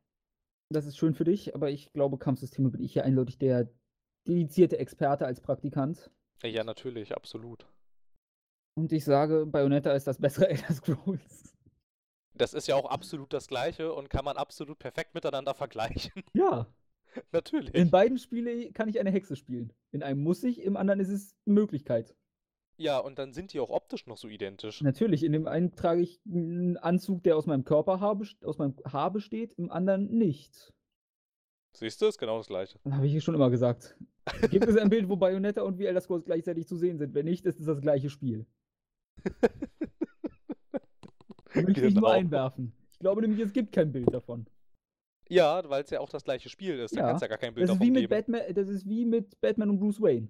[0.71, 3.69] das ist schön für dich, aber ich glaube, Kampfsysteme bin ich hier eindeutig der
[4.29, 6.11] dedizierte Experte als Praktikant.
[6.43, 7.67] Ja, natürlich, absolut.
[8.77, 11.55] Und ich sage, Bayonetta ist das bessere Elder Scrolls.
[12.35, 16.23] Das ist ja auch absolut das Gleiche und kann man absolut perfekt miteinander vergleichen.
[16.35, 16.67] Ja,
[17.33, 17.75] Natürlich.
[17.75, 19.73] in beiden Spielen kann ich eine Hexe spielen.
[19.91, 22.15] In einem muss ich, im anderen ist es eine Möglichkeit.
[22.77, 24.83] Ja, und dann sind die auch optisch noch so identisch.
[24.83, 29.11] Natürlich, in dem einen trage ich einen Anzug, der aus meinem best- aus meinem Haar
[29.11, 30.73] besteht, im anderen nicht.
[31.77, 32.79] Siehst du, ist genau das gleiche.
[32.91, 33.97] Habe ich hier schon immer gesagt.
[34.51, 37.15] Gibt es ein Bild, wo Bayonetta und wie Elder Scrolls gleichzeitig zu sehen sind?
[37.15, 38.47] Wenn nicht, ist es das gleiche Spiel.
[41.55, 42.07] Möchte ich nur Genau.
[42.09, 42.73] einwerfen.
[42.93, 44.47] Ich glaube nämlich, es gibt kein Bild davon.
[45.29, 46.97] Ja, weil es ja auch das gleiche Spiel ist.
[46.97, 48.11] Da Ja, kann es ja gar kein Bild Das ist, davon wie mit geben.
[48.11, 50.29] Batman, das ist wie mit Batman und Bruce Wayne.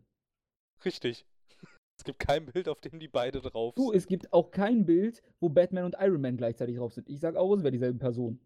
[0.84, 1.26] Richtig.
[2.00, 3.96] Es gibt kein Bild, auf dem die beide drauf Du, sind.
[3.96, 7.08] es gibt auch kein Bild, wo Batman und Iron Man gleichzeitig drauf sind.
[7.10, 8.38] Ich sag auch, es wäre dieselbe Person.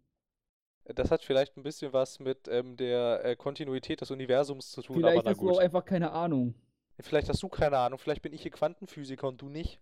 [0.84, 4.96] Das hat vielleicht ein bisschen was mit ähm, der äh, Kontinuität des Universums zu tun,
[4.96, 6.54] Vielleicht aber hast du auch einfach keine Ahnung.
[7.00, 9.80] Vielleicht hast du keine Ahnung, vielleicht bin ich hier Quantenphysiker und du nicht.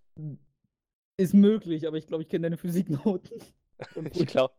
[1.17, 3.41] Ist möglich, aber ich glaube, ich kenne deine Physiknoten.
[4.13, 4.53] Ich glaube,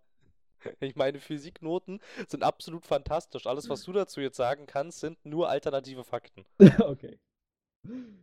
[0.80, 3.46] ich meine, Physiknoten sind absolut fantastisch.
[3.46, 6.44] Alles, was du dazu jetzt sagen kannst, sind nur alternative Fakten.
[6.80, 7.20] okay.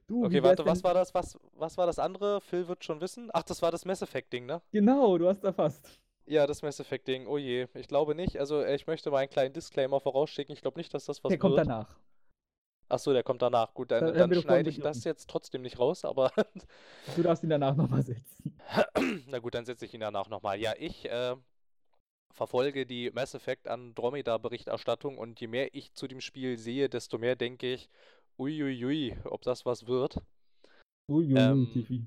[0.06, 1.14] Du, Okay, warte, was war das?
[1.14, 2.40] Was, was war das andere?
[2.40, 3.30] Phil wird schon wissen.
[3.32, 4.62] Ach, das war das Mass Effect-Ding, ne?
[4.72, 6.00] Genau, du hast da fast.
[6.28, 7.26] Ja, das Mass Effect-Ding.
[7.26, 8.38] Oh je, ich glaube nicht.
[8.38, 10.52] Also, äh, ich möchte mal einen kleinen Disclaimer vorausschicken.
[10.52, 11.66] Ich glaube nicht, dass das was Der kommt wird.
[11.66, 11.98] danach.
[12.90, 13.72] Ach so, der kommt danach.
[13.74, 16.30] Gut, dann, Da- da dann schneide ich das jetzt trotzdem nicht raus, aber
[17.16, 18.58] Du darfst ihn danach nochmal setzen.
[19.26, 20.58] na gut, dann setze ich ihn danach nochmal.
[20.60, 21.34] Ja, ich äh,
[22.34, 27.36] verfolge die Mass Effect Andromeda-Berichterstattung und je mehr ich zu dem Spiel sehe, desto mehr
[27.36, 27.88] denke ich,
[28.38, 30.20] uiuiui, ob das was wird.
[31.10, 32.06] Uiuiui, Ähm, Tiffy.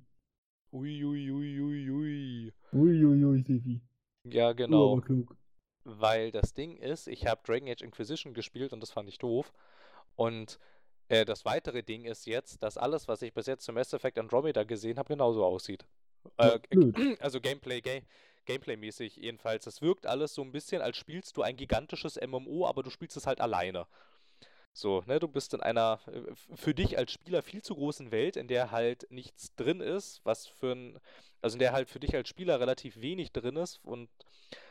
[0.73, 2.53] Uiuiuiui.
[2.73, 3.81] Uiuiui, Tiffy.
[4.23, 4.93] Ja, genau.
[4.93, 5.35] aber klug.
[5.83, 9.51] Weil das Ding ist, ich habe Dragon Age Inquisition gespielt und das fand ich doof.
[10.15, 10.59] Und
[11.07, 14.19] äh, das weitere Ding ist jetzt, dass alles, was ich bis jetzt zum Mass Effect
[14.19, 15.85] Andromeda gesehen habe, genauso aussieht.
[16.37, 16.59] Äh,
[17.19, 18.01] also Gameplay, Ga
[18.45, 19.67] Gameplay-mäßig jedenfalls.
[19.67, 23.15] Es wirkt alles so ein bisschen, als spielst du ein gigantisches MMO, aber du spielst
[23.17, 23.85] es halt alleine.
[24.73, 28.37] So, ne, du bist in einer äh, für dich als Spieler viel zu großen Welt,
[28.37, 30.99] in der halt nichts drin ist, was für ein,
[31.41, 34.09] also in der halt für dich als Spieler relativ wenig drin ist und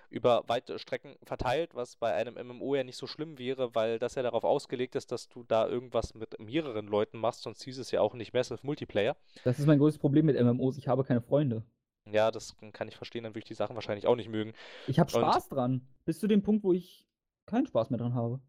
[0.08, 4.16] über weite Strecken verteilt, was bei einem MMO ja nicht so schlimm wäre, weil das
[4.16, 7.92] ja darauf ausgelegt ist, dass du da irgendwas mit mehreren Leuten machst, sonst hieß es
[7.92, 9.16] ja auch nicht Massive Multiplayer.
[9.44, 11.62] Das ist mein größtes Problem mit MMOs, ich habe keine Freunde.
[12.10, 14.52] Ja, das kann ich verstehen, dann würde ich die Sachen wahrscheinlich auch nicht mögen.
[14.88, 17.06] Ich habe Spaß und dran, bis zu dem Punkt, wo ich
[17.46, 18.40] keinen Spaß mehr dran habe.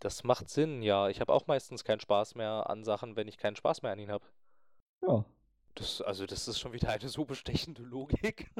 [0.00, 1.08] Das macht Sinn, ja.
[1.08, 3.98] Ich habe auch meistens keinen Spaß mehr an Sachen, wenn ich keinen Spaß mehr an
[3.98, 4.24] ihnen habe.
[5.02, 5.24] Ja.
[5.74, 8.50] Das, also, das ist schon wieder eine so bestechende Logik.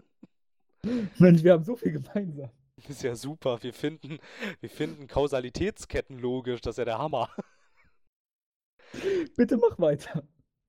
[1.19, 2.51] Mensch, wir haben so viel gemeinsam.
[2.77, 3.63] Das ist ja super.
[3.63, 4.19] Wir finden,
[4.61, 6.61] wir finden Kausalitätsketten logisch.
[6.61, 7.29] Das ist ja der Hammer.
[9.37, 10.23] Bitte mach weiter.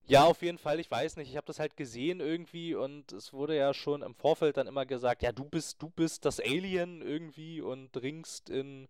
[0.07, 0.79] Ja, auf jeden Fall.
[0.79, 1.29] Ich weiß nicht.
[1.29, 4.87] Ich habe das halt gesehen irgendwie und es wurde ja schon im Vorfeld dann immer
[4.87, 8.87] gesagt, ja, du bist, du bist das Alien irgendwie und dringst in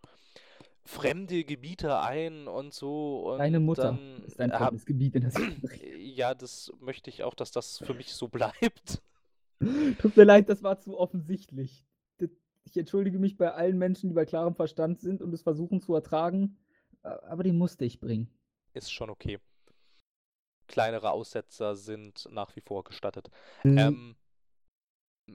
[0.89, 3.31] fremde Gebiete ein und so.
[3.31, 5.35] Und Deine Mutter dann ist ein fremdes Gebiet, in das
[5.99, 9.01] Ja, das möchte ich auch, dass das für mich so bleibt.
[9.99, 11.85] Tut mir leid, das war zu offensichtlich.
[12.65, 15.95] Ich entschuldige mich bei allen Menschen, die bei klarem Verstand sind und es versuchen zu
[15.95, 16.57] ertragen,
[17.01, 18.29] aber die musste ich bringen.
[18.73, 19.39] Ist schon okay.
[20.67, 23.29] Kleinere Aussetzer sind nach wie vor gestattet.
[23.63, 23.77] Mhm.
[23.77, 24.15] Ähm,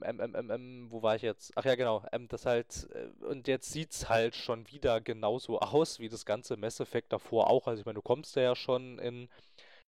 [0.05, 1.51] ähm, ähm, ähm, wo war ich jetzt?
[1.55, 2.03] Ach ja, genau.
[2.29, 6.57] Das halt, äh, und jetzt sieht es halt schon wieder genauso aus wie das ganze
[6.57, 7.67] Mass Effect davor auch.
[7.67, 9.29] Also ich meine, du kommst ja schon in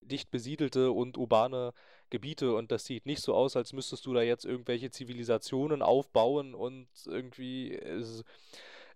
[0.02, 1.74] dicht besiedelte und urbane
[2.10, 6.54] Gebiete und das sieht nicht so aus, als müsstest du da jetzt irgendwelche Zivilisationen aufbauen
[6.56, 7.80] und irgendwie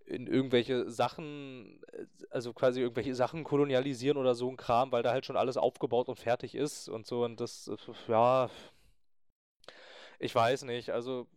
[0.07, 5.11] in irgendwelche Sachen, äh, also quasi irgendwelche Sachen kolonialisieren oder so ein Kram, weil da
[5.11, 8.49] halt schon alles aufgebaut und fertig ist und so und das, äh, ja,
[10.19, 11.27] ich weiß nicht, also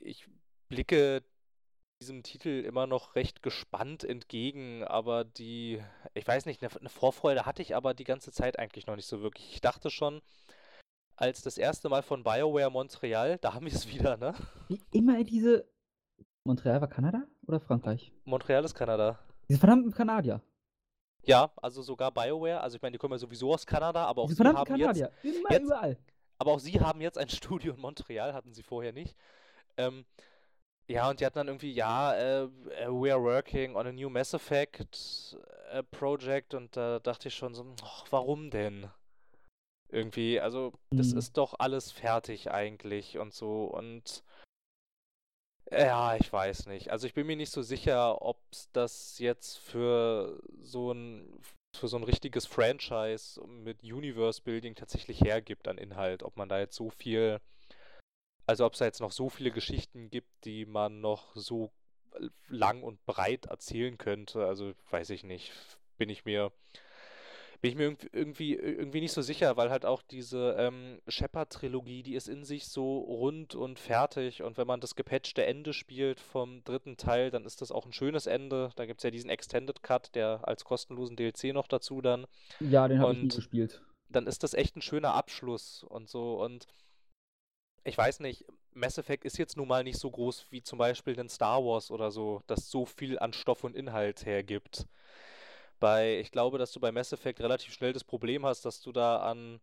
[0.00, 0.28] ich
[0.68, 1.22] blicke
[2.00, 5.82] diesem Titel immer noch recht gespannt entgegen, aber die,
[6.14, 9.22] ich weiß nicht, eine, Vorfreude hatte ich aber die ganze Zeit eigentlich noch nicht so
[9.22, 9.52] wirklich.
[9.52, 10.20] Ich dachte schon,
[11.16, 14.34] als das erste Mal von BioWare Montreal, da haben wir es wieder, ne?
[14.68, 15.66] Wie immer diese.
[16.44, 18.12] Montreal war Kanada oder Frankreich?
[18.24, 19.18] Montreal ist Kanada.
[19.48, 20.42] Diese verdammten Kanadier.
[21.24, 24.28] Ja, also sogar BioWare, also ich meine, die kommen ja sowieso aus Kanada, aber auch
[24.28, 25.10] Diese haben Kanadier.
[25.22, 25.98] jetzt, immer jetzt, überall.
[26.38, 29.16] Aber auch sie haben jetzt ein Studio in Montreal, hatten sie vorher nicht.
[29.76, 30.04] Ähm,
[30.88, 34.08] ja, und die hatten dann irgendwie, ja, äh, äh, we are working on a new
[34.08, 35.36] Mass Effect
[35.70, 38.88] äh, Project und da dachte ich schon so, ach, warum denn?
[39.88, 41.18] Irgendwie, also das mhm.
[41.18, 44.24] ist doch alles fertig eigentlich und so und
[45.70, 46.90] ja, ich weiß nicht.
[46.90, 48.38] Also ich bin mir nicht so sicher, ob
[48.72, 51.40] das jetzt für so ein
[51.76, 56.58] für so ein richtiges Franchise mit Universe Building tatsächlich hergibt an Inhalt, ob man da
[56.58, 57.40] jetzt so viel
[58.46, 61.72] also ob es da jetzt noch so viele Geschichten gibt, die man noch so
[62.48, 65.52] lang und breit erzählen könnte, also weiß ich nicht.
[65.98, 66.52] Bin ich mir
[67.74, 72.14] bin ich mir irgendwie, irgendwie nicht so sicher, weil halt auch diese ähm, Shepard-Trilogie, die
[72.14, 76.62] ist in sich so rund und fertig und wenn man das gepatchte Ende spielt vom
[76.64, 78.70] dritten Teil, dann ist das auch ein schönes Ende.
[78.76, 82.26] Da gibt es ja diesen Extended Cut, der als kostenlosen DLC noch dazu dann.
[82.60, 83.82] Ja, den habe ich nie gespielt.
[84.08, 86.66] Dann ist das echt ein schöner Abschluss und so und
[87.82, 88.44] ich weiß nicht,
[88.74, 91.90] Mass Effect ist jetzt nun mal nicht so groß wie zum Beispiel den Star Wars
[91.90, 94.86] oder so, das so viel an Stoff und Inhalt hergibt.
[95.78, 98.92] Bei, ich glaube, dass du bei Mass Effect relativ schnell das Problem hast, dass du
[98.92, 99.60] da an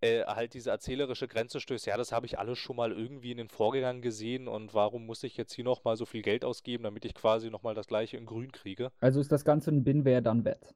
[0.00, 1.86] äh, halt diese erzählerische Grenze stößt.
[1.86, 5.22] Ja, das habe ich alles schon mal irgendwie in den Vorgängern gesehen und warum muss
[5.22, 8.26] ich jetzt hier nochmal so viel Geld ausgeben, damit ich quasi nochmal das gleiche in
[8.26, 8.92] grün kriege?
[9.00, 10.74] Also ist das Ganze ein Bin, wer, dann, wett.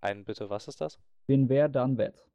[0.00, 0.98] Ein bitte, was ist das?
[1.26, 2.26] Bin, wer, dann, wett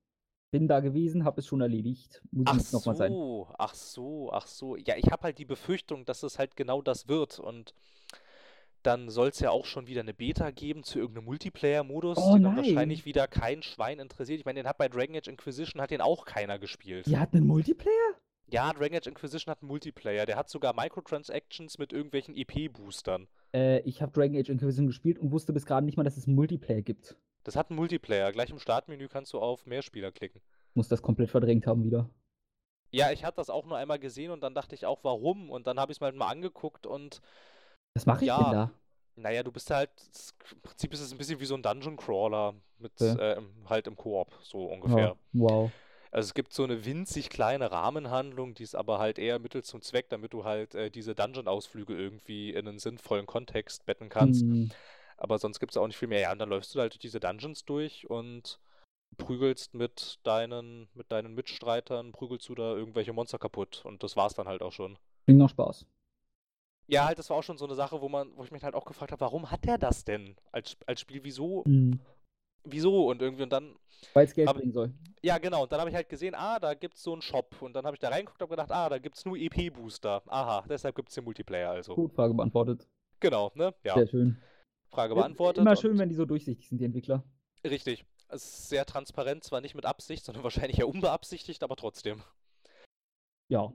[0.55, 2.21] bin da gewesen, habe es schon erledigt.
[2.31, 3.13] Muss ach so, sein.
[3.57, 4.77] ach so, ach so.
[4.77, 7.73] Ja, ich habe halt die Befürchtung, dass es halt genau das wird und
[8.85, 12.43] dann soll es ja auch schon wieder eine Beta geben zu irgendeinem Multiplayer-Modus, oh, den
[12.43, 14.39] dann wahrscheinlich wieder kein Schwein interessiert.
[14.39, 17.05] Ich meine, den hat bei Dragon Age Inquisition hat den auch keiner gespielt.
[17.07, 18.15] Die hat einen Multiplayer?
[18.47, 20.25] Ja, Dragon Age Inquisition hat einen Multiplayer.
[20.25, 23.27] Der hat sogar Microtransactions mit irgendwelchen EP-Boostern.
[23.53, 26.27] Äh, ich habe Dragon Age Inquisition gespielt und wusste bis gerade nicht mal, dass es
[26.27, 27.15] einen Multiplayer gibt.
[27.43, 28.31] Das hat einen Multiplayer.
[28.31, 30.41] Gleich im Startmenü kannst du auf Mehrspieler klicken.
[30.75, 32.09] Muss das komplett verdrängt haben wieder.
[32.91, 35.49] Ja, ich hatte das auch nur einmal gesehen und dann dachte ich auch, warum?
[35.49, 37.21] Und dann habe ich es mir halt mal angeguckt und.
[37.95, 38.71] Was mache ich ja, denn da?
[39.15, 39.89] Naja, du bist halt.
[40.51, 43.95] Im Prinzip ist es ein bisschen wie so ein Dungeon Crawler mit äh, halt im
[43.95, 45.15] Koop, so ungefähr.
[45.33, 45.71] Oh, wow.
[46.11, 49.81] Also es gibt so eine winzig kleine Rahmenhandlung, die ist aber halt eher Mittel zum
[49.81, 54.45] Zweck, damit du halt äh, diese Dungeon-Ausflüge irgendwie in einen sinnvollen Kontext betten kannst.
[54.45, 54.71] Mhm.
[55.17, 56.21] Aber sonst gibt es auch nicht viel mehr.
[56.21, 58.59] Ja, und dann läufst du halt diese Dungeons durch und
[59.17, 63.81] prügelst mit deinen, mit deinen Mitstreitern, prügelst du da irgendwelche Monster kaputt.
[63.85, 64.97] Und das war's dann halt auch schon.
[65.25, 65.85] Klingt noch Spaß.
[66.87, 68.75] Ja, halt, das war auch schon so eine Sache, wo man, wo ich mich halt
[68.75, 71.23] auch gefragt habe, warum hat er das denn als, als Spiel?
[71.23, 71.63] Wieso?
[71.65, 71.99] Mhm.
[72.63, 73.07] Wieso?
[73.09, 73.75] Und irgendwie und dann.
[74.13, 74.93] Weil es Geld Aber- bringen soll.
[75.23, 75.63] Ja, genau.
[75.63, 77.59] Und dann habe ich halt gesehen, ah, da gibt's so einen Shop.
[77.61, 80.21] Und dann habe ich da reingeguckt und gedacht, ah, da gibt's nur EP-Booster.
[80.27, 81.95] Aha, deshalb gibt's den Multiplayer also.
[81.95, 82.87] Gut, Frage beantwortet.
[83.19, 83.73] Genau, ne?
[83.83, 84.37] Ja, Sehr schön.
[84.89, 85.61] Frage beantwortet.
[85.61, 87.23] Immer schön, wenn die so durchsichtig sind, die Entwickler.
[87.63, 88.05] Richtig.
[88.27, 92.21] Es ist sehr transparent, zwar nicht mit Absicht, sondern wahrscheinlich ja unbeabsichtigt, aber trotzdem.
[93.49, 93.73] Ja.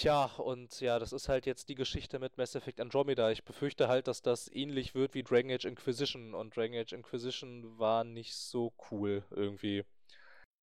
[0.00, 3.30] Tja, und ja, das ist halt jetzt die Geschichte mit Mass Effect Andromeda.
[3.32, 6.32] Ich befürchte halt, dass das ähnlich wird wie Dragon Age Inquisition.
[6.32, 9.84] Und Dragon Age Inquisition war nicht so cool irgendwie.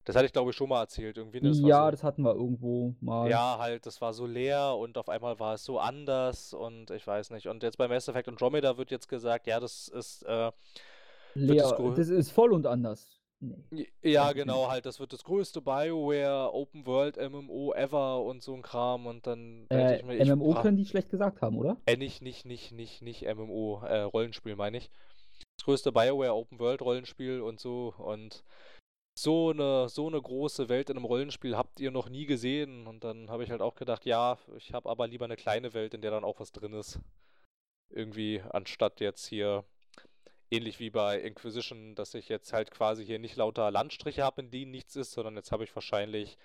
[0.06, 1.18] Das hatte ich glaube ich schon mal erzählt.
[1.18, 1.50] Irgendwie, ne?
[1.50, 3.30] Das ja, so, das hatten wir irgendwo mal.
[3.30, 7.06] ja, halt, das war so leer und auf einmal war es so anders und ich
[7.06, 7.48] weiß nicht.
[7.48, 10.52] Und jetzt bei Mass Effect Andromeda wird jetzt gesagt, ja, das ist äh,
[11.36, 13.16] Leer, das das ist voll und anders.
[13.40, 13.88] Nee.
[14.02, 18.64] Ja, genau, halt, das wird das größte BioWare Open World MMO ever und so ein
[18.64, 21.78] Kram und dann Äh, ich mir, ich MMO bra- können die schlecht gesagt haben, oder?
[21.86, 24.90] äh, nicht, nicht, nicht, nicht, nicht MMO, äh, Rollenspiel meine ich.
[25.60, 28.44] Das größte BioWare Open World Rollenspiel und so und
[29.20, 33.04] so eine, so eine große Welt in einem Rollenspiel habt ihr noch nie gesehen und
[33.04, 36.02] dann habe ich halt auch gedacht, ja, ich habe aber lieber eine kleine Welt, in
[36.02, 37.00] der dann auch was drin ist.
[37.90, 39.64] Irgendwie, anstatt jetzt hier
[40.52, 44.52] ähnlich wie bei Inquisition, dass ich jetzt halt quasi hier nicht lauter Landstriche habe, in
[44.52, 46.38] denen nichts ist, sondern jetzt habe ich wahrscheinlich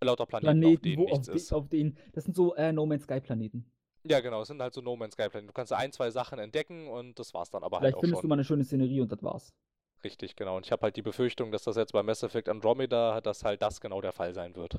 [0.00, 1.52] lauter Planeten, auf Planeten, denen wo auf, nichts de ist.
[1.52, 1.98] auf denen.
[2.12, 3.64] Das sind so äh, No Man's Sky Planeten.
[4.06, 5.48] Ja, genau, es sind halt so No Man's Sky Planeten.
[5.48, 8.18] Du kannst ein, zwei Sachen entdecken und das war's dann aber halt Vielleicht auch findest
[8.18, 8.28] du schon.
[8.28, 9.54] mal eine schöne Szenerie und das war's.
[10.02, 10.56] Richtig, genau.
[10.58, 13.62] Und ich habe halt die Befürchtung, dass das jetzt bei Mass Effect Andromeda, dass halt
[13.62, 14.78] das genau der Fall sein wird.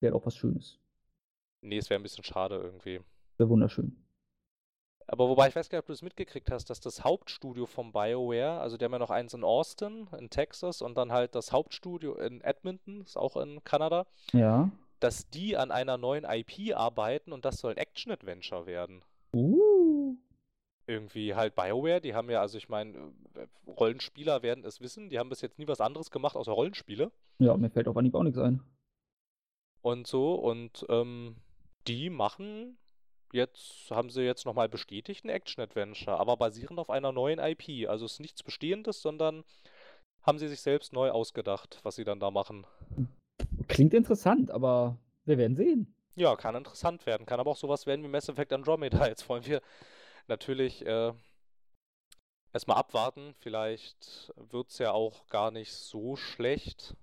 [0.00, 0.78] Wäre auch was Schönes.
[1.60, 3.00] Nee, es wäre ein bisschen schade irgendwie.
[3.38, 4.03] Wäre wunderschön.
[5.06, 7.92] Aber wobei ich weiß gar nicht, ob du es mitgekriegt hast, dass das Hauptstudio von
[7.92, 11.52] BioWare, also die haben ja noch eins in Austin, in Texas, und dann halt das
[11.52, 14.70] Hauptstudio in Edmonton, ist auch in Kanada, Ja.
[15.00, 19.02] dass die an einer neuen IP arbeiten und das soll ein Action-Adventure werden.
[19.34, 20.16] Uh.
[20.86, 22.96] Irgendwie halt BioWare, die haben ja, also ich meine,
[23.34, 27.10] äh, Rollenspieler werden es wissen, die haben bis jetzt nie was anderes gemacht außer Rollenspiele
[27.38, 28.60] Ja, mir fällt auf Anhieb auch nichts ein.
[29.82, 31.36] und so und ähm,
[31.88, 32.76] die machen
[33.34, 37.88] jetzt, haben sie jetzt nochmal bestätigt, ein Action-Adventure, aber basierend auf einer neuen IP.
[37.88, 39.44] Also es ist nichts Bestehendes, sondern
[40.22, 42.66] haben sie sich selbst neu ausgedacht, was sie dann da machen.
[43.68, 45.94] Klingt interessant, aber wir werden sehen.
[46.16, 49.06] Ja, kann interessant werden, kann aber auch sowas werden wie Mass Effect Andromeda.
[49.08, 49.60] Jetzt wollen wir
[50.28, 51.12] natürlich äh,
[52.52, 53.34] erstmal abwarten.
[53.40, 56.96] Vielleicht wird es ja auch gar nicht so schlecht.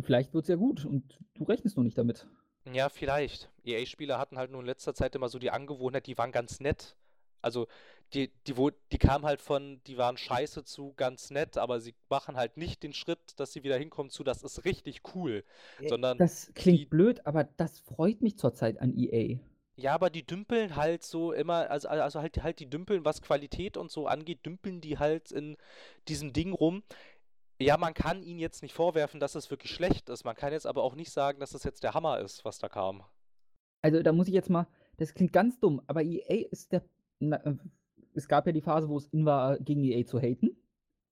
[0.00, 2.26] Vielleicht wird's ja gut und du rechnest nur nicht damit.
[2.72, 3.50] Ja, vielleicht.
[3.64, 6.96] EA-Spieler hatten halt nur in letzter Zeit immer so die Angewohnheit, die waren ganz nett.
[7.42, 7.66] Also
[8.14, 11.94] die, die, wo, die kamen halt von, die waren scheiße zu ganz nett, aber sie
[12.08, 15.44] machen halt nicht den Schritt, dass sie wieder hinkommen zu, das ist richtig cool.
[15.86, 19.38] Sondern Das klingt die- blöd, aber das freut mich zurzeit an EA.
[19.76, 23.76] Ja, aber die dümpeln halt so immer, also, also halt, halt die dümpeln, was Qualität
[23.76, 25.56] und so angeht, dümpeln die halt in
[26.06, 26.82] diesem Ding rum.
[27.60, 30.24] Ja, man kann ihnen jetzt nicht vorwerfen, dass es wirklich schlecht ist.
[30.24, 32.68] Man kann jetzt aber auch nicht sagen, dass es jetzt der Hammer ist, was da
[32.68, 33.04] kam.
[33.82, 34.66] Also da muss ich jetzt mal,
[34.96, 36.82] das klingt ganz dumm, aber EA ist der.
[37.20, 37.56] Na, äh,
[38.14, 40.56] es gab ja die Phase, wo es in war, gegen EA zu haten.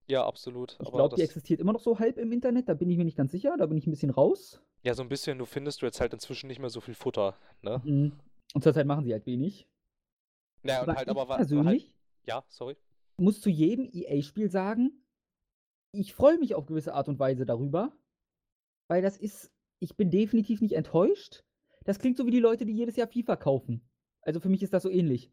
[0.09, 0.79] Ja, absolut.
[0.83, 3.05] Ich glaube, die das, existiert immer noch so halb im Internet, da bin ich mir
[3.05, 4.61] nicht ganz sicher, da bin ich ein bisschen raus.
[4.83, 7.37] ja, so ein bisschen, du findest du jetzt halt inzwischen nicht mehr so viel Futter,
[7.63, 7.81] ne?
[7.85, 8.13] Mhm.
[8.55, 9.69] Und zurzeit machen sie halt wenig.
[10.63, 11.95] Naja, und Aber halt aber wa- halt, persönlich
[12.27, 12.77] ja, sorry.
[13.17, 15.02] muss zu jedem EA-Spiel sagen,
[15.93, 17.93] ich freue mich auf gewisse Art und Weise darüber,
[18.89, 21.45] weil das ist, ich bin definitiv nicht enttäuscht.
[21.85, 23.89] Das klingt so wie die Leute, die jedes Jahr FIFA kaufen.
[24.23, 25.33] Also für mich ist das so ähnlich.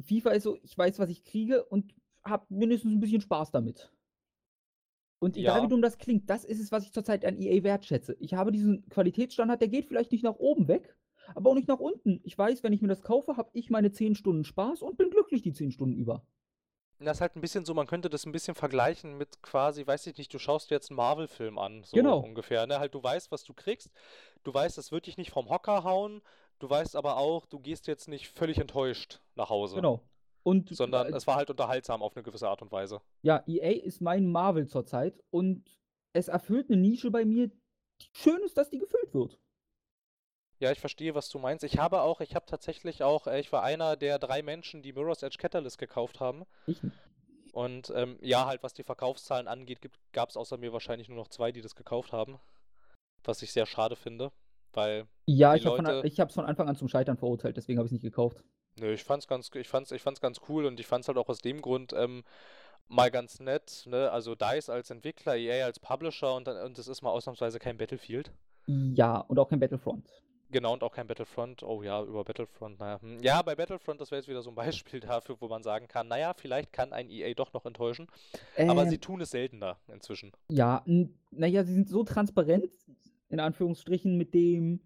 [0.00, 1.94] FIFA ist so, ich weiß, was ich kriege und
[2.24, 3.92] habe mindestens ein bisschen Spaß damit.
[5.18, 5.64] Und egal Ja.
[5.64, 8.16] wie dumm das klingt, das ist es, was ich zurzeit an EA wertschätze.
[8.18, 10.96] Ich habe diesen Qualitätsstandard, der geht vielleicht nicht nach oben weg,
[11.34, 12.20] aber auch nicht nach unten.
[12.22, 15.10] Ich weiß, wenn ich mir das kaufe, habe ich meine 10 Stunden Spaß und bin
[15.10, 16.26] glücklich die 10 Stunden über.
[16.98, 20.06] Das ist halt ein bisschen so, man könnte das ein bisschen vergleichen mit quasi, weiß
[20.06, 22.18] ich nicht, du schaust dir jetzt einen Marvel-Film an, so Genau.
[22.20, 22.78] ungefähr, ne?
[22.78, 23.90] Halt, du weißt, was du kriegst,
[24.44, 26.22] du weißt, es wird dich nicht vom Hocker hauen,
[26.58, 29.76] du weißt aber auch, du gehst jetzt nicht völlig enttäuscht nach Hause.
[29.76, 30.00] Genau.
[30.42, 33.00] Und Sondern äh, es war halt unterhaltsam auf eine gewisse Art und Weise.
[33.22, 35.68] ja, EA ist mein Marvel zurzeit und
[36.12, 39.38] es erfüllt eine Nische bei mir, die schön ist, dass die gefüllt wird.
[40.58, 41.64] Ja, ich verstehe, was du meinst.
[41.64, 44.92] Ich habe auch, ich habe tatsächlich auch, äh, ich war einer der drei Menschen, die
[44.92, 46.44] Mirror's Edge Catalyst gekauft haben.
[46.66, 46.96] Ich nicht.
[47.52, 49.80] Und ähm, ja, halt, was die Verkaufszahlen angeht,
[50.12, 52.38] gab es außer mir wahrscheinlich nur noch zwei, die das gekauft haben.
[53.24, 54.30] Was ich sehr schade finde,
[54.72, 57.90] weil Ja, ich habe Leute- es von Anfang an zum Scheitern verurteilt, deswegen habe ich
[57.90, 58.44] es nicht gekauft.
[58.78, 61.30] Nö, ich fand's ganz, ich fand's, ich fand's ganz cool und ich fand's halt auch
[61.30, 62.24] aus dem Grund ähm,
[62.88, 64.10] mal ganz nett, ne?
[64.10, 67.78] Also DICE als Entwickler, EA als Publisher und dann, und es ist mal ausnahmsweise kein
[67.78, 68.32] Battlefield.
[68.66, 70.10] Ja, und auch kein Battlefront.
[70.56, 71.62] Genau, und auch kein Battlefront.
[71.62, 72.98] Oh ja, über Battlefront, naja.
[73.02, 73.22] Hm.
[73.22, 74.54] Ja, bei Battlefront, das wäre jetzt wieder so ein
[74.94, 78.06] Beispiel dafür, wo man sagen kann, naja, vielleicht kann ein EA doch noch enttäuschen.
[78.56, 80.32] Aber Ähm, sie tun es seltener inzwischen.
[80.48, 80.82] Ja,
[81.30, 82.70] naja, sie sind so transparent,
[83.28, 84.80] in Anführungsstrichen, mit dem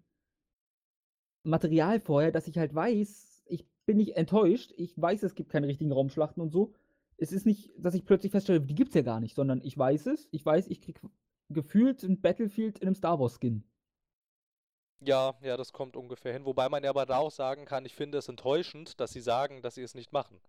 [1.43, 4.73] Material vorher, dass ich halt weiß, ich bin nicht enttäuscht.
[4.75, 6.73] Ich weiß, es gibt keine richtigen Raumschlachten und so.
[7.15, 10.07] Es ist nicht, dass ich plötzlich feststelle, die gibt's ja gar nicht, sondern ich weiß
[10.07, 10.27] es.
[10.31, 10.99] Ich weiß, ich krieg
[11.47, 13.63] gefühlt ein Battlefield in einem Star Wars Skin.
[15.03, 16.45] Ja, ja, das kommt ungefähr hin.
[16.45, 19.61] Wobei man ja aber da auch sagen kann, ich finde es enttäuschend, dass sie sagen,
[19.61, 20.39] dass sie es nicht machen.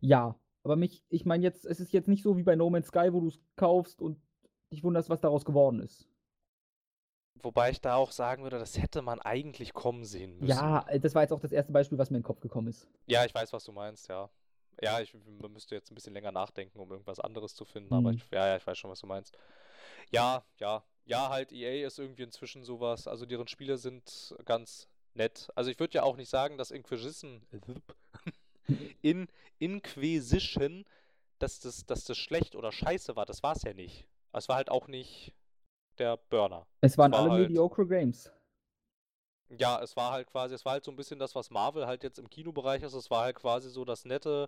[0.00, 2.88] Ja, aber mich, ich meine jetzt, es ist jetzt nicht so wie bei No Man's
[2.88, 4.20] Sky, wo du es kaufst und
[4.72, 6.08] dich wunderst, was daraus geworden ist.
[7.40, 10.48] Wobei ich da auch sagen würde, das hätte man eigentlich kommen sehen müssen.
[10.48, 12.66] Ja, äh, das war jetzt auch das erste Beispiel, was mir in den Kopf gekommen
[12.68, 12.88] ist.
[13.06, 14.28] Ja, ich weiß, was du meinst, ja.
[14.80, 18.10] Ja, ich man müsste jetzt ein bisschen länger nachdenken, um irgendwas anderes zu finden, aber
[18.10, 18.18] Mhm.
[18.18, 19.36] ich, ja, ja, ich weiß schon, was du meinst.
[20.10, 25.48] Ja, ja, ja, halt EA ist irgendwie inzwischen sowas, also deren Spiele sind ganz nett.
[25.54, 27.42] Also ich würde ja auch nicht sagen, dass Inquisition,
[29.02, 29.26] in
[29.58, 30.84] Inquisition,
[31.38, 34.06] dass das, dass das schlecht oder scheiße war, das war es ja nicht.
[34.32, 35.32] Es war halt auch nicht
[35.96, 36.66] der Burner.
[36.82, 38.30] Es waren war alle halt- mediocre Games.
[39.50, 42.02] Ja, es war halt quasi, es war halt so ein bisschen das, was Marvel halt
[42.04, 42.92] jetzt im Kinobereich ist.
[42.92, 44.46] Es war halt quasi so das nette,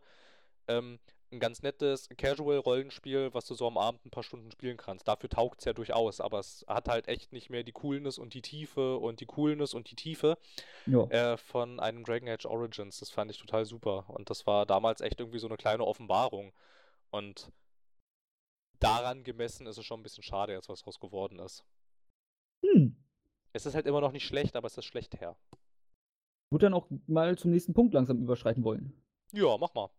[0.69, 0.99] ähm,
[1.33, 5.07] ein ganz nettes Casual-Rollenspiel, was du so am Abend ein paar Stunden spielen kannst.
[5.07, 8.35] Dafür taugt es ja durchaus, aber es hat halt echt nicht mehr die Coolness und
[8.35, 10.39] die Tiefe und die Coolness und die Tiefe
[10.87, 12.99] äh, von einem Dragon Age Origins.
[12.99, 14.05] Das fand ich total super.
[14.09, 16.53] Und das war damals echt irgendwie so eine kleine Offenbarung.
[17.11, 17.53] Und
[18.81, 21.65] daran gemessen ist es schon ein bisschen schade jetzt, was draus geworden ist.
[22.65, 22.97] Hm.
[23.53, 25.37] Es ist halt immer noch nicht schlecht, aber es ist schlecht her.
[26.53, 29.01] Würde dann auch mal zum nächsten Punkt langsam überschreiten wollen.
[29.33, 29.91] Ja, mach mal.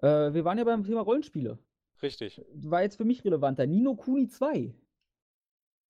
[0.00, 1.58] Äh, wir waren ja beim Thema Rollenspiele.
[2.02, 2.40] Richtig.
[2.54, 3.66] War jetzt für mich relevanter.
[3.66, 4.74] Nino Kuni 2.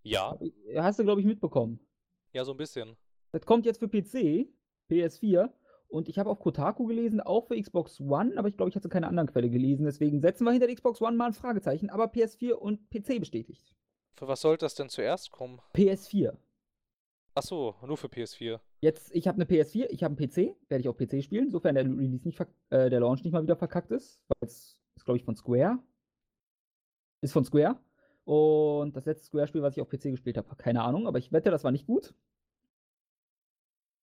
[0.02, 0.38] Ja,
[0.76, 1.80] Hast du, glaube ich, mitbekommen.
[2.32, 2.96] ja, so ein bisschen.
[3.32, 4.48] Das kommt jetzt für PC,
[4.90, 5.50] PS4.
[5.88, 8.88] Und ich habe auf Kotaku gelesen, auch für Xbox One, aber ich glaube, ich hatte
[8.90, 9.84] keine anderen Quelle gelesen.
[9.86, 11.88] Deswegen setzen wir hinter der Xbox One mal ein Fragezeichen.
[11.90, 13.74] Aber PS4 und PC bestätigt.
[14.14, 15.60] Für was sollte das denn zuerst kommen?
[15.74, 16.36] PS4.
[17.38, 18.58] Ach so, nur für PS4.
[18.80, 21.76] Jetzt, ich habe eine PS4, ich habe einen PC, werde ich auf PC spielen, sofern
[21.76, 22.40] der Release nicht
[22.70, 24.20] äh, der Launch nicht mal wieder verkackt ist.
[24.26, 25.78] Weil es ist, glaube ich, von Square.
[27.20, 27.78] Ist von Square.
[28.24, 31.52] Und das letzte Square-Spiel, was ich auf PC gespielt habe, keine Ahnung, aber ich wette,
[31.52, 32.12] das war nicht gut.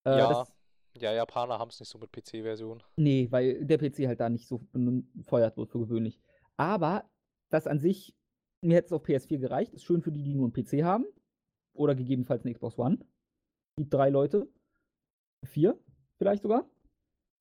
[0.06, 0.48] Äh, ja,
[0.96, 2.84] ja, Japaner haben es nicht so mit PC-Version.
[2.96, 6.22] nee, weil der PC halt da nicht so befeuert wird für gewöhnlich.
[6.56, 7.04] Aber
[7.50, 8.16] das an sich,
[8.62, 9.74] mir hätte es auf PS4 gereicht.
[9.74, 11.06] Ist schön für die, die nur einen PC haben.
[11.74, 13.00] Oder gegebenenfalls eine Xbox One.
[13.78, 14.48] Die drei Leute.
[15.46, 15.78] Vier,
[16.18, 16.70] vielleicht sogar.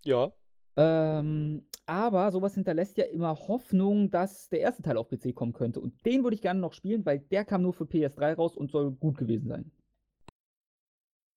[0.04, 0.32] Ja.
[0.76, 5.80] Ähm, aber sowas hinterlässt ja immer Hoffnung, dass der erste Teil auf PC kommen könnte.
[5.80, 8.70] Und den würde ich gerne noch spielen, weil der kam nur für PS3 raus und
[8.72, 9.70] soll gut gewesen sein.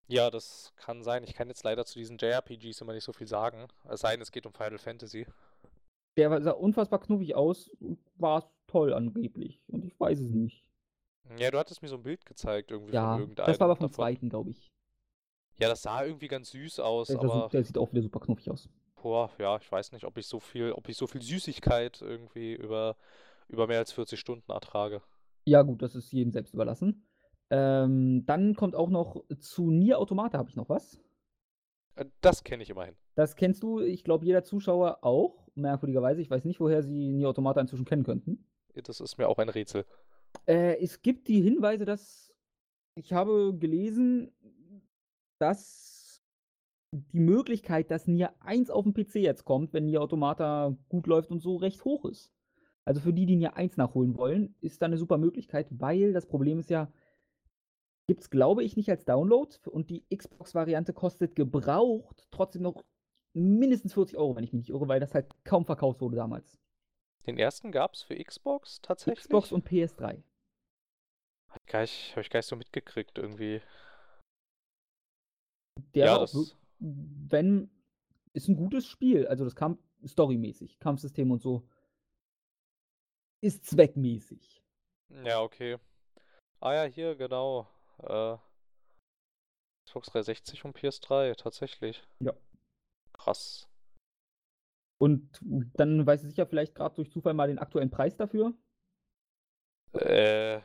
[0.10, 1.24] Ja, das kann sein.
[1.24, 3.68] Ich kann jetzt leider zu diesen JRPGs immer nicht so viel sagen.
[3.90, 5.28] Es sei denn, es geht um Final Fantasy.
[6.18, 9.62] Der sah unfassbar knuffig aus und war toll angeblich.
[9.68, 10.66] Und ich weiß es nicht.
[11.38, 13.76] Ja, du hattest mir so ein Bild gezeigt irgendwie Ja, von irgendeinem das war aber
[13.76, 13.96] vom davon.
[13.96, 14.72] zweiten, glaube ich.
[15.60, 18.50] Ja, das sah irgendwie ganz süß aus, Der, aber der sieht auch wieder super knuffig
[18.52, 18.70] aus.
[19.02, 22.54] boah, ja, ich weiß nicht, ob ich so viel, ob ich so viel Süßigkeit irgendwie
[22.54, 22.96] über,
[23.48, 25.02] über mehr als 40 Stunden ertrage.
[25.46, 27.08] Ja, gut, das ist jedem selbst überlassen.
[27.50, 31.00] Ähm, dann kommt auch noch zu Nier Automata habe ich noch was.
[31.96, 32.96] Äh, Das kenne ich immerhin.
[33.16, 36.22] Das kennst du, ich glaube, jeder Zuschauer auch, merkwürdigerweise.
[36.22, 38.46] Ich weiß nicht, woher sie Nier Automata inzwischen kennen könnten.
[38.84, 39.86] Das ist mir auch ein Rätsel.
[40.46, 42.32] Äh, es gibt die Hinweise, dass
[42.96, 44.32] ich habe gelesen,
[45.40, 46.22] dass
[46.92, 51.32] die Möglichkeit, dass Nier 1 auf dem PC jetzt kommt, wenn Nier Automata gut läuft
[51.32, 52.32] und so, recht hoch ist.
[52.86, 56.26] Also für die, die Nier 1 nachholen wollen, ist da eine super Möglichkeit, weil das
[56.26, 56.92] Problem ist ja,
[58.08, 62.86] gibt es, glaube ich, nicht als Download und die Xbox-Variante kostet gebraucht trotzdem noch
[63.34, 66.58] mindestens 40 Euro, wenn ich mich nicht irre, weil das halt kaum verkauft wurde damals.
[67.26, 69.26] Den ersten gab es für Xbox tatsächlich?
[69.26, 70.24] Xbox und PS3.
[71.50, 73.62] Hab ich hab ich gar nicht so mitgekriegt irgendwie.
[75.96, 76.56] Der ja, das.
[76.80, 77.70] wenn,
[78.34, 79.28] ist ein gutes Spiel.
[79.28, 81.68] Also das kam storymäßig, Kampfsystem und so.
[83.42, 84.64] Ist zweckmäßig.
[85.24, 85.78] Ja, okay.
[86.60, 87.68] Ah ja, hier, genau.
[88.00, 88.38] Äh,
[89.86, 92.04] Xbox 360 und PS3, tatsächlich.
[92.20, 92.34] Ja.
[93.14, 93.70] Krass.
[95.00, 98.54] Und dann weiß ich sicher vielleicht gerade durch Zufall mal den aktuellen Preis dafür.
[99.94, 100.60] Äh,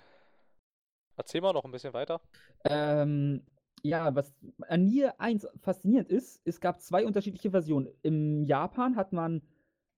[1.16, 2.20] erzähl mal noch ein bisschen weiter.
[2.64, 3.46] Ähm,
[3.82, 4.32] ja, was
[4.68, 7.88] an Nier 1 faszinierend ist, es gab zwei unterschiedliche Versionen.
[8.02, 9.42] Im Japan hat man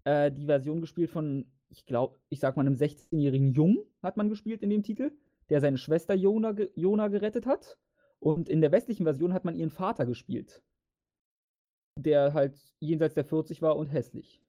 [0.05, 4.29] äh, die Version gespielt von, ich glaube, ich sag mal, einem 16-jährigen Jungen hat man
[4.29, 5.13] gespielt in dem Titel,
[5.51, 7.79] der seine Schwester Yona, ge Yona gerettet hat.
[8.21, 10.63] Und in der westlichen Version hat man ihren Vater gespielt.
[11.99, 14.41] Der halt jenseits der 40 war und hässlich.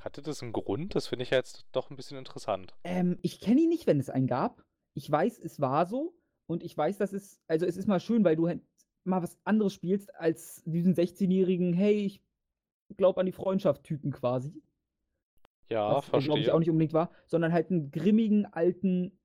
[0.00, 0.94] Hatte das einen Grund?
[0.94, 2.74] Das finde ich jetzt doch ein bisschen interessant.
[2.84, 4.62] Ähm, ich kenne ihn nicht, wenn es einen gab.
[4.94, 6.14] Ich weiß, es war so.
[6.48, 8.62] Und ich weiß, dass es, also es ist mal schön, weil du halt
[9.04, 12.22] mal was anderes spielst als diesen 16-jährigen, hey, ich
[12.96, 14.62] glaube an die Freundschaft-Typen quasi.
[15.68, 16.28] Ja, was, verstehe.
[16.28, 19.18] glaube ich, auch nicht unbedingt war, sondern halt einen grimmigen, alten,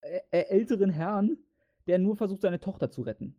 [0.00, 1.38] äh, älteren Herrn,
[1.86, 3.36] der nur versucht, seine Tochter zu retten.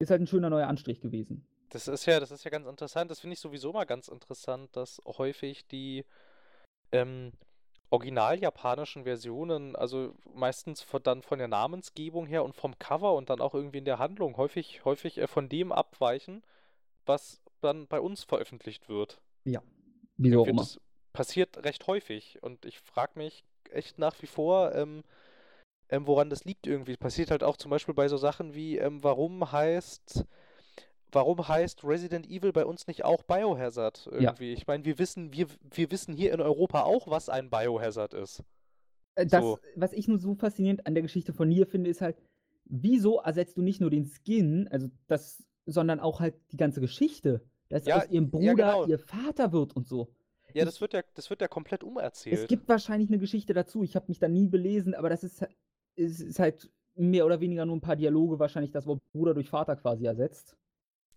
[0.00, 1.46] Ist halt ein schöner neuer Anstrich gewesen.
[1.70, 3.10] Das ist ja, das ist ja ganz interessant.
[3.12, 6.04] Das finde ich sowieso mal ganz interessant, dass häufig die
[6.90, 7.32] ähm,
[7.90, 13.30] original japanischen Versionen, also meistens von, dann von der Namensgebung her und vom Cover und
[13.30, 16.42] dann auch irgendwie in der Handlung häufig, häufig äh, von dem abweichen,
[17.06, 19.20] was dann bei uns veröffentlicht wird.
[19.44, 19.62] Ja,
[20.16, 20.62] wieso auch immer.
[20.62, 20.80] Das
[21.12, 25.02] passiert recht häufig und ich frage mich echt nach wie vor, ähm,
[25.88, 26.96] ähm, woran das liegt irgendwie.
[26.96, 30.26] Passiert halt auch zum Beispiel bei so Sachen wie, ähm, warum heißt
[31.12, 34.50] warum heißt Resident Evil bei uns nicht auch Biohazard irgendwie?
[34.50, 34.56] Ja.
[34.56, 38.42] Ich meine, wir wissen, wir, wir wissen hier in Europa auch, was ein Biohazard ist.
[39.14, 39.58] Äh, das, so.
[39.76, 42.16] was ich nur so faszinierend an der Geschichte von Nier finde, ist halt,
[42.64, 47.42] wieso ersetzt du nicht nur den Skin, also das, sondern auch halt die ganze Geschichte,
[47.68, 48.86] dass ja, aus ihrem Bruder ja, genau.
[48.86, 50.08] ihr Vater wird und so.
[50.54, 52.38] Ja, das wird ja, das wird ja komplett umerzählt.
[52.38, 53.82] Es gibt wahrscheinlich eine Geschichte dazu.
[53.82, 55.46] Ich habe mich da nie belesen, aber das ist,
[55.94, 59.50] ist, ist halt mehr oder weniger nur ein paar Dialoge, wahrscheinlich das Wort Bruder durch
[59.50, 60.56] Vater quasi ersetzt.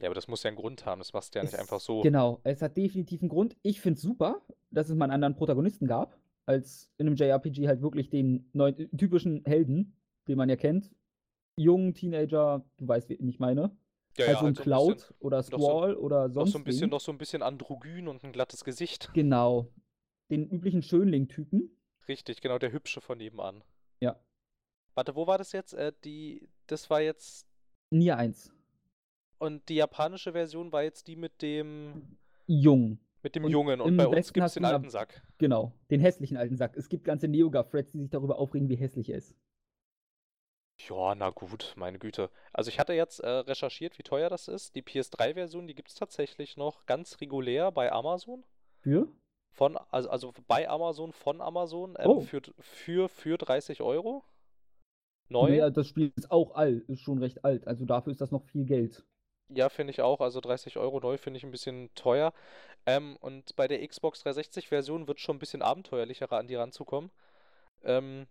[0.01, 0.99] Ja, aber das muss ja einen Grund haben.
[0.99, 2.01] Das machst du ja nicht es, einfach so.
[2.01, 3.55] Genau, es hat definitiv einen Grund.
[3.61, 4.41] Ich finde es super,
[4.71, 8.75] dass es mal einen anderen Protagonisten gab, als in einem JRPG halt wirklich den neuen,
[8.97, 9.95] typischen Helden,
[10.27, 10.91] den man ja kennt.
[11.55, 13.77] Jungen Teenager, du weißt, wie ich meine.
[14.17, 16.47] Ja, halt ja, so ein halt Cloud bisschen, oder Squall so, oder sonst.
[16.47, 19.11] Noch so ein bisschen, noch so ein bisschen androgyn und ein glattes Gesicht.
[19.13, 19.71] Genau.
[20.31, 21.77] Den üblichen Schönling-Typen.
[22.07, 23.63] Richtig, genau, der hübsche von nebenan.
[23.99, 24.19] Ja.
[24.95, 25.73] Warte, wo war das jetzt?
[25.73, 27.47] Äh, die, das war jetzt.
[27.91, 28.51] Nier 1.
[29.41, 32.19] Und die japanische Version war jetzt die mit dem.
[32.45, 32.99] Jung.
[33.23, 33.81] Mit dem und Jungen.
[33.81, 35.23] Und bei uns gibt es den alten Sack.
[35.39, 36.77] Genau, den hässlichen alten Sack.
[36.77, 39.35] Es gibt ganze Neoga-Threads, die sich darüber aufregen, wie hässlich er ist.
[40.87, 42.29] Ja, na gut, meine Güte.
[42.53, 44.75] Also ich hatte jetzt äh, recherchiert, wie teuer das ist.
[44.75, 48.43] Die PS3-Version, die gibt es tatsächlich noch ganz regulär bei Amazon.
[48.81, 49.07] Für?
[49.53, 52.21] Von, also, also bei Amazon, von Amazon, ähm, oh.
[52.21, 54.23] für, für, für 30 Euro.
[55.29, 55.55] Neu.
[55.55, 57.65] Ja, das Spiel ist auch alt, ist schon recht alt.
[57.65, 59.03] Also dafür ist das noch viel Geld.
[59.53, 60.21] Ja, finde ich auch.
[60.21, 62.33] Also 30 Euro neu finde ich ein bisschen teuer.
[62.85, 67.11] Ähm, und bei der Xbox 360-Version wird es schon ein bisschen abenteuerlicher an die ranzukommen.
[67.83, 68.27] Ähm,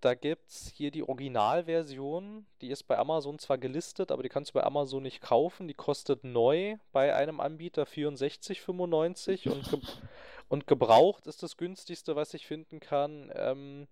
[0.00, 4.50] da gibt es hier die Originalversion, die ist bei Amazon zwar gelistet, aber die kannst
[4.50, 5.68] du bei Amazon nicht kaufen.
[5.68, 9.80] Die kostet neu bei einem Anbieter 64,95 und, ge
[10.48, 13.86] und gebraucht ist das günstigste, was ich finden kann, ähm,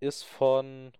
[0.00, 0.92] ist von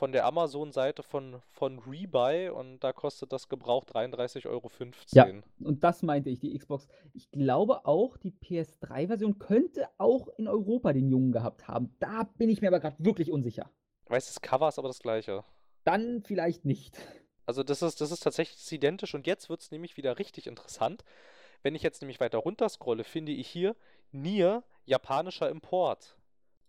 [0.00, 4.70] von der Amazon-Seite von, von Rebuy und da kostet das Gebrauch 33,15 Euro.
[5.10, 5.28] Ja,
[5.62, 6.88] und das meinte ich, die Xbox.
[7.12, 11.94] Ich glaube auch, die PS3-Version könnte auch in Europa den Jungen gehabt haben.
[11.98, 13.70] Da bin ich mir aber gerade wirklich unsicher.
[14.06, 15.44] Weißt du, das Cover ist aber das gleiche.
[15.84, 16.96] Dann vielleicht nicht.
[17.44, 21.04] Also das ist, das ist tatsächlich identisch und jetzt wird es nämlich wieder richtig interessant.
[21.62, 23.76] Wenn ich jetzt nämlich weiter runter scrolle, finde ich hier
[24.12, 26.16] Nier japanischer Import.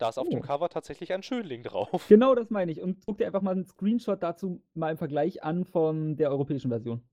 [0.02, 0.32] Da ist auf oh.
[0.32, 1.92] dem Cover tatsächlich ein Schönling drauf.
[2.10, 2.82] Genau das meine ich.
[2.82, 6.72] Und guck dir einfach mal einen Screenshot dazu mal im Vergleich an von der europäischen
[6.72, 7.04] Version.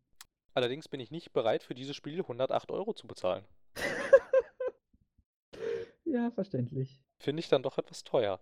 [0.55, 3.45] Allerdings bin ich nicht bereit, für dieses Spiel 108 Euro zu bezahlen.
[6.07, 7.03] ja, verständlich.
[7.19, 8.41] Finde ich dann doch etwas teuer.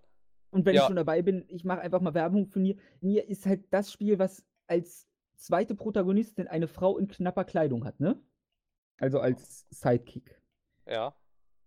[0.50, 0.82] Und wenn ja.
[0.82, 2.76] ich schon dabei bin, ich mache einfach mal Werbung für Nier.
[3.00, 7.98] Nier ist halt das Spiel, was als zweite Protagonistin eine Frau in knapper Kleidung hat,
[7.98, 8.22] ne?
[8.98, 10.40] Also als Sidekick.
[10.86, 11.16] Ja.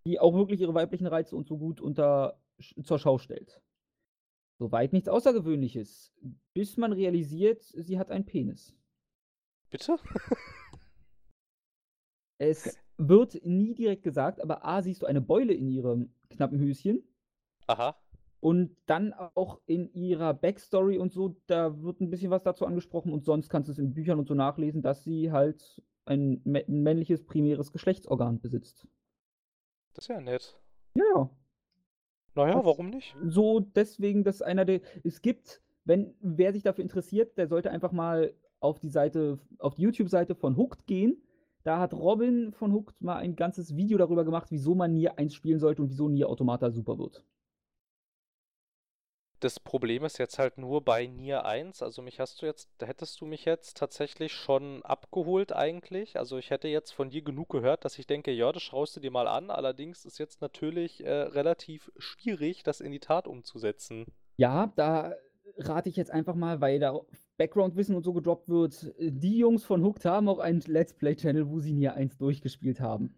[0.05, 2.38] Die auch wirklich ihre weiblichen Reize und so gut unter
[2.83, 3.61] zur Schau stellt.
[4.57, 6.13] Soweit nichts Außergewöhnliches,
[6.53, 8.75] bis man realisiert, sie hat einen Penis.
[9.69, 9.97] Bitte?
[12.39, 17.03] es wird nie direkt gesagt, aber A, siehst du eine Beule in ihrem knappen Höschen.
[17.67, 17.95] Aha.
[18.41, 23.11] Und dann auch in ihrer Backstory und so, da wird ein bisschen was dazu angesprochen
[23.11, 27.25] und sonst kannst du es in Büchern und so nachlesen, dass sie halt ein, männliches
[27.25, 28.87] primäres Geschlechtsorgan besitzt.
[29.93, 30.59] Das ist ja nett.
[30.95, 31.29] Ja.
[32.35, 33.15] Naja, warum nicht?
[33.25, 34.81] So deswegen, dass einer der.
[35.03, 39.75] Es gibt, wenn wer sich dafür interessiert, der sollte einfach mal auf die Seite, auf
[39.75, 41.21] die YouTube-Seite von Hooked gehen.
[41.63, 45.33] Da hat Robin von Hooked mal ein ganzes Video darüber gemacht, wieso man Nier 1
[45.33, 47.23] spielen sollte und wieso Nier Automata super wird.
[49.39, 51.81] Das Problem ist jetzt halt nur bei Nier 1.
[51.81, 56.17] Also mich hast du jetzt, hättest du mich jetzt tatsächlich schon abgeholt eigentlich.
[56.19, 58.99] Also ich hätte jetzt von dir genug gehört, dass ich denke, ja, das schaust du
[58.99, 59.49] dir mal an.
[59.49, 64.05] Allerdings ist jetzt natürlich äh, relativ schwierig, das in die Tat umzusetzen.
[64.35, 65.13] Ja, da
[65.57, 66.99] rate ich jetzt einfach mal, weil da
[67.37, 71.59] Background-Wissen und so gedroppt wird, die Jungs von Hooked haben auch einen Let's Play-Channel, wo
[71.59, 73.15] sie Nier 1 durchgespielt haben.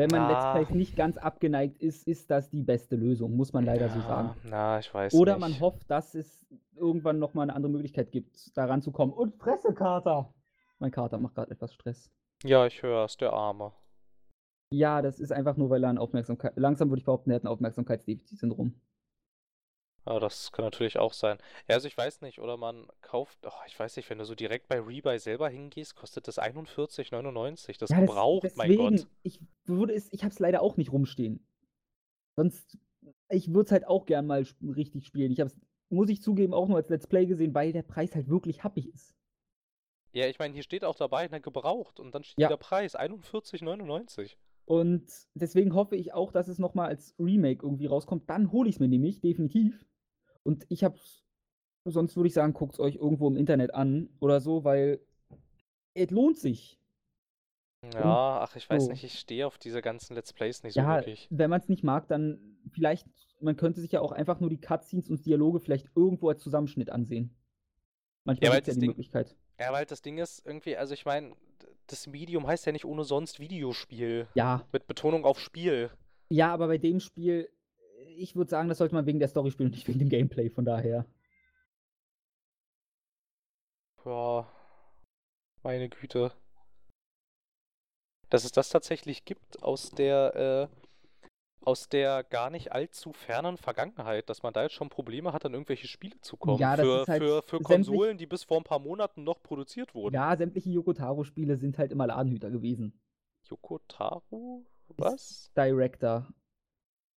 [0.00, 0.28] Wenn man Ah.
[0.28, 4.00] Let's Plays nicht ganz abgeneigt ist, ist das die beste Lösung, muss man leider so
[4.00, 4.34] sagen.
[4.44, 5.40] Na, ich weiß Oder nicht.
[5.42, 9.14] man hofft, dass es irgendwann noch mal 'ne andere Möglichkeit gibt, da ranzukommen.
[9.14, 10.32] Und Fresse, Kater!
[10.78, 12.10] Mein Kater macht gerade etwas Stress.
[12.42, 13.72] Ja, ich höre es, der Arme.
[14.72, 17.44] Ja, das ist einfach nur, weil er 'n Aufmerksamkeit langsam würde ich behaupten, er hat
[17.44, 18.80] 'n Aufmerksamkeitsdefizit-Syndrom.
[20.06, 21.38] Ja, das kann natürlich auch sein.
[21.68, 24.34] Ja, also ich weiß nicht, oder man kauft oh, ich weiß nicht, wenn du so
[24.34, 27.78] direkt bei Rebuy selber hingehst, kostet das 41,99.
[27.78, 29.06] Das Ja, das gebraucht, mein deswegen, Gott.
[29.22, 31.46] ich würde es ich habe es leider auch nicht rumstehen.
[32.36, 32.78] Sonst
[33.28, 35.32] ich würde es halt auch gern mal richtig spielen.
[35.32, 35.56] Ich habe es,
[35.90, 38.88] muss ich zugeben, auch nur als Let's Play gesehen, weil der Preis halt wirklich happig
[38.92, 39.14] ist.
[40.12, 42.48] Ja, ich meine, hier steht auch dabei, ne, gebraucht und dann steht Ja.
[42.48, 44.36] der Preis 41,99.
[44.64, 45.04] Und
[45.34, 48.28] deswegen hoffe ich auch, dass es noch mal als Remake irgendwie rauskommt.
[48.30, 49.84] Dann hole ich es mir nämlich, definitiv.
[50.50, 51.22] Und ich habe es
[51.84, 55.00] sonst würde ich sagen, guckt's euch irgendwo im Internet an oder so, weil
[55.94, 56.80] es lohnt sich.
[57.94, 58.90] Ja, ach, ich weiß so.
[58.90, 61.28] nicht, ich stehe auf diese ganzen Let's Plays nicht so Ja, wirklich.
[61.30, 63.06] wenn man's nicht mag, dann vielleicht
[63.40, 66.90] man könnte sich ja auch einfach nur die Cutscenes und Dialoge vielleicht irgendwo als Zusammenschnitt
[66.90, 67.30] ansehen.
[68.24, 69.36] Manchmal Ja, gibt's ja das die Ding Möglichkeit.
[69.60, 71.36] ja, weil das Ding ist irgendwie also ich meine,
[71.86, 74.26] das Medium heißt ja nicht ohne sonst Videospiel.
[74.34, 74.66] Ja.
[74.72, 75.90] Mit Betonung auf Spiel.
[76.28, 77.48] Ja, aber bei dem Spiel
[78.06, 80.50] ich würde sagen, das sollte man wegen der Story spielen und nicht wegen dem Gameplay,
[80.50, 81.06] von daher.
[84.04, 84.46] Ja.
[85.62, 86.32] Meine Güte.
[88.30, 90.80] Dass es das tatsächlich gibt aus der, äh
[91.62, 95.52] aus der gar nicht allzu fernen Vergangenheit, dass man da jetzt schon Probleme hat, an
[95.52, 96.58] irgendwelche Spiele zu kommen.
[96.58, 99.42] Ja, das Für ist halt für für Konsolen, die bis vor 'n paar Monaten noch
[99.42, 100.14] produziert wurden.
[100.14, 102.98] Ja, sämtliche Yoko Taro-Spiele sind halt immer Ladenhüter gewesen.
[103.46, 104.64] Yoko Taro?
[104.88, 105.50] Ist Was?
[105.54, 106.26] Director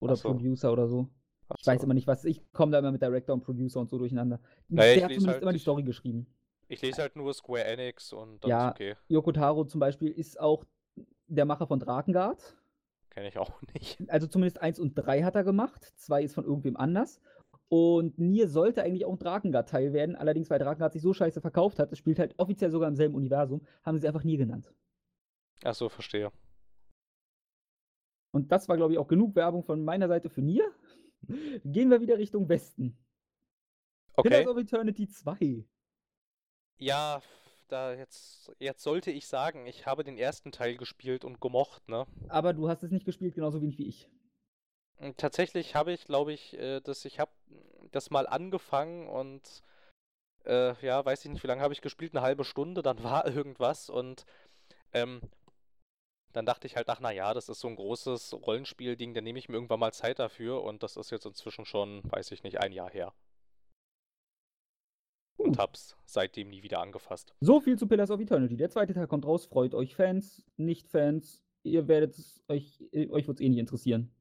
[0.04, 0.30] oder so.
[0.30, 1.08] Producer oder so.
[1.50, 1.86] Ach Ich weiß so.
[1.86, 4.40] immer nicht, was ich komme da immer mit Director und Producer und so durcheinander.
[4.70, 6.28] Na ja, ich Der hat zumindest halt immer die ich Story geschrieben.
[6.68, 8.96] ich lese halt nur Square Enix und dann ist Ja, okay.
[9.10, 10.64] Yoko Taro zum Beispiel ist auch
[11.28, 12.56] der Macher von Drakengard.
[13.10, 13.98] Kenne ich auch nicht.
[14.10, 15.94] Also zumindest 1 und 3 hat er gemacht.
[15.98, 17.22] 2 ist von irgendwem anders.
[17.70, 20.16] Und Nier sollte eigentlich auch 'n Drakengard-Teil werden.
[20.16, 23.16] Allerdings, weil Drakengard sich so scheiße verkauft hat, es spielt halt offiziell sogar im selben
[23.16, 24.74] Universum, haben sie es einfach Nier genannt.
[25.64, 26.32] Ach so, verstehe.
[28.34, 30.70] Und das war, glaube ich, auch genug Werbung von meiner Seite für Nier.
[31.64, 32.98] Gehen wir wieder Richtung Westen.
[34.22, 34.48] Pillars Okay.
[34.48, 35.64] of Eternity 2.
[36.78, 37.22] Ja,
[37.70, 42.06] da jetzt jetzt sollte ich sagen, ich habe den ersten Teil gespielt und gemocht, ne?
[42.28, 44.10] Aber du hast es nicht gespielt, genauso wenig wie ich.
[44.98, 47.32] Hm, tatsächlich habe ich, glaube ich, äh, das ich habe
[47.92, 49.62] das mal angefangen und,
[50.46, 53.28] äh, ja, weiß ich nicht, wie lange habe ich gespielt, 'ne halbe Stunde, dann war
[53.28, 54.26] irgendwas und,
[54.94, 55.22] ähm
[56.34, 59.40] dann dachte ich halt: „Ach, na ja, das ist so 'n großes Rollenspielding, dann nehme
[59.40, 62.60] ich mir irgendwann mal Zeit dafür“ und das ist jetzt inzwischen schon, weiß ich nicht,
[62.60, 63.14] 1 Jahr her.
[65.40, 67.34] Und es seitdem nie wieder angefasst.
[67.42, 68.56] So viel zu Pillars of Eternity.
[68.56, 68.94] Der 2.
[68.94, 69.46] Teil kommt raus.
[69.46, 71.44] Freut euch Fans, Nicht-Fans.
[71.64, 74.14] Ihr werdet es euch äh, euch wird's eh nicht interessieren.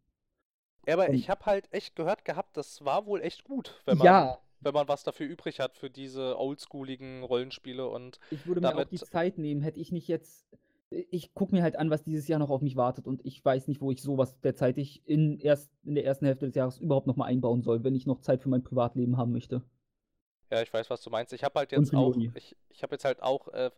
[0.87, 3.99] Ja, aber Und ich habe halt echt gehört gehabt, das war wohl echt gut, wenn
[3.99, 4.39] man Ja.
[4.65, 8.89] wenn man was dafür übrig hat für diese oldschooligen Rollenspiele und Ich würde mir auch
[8.89, 10.47] die damit Zeit nehmen, hätte ich nicht jetzt
[11.10, 13.69] ich gucke mir halt an, was dieses Jahr noch auf mich wartet und ich weiß
[13.69, 17.06] nicht, wo ich so was derzeitig in erst in der ersten Hälfte des Jahres überhaupt
[17.06, 19.62] noch mal einbauen soll, wenn ich noch Zeit für mein Privatleben haben möchte.
[20.51, 21.32] Ja, ich weiß, was du meinst.
[21.32, 23.70] Ich habe halt jetzt auch ich ich habe jetzt halt auch, äh,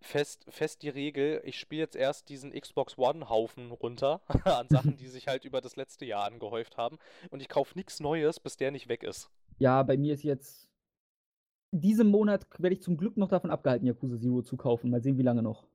[0.00, 5.08] fest fest die Regel, ich spiele jetzt erst diesen Xbox One-Haufen runter an Sachen, die
[5.08, 6.98] sich halt über das letzte Jahr angehäuft haben
[7.30, 9.30] und ich kaufe nix Neues, bis der nicht weg ist.
[9.58, 10.68] Ja, bei mir ist jetzt
[11.70, 14.90] diesen Monat werde ich zum Glück noch davon abgehalten, Yakuza Zero zu kaufen.
[14.90, 15.66] Mal sehen, wie lange noch.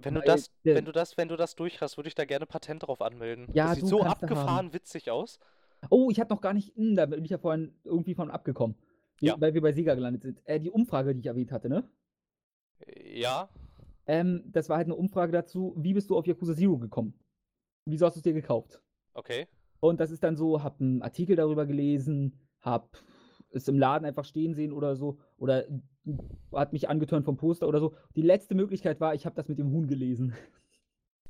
[0.00, 2.24] Wenn du das der wenn du das wenn du das durch hast, würde ich da
[2.24, 3.50] gerne Patent drauf anmelden.
[3.60, 4.06] Das Ja, sieht du so haben.
[4.06, 5.38] abgefahren witzig aus.
[5.92, 8.76] Oh, ich habe noch gar nicht hm, da bin ich ja vorhin irgendwie von abgekommen,
[9.22, 9.38] Ja.
[9.38, 10.40] weil wir bei Sega gelandet sind.
[10.44, 11.88] Äh, die Umfrage, die ich erwähnt hatte, ne?
[12.86, 13.50] Äh, ja.
[14.06, 17.14] Ähm, das war halt 'ne Umfrage dazu: „Wie bist du auf Yakuza Zero gekommen?
[17.86, 18.82] Wieso hast du's dir gekauft?“
[19.16, 19.48] Okay.
[19.82, 22.90] Und das ist dann so, habe 'n Artikel darüber gelesen, habe
[23.50, 25.66] es im Laden einfach stehen sehen oder so oder
[26.52, 27.94] hat mich angetörnt vom Poster oder so.
[28.16, 30.34] Die letzte Möglichkeit war, ich habe das mit dem Huhn gelesen.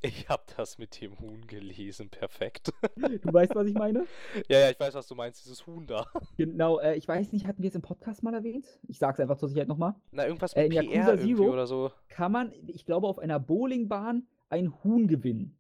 [0.01, 2.73] Ich habe das mit dem Huhn gelesen, perfekt.
[2.97, 4.07] Du weißt, was ich meine?
[4.49, 6.07] Ja, ja, ich weiß, was du meinst, dieses Huhn da.
[6.37, 8.79] Genau, äh, ich weiß nicht, hatten wir's im Podcast mal erwähnt?
[8.87, 9.97] Ich sage es einfach zur Sicherheit noch mal.
[10.13, 11.91] Na, irgendwas Äh, mit in PR Yakuza irgendwie Zero oder so.
[12.09, 15.59] kann man, ich glaube, auf einer Bowlingbahn ein Huhn gewinnen.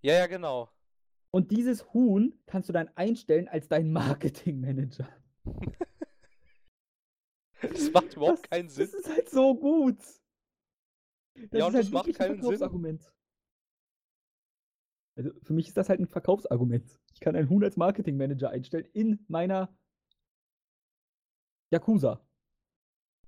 [0.00, 0.70] Ja, ja, genau.
[1.30, 5.08] Und dieses Huhn kannst du dann einstellen als deinen Marketingmanager.
[7.60, 8.86] Das macht überhaupt Das keinen Sinn.
[8.90, 9.98] das ist halt so gut.
[11.50, 12.58] Das Ja, ist und halt das macht keinen Sinn.
[12.58, 13.12] Verkaufsargument.
[15.16, 16.98] Also, für mich ist das halt 'n Verkaufsargument.
[17.12, 19.76] Ich kann ein Huhn als Marketingmanager einstellen in meiner
[21.72, 22.20] Yakuza.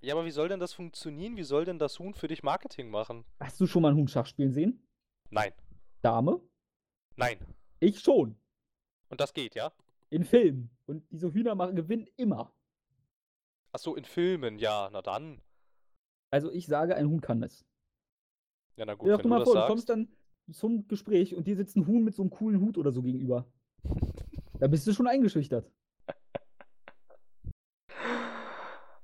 [0.03, 1.37] Ja, aber wie soll denn das funktionieren?
[1.37, 3.25] Wie soll denn das Huhn für dich Marketing machen?
[3.39, 4.87] Hast du schon mal ein Huhn Schach spielen sehen?
[5.31, 5.53] Nein.
[6.03, 6.41] Dame?
[7.17, 7.39] Nein.
[7.81, 8.37] Ich schon.
[9.11, 9.73] Und das geht, ja?
[10.09, 10.71] In Filmen.
[10.87, 12.55] Und diese Hühner machen gewinnen immer.
[13.73, 15.41] Ach so, in Filmen, ja, na dann.
[16.31, 17.65] Also ich sage, ein Huhn kann es.
[18.77, 20.09] Ja, na gut, Stell dir wenn doch mal du vor, das du kommst dann
[20.53, 23.47] zum Gespräch und dir sitzt ein Huhn mit so einem coolen Hut oder so gegenüber.
[24.59, 25.73] Da bist du schon eingeschüchtert.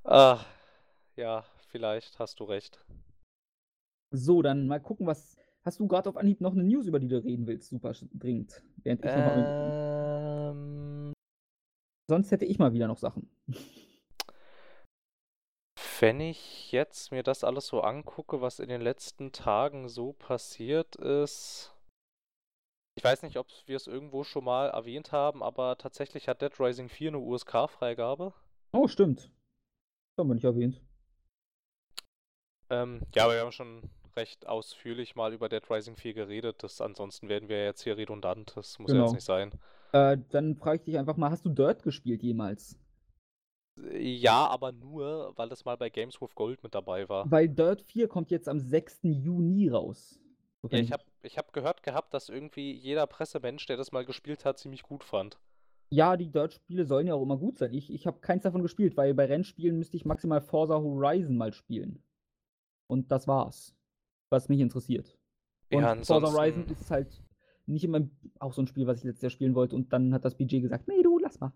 [0.04, 0.44] Ah,
[1.16, 2.84] ja, vielleicht hast du recht.
[4.10, 5.38] So, dann mal gucken, was.
[5.64, 7.70] Hast du gerade auf Anhieb noch eine News, über die du reden willst?
[7.70, 8.62] Super dringend.
[8.84, 9.10] Während ich.
[9.14, 11.12] Ähm,
[12.08, 13.28] Sonst hätte ich mal wieder noch Sachen.
[16.00, 20.96] Wenn ich jetzt mir das alles so angucke, was in den letzten Tagen so passiert
[20.96, 21.72] ist.
[22.98, 26.58] Ich weiß nicht, ob wir es irgendwo schon mal erwähnt haben, aber tatsächlich hat Dead
[26.58, 28.32] Rising 4 eine USK-Freigabe.
[28.72, 29.30] Oh, stimmt.
[30.16, 30.80] Das haben wir nicht erwähnt.
[32.70, 33.82] Ähm, ja, aber wir haben schon
[34.16, 36.62] recht ausführlich mal über Dead Rising 4 geredet.
[36.62, 38.56] Das, ansonsten werden wir jetzt hier redundant.
[38.56, 39.06] Das muss ja Genau.
[39.06, 39.52] jetzt nicht sein.
[39.92, 42.78] Äh, dann frage ich dich einfach mal: Hast du Dirt gespielt jemals?
[43.92, 47.30] Ja, aber nur, weil es mal bei Games with Gold mit dabei war.
[47.30, 49.00] Weil Dirt 4 kommt jetzt am 6.
[49.02, 50.18] Juni raus.
[50.70, 54.44] Ja, ich habe ich hab gehört gehabt, dass irgendwie jeder Pressemensch, der das mal gespielt
[54.44, 55.38] hat, ziemlich gut fand.
[55.90, 57.72] Ja, die Dirt-Spiele sollen ja auch immer gut sein.
[57.72, 61.52] Ich, ich habe keins davon gespielt, weil bei Rennspielen müsste ich maximal Forza Horizon mal
[61.52, 62.02] spielen.
[62.88, 63.74] Und das war's.
[64.30, 65.16] Was mich interessiert.
[65.72, 67.22] Und Ja, Forza Horizon ist halt
[67.66, 68.00] nicht immer
[68.40, 69.76] auch so ein Spiel, was ich letztes Jahr spielen wollte.
[69.76, 71.52] Und dann hat das Budget gesagt, nee, du, lass mal.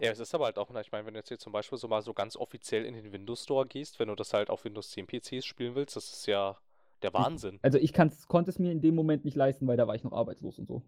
[0.00, 1.78] Ja, es ist aber halt auch, ne, ich meine, wenn du jetzt hier zum Beispiel
[1.78, 4.64] so mal so ganz offiziell in den Windows Store gehst, wenn du das halt auf
[4.64, 6.58] Windows 10 PCs spielen willst, das ist ja
[7.02, 7.60] der Wahnsinn.
[7.62, 10.12] Also ich konnte es mir in dem Moment nicht leisten, weil da war ich noch
[10.12, 10.82] arbeitslos und so.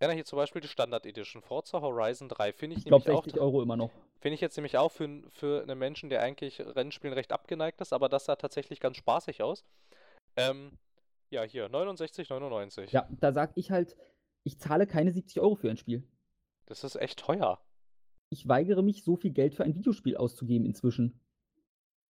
[0.00, 3.04] Ja, na, hier zum Beispiel die Standard Edition Forza Horizon 3 finde ich Ich glaube
[3.04, 3.90] nämlich auch 60 Euro immer noch.
[4.20, 7.92] Finde ich jetzt nämlich auch für, für einen Menschen, der eigentlich Rennspielen recht abgeneigt ist,
[7.92, 9.64] aber das sah tatsächlich ganz spaßig aus.
[10.36, 10.78] Ähm,
[11.30, 12.90] ja, hier, 69,99.
[12.90, 13.96] Ja, da sag ich halt,
[14.44, 16.04] ich zahle keine 70 Euro für ein Spiel.
[16.68, 17.58] Das ist echt teuer.
[18.30, 21.18] Ich weigere mich, so viel Geld für ein Videospiel auszugeben inzwischen.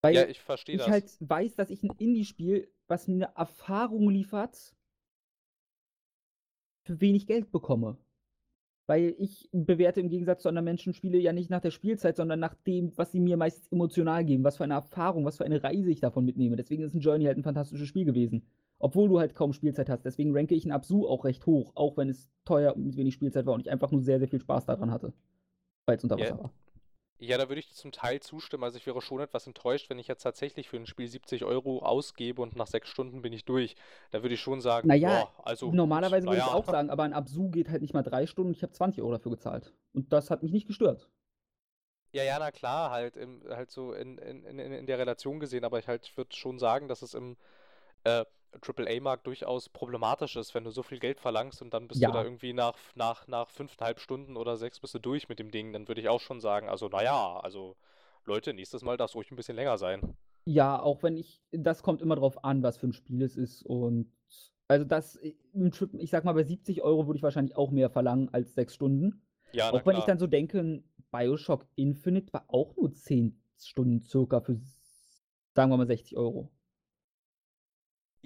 [0.00, 0.90] Weil Ja, ich verstehe ich das.
[0.90, 4.74] halt weiß, dass ich ein Indie-Spiel, was mir eine Erfahrung liefert,
[6.84, 7.98] für wenig Geld bekomme.
[8.86, 12.40] Weil ich bewerte im Gegensatz zu anderen Menschen Spiele ja nicht nach der Spielzeit, sondern
[12.40, 15.62] nach dem, was sie mir meistens emotional geben, was für eine Erfahrung, was für eine
[15.62, 16.56] Reise ich davon mitnehme.
[16.56, 18.48] Deswegen ist ein Journey halt ein fantastisches Spiel gewesen.
[18.78, 20.04] Obwohl du halt kaum Spielzeit hast.
[20.04, 23.14] Deswegen ranke ich ein Absu auch recht hoch, auch wenn es teuer und mit wenig
[23.14, 25.12] Spielzeit war und ich einfach nur sehr, sehr viel Spaß daran hatte.
[25.86, 26.18] Weil es unter.
[26.18, 26.52] Wasser war.
[27.18, 28.62] Ja, da würde ich zum Teil zustimmen.
[28.62, 31.78] Also ich wäre schon etwas enttäuscht, wenn ich jetzt tatsächlich für ein Spiel 70 Euro
[31.78, 33.74] ausgebe und nach sechs Stunden bin ich durch.
[34.10, 36.54] Da würde ich schon sagen, Naja, boah, also Normalerweise würde ich naja.
[36.54, 39.00] auch sagen, aber ein Absu geht halt nicht mal drei Stunden und ich habe 20
[39.00, 39.72] Euro dafür gezahlt.
[39.94, 41.08] Und das hat mich nicht gestört.
[42.12, 45.64] Ja, ja, na klar, halt, im, halt so in, in, in, in der Relation gesehen,
[45.64, 47.36] aber ich halt, würde schon sagen, dass es im
[48.04, 48.24] äh,
[48.60, 52.22] AAA-Markt durchaus problematisch ist, wenn du so viel Geld verlangst und dann bist du da
[52.22, 52.24] Ja.
[52.24, 55.88] irgendwie nach, nach, nach fünfeinhalb Stunden oder sechs bist du durch mit dem Ding, dann
[55.88, 57.76] würde ich auch schon sagen, also naja, also
[58.24, 60.16] Leute, nächstes Mal darf es ruhig ein bisschen länger sein.
[60.44, 63.62] Ja, auch wenn ich, das kommt immer drauf an, was für ein Spiel es ist.
[63.64, 64.12] Und
[64.68, 65.34] also das, äh,
[65.98, 69.22] ich sag mal, bei 70 Euro würde ich wahrscheinlich auch mehr verlangen als sechs Stunden.
[69.52, 70.06] Ja, Auch wenn ich klar.
[70.06, 74.60] dann so denke, Bioshock Infinite war auch nur 10 Stunden circa für,
[75.54, 76.50] sagen wir mal, 60 Euro.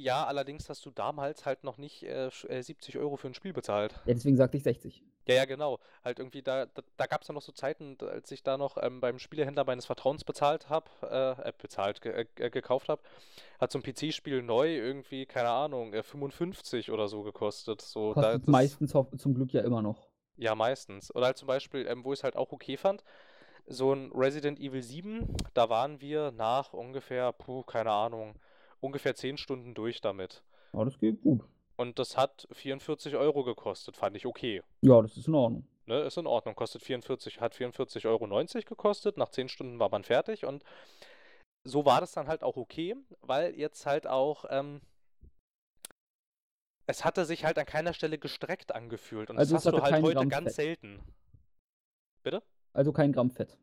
[0.02, 3.34] Ja, allerdings hast du damals halt noch nicht äh, sch- äh, 70 Euro für ein
[3.34, 3.94] Spiel bezahlt.
[4.04, 5.02] Ja, deswegen sagte ich 60.
[5.28, 5.78] Ja, ja, genau.
[6.02, 8.76] Halt irgendwie, da, da, da gab es ja noch so Zeiten, als ich da noch
[8.82, 13.02] ähm, beim Spielehändler meines Vertrauens bezahlt habe, äh, äh, bezahlt, ge äh, gekauft habe,
[13.60, 17.80] hat so ein PC-Spiel neu irgendwie, keine Ahnung, äh, 55 oder so gekostet.
[17.82, 20.08] So, da, das, meistens zum Glück ja immer noch.
[20.36, 21.14] ja, meistens.
[21.14, 23.04] Oder halt zum Beispiel, ähm, wo ich es halt auch okay fand,
[23.66, 28.34] so ein Resident Evil 7, da waren wir nach ungefähr, puh, keine Ahnung,
[28.80, 30.42] ungefähr 10 Stunden durch damit.
[30.72, 31.42] Aber das geht gut.
[31.76, 34.62] Und das hat 44 Euro gekostet, fand ich okay.
[34.82, 35.66] Ja, das ist in Ordnung.
[35.86, 36.54] Ne, ist in Ordnung.
[36.54, 39.16] Kostet 44, hat 44,90 Euro gekostet.
[39.16, 40.62] Nach 10 Stunden war man fertig und
[41.64, 44.80] so war das dann halt auch okay, weil jetzt halt auch, ähm,
[46.86, 50.02] es hatte sich halt an keiner Stelle gestreckt angefühlt und Also das hast du halt
[50.02, 50.54] heute Gramm ganz Fett.
[50.54, 51.00] selten.
[52.22, 52.42] Bitte?
[52.72, 53.56] Also kein Gramm Fett.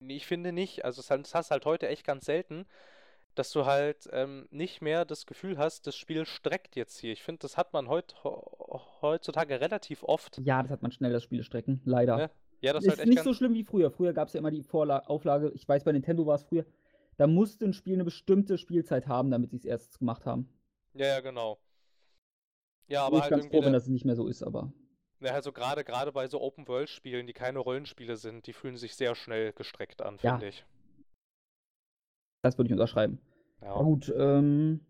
[0.00, 0.84] Nee, Ich finde nicht.
[0.84, 2.66] Also es das hast halt heute echt ganz selten,
[3.34, 7.12] dass du halt ähm, nicht mehr das Gefühl hast, das Spiel streckt jetzt hier.
[7.12, 8.28] Ich finde, das hat man heut, he-
[9.02, 10.38] heutzutage relativ oft.
[10.38, 11.80] Ja, das hat man schnell, das Spiel strecken.
[11.84, 12.16] Leider.
[12.16, 12.30] Ne?
[12.60, 13.90] Ja, das ist halt nicht so schlimm wie früher.
[13.90, 16.64] Früher gab es ja immer die Vorla Auflage, ich weiß, bei Nintendo war es früher,
[17.16, 20.48] da musste ein Spiel eine bestimmte Spielzeit haben, damit sie es erst gemacht haben.
[20.94, 21.58] Ja, ja, genau.
[22.88, 24.72] Ja, Bin aber ich halt ganz froh, wenn das nicht mehr so ist, aber.
[25.20, 29.14] Ja, also gerade gerade bei so Open-World-Spielen, die keine Rollenspiele sind, die fühlen sich sehr
[29.14, 30.32] schnell gestreckt an, Ja.
[30.32, 30.64] finde ich.
[32.42, 33.20] Das würde ich unterschreiben.
[33.60, 33.74] Ja.
[33.76, 34.80] Na gut, ähm.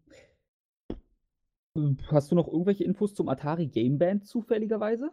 [2.10, 5.10] Hast du noch irgendwelche Infos zum Atari Game Band zufälligerweise?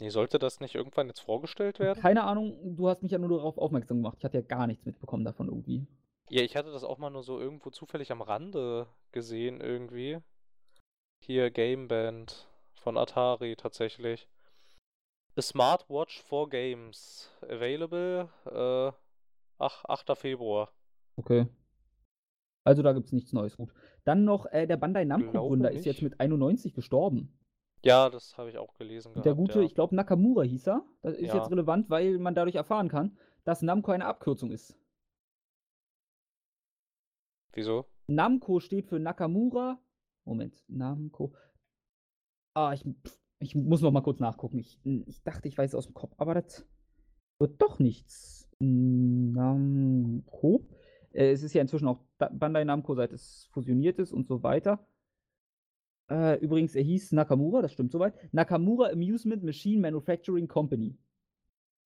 [0.00, 2.00] Nee, sollte das nicht irgendwann jetzt vorgestellt werden?
[2.00, 4.16] Keine Ahnung, du hast mich ja nur darauf aufmerksam gemacht.
[4.18, 5.86] Ich hatte ja gar nichts mitbekommen davon irgendwie.
[6.30, 10.18] Ja, ich hatte das auch mal nur so irgendwo zufällig am Rande gesehen, irgendwie.
[11.24, 14.28] Hier Gameband von Atari tatsächlich.
[15.36, 17.30] A Smartwatch for Games.
[17.42, 18.92] Available, äh,
[19.58, 20.16] ach, 8.
[20.16, 20.70] Februar.
[21.16, 21.46] Okay.
[22.68, 23.56] Also da gibt's nichts Neues.
[23.56, 23.72] Gut.
[24.04, 27.32] Dann noch, äh, der Bandai Namco-Gründer ist jetzt mit 91 gestorben.
[27.82, 29.64] Ja, das habe ich auch gelesen Der gehabt, gute, ja.
[29.64, 30.84] ich glaube Nakamura hieß er.
[31.00, 31.36] Das ist Ja.
[31.36, 34.76] jetzt relevant, weil man dadurch erfahren kann, dass Namco eine Abkürzung ist.
[37.54, 37.86] Wieso?
[38.06, 39.78] Namco steht für Nakamura.
[40.26, 41.32] Moment, Namco.
[42.54, 42.84] Ah, ich,
[43.38, 44.58] ich muss noch mal kurz nachgucken.
[44.58, 46.68] Ich, ich dachte, ich weiß es aus dem Kopf, aber das
[47.40, 48.50] wird doch nichts.
[48.58, 49.46] Namco.
[51.18, 54.42] Äh, es ist ja inzwischen auch Da- Bandai Namco, seit es fusioniert ist und so
[54.44, 54.86] weiter.
[56.10, 58.14] Äh, übrigens, er hieß Nakamura, das stimmt soweit.
[58.32, 60.96] Nakamura Amusement Machine Manufacturing Company.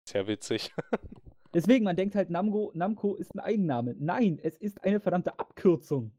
[0.04, 0.70] Sehr witzig.
[1.54, 3.94] Deswegen, man denkt halt, Namco, Namco ist ein Eigenname.
[3.98, 6.12] Nein, es ist eine verdammte Abkürzung.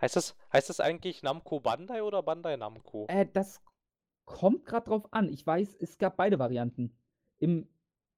[0.00, 3.06] Heißt das, heißt das eigentlich Namco Bandai oder Bandai Namco?
[3.08, 3.62] Äh, das
[4.26, 5.28] kommt gerade drauf an.
[5.28, 6.94] Ich weiß, es gab beide Varianten.
[7.38, 7.68] Im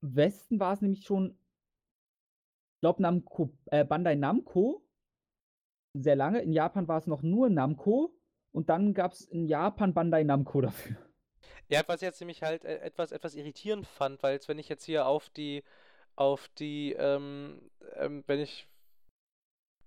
[0.00, 1.38] Westen war es nämlich schon,
[2.82, 4.82] glaube, Namco, äh, Bandai Namco
[5.94, 6.40] sehr lange.
[6.40, 8.14] In Japan war es noch nur Namco
[8.52, 10.96] und dann gab es in Japan Bandai Namco dafür.
[11.68, 14.68] Ja, was ich jetzt nämlich halt äh, etwas, etwas irritierend fand, weil jetzt, wenn ich
[14.68, 15.62] jetzt hier auf die,
[16.16, 18.66] auf die, ähm, ähm, wenn ich,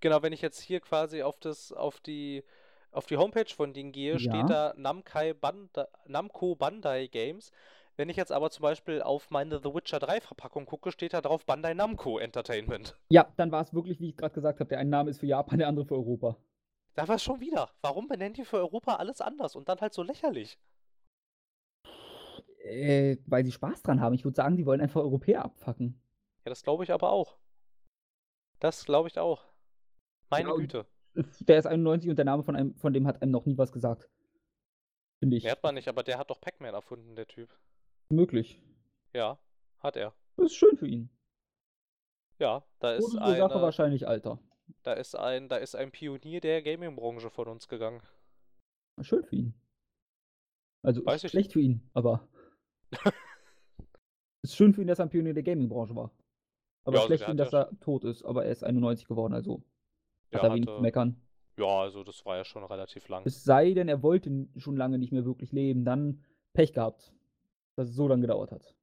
[0.00, 2.44] genau, wenn ich jetzt hier quasi auf das, auf die,
[2.92, 4.20] auf die Homepage von denen gehe, Ja.
[4.20, 7.52] steht da Namkai Bandai, Namco Bandai Games.
[7.96, 11.22] Wenn ich jetzt aber zum Beispiel auf meine The Witcher 3 Verpackung gucke, steht da
[11.22, 12.94] drauf Bandai Namco Entertainment.
[13.08, 15.26] Ja, dann war es wirklich, wie ich gerade gesagt habe, der eine Name ist für
[15.26, 16.36] Japan, der andere für Europa.
[16.94, 17.70] Da war es schon wieder.
[17.80, 20.58] Warum benennen die für Europa alles anders und dann halt so lächerlich?
[22.64, 24.14] Äh, weil sie Spaß dran haben.
[24.14, 26.00] Ich würde sagen, die wollen einfach Europäer abfacken.
[26.44, 27.38] Ja, das glaube ich aber auch.
[28.60, 29.42] Das glaube ich auch.
[30.30, 30.86] Meine Ja, Güte.
[31.40, 33.72] Der ist 91 und der Name von, einem, von dem hat einem noch nie was
[33.72, 34.10] gesagt.
[35.18, 35.44] Finde ich.
[35.44, 37.48] Merkt man nicht, aber der hat doch Pac-Man erfunden, der Typ.
[38.08, 38.60] Möglich.
[39.12, 39.38] Ja,
[39.78, 40.14] hat er.
[40.36, 41.10] Das ist schön für ihn.
[42.38, 44.38] Ja, da ist Gute Sache eine, wahrscheinlich, Alter.
[44.82, 48.02] da ist ein, da ist ein Pionier der Gaming-Branche von uns gegangen.
[49.00, 49.54] Schön für ihn.
[50.82, 52.28] Also Weiß ich schlecht für ihn, aber.
[54.42, 56.12] ist schön für ihn, dass er ein Pionier der Gaming-Branche war.
[56.84, 58.22] Aber Ja, also schlecht für ihn, dass er tot ist.
[58.24, 59.62] Aber er ist 91 geworden, also
[60.32, 61.20] hat er wenig zu meckern.
[61.56, 63.22] ja, also das war ja schon relativ lang.
[63.24, 65.84] Es sei denn, er wollte schon lange nicht mehr wirklich leben.
[65.84, 66.22] Dann
[66.52, 67.12] Pech gehabt,
[67.76, 68.74] dass es so lange gedauert hat.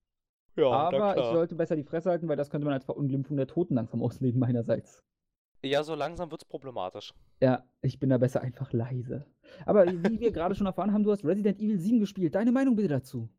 [0.55, 3.47] Ja, aber ich sollte besser die Fresse halten, weil das könnte man als Verunglimpfung der
[3.47, 5.03] Toten langsam auslegen, meinerseits.
[5.63, 7.13] Ja, so langsam wird's problematisch.
[7.41, 9.25] Ja, ich bin da besser einfach leise.
[9.65, 12.35] Aber wie wir gerade schon erfahren haben, du hast Resident Evil 7 gespielt.
[12.35, 13.29] Deine Meinung bitte dazu?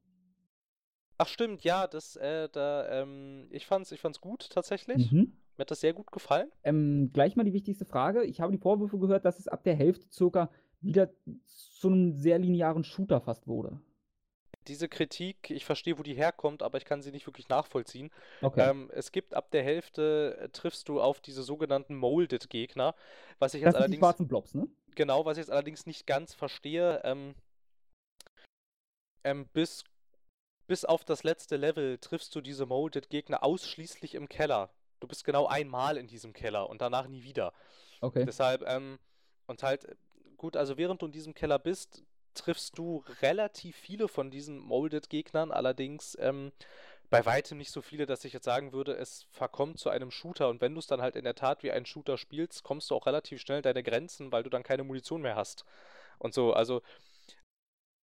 [1.19, 5.13] Ach stimmt, ja, das, äh, da, ähm, ich fand's, ich fand's gut tatsächlich.
[5.13, 5.33] Mhm.
[5.57, 6.51] Mir hat das sehr gut gefallen.
[6.65, 8.25] Ähm, gleich mal die wichtigste Frage.
[8.25, 10.51] Ich habe die Vorwürfe gehört, dass es ab der Hälfte circa
[10.81, 11.11] wieder
[11.47, 13.81] zu einem sehr linearen Shooter fast wurde.
[14.67, 18.11] Diese Kritik, ich verstehe, wo die herkommt, aber ich kann sie nicht wirklich nachvollziehen.
[18.41, 18.71] Okay.
[18.71, 22.95] Ähm, es gibt ab der Hälfte, äh, triffst du auf diese sogenannten Molded-Gegner,
[23.39, 24.67] was ich jetzt das die allerdings, schwarzen Blobs, ne?
[24.95, 27.35] genau, was ich jetzt allerdings nicht ganz verstehe, ähm,
[29.25, 29.85] ähm, bis,
[30.67, 34.71] bis auf das letzte Level triffst du diese Molded-Gegner ausschließlich im Keller.
[35.01, 37.53] Du bist genau einmal in diesem Keller und danach nie wieder.
[38.01, 38.25] Okay.
[38.25, 38.99] Deshalb, ähm,
[39.47, 39.97] und halt, äh,
[40.37, 42.05] gut, also während du in diesem Keller bist,
[42.35, 46.53] triffst du relativ viele von diesen Molded-Gegnern, allerdings ähm,
[47.11, 50.49] bei weitem nicht so viele, dass ich jetzt sagen würde, es verkommt zu einem Shooter.
[50.49, 52.97] Und wenn du es dann halt in der Tat wie ein Shooter spielst, kommst du
[52.97, 55.65] auch relativ schnell deine Grenzen, weil du dann keine Munition mehr hast.
[56.19, 56.83] Und so, also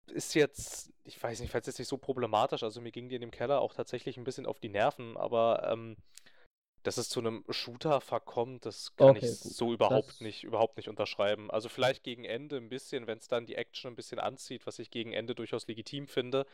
[0.08, 3.22] ist jetzt, ich weiß nicht, falls jetzt nicht so problematisch, also mir ging die in
[3.22, 5.98] dem Keller auch tatsächlich ein bisschen auf die Nerven, aber ähm,
[6.84, 9.54] dass es zu einem Shooter verkommt, das kann Okay, ich gut.
[9.54, 11.52] so überhaupt Das- nicht, überhaupt nicht unterschreiben.
[11.52, 14.80] Also vielleicht gegen Ende ein bisschen, wenn es dann die Action ein bisschen anzieht, was
[14.80, 16.46] ich gegen Ende durchaus legitim finde.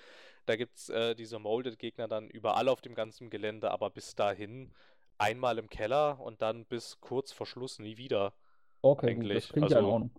[0.46, 4.72] Da gibt es äh, diese Molded-Gegner dann überall auf dem ganzen Gelände, aber bis dahin
[5.18, 8.34] einmal im Keller und dann bis kurz vor Schluss nie wieder.
[8.82, 10.12] Okay, gut, das klingt ja in also, Ordnung.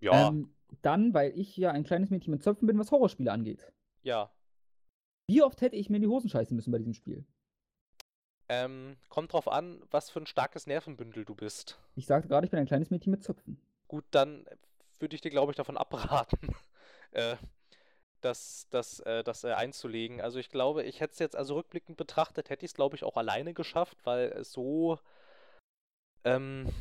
[0.00, 3.72] Ja, Ähm, dann, weil ich ja ein kleines Mädchen mit Zöpfen bin, was Horrorspiele angeht.
[4.02, 4.30] ja.
[5.26, 7.24] Wie oft hätte ich mir in die Hosen scheißen müssen bei diesem Spiel?
[8.48, 11.78] Ähm, kommt drauf an, was für ein starkes Nervenbündel du bist.
[11.96, 13.60] Ich sagte gerade, ich bin ein kleines Mädchen mit Zöpfen.
[13.88, 14.44] Gut, dann
[14.98, 16.54] würde ich dir, glaube ich, davon abraten.
[17.12, 17.36] äh,
[18.20, 20.20] das, das, äh, das äh, einzulegen.
[20.20, 23.04] Also ich glaube, ich hätte es jetzt, also rückblickend betrachtet, hätte ich es, glaube ich,
[23.04, 24.98] auch alleine geschafft, weil es so
[26.24, 26.72] ähm,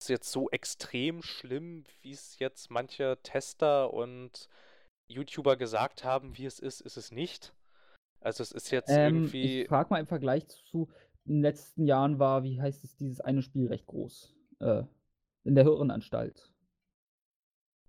[0.00, 4.48] ist jetzt so extrem schlimm, wie es jetzt manche Tester und
[5.08, 7.52] YouTuber gesagt haben, wie es ist, ist es nicht.
[8.24, 9.62] Also es ist jetzt Ähm, irgendwie.
[9.62, 10.88] ich frage mal im Vergleich zu
[11.24, 14.82] den letzten Jahren war, wie heißt es, dieses eine Spiel recht groß, äh,
[15.44, 16.50] in der Irrenanstalt.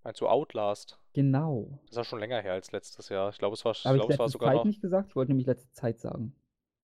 [0.04, 1.00] Meinst du Outlast?
[1.14, 1.80] Genau.
[1.84, 3.30] Das ist ja schon länger her als letztes Jahr.
[3.30, 4.66] Ich glaube, es war, ich Habe ich es war sogar Zeit noch.
[4.66, 5.10] nicht gesagt?
[5.10, 6.36] Ich wollte nämlich letzte Zeit sagen.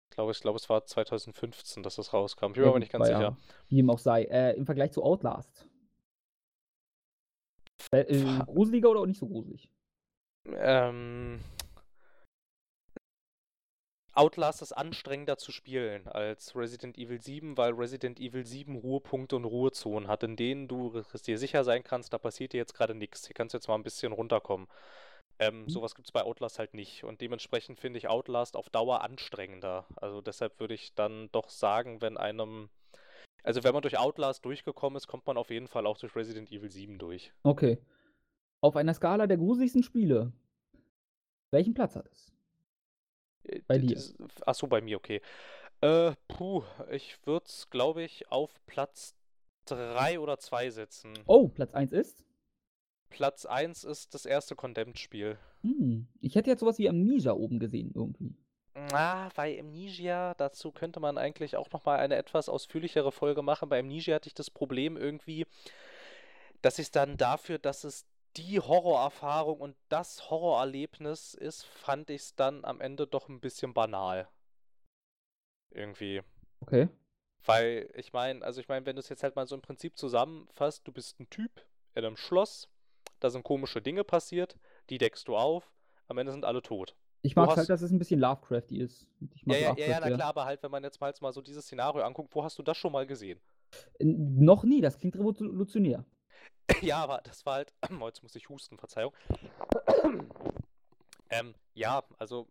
[0.10, 2.48] Ich glaube, ich glaube, es war 2015, dass das rauskam.
[2.48, 3.22] Ich bin Ja mir aber nicht ganz sicher.
[3.22, 3.38] ja
[3.68, 4.24] wie ihm auch sei.
[4.24, 5.68] Äh, im Vergleich zu Outlast.
[7.92, 8.06] Äh,
[8.46, 9.70] gruseliger oder auch nicht so gruselig?
[10.46, 11.40] Ähm,
[14.14, 19.46] Outlast ist anstrengender zu spielen als Resident Evil 7, weil Resident Evil 7 Ruhepunkte und
[19.46, 23.26] Ruhezonen hat, in denen du dir sicher sein kannst, da passiert dir jetzt gerade nichts.
[23.28, 24.68] Hier kannst du jetzt mal ein bisschen runterkommen.
[25.40, 25.70] Ähm, Mhm.
[25.70, 27.04] sowas gibt es bei Outlast halt nicht.
[27.04, 29.88] Und dementsprechend finde ich Outlast auf Dauer anstrengender.
[29.96, 32.70] Also deshalb würde ich dann doch sagen, wenn einem.
[33.44, 36.52] Also wenn man durch Outlast durchgekommen ist, kommt man auf jeden Fall auch durch Resident
[36.52, 37.34] Evil 7 durch.
[37.44, 37.80] Okay.
[38.62, 40.32] Auf einer Skala der gruseligsten Spiele,
[41.52, 42.32] welchen Platz hat es?
[43.44, 43.88] Äh, Bei dir.
[43.90, 44.16] dieses-
[44.46, 45.22] Ach so, bei mir, okay.
[45.82, 49.16] Äh, puh, ich würde es, glaube ich, auf Platz
[49.66, 51.14] 3 oder 2 setzen.
[51.26, 52.24] Oh, Platz 1 ist?
[53.10, 55.38] Platz 1 ist das erste Condemned-Spiel.
[55.64, 56.08] Hm.
[56.22, 58.36] Ich hätte jetzt sowas wie Amnesia oben gesehen, irgendwie.
[58.94, 63.68] Ah, bei Amnesia, dazu könnte man eigentlich auch nochmal eine etwas ausführlichere Folge machen.
[63.70, 65.46] Bei Amnesia hatte ich das Problem irgendwie,
[66.62, 68.06] dass ich dann dafür, dass es
[68.38, 73.74] die Horrorerfahrung und das Horrorerlebnis ist, fand ich es dann am Ende doch ein bisschen
[73.74, 74.28] banal.
[75.72, 76.22] Irgendwie.
[76.62, 76.90] Okay.
[77.46, 79.98] Weil ich meine, also ich meine, wenn du es jetzt halt mal so im Prinzip
[79.98, 82.70] zusammenfasst, du bist ein Typ in einem Schloss,
[83.20, 84.58] da sind komische Dinge passiert,
[84.90, 85.72] die deckst du auf,
[86.08, 86.96] am Ende sind alle tot.
[87.24, 89.08] Ich mag hast- halt, dass es ein bisschen Lovecrafty ist.
[89.46, 91.66] Ja, ja, ja, na klar, aber halt, wenn man jetzt mal, jetzt mal so dieses
[91.66, 93.40] Szenario anguckt, wo hast du das schon mal gesehen?
[94.00, 96.04] Noch nie, das klingt revolutionär.
[96.82, 97.74] Ja, aber das war halt.
[97.90, 99.14] Oh, jetzt muss ich husten, Verzeihung.
[101.30, 102.48] ähm, ja, also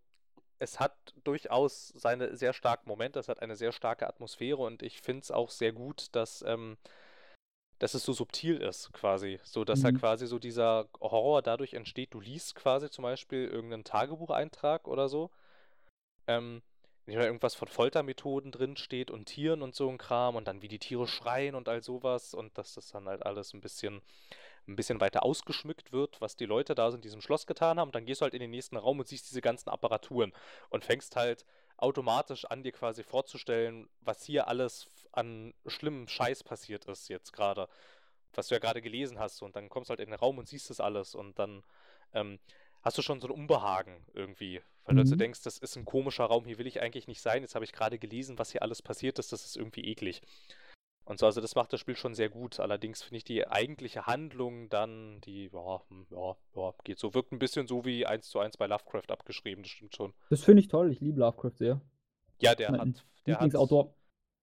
[0.58, 0.94] es hat
[1.24, 5.30] durchaus seine sehr starken Momente, es hat eine sehr starke Atmosphäre und ich finde es
[5.30, 6.76] auch sehr gut, dass, ähm,
[7.78, 9.40] dass es so subtil ist, quasi.
[9.42, 9.98] So, dass Mhm.
[9.98, 15.30] quasi so dieser Horror dadurch entsteht, du liest quasi zum Beispiel irgendeinen Tagebucheintrag oder so.
[16.26, 16.62] Ähm,
[17.10, 20.62] wenn da irgendwas von Foltermethoden drin steht und Tieren und so ein Kram und dann
[20.62, 24.00] wie die Tiere schreien und all sowas und dass das dann halt alles ein bisschen,
[24.68, 27.90] ein bisschen weiter ausgeschmückt wird, was die Leute da in diesem Schloss getan haben.
[27.90, 30.32] Dann gehst du halt in den nächsten Raum und siehst diese ganzen Apparaturen
[30.68, 31.44] und fängst halt
[31.78, 37.68] automatisch an, dir quasi vorzustellen, was hier alles an schlimmem Scheiß passiert ist jetzt gerade,
[38.34, 39.42] was du ja gerade gelesen hast.
[39.42, 41.64] Und dann kommst du halt in den Raum und siehst das alles und dann
[42.12, 42.38] ähm,
[42.82, 45.18] hast du schon so ein Unbehagen irgendwie, weil du also Mhm.
[45.18, 47.42] denkst, das ist ein komischer Raum, hier will ich eigentlich nicht sein.
[47.42, 50.22] Jetzt habe ich gerade gelesen, was hier alles passiert ist, das ist irgendwie eklig.
[51.04, 52.60] Und so, also das macht das Spiel schon sehr gut.
[52.60, 57.32] Allerdings finde ich die eigentliche Handlung dann, die, ja, hm, ja, ja, geht so, wirkt
[57.32, 60.14] ein bisschen so wie 1 zu 1 bei Lovecraft abgeschrieben, das stimmt schon.
[60.28, 60.90] Das finde ich toll.
[60.92, 61.80] Ich liebe Lovecraft sehr.
[62.38, 63.52] Ja, der Mein hat, der hat,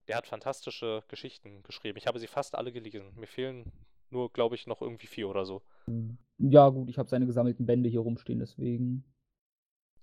[0.07, 1.97] der hat fantastische Geschichten geschrieben.
[1.97, 3.13] Ich habe sie fast alle gelesen.
[3.15, 3.71] Mir fehlen
[4.09, 5.61] nur, glaube ich, noch irgendwie vier oder so.
[6.39, 9.03] Ja, gut, ich habe seine gesammelten Bände hier rumstehen, deswegen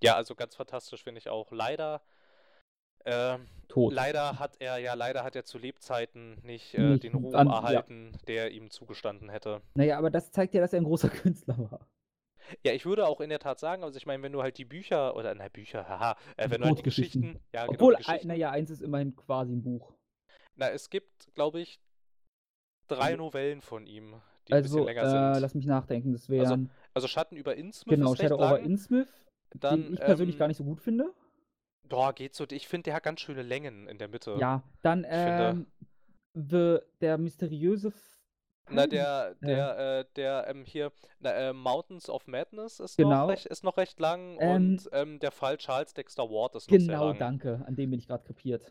[0.03, 1.51] Ja, also ganz fantastisch finde ich auch.
[1.51, 2.01] Leider,
[3.05, 3.93] ähm, tot.
[3.93, 7.47] leider hat er, ja, leider hat er zu Lebzeiten nicht, äh, Nicht den Ruhm an-
[7.47, 7.53] ja.
[7.53, 9.61] erhalten, der ihm zugestanden hätte.
[9.75, 11.87] Naja, aber das zeigt ja, dass er ein großer Künstler war.
[12.63, 14.65] Ja, ich würde auch in der Tat sagen, also ich meine, wenn du halt die
[14.65, 16.83] Bücher, oder, na, Bücher, haha, äh, wenn du halt die.
[16.83, 19.93] Geschichten, ja, genau, Obwohl, Geschichten, naja, eins ist immerhin quasi ein Buch.
[20.55, 21.79] na, es gibt, glaube ich,
[22.87, 25.41] drei Novellen von ihm, die ein bisschen Also, länger äh, sind.
[25.41, 26.13] lass mich nachdenken.
[26.13, 28.59] Das wären, Also Schatten über Innsmouth genau, Shadow over.
[28.59, 29.07] Innsmouth,
[29.55, 31.11] Dann, den ich persönlich ähm, gar nicht so gut finde.
[31.87, 32.45] Boah, geht so.
[32.49, 34.35] Ich finde, der hat ganz schöne Längen in der Mitte.
[34.39, 35.67] Ja, dann finde- ähm,
[36.33, 37.93] the, der mysteriöse.
[38.67, 43.09] Na, Hm, der, der, äh, der, ähm, hier, na, äh, Mountains of Madness ist Genau.
[43.21, 46.71] noch recht, ist noch recht lang Ähm, und ähm, der Fall Charles Dexter Ward ist
[46.71, 47.19] noch sehr Genau, lang.
[47.19, 47.63] danke.
[47.67, 48.63] An dem bin ich gerade kapiert.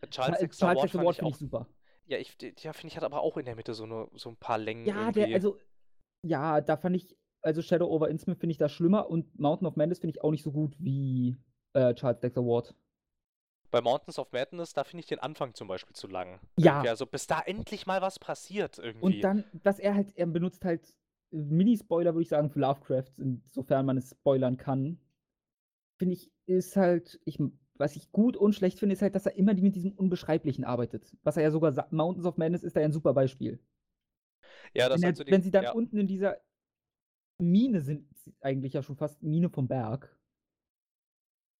[0.00, 1.66] Äh, Charles Charles Dexter Ward Dexter Ward ich finde auch, ich super.
[2.10, 4.36] Ja, ich, ja, finde ich, hat aber auch in der Mitte so, eine, so ein
[4.36, 5.58] paar Längen Ja, der, also,
[6.26, 9.76] ja, da fand ich, also Shadow over Innsmouth finde ich da schlimmer und Mountain of
[9.76, 11.36] Madness finde ich auch nicht so gut wie
[11.72, 12.74] äh, Charles Dexter Ward.
[13.70, 16.40] Bei Mountains of Madness, da finde ich den Anfang zum Beispiel zu lang.
[16.58, 16.72] Ja.
[16.72, 19.04] Irgendwie, also bis da endlich mal was passiert irgendwie.
[19.04, 20.84] Und dann, dass er halt, er benutzt halt
[21.32, 24.98] äh, Mini-Spoiler, würde ich sagen, für Lovecraft, insofern man es spoilern kann.
[26.00, 27.38] Finde ich, ist halt, ich,
[27.80, 31.16] was ich gut und schlecht finde, ist halt, dass er immer mit diesem Unbeschreiblichen arbeitet.
[31.24, 33.60] Was er ja sogar sagt, Mountains of Madness ist da ja ein super Beispiel.
[34.74, 35.72] ja, das Wenn, er, halt so die, wenn sie dann ja.
[35.72, 36.36] unten in dieser
[37.40, 38.06] Mine sind
[38.40, 40.16] eigentlich ja schon fast Mine vom Berg.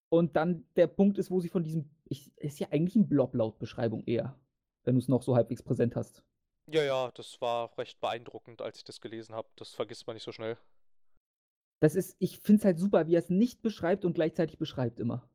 [0.09, 3.35] Und dann der Punkt ist, wo sie von diesem ich ist ja eigentlich 'n Blob
[3.35, 4.39] laut Beschreibung eher,
[4.85, 6.25] wenn du's noch so halbwegs präsent hast.
[6.67, 9.49] Ja, ja, das war recht beeindruckend, als ich das gelesen habe.
[9.57, 10.57] Das vergisst man nicht so schnell.
[11.81, 15.29] Das ist ich finde es halt super, wie er's nicht beschreibt und gleichzeitig beschreibt immer.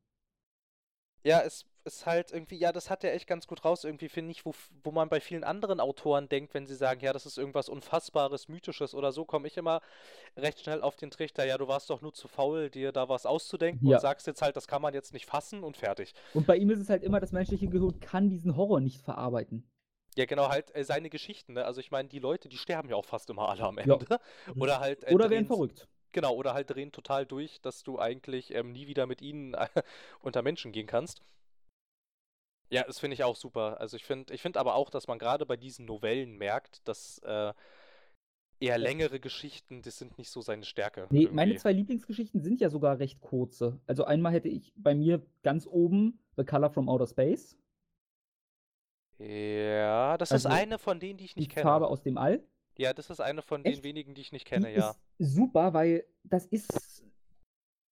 [1.25, 4.29] Ja, es ist halt irgendwie ja, das hat er echt ganz gut raus irgendwie, finde
[4.31, 4.53] ich, wo
[4.83, 8.47] wo man bei vielen anderen Autoren denkt, wenn sie sagen: „Ja, das ist irgendwas Unfassbares,
[8.47, 9.81] Mythisches oder so“, komme ich immer
[10.37, 13.25] recht schnell auf den Trichter: „Ja, du warst doch nur zu faul, dir da was
[13.25, 13.99] auszudenken und Ja.
[13.99, 16.79] sagst jetzt halt, das kann man jetzt nicht fassen und fertig.“ Und bei ihm ist
[16.79, 19.67] es halt immer, das menschliche Gehirn kann diesen Horror nicht verarbeiten.
[20.17, 21.65] Ja, genau, halt, äh, seine Geschichten, ne?
[21.65, 23.95] Also, ich meine, die Leute, die sterben ja auch fast immer alle am Ja.
[23.97, 24.05] Ende.
[24.59, 25.87] Oder halt, äh, Oder werden verrückt.
[26.15, 29.55] Genau, oder halt drehen total durch, dass du eigentlich, ähm, nie wieder mit ihnen
[30.21, 31.21] unter Menschen gehen kannst.
[32.69, 33.79] Ja, das finde ich auch super.
[33.79, 37.19] Also, ich finde ich finde aber auch, dass man grade bei diesen Novellen merkt, dass,
[37.19, 37.53] äh,
[38.59, 41.55] eher längere Geschichten, das sind nicht so seine Stärke Ne, meine irgendwie.
[41.55, 43.79] 2 Lieblingsgeschichten sind ja sogar recht kurze.
[43.87, 47.57] Also, einmal hätte ich bei mir ganz oben „The Color from Outer Space“.
[49.17, 51.63] Ja, das ist Also, eine von denen, die ich die nicht kenne.
[51.63, 52.43] Farbe aus dem All.
[52.77, 53.83] Ja, das ist eine von den Echt?
[53.83, 54.89] wenigen, die ich nicht Die kenne, ja.
[54.91, 57.03] ist super, weil das ist,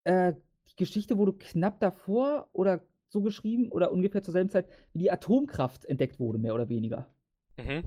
[0.03, 0.33] äh,
[0.69, 5.11] die Geschichte wurde knapp davor oder so geschrieben oder ungefähr zur selben Zeit, wie die
[5.11, 7.13] Atomkraft entdeckt wurde, mehr oder weniger.
[7.57, 7.83] Mhm.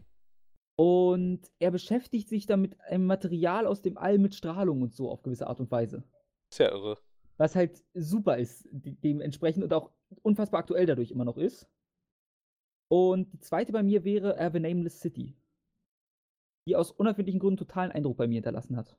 [0.78, 5.10] Und er beschäftigt sich da mit einem Material aus dem All mit Strahlung und so
[5.10, 6.04] auf gewisse Art und Weise.
[6.50, 6.98] Ist ja irre.
[7.38, 9.90] Was halt super ist, de dementsprechend und auch
[10.22, 11.66] unfassbar aktuell dadurch immer noch ist.
[12.88, 13.72] Und die 2.
[13.72, 15.34] bei mir wäre, äh, „The Nameless City“.
[16.66, 18.96] Die aus unerfindlichen Gründen totalen Eindruck bei mir hinterlassen hat.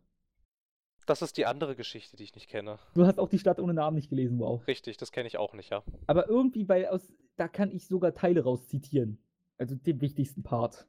[1.06, 2.80] Das ist die andere Geschichte, die ich nicht kenne.
[2.94, 4.66] Du hast auch „Die Stadt ohne Namen“ nicht gelesen, wow.
[4.68, 5.84] Richtig, das kenne ich auch nicht, ja.
[6.06, 9.20] Aber irgendwie, weil aus da kann ich sogar Teile raus zitieren.
[9.58, 10.88] Also, den wichtigsten Part.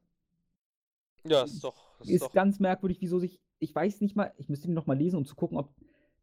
[1.26, 4.48] Ja, ist doch ist Ist doch ganz merkwürdig, wieso sich ich weiß nicht mal ich
[4.48, 5.74] müsste ihn noch mal lesen, um zu gucken, ob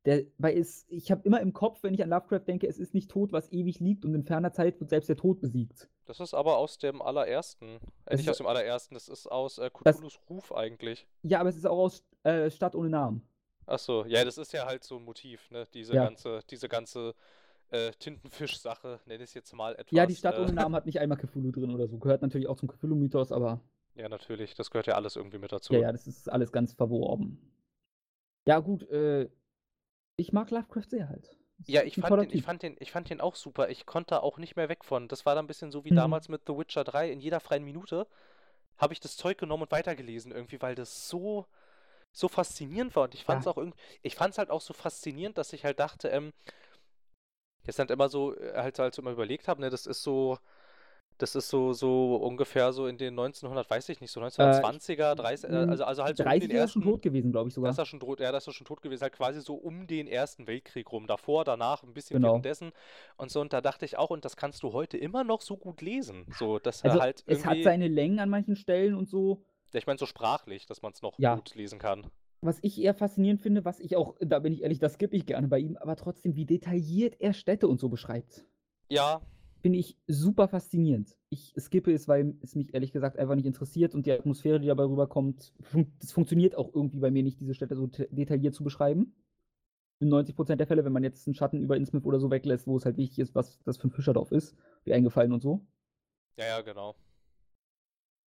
[0.06, 2.94] der weil es ich habe immer im Kopf, wenn ich an Lovecraft denke, es ist
[2.94, 5.90] nicht tot, was ewig liegt und in ferner Zeit wird selbst der Tod besiegt.
[6.08, 9.58] Das ist aber aus dem allerersten äh, nicht ist aus dem allerersten, das ist aus,
[9.58, 11.08] äh, Cthulhus Ruf eigentlich.
[11.24, 13.28] Ja, aber es ist auch aus, äh, „Stadt ohne Namen“.
[13.68, 15.66] Ach so, ja, das ist ja halt so 'n Motiv, ne?
[15.74, 15.98] Diese Ja.
[15.98, 17.16] ganze diese ganze,
[17.70, 21.00] äh, Tintenfisch-Sache, nenne ich's jetzt mal etwas, Ja, „Die Stadt äh ohne Namen“ hat nicht
[21.00, 22.00] einmal Cthulhu drin oder so.
[22.00, 23.62] Gehört natürlich auch zum Cthulhu-Mythos, aber
[23.98, 25.72] Ja, natürlich, das gehört ja alles irgendwie mit dazu.
[25.72, 27.40] Ja, ja, das ist alles ganz verworben.
[28.48, 29.30] Ja gut, äh,
[30.18, 31.38] ich mag Lovecraft sehr halt.
[31.68, 33.70] Ja, ich fand den ich fand den ich fand den auch super.
[33.70, 35.08] Ich konnte auch nicht mehr weg von.
[35.08, 35.92] Das war dann 'n bisschen so wie Mhm.
[35.94, 37.10] damals mit „The Witcher 3“.
[37.12, 38.08] In jeder freien Minute
[38.78, 41.48] habe ich das Zeug genommen und weitergelesen irgendwie, weil das so
[42.14, 43.48] so faszinierend war und ich fand's Ja.
[43.48, 46.34] auch irgend ich fand's halt auch so faszinierend, dass ich halt dachte, ähm
[47.68, 50.38] das halt immer so halt halt so immer überlegt habe, ne, das ist so
[51.18, 54.82] das ist so so ungefähr so in den 1900 weiß ich nicht, so Äh, ich
[54.82, 57.02] 1920er, 30 äh, also also halt so um 30 den ist er schon ersten tot
[57.02, 57.80] gewesen, glaube ich ist sogar.
[57.80, 60.48] er schon tot ja, da ist schon tot gewesen, halt quasi so um den Ersten
[60.48, 61.08] Weltkrieg rum.
[61.08, 62.46] Davor, danach, 'n bisschen Genau.
[62.46, 62.72] währenddessen
[63.18, 63.42] und so.
[63.42, 66.28] Und da dachte ich auch und das kannst du heute immer noch so gut lesen,
[66.32, 69.44] so, dass Also, halt es hat seine Längen an manchen Stellen und so.
[69.74, 71.42] ja, ich meine so sprachlich, dass man's noch Ja.
[71.42, 72.10] gut lesen kann.
[72.42, 75.26] Was ich eher faszinierend finde, was ich auch da bin ich ehrlich, das skippe ich
[75.26, 78.46] gerne bei ihm, aber trotzdem, wie detailliert er Städte und so beschreibt.
[78.90, 79.22] Ja.
[79.66, 81.18] Finde ich super faszinierend.
[81.32, 84.68] Ich skippe es, weil es mich ehrlich gesagt einfach nicht interessiert und die Atmosphäre, die
[84.68, 88.64] dabei rüberkommt, fun das funktioniert auch irgendwie bei mir nicht, diese Städte so detailliert zu
[88.64, 89.16] beschreiben.
[90.00, 92.78] In 90% der Fälle, wenn man jetzt 'n Schatten über Innsmouth oder so weglässt, wo
[92.78, 95.66] es halt wichtig ist, was das für 'n Fischerdorf ist, wie eingefallen und so.
[96.38, 96.96] Ja, ja, genau.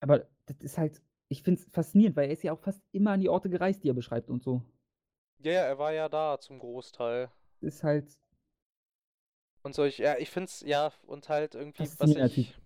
[0.02, 3.12] Aber das ist halt ich finde es faszinierend, weil er ist ja auch fast immer
[3.12, 4.62] an die Orte gereist, die er beschreibt und so.
[5.40, 7.30] Ja, ja, er war ja da zum Großteil.
[7.62, 8.08] Ist halt
[9.64, 12.58] Und solch ja, ich finde es ja, und halt irgendwie, was ich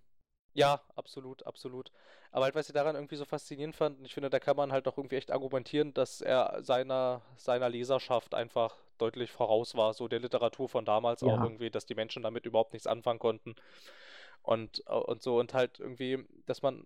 [0.53, 1.91] ja, absolut, absolut.
[2.31, 4.71] Aber halt, was ich daran irgendwie so faszinierend fand und ich finde, da kann man
[4.73, 10.07] halt auch irgendwie echt argumentieren, dass er seiner seiner Leserschaft einfach deutlich voraus war, so
[10.09, 11.37] der Literatur von damals auch Ja.
[11.41, 13.55] irgendwie, dass die Menschen damit überhaupt nichts anfangen konnten.
[14.43, 16.85] Und und so und halt irgendwie, dass man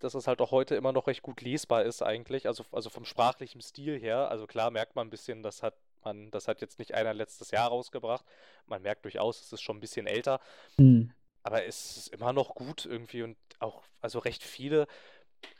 [0.00, 3.04] dass es halt auch heute immer noch recht gut lesbar ist eigentlich, also also vom
[3.06, 4.30] sprachlichen Stil her.
[4.30, 5.76] Also klar merkt man 'n bisschen, das hat
[6.06, 8.26] man das hat jetzt nicht einer letztes Jahr rausgebracht.
[8.66, 10.40] Man merkt durchaus, es ist schon 'n bisschen älter.
[10.78, 11.16] Mhm.
[11.46, 14.86] Aber es ist immer noch gut irgendwie und auch also recht viele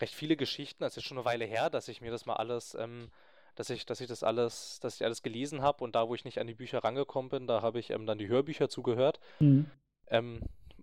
[0.00, 0.84] recht viele Geschichten.
[0.84, 3.10] Es ist schon 'ne Weile her, dass ich mir das mal alles, ähm
[3.56, 6.24] dass ich dass ich das alles dass ich alles gelesen habe und da, wo ich
[6.24, 9.20] nicht an die Bücher rangekommen bin, da habe ich, ähm, dann die Hörbücher zu gehört.
[9.40, 9.76] Mhm.
[10.08, 10.40] Ähm,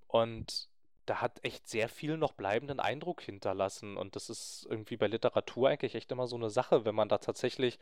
[0.08, 0.70] und
[1.08, 5.70] da hat echt sehr viel noch bleibenden Eindruck hinterlassen und das ist irgendwie bei Literatur
[5.70, 7.80] eigentlich echt immer so 'ne Sache, wenn man da tatsächlich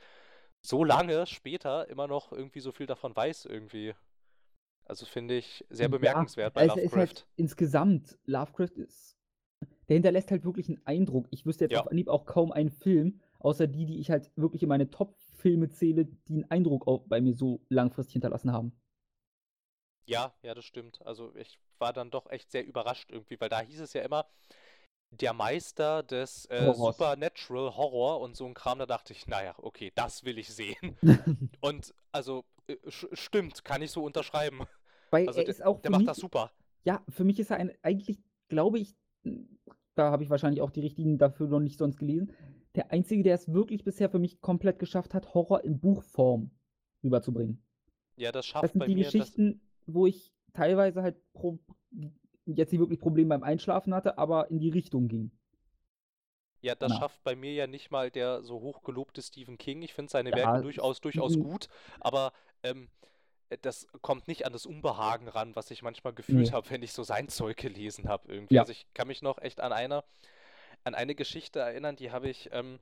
[0.64, 3.96] so lange später immer noch irgendwie so viel davon weiß irgendwie.
[4.86, 6.96] Also, finde ich sehr Ja, bemerkenswert bei also, ist Lovecraft.
[6.96, 9.18] halt insgesamt Lovecraft ist
[9.90, 11.28] der hinterlässt halt wirklich 'n Eindruck.
[11.32, 11.78] Ich wüsste jetzt Ja.
[11.78, 15.18] auf Anhieb auch kaum einen Film, außer die, die ich halt wirklich in meine Top
[15.36, 18.74] Filme zähle, die einen Eindruck auch bei mir so langfristig hinterlassen haben.
[20.08, 21.02] Ja, ja, das stimmt.
[21.06, 24.30] Also ich war dann doch echt sehr überrascht irgendwie, weil da hieß es ja immer,
[25.12, 26.74] der Meister des äh.
[26.74, 30.98] Supernatural Horror und so ein Kram, da dachte ich, naja, okay, das will ich sehen.
[31.62, 34.62] und also, äh, stimmt, kann ich so unterschreiben.
[35.10, 36.52] Weil Also er der, ist auch der macht mich, das super.
[36.84, 38.96] ja, für mich ist er ein, eigentlich, glaube ich,
[39.96, 42.34] da habe ich wahrscheinlich auch die richtigen dafür noch nicht sonst gelesen,
[42.76, 46.52] der Einzige, der es wirklich bisher für mich komplett geschafft hat, Horror in Buchform
[47.04, 47.62] rüberzubringen.
[48.16, 49.12] Ja, das Das schafft sind bei die mir das.
[49.12, 51.60] Geschichten, wo ich teilweise halt pro,
[52.56, 55.32] jetzt nicht wirklich Probleme beim Einschlafen hatte, aber in die Richtung ging.
[56.62, 57.00] Ja, das Danach.
[57.00, 59.82] schafft bei mir ja nicht mal der so hochgelobte Stephen King.
[59.82, 61.68] Ich finde seine Ja, Werke durchaus, durchaus gut,
[62.00, 62.90] aber ähm,
[63.50, 66.52] äh, das kommt nicht an das Unbehagen ran, was ich manchmal gefühlt Nee.
[66.52, 68.56] habe, wenn ich so sein Zeug gelesen habe irgendwie.
[68.56, 68.62] Ja.
[68.62, 70.04] Also ich kann mich noch echt an eine,
[70.86, 72.80] an eine Geschichte erinnern, die habe ich, ähm,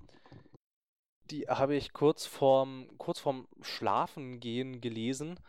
[1.32, 5.40] die habe ich kurz vorm, kurz vorm Schlafengehen gelesen.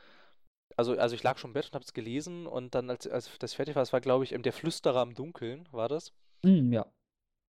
[0.76, 3.30] Also, also ich lag schon im Bett und habe es gelesen und dann, als, als
[3.38, 6.12] das fertig war, es war, glaube ich, ähm, Der Flüsterer im Dunkeln, war das.
[6.42, 6.86] Mm, ja.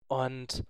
[0.08, 0.64] Und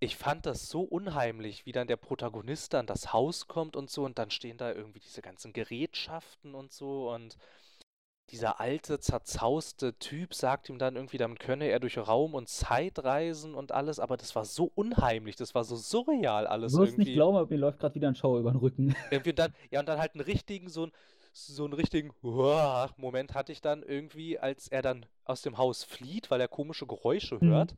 [0.00, 4.04] ich fand das so unheimlich, wie dann der Protagonist dann das Haus kommt und so
[4.04, 7.36] und dann stehen da irgendwie diese ganzen Gerätschaften und so und
[8.30, 12.98] dieser alte, zerzauste Typ sagt ihm dann irgendwie, damit könne er durch Raum und Zeit
[13.02, 16.92] reisen und alles, aber das war so unheimlich, das war so surreal alles Du wirst
[16.92, 17.04] irgendwie.
[17.04, 18.94] nicht glauben, aber mir läuft gerade wieder ein Schauer über den Rücken.
[19.10, 20.92] Irgendwie und dann, ja, und dann halt einen richtigen, so, ein,
[21.32, 25.84] so einen richtigen Uah, Moment hatte ich dann irgendwie, als er dann aus dem Haus
[25.84, 27.44] flieht, weil er komische Geräusche Mhm.
[27.44, 27.74] hört.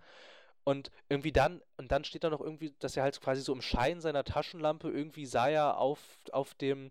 [0.65, 3.62] Und irgendwie dann, und dann steht da noch irgendwie, dass er halt quasi so im
[3.62, 6.01] Schein seiner Taschenlampe irgendwie sah er auf,
[6.33, 6.91] auf dem,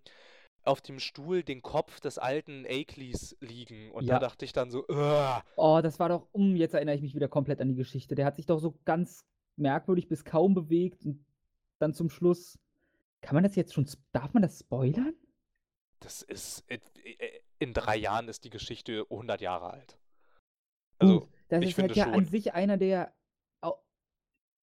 [0.63, 3.91] auf dem Stuhl den Kopf des alten Akelys liegen.
[3.91, 4.19] Und da Ja.
[4.19, 5.43] dachte ich dann so, Uah.
[5.55, 8.15] Oh, das war doch, um, jetzt erinnere ich mich wieder komplett an die Geschichte.
[8.15, 9.25] Der hat sich doch so ganz
[9.57, 11.25] merkwürdig bis kaum bewegt und
[11.79, 12.57] dann zum Schluss.
[13.21, 15.15] Kann man das jetzt schon, darf man das spoilern?
[15.99, 19.97] Das ist, äh, äh, in drei Jahren ist die Geschichte 100 Jahre alt.
[20.97, 22.25] Also, Gut, das ich ist halt finde ja an schon.
[22.25, 23.13] sich einer der,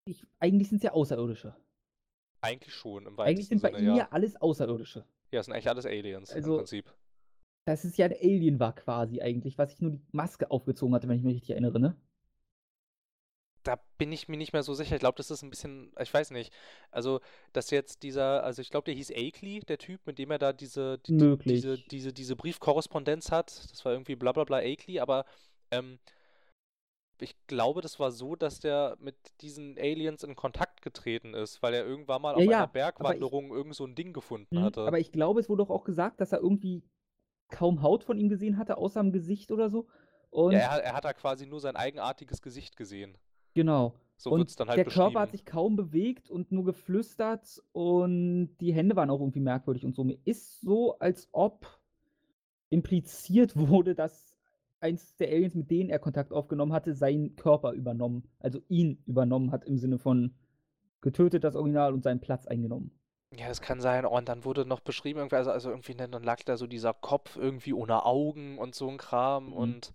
[0.08, 1.56] ich, eigentlich sind es ja Außerirdische.
[2.42, 3.96] eigentlich schon, im Eigentlich sind bei Sinne, ihm ja.
[3.98, 5.04] ja alles Außerirdische.
[5.32, 6.94] Ja, es sind eigentlich alles Aliens im Also- Prinzip.
[7.68, 11.08] Das ist ja ein Alien war quasi eigentlich, was sich nur die Maske aufgezogen hatte,
[11.08, 12.00] wenn ich mich richtig erinnere, ne?
[13.66, 14.96] Da bin ich mir nicht mehr so sicher.
[14.96, 16.54] Ich glaube, das ist ein bisschen, ich weiß nicht.
[16.92, 17.20] Also,
[17.52, 20.54] dass jetzt dieser, also ich glaube, der hieß Akeley, der Typ, mit dem er da
[20.54, 23.48] diese, die, diese, diese, diese Briefkorrespondenz hat.
[23.72, 25.26] Das war irgendwie bla bla bla Akeley, aber
[25.72, 25.98] ähm,
[27.20, 31.74] ich glaube, das war so, dass der mit diesen Aliens in Kontakt getreten ist, weil
[31.74, 34.58] er irgendwann mal Ja, auf ja, einer aber ich- Bergwanderung irgend so ein Ding gefunden
[34.58, 34.82] Mhm, hatte.
[34.86, 36.84] Aber ich glaube, es wurde doch auch gesagt, dass er irgendwie
[37.50, 39.88] kaum Haut von ihm gesehen hatte, außer am Gesicht oder so.
[40.30, 43.18] Und ja, er, hat- er hat da quasi nur sein eigenartiges Gesicht gesehen.
[43.56, 43.96] Genau.
[44.18, 44.86] So und wird es dann halt der.
[44.86, 49.86] Körper hat sich kaum bewegt und nur geflüstert und die Hände waren auch irgendwie merkwürdig
[49.86, 50.04] und so.
[50.04, 51.68] Mir ist so, als ob
[52.70, 54.38] impliziert wurde, dass
[54.80, 58.30] eins der Aliens, mit denen er Kontakt aufgenommen hatte, seinen Körper übernommen.
[58.40, 60.36] Also ihn übernommen hat im Sinne von
[61.02, 62.92] getötet das Original und seinen Platz eingenommen.
[63.38, 64.06] Ja, das kann sein.
[64.06, 66.68] Oh, und dann wurde noch beschrieben, irgendwie, also, also irgendwie, ne, dann lag da so
[66.68, 69.54] dieser Kopf irgendwie ohne Augen und so ein Kram Mhm.
[69.54, 69.94] und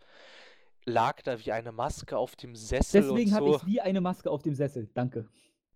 [0.84, 3.56] lag da wie eine Maske auf dem Sessel Deswegen hatte so.
[3.56, 4.88] ich wie eine Maske auf dem Sessel.
[4.94, 5.28] Danke.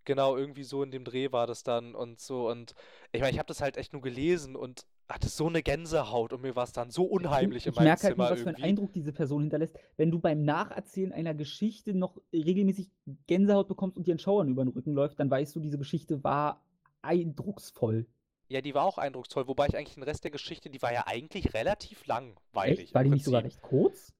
[0.05, 2.49] Genau, irgendwie so in dem Dreh war das dann und so.
[2.49, 2.75] Und
[3.11, 6.41] ich meine, ich habe das halt echt nur gelesen und hatte so eine Gänsehaut und
[6.41, 8.49] mir war es dann so unheimlich ich in meinem merke halt Zimmer nur, was für
[8.49, 8.63] einen.
[8.63, 9.75] Eindruck diese Person hinterlässt.
[9.97, 12.89] Wenn du beim Nacherzählen einer Geschichte noch regelmäßig
[13.27, 16.23] Gänsehaut bekommst und dir ein Schauern über den Rücken läuft, dann weißt du, diese Geschichte
[16.23, 16.61] war
[17.01, 18.07] eindrucksvoll.
[18.47, 21.07] Ja, die war auch eindrucksvoll, wobei ich eigentlich den Rest der Geschichte, die war ja
[21.07, 22.93] eigentlich relativ langweilig Echt?
[22.93, 24.13] War die nicht sogar recht kurz?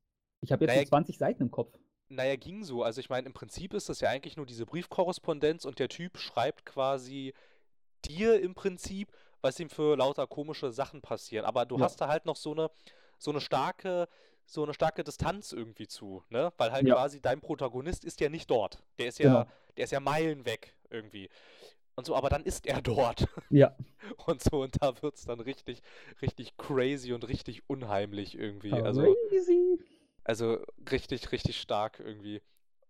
[0.46, 1.78] Ich habe jetzt Naja, so 20 Seiten im Kopf.
[2.08, 2.84] Naja, ging so.
[2.84, 6.18] Also ich meine, im Prinzip ist das ja eigentlich nur diese Briefkorrespondenz und der Typ
[6.18, 7.34] schreibt quasi
[8.06, 11.46] dir im Prinzip, was ihm für lauter komische Sachen passieren.
[11.46, 11.86] Aber du Ja.
[11.86, 12.70] hast da halt noch so eine,
[13.18, 14.08] so eine starke,
[14.46, 16.54] so eine starke Distanz irgendwie zu, ne?
[16.58, 16.94] Weil halt Ja.
[16.96, 18.84] quasi dein Protagonist ist ja nicht dort.
[19.00, 19.52] Der ist ja, Genau.
[19.78, 21.30] der ist ja Meilen weg irgendwie.
[21.96, 23.26] Und so, aber dann ist er dort.
[23.50, 23.76] Ja.
[24.28, 25.82] Und so, und da wird's dann richtig,
[26.22, 28.70] richtig crazy und richtig unheimlich irgendwie.
[28.70, 28.86] Crazy.
[28.86, 29.16] Also
[30.92, 32.42] richtig, richtig stark irgendwie.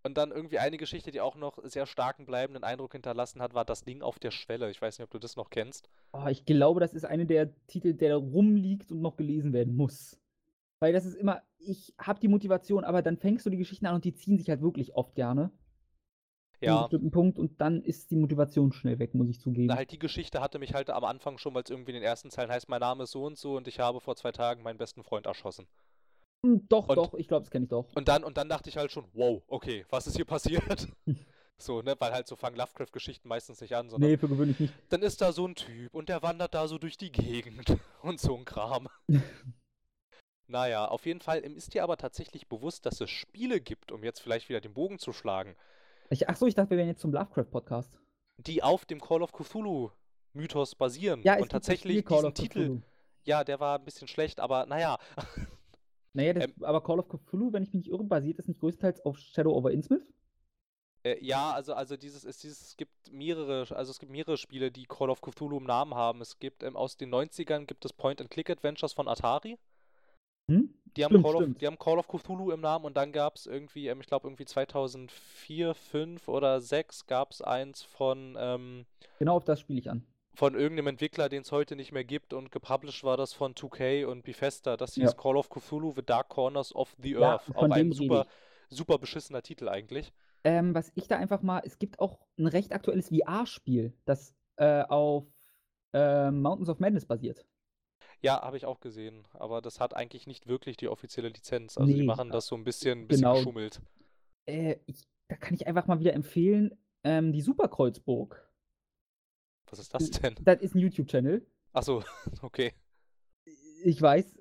[0.02, 3.64] Und dann irgendwie eine Geschichte, die auch noch sehr starken bleibenden Eindruck hinterlassen hat, war
[3.64, 4.70] das Ding auf der Schwelle.
[4.70, 5.88] Ich weiß nicht, ob du das noch kennst.
[6.12, 10.16] Oh, ich glaube, das ist eine der Titel, der rumliegt und noch gelesen werden muss.
[10.78, 13.96] Weil das ist immer, ich habe die Motivation, aber dann fängst du die Geschichten an
[13.96, 15.50] und die ziehen sich halt wirklich oft gerne.
[16.60, 19.66] Ja, bestimmten Punkt und dann ist die Motivation schnell weg, muss ich zugeben.
[19.66, 22.02] na, halt die Geschichte hatte mich halt am Anfang schon, weil es irgendwie in den
[22.02, 24.62] ersten Zeilen heißt, mein Name ist so und so und ich habe vor zwei Tagen
[24.62, 25.66] meinen besten Freund erschossen.
[26.46, 27.86] Hm, Doch, Und- doch, ich glaube, das kenne ich doch.
[27.94, 30.62] Und dann, und dann dachte ich halt schon, wow, okay, was ist hier passiert?
[31.58, 34.74] So, ne, weil halt so fangen Lovecraft-Geschichten meistens nicht an, sondern Nee, für gewöhnlich nicht.
[34.90, 38.20] dann ist da so ein Typ und der wandert da so durch die Gegend und
[38.20, 38.88] so ein Kram.
[40.48, 44.20] Naja, auf jeden Fall ist dir aber tatsächlich bewusst, dass es Spiele gibt, um jetzt
[44.20, 45.56] vielleicht wieder den Bogen zu schlagen,
[46.10, 47.98] Ich, ach so, ich dachte, wir wären jetzt zum Lovecraft-Podcast.
[48.36, 51.22] die auf dem Call of Cthulhu-Mythos basieren.
[51.22, 52.82] Ja, und tatsächlich diesen Titel,
[53.24, 54.98] ja, der war ein bisschen schlecht, aber naja.
[56.16, 58.58] Naja, das, Ähm, aber Call of Cthulhu, wenn ich mich nicht irre, basiert das nicht
[58.58, 60.06] größtenteils auf Shadow over Innsmouth?
[61.04, 64.72] Äh, ja, also, also dieses ist dieses, es gibt mehrere, also es gibt mehrere Spiele,
[64.72, 66.22] die Call of Cthulhu im Namen haben.
[66.22, 69.58] Es gibt ähm, aus den 90ern gibt es Point-and-Click-Adventures von Atari.
[70.50, 70.72] Hm?
[70.96, 73.36] Die haben, Stimmt, Call of, die haben Call of Cthulhu im Namen und dann gab
[73.36, 78.86] es irgendwie, ähm, ich glaube irgendwie 2004, 5 oder 6 gab es eins von, ähm,
[79.18, 80.06] Genau auf das spiele ich an.
[80.36, 84.04] Von irgendeinem Entwickler, den es heute nicht mehr gibt und gepublished war das von 2K
[84.04, 84.76] und Bethesda.
[84.76, 85.12] Das hieß Ja.
[85.14, 87.56] Call of Cthulhu The Dark Corners of the Ja, Earth.
[87.56, 88.26] Auch ein super,
[88.68, 90.12] super beschissener Titel eigentlich.
[90.44, 94.82] Ähm, was ich da einfach mal, es gibt auch ein recht aktuelles VR-Spiel, das äh,
[94.82, 95.24] auf
[95.94, 97.46] äh, Mountains of Madness basiert.
[98.20, 101.78] Ja, habe ich auch gesehen, aber das hat eigentlich nicht wirklich die offizielle Lizenz.
[101.78, 103.36] Also die Nee, machen äh, das so ein bisschen, ein bisschen genau.
[103.36, 103.80] geschummelt.
[104.46, 108.45] Äh, ich, da kann ich einfach mal wieder empfehlen, ähm, die Superkreuzburg.
[109.70, 110.34] Was ist das denn?
[110.42, 111.46] Das ist ein YouTube-Channel.
[111.72, 112.02] Achso,
[112.42, 112.72] okay.
[113.84, 114.34] Ich weiß.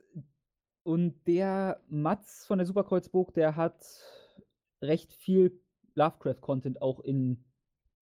[0.83, 3.83] Und der Mats von der Superkreuzburg, der hat
[4.81, 5.59] recht viel
[5.95, 7.43] Lovecraft-Content auch in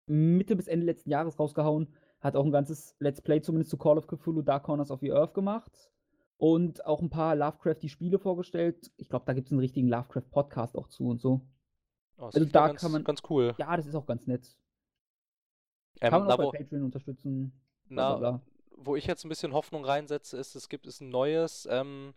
[0.06, 1.94] Mitte bis Ende letzten Jahres rausgehauen.
[2.20, 5.12] Hat auch ein ganzes Let's Play zumindest zu Call of Cthulhu Dark Corners of the
[5.12, 5.90] Earth gemacht.
[6.38, 8.92] Und auch ein paar Lovecraft-Spiele vorgestellt.
[8.98, 11.48] Ich glaube, da gibt es einen richtigen Lovecraft-Podcast auch zu und so.
[12.18, 13.56] Oh, das Also da ganz, kann man- ganz cool.
[13.58, 14.58] Ja, das ist auch ganz nett.
[16.02, 17.54] Ähm, Kann man na, auch bei wo, Patreon unterstützen.
[17.90, 18.42] Na, bla, bla.
[18.78, 22.14] wo ich jetzt ein bisschen Hoffnung reinsetze, ist, es gibt es ein neues, ähm,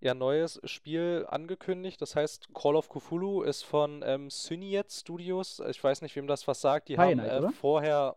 [0.00, 2.00] ja, neues Spiel angekündigt.
[2.00, 5.60] Das heißt, Call of Cthulhu ist von ähm, Syniet Studios.
[5.68, 6.88] Ich weiß nicht, wem das was sagt.
[6.88, 8.16] Die haben Cyanide, äh, vorher,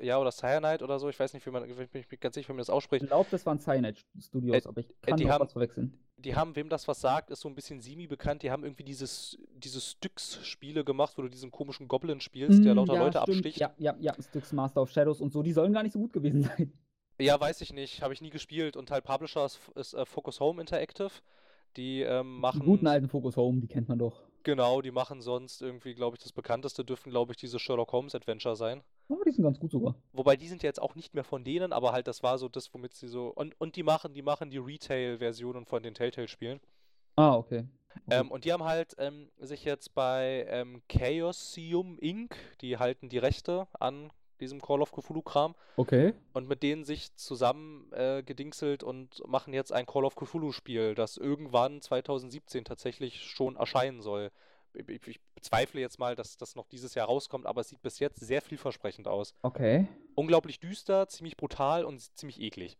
[0.00, 1.08] ja, oder Cyanide oder so.
[1.08, 3.06] Ich weiß nicht, wie man, ich bin mir ganz sicher, wie man das Ich ausspricht.
[3.06, 5.98] glaube, das waren Cyanide Studios, aber ich kann die haben- was verwechseln.
[6.18, 8.42] Die haben, wem das was sagt, ist so ein bisschen semi-bekannt.
[8.42, 12.78] Die haben irgendwie dieses, diese Styx-Spiele gemacht, wo du diesen komischen Goblin spielst, der Mm,
[12.78, 13.36] lauter ja, Leute stimmt.
[13.36, 13.58] absticht.
[13.58, 16.14] Ja, ja, ja, Styx Master of Shadows und so, die sollen gar nicht so gut
[16.14, 16.72] gewesen sein.
[17.20, 18.00] Ja, weiß ich nicht.
[18.02, 18.76] Habe ich nie gespielt.
[18.76, 21.10] Und halt Publisher ist, ist äh, Focus Home Interactive.
[21.76, 22.60] Die ähm, Die machen.
[22.64, 24.22] guten alten Focus Home, die kennt man doch.
[24.42, 28.14] Genau, die machen sonst irgendwie, glaube ich, das bekannteste dürften, glaube ich, diese Sherlock Holmes
[28.14, 28.82] Adventure sein.
[29.08, 29.94] Oh, die sind ganz gut sogar.
[30.12, 32.48] Wobei die sind ja jetzt auch nicht mehr von denen, aber halt das war so
[32.48, 33.28] das, womit sie so.
[33.28, 36.60] Und, und die machen, die machen die Retail-Versionen von den Telltale-Spielen.
[37.14, 37.66] Ah, okay.
[37.90, 38.00] okay.
[38.10, 43.18] Ähm, und die haben halt ähm, sich jetzt bei ähm, Chaosium Inc., die halten die
[43.18, 44.10] Rechte an
[44.40, 46.14] diesem Call of Cthulhu-Kram okay.
[46.32, 51.16] und mit denen sich zusammen äh, gedingselt und machen jetzt ein Call of Cthulhu-Spiel, das
[51.16, 54.30] irgendwann 2017 tatsächlich schon erscheinen soll.
[54.88, 58.20] Ich, bezweifle jetzt mal, dass das noch dieses Jahr rauskommt, aber es sieht bis jetzt
[58.20, 59.34] sehr vielversprechend aus.
[59.42, 59.86] Okay.
[60.14, 62.78] Unglaublich düster, ziemlich brutal und ziemlich eklig.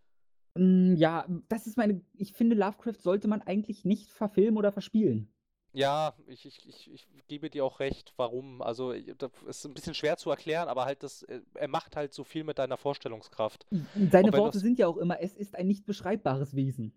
[0.55, 2.00] Mm, ja, das ist meine.
[2.15, 5.28] Ich finde, Lovecraft sollte man eigentlich nicht verfilmen oder verspielen.
[5.73, 8.62] Ja, ich, ich, ich, ich gebe dir auch recht, warum.
[8.62, 12.15] Also, das ist ein bisschen schwer zu erklären, aber halt das, äh, er macht halt
[12.15, 13.66] so viel mit deiner Vorstellungskraft.
[14.10, 16.94] Seine Worte sind ja auch immer, es ist ein nicht beschreibbares Wesen.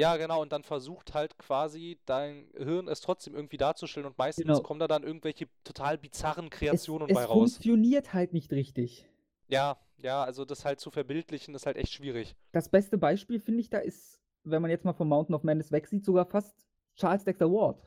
[0.00, 4.46] Ja, genau, und dann versucht halt quasi dein Hirn es trotzdem irgendwie darzustellen und meistens
[4.46, 4.62] Genau.
[4.62, 7.52] kommen da dann irgendwelche total bizarren Es, Kreationen es bei raus.
[7.52, 9.06] funktioniert halt nicht richtig.
[9.48, 12.34] Ja, ja, also das halt zu verbildlichen ist halt echt schwierig.
[12.52, 15.70] Das beste Beispiel, finde ich, da ist, wenn man jetzt mal vom Mountain of Madness
[15.70, 16.54] wegsieht, sogar fast
[16.96, 17.82] Charles Dexter Ward.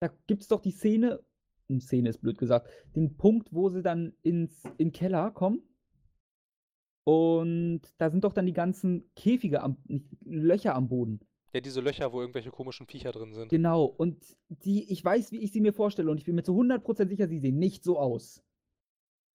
[0.00, 1.24] Da gibt es doch die Szene,
[1.66, 5.60] hm, Szene ist blöd gesagt, den Punkt, wo sie dann ins, in den Keller kommen.
[7.04, 9.76] Und da sind doch dann die ganzen Käfige, am,
[10.24, 11.20] Löcher am Boden.
[11.52, 13.48] Ja, diese Löcher, wo irgendwelche komischen Viecher drin sind.
[13.48, 13.84] Genau.
[13.84, 17.08] Und die, ich weiß, wie ich sie mir vorstelle, und ich bin mir zu 100%
[17.08, 18.42] sicher, sie sehen nicht so aus.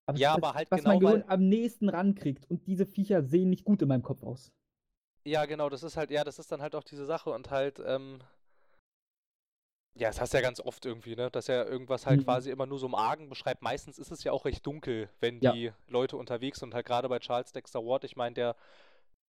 [0.06, 2.50] Aber Ja, das, aber halt was genau, mein Gehirn am nächsten rankriegt.
[2.50, 4.50] Und diese Viecher sehen nicht gut in meinem Kopf aus.
[5.24, 7.80] Ja, genau, das ist halt, ja, das ist dann halt auch diese Sache und halt,
[7.84, 8.20] ähm,
[9.94, 12.24] ja, das hast du ja ganz oft irgendwie, ne, dass er irgendwas halt Mhm.
[12.24, 13.62] quasi immer nur so im Argen beschreibt.
[13.62, 15.52] Meistens ist es ja auch recht dunkel, wenn Ja.
[15.52, 16.74] die Leute unterwegs sind.
[16.74, 18.56] Halt gerade bei Charles Dexter Ward, ich meine, der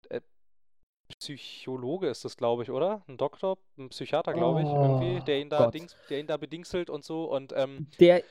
[0.10, 0.22] äh,
[1.18, 3.04] Psychologe ist das, glaube ich, oder?
[3.08, 6.38] Ein Doktor, ein Psychiater, glaube ich, irgendwie, Oh, der ihn da dings, der ihn da
[6.38, 8.24] bedingselt und so und ähm, Der,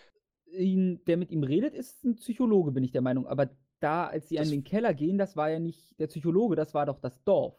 [0.46, 3.26] ihn, der mit ihm redet, ist ein Psychologe, bin ich der Meinung.
[3.26, 3.50] Aber
[3.80, 6.86] da, als sie in den Keller gehen, das war ja nicht der Psychologe, das war
[6.86, 7.56] doch das Dorf.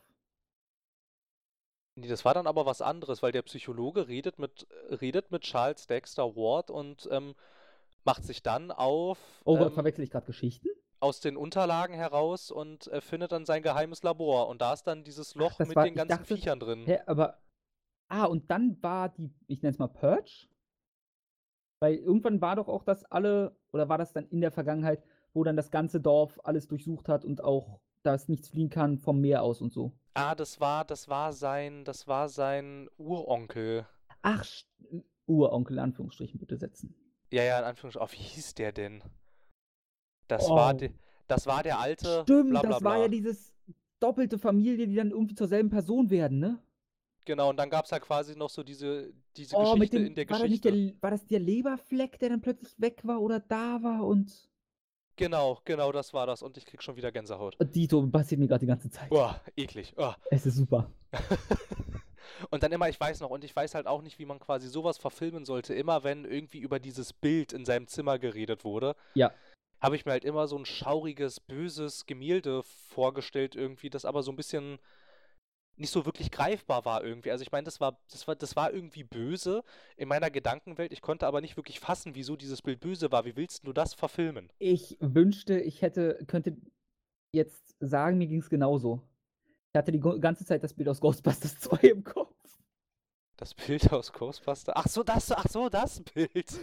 [2.00, 4.68] Nee, das war dann aber was anderes, weil der Psychologe redet mit,
[5.02, 7.36] redet mit Charles Dexter Ward und ähm,
[8.06, 10.70] macht sich dann auf Oh Gott, ähm, verwechsel ich gerade Geschichten?
[11.02, 14.48] aus den Unterlagen heraus und äh, findet dann sein geheimes Labor.
[14.50, 16.84] Und da ist dann dieses Loch das mit war- den ganzen dachte- Viechern drin.
[16.86, 17.38] Hä, aber.
[18.10, 20.48] Ah, und dann war die, ich nenne es mal Purge.
[21.82, 25.04] Weil irgendwann war doch auch das alle oder war das dann in der Vergangenheit,
[25.34, 29.22] wo dann das ganze Dorf alles durchsucht hat und auch, dass nichts fliehen kann vom
[29.22, 29.94] Meer aus und so?
[30.14, 33.88] Ah, das war das war sein das war sein Uronkel.
[34.22, 34.46] Ach,
[35.28, 36.96] Uronkel in Anführungsstrichen bitte setzen.
[37.32, 38.08] Ja, ja, in Anführungsstrichen.
[38.08, 39.04] Oh, wie hieß der denn?
[40.28, 40.78] Das war Oh.
[40.78, 40.92] de
[41.28, 43.54] das war der alte Stimmt, bla bla das war ja dieses
[44.00, 46.60] doppelte Familie, die dann irgendwie zur selben Person werden, ne?
[47.26, 50.26] Genau, und dann gab's halt quasi noch so diese diese Oh, Geschichte dem in der
[50.30, 51.02] war das nicht der Geschichte.
[51.02, 54.50] War das der Leberfleck, der dann plötzlich weg war oder da war und
[55.20, 57.58] Genau, genau, das war das und ich kriege schon wieder Gänsehaut.
[57.60, 59.10] Dito passiert mir grad die ganze Zeit.
[59.10, 59.94] Boah, eklig.
[59.98, 60.14] Oh.
[60.32, 60.90] Es ist super.
[62.52, 64.70] Und dann immer, ich weiß noch, und ich weiß halt auch nicht, wie man quasi
[64.70, 65.74] sowas verfilmen sollte.
[65.74, 69.34] Immer wenn irgendwie über dieses Bild in seinem Zimmer geredet wurde, Ja.
[69.82, 74.32] habe ich mir halt immer so ein schauriges, böses Gemälde vorgestellt, irgendwie, das aber so
[74.32, 74.80] ein bisschen
[75.80, 77.32] nicht so wirklich greifbar war irgendwie.
[77.32, 79.64] Also ich meine, das war, das war, das war irgendwie böse
[79.98, 80.92] in meiner Gedankenwelt.
[80.92, 83.26] Ich konnte aber nicht wirklich fassen, wieso dieses Bild böse war.
[83.26, 84.52] Wie willst du das verfilmen?
[84.60, 86.58] Ich wünschte, ich hätte könnte
[87.34, 89.02] jetzt sagen, mir ging's genauso.
[89.72, 92.36] Ich hatte die ganze Zeit das Bild aus Ghostbusters 2 im Kopf.
[93.38, 94.74] Das Bild aus Ghostbuster.
[94.76, 96.60] Ach so, das, ach so, das Bild.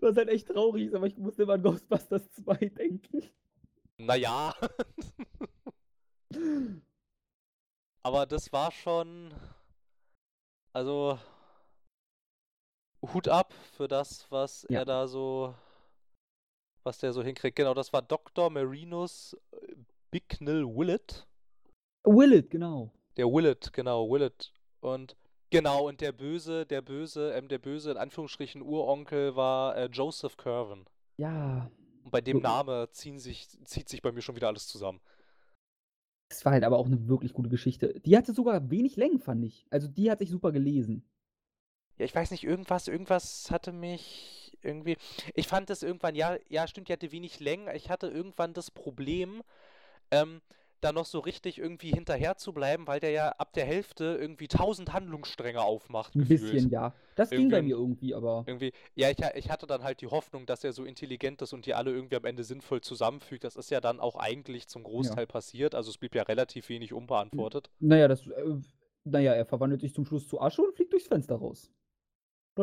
[0.00, 3.22] Was halt echt traurig ist, aber ich musste immer an Ghostbusters 2 denken.
[3.98, 4.56] Naja.
[8.02, 9.32] Aber das war schon.
[10.72, 11.18] Also.
[13.12, 14.80] Hut ab für das, was Ja.
[14.80, 15.54] er da so.
[16.84, 17.56] Was der so hinkriegt.
[17.56, 18.50] Genau, das war Dr.
[18.50, 19.74] Marinus äh,
[20.10, 21.26] Bicknell Willett.
[22.04, 22.90] Willett, genau.
[23.16, 24.52] Der Willett, genau, Willett.
[24.80, 25.16] Und.
[25.50, 30.36] Genau, und der böse, der böse, ähm, der böse, in Anführungsstrichen, Uronkel war äh, Joseph
[30.38, 30.86] Curwen.
[31.18, 31.70] Ja.
[32.02, 35.00] Und bei dem Name ziehen sich, zieht sich bei mir schon wieder alles zusammen.
[36.32, 38.00] Es war halt aber auch 'ne wirklich gute Geschichte.
[38.06, 39.66] Die hatte sogar wenig Längen, fand ich.
[39.70, 41.04] Also, die hat sich super gelesen.
[41.98, 44.96] Ja, ich weiß nicht, irgendwas irgendwas hatte mich irgendwie
[45.34, 47.68] ich fand das irgendwann ja ja, stimmt, die hatte wenig Längen.
[47.74, 49.42] Ich hatte irgendwann das Problem,
[50.12, 50.42] ähm,
[50.84, 54.48] da noch so richtig irgendwie hinterher zu bleiben, weil der ja ab der Hälfte irgendwie
[54.48, 56.28] 1000 Handlungsstränge aufmacht, 'N gefühlt.
[56.28, 56.94] bisschen, ja.
[57.14, 60.08] Das ging bei Irgendwie mir irgendwie, aber irgendwie ja, ich ich hatte dann halt die
[60.08, 63.44] Hoffnung, dass er so intelligent ist und die alle irgendwie am Ende sinnvoll zusammenfügt.
[63.44, 65.22] Das ist ja dann auch eigentlich zum Ja.
[65.22, 65.74] Großteil passiert.
[65.74, 67.70] Also, es blieb ja relativ wenig unbeantwortet.
[67.80, 68.60] Na ja, das, äh
[69.04, 71.72] na ja, er verwandelt sich zum Schluss zu Asche und fliegt durchs Fenster raus.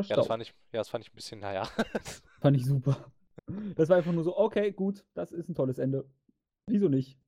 [0.09, 1.69] Ja, das fand ich ja, das fand ich 'n bisschen, na ja.
[2.41, 3.11] Fand ich super.
[3.75, 6.09] Das war einfach nur so: „Okay, gut, das ist 'n tolles Ende.
[6.67, 7.19] Wieso nicht?“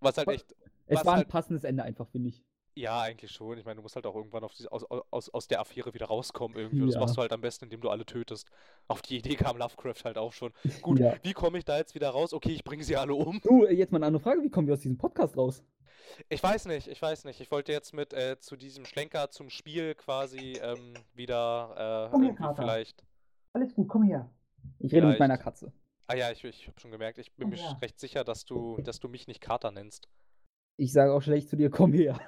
[0.00, 0.54] Was halt echt
[0.86, 2.42] Es war 'n halt passendes Ende einfach, finde ich.
[2.74, 3.58] Ja, eigentlich schon.
[3.58, 6.06] Ich meine, du musst halt auch irgendwann diese aus au aus aus der Affäre wieder
[6.06, 6.80] rauskommen irgendwie.
[6.82, 7.00] Und das Ja.
[7.00, 8.48] machst du halt am besten, indem du alle tötest.
[8.86, 10.52] Auf die Idee kam Lovecraft halt auch schon.
[10.80, 11.14] Gut, Ja.
[11.22, 12.32] wie komme ich da jetzt wieder raus?
[12.32, 13.40] Okay, ich bringe sie alle um.
[13.42, 15.64] Du, jetzt mal 'ne andere Frage, wie kommen wir aus diesem Podcast raus?
[16.28, 17.40] Ich weiß nicht, ich weiß nicht.
[17.40, 22.22] Ich wollte jetzt mit äh, zu diesem Schlenker zum Spiel quasi ähm, wieder äh, Komm
[22.36, 23.04] her, vielleicht.
[23.52, 24.30] Alles gut, komm her.
[24.78, 25.72] Ich rede Ja, mit meiner Katze.
[26.08, 27.78] Ah ja, ich ich habe schon gemerkt, ich bin Komm mir her.
[27.80, 30.08] recht sicher, dass du dass du mich nicht Kater nennst.
[30.76, 32.18] Ich sage auch schlecht zu dir: „Komm her.“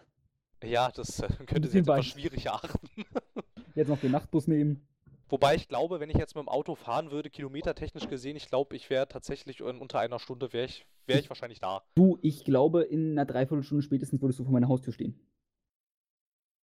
[0.62, 2.78] Ja, das, äh, könnte sie bisschen jetzt etwas schwierig achten.
[3.74, 4.86] Jetzt noch den Nachtbus nehmen.
[5.28, 8.74] Wobei ich glaube, wenn ich jetzt mit dem Auto fahren würde, kilometertechnisch gesehen, ich glaube,
[8.74, 11.84] ich wäre tatsächlich in unter einer Stunde wäre ich wäre ich wahrscheinlich da.
[11.94, 15.14] Du, ich glaube, in 'ner Dreiviertelstunde spätestens würdest du vor meiner Haustür stehen.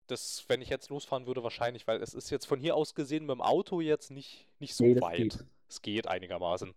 [0.07, 3.25] Das wenn ich jetzt losfahren würde, wahrscheinlich, weil es ist jetzt von hier aus gesehen
[3.25, 5.17] mit dem Auto jetzt nicht nicht so Ne, das weit.
[5.17, 5.45] geht.
[5.69, 6.73] Es geht einigermaßen.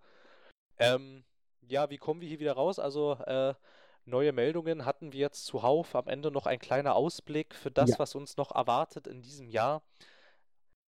[0.80, 1.24] Ähm,
[1.62, 2.78] ja, wie kommen wir hier wieder raus?
[2.78, 3.54] Also, äh,
[4.04, 5.94] neue Meldungen hatten wir jetzt zuhauf.
[5.94, 7.98] Am Ende noch ein kleiner Ausblick für das, Ja.
[7.98, 9.82] was uns noch erwartet in diesem Jahr.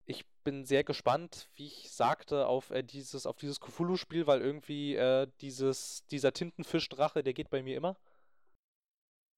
[0.07, 4.95] Ich bin sehr gespannt, wie ich sagte, auf äh, dieses auf dieses Cthulhu-Spiel, weil irgendwie
[4.97, 7.97] äh, dieses dieser Tintenfischdrache, der geht bei mir immer.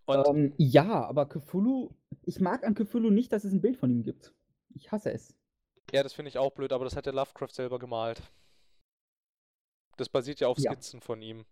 [0.06, 1.90] Und Ähm, ja, aber Cthulhu
[2.24, 4.32] ich mag an Cthulhu nicht, dass es 'n Bild von ihm gibt.
[4.74, 5.34] Ich hasse es.
[5.92, 8.22] ja, das finde ich auch blöd, aber das hat der Lovecraft selber gemalt.
[9.98, 10.72] Das basiert ja auf Ja.
[10.72, 11.44] Skizzen von ihm.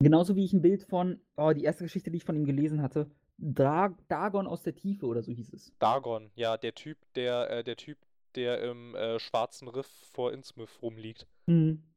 [0.00, 2.82] Genauso wie ich 'n Bild von oh, die erste Geschichte, die ich von ihm gelesen
[2.82, 5.72] hatte, Dra Dagon aus der Tiefe oder so hieß es.
[5.82, 7.98] Dagon, ja, der Typ, der äh, der Typ,
[8.34, 11.26] der im äh, Schwarzen Riff vor Innsmouth rumliegt.
[11.48, 11.88] Mhm.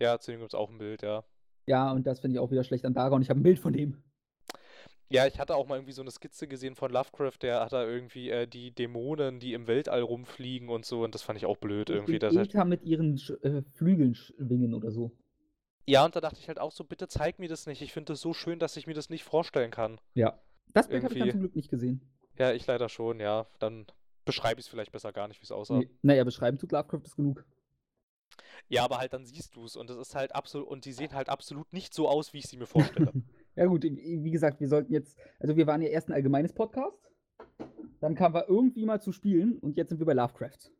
[0.00, 1.24] Ja, zu dem gibt's auch 'n Bild, ja.
[1.68, 3.22] Ja, und das finde ich auch wieder schlecht an Dagon.
[3.22, 4.04] Ich habe 'n Bild von dem.
[5.14, 7.84] Ja, ich hatte auch mal irgendwie so 'ne Skizze gesehen von Lovecraft, der hat da
[7.86, 11.56] irgendwie äh, die Dämonen, die im Weltall rumfliegen und so, und das fand ich auch
[11.56, 12.16] blöd Ich irgendwie.
[12.16, 15.12] hat Eta mit ihren sch äh, Flügeln schwingen oder so.
[15.86, 17.80] ja, und da dachte ich halt auch so: „Bitte zeig mir das nicht.
[17.80, 20.40] Ich finde das so schön, dass ich mir das nicht vorstellen kann.“ Ja.
[20.72, 22.00] Das Bild habe ich dann zum Glück nicht gesehen.
[22.36, 23.46] Ja, ich leider schon, ja.
[23.60, 23.86] Dann
[24.24, 25.78] beschreibe ich's vielleicht besser gar nicht, wie's aussah.
[25.78, 27.44] Ne, na ja, beschreiben tut Lovecraft es genug.
[28.68, 31.28] Ja, aber halt dann siehst du's und das ist halt absolut und die sehen halt
[31.28, 33.12] absolut nicht so aus, wie ich sie mir vorstelle.
[33.56, 37.10] Ja gut, wie gesagt, wir sollten jetzt also wir waren ja erst 'n allgemeines Podcast,
[38.00, 40.70] dann kamen wir irgendwie mal zu Spielen und jetzt sind wir bei Lovecraft.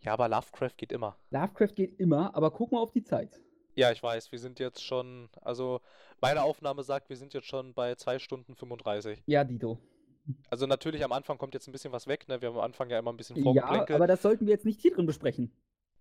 [0.00, 1.16] Ja, aber Lovecraft geht immer.
[1.30, 3.40] Lovecraft geht immer, aber guck mal auf die Zeit.
[3.74, 5.80] Ja, ich weiß, wir sind jetzt schon, also
[6.20, 9.22] meine Aufnahme sagt, wir sind jetzt schon bei 2 Stunden 35.
[9.26, 9.78] Ja, Dito.
[10.50, 12.40] Also natürlich am Anfang kommt jetzt ein bisschen was weg, ne?
[12.40, 13.94] Wir haben am Anfang ja immer ein bisschen Ja, Vorgeplänkel.
[13.94, 15.52] aber das sollten wir jetzt nicht hier drin besprechen.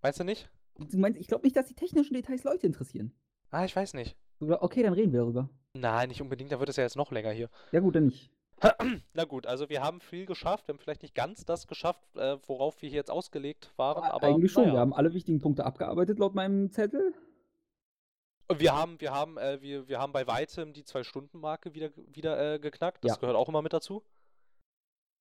[0.01, 0.49] Meinst du nicht?
[0.77, 3.13] Du meinst, ich glaube nicht, dass die technischen Details Leute interessieren.
[3.51, 4.17] Ah, ich weiß nicht.
[4.39, 5.49] Okay, dann reden wir darüber.
[5.73, 7.49] Nein, nicht unbedingt, da wird es ja jetzt noch länger hier.
[7.71, 8.29] Ja, gut, dann nicht.
[9.13, 10.67] Na gut, also wir haben viel geschafft.
[10.67, 14.27] Wir haben vielleicht nicht ganz das geschafft, äh, worauf wir hier jetzt ausgelegt waren, aber
[14.27, 14.63] Eigentlich schon.
[14.63, 14.75] naja.
[14.75, 17.13] Wir haben alle wichtigen Punkte abgearbeitet laut meinem Zettel.
[18.57, 22.59] Wir haben, wir haben, äh, wir, wir haben bei weitem die Zwei-Stunden-Marke wieder, wieder äh,
[22.59, 23.03] geknackt.
[23.03, 23.17] Das Ja.
[23.17, 24.03] gehört auch immer mit dazu.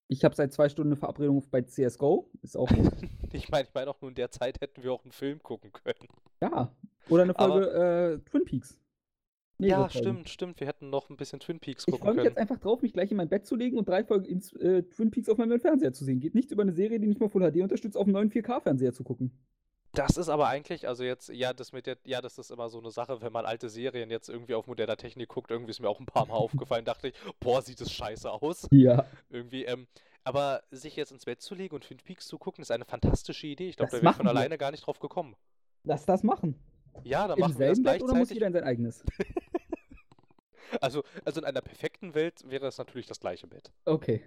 [0.09, 2.31] Ich habe seit zwei Stunden eine Verabredung bei CSGO.
[2.43, 2.93] Ist auch gut.
[3.33, 5.73] Ich meine, ich meine auch nur in der Zeit hätten wir auch einen Film gucken
[5.73, 6.07] können.
[6.41, 6.71] ja.
[7.09, 8.79] Oder eine Aber- Folge äh, Twin Peaks.
[9.59, 10.07] Mehrere ja, Folgen.
[10.09, 10.61] stimmt, stimmt.
[10.61, 12.35] Wir hätten noch ein bisschen Twin Peaks Ich gucken freue mich können.
[12.35, 14.83] jetzt einfach drauf, mich gleich in mein Bett zu legen und drei Folgen ins, äh,
[14.83, 16.21] Twin Peaks auf meinem Fernseher zu sehen.
[16.21, 18.93] Geht nichts über eine Serie, die nicht mal Full HD unterstützt, auf einem neuen 4K-Fernseher
[18.93, 19.33] zu gucken.
[19.93, 22.81] Das ist aber eigentlich, also jetzt, ja, das mit der, ja, das ist immer so
[22.81, 25.89] eine Sache, wenn man alte Serien jetzt irgendwie auf moderner Technik guckt, irgendwie ist mir
[25.89, 28.67] auch ein paar Mal aufgefallen, dachte ich, boah, sieht das scheiße aus.
[28.73, 29.07] Ja.
[29.31, 29.87] Irgendwie, ähm,
[30.25, 33.47] aber sich jetzt ins Bett zu legen und Twin Peaks zu gucken, ist eine fantastische
[33.47, 33.69] Idee.
[33.69, 34.31] Ich glaube, da wäre ich von wir.
[34.31, 35.37] alleine gar nicht drauf gekommen.
[35.85, 36.59] Lass das machen.
[37.05, 38.35] Ja, dann Im machen wir das selben Bett oder muss gleichzeitig.
[38.35, 39.05] jeder in sein eigenes?
[40.81, 43.73] Also, also in einer perfekten Welt wäre es natürlich das gleiche Bett.
[43.85, 44.23] Okay.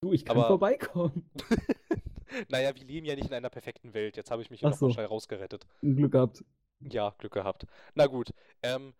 [0.00, 1.28] Du, ich kann Aber- vorbeikommen.
[2.48, 4.16] naja, wir leben ja nicht in einer perfekten Welt.
[4.16, 4.90] Jetzt habe ich mich hier Ach noch so.
[4.90, 5.66] schnell rausgerettet.
[5.82, 6.44] Glück gehabt.
[6.80, 7.66] Ja, Glück gehabt.
[7.94, 8.30] Na gut.
[8.62, 8.94] Ähm,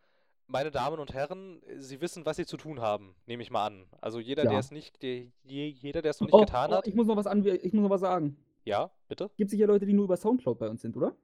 [0.47, 3.87] meine Damen und Herren, Sie wissen, was Sie zu tun haben, nehme ich mal an.
[4.01, 4.51] Also jeder, Ja.
[4.51, 6.87] der es nicht, der, je, jeder, der es noch nicht Oh, getan oh, hat.
[6.87, 8.37] ich muss noch was an, ich muss noch was sagen.
[8.65, 9.31] Ja, bitte?
[9.37, 11.15] Gibt sicher Leute, die nur über Soundcloud bei uns sind, oder?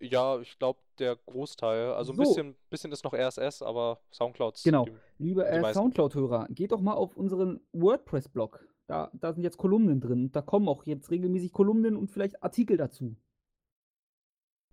[0.00, 1.92] Ja, ich glaube, der Großteil.
[1.94, 2.22] Also ein So.
[2.22, 4.62] bisschen, bisschen ist noch RSS, aber Soundclouds.
[4.62, 4.84] Genau.
[4.84, 5.72] die- Liebe Die äh.
[5.74, 8.66] Soundcloud-Hörer, geht doch mal auf unseren WordPress-Blog.
[8.86, 10.30] Da, da sind jetzt Kolumnen drin.
[10.32, 13.16] Da kommen auch jetzt regelmäßig Kolumnen und vielleicht Artikel dazu.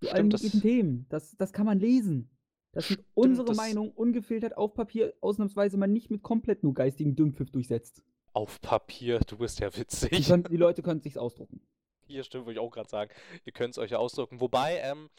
[0.01, 1.05] Zu allen Stimmt, möglichen Themen.
[1.09, 2.29] Das, das kann man lesen.
[2.73, 7.15] Das sind unsere das- Meinung, ungefiltert auf Papier, ausnahmsweise mal nicht mit komplett nur geistigen
[7.15, 8.03] Dünnpfiff durchsetzt.
[8.33, 10.27] auf Papier, du bist ja Die, witzig.
[10.27, 11.61] können, die Leute können sich's ausdrucken.
[12.13, 13.11] Hier stimmt, würde ich auch gerade sagen.
[13.43, 14.39] Ihr könnt es euch ja ausdrücken.
[14.39, 15.09] Wobei, ähm,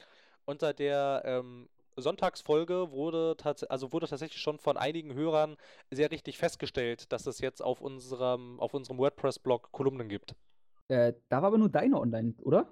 [0.45, 3.37] unter der ähm, Sonntagsfolge wurde,
[3.69, 5.57] also wurde tatsächlich schon von einigen Hörern
[5.91, 10.37] sehr richtig festgestellt, dass es jetzt auf unserem, auf unserem WordPress-Blog Kolumnen gibt.
[10.89, 12.69] Äh, da war aber nur deine online, oder?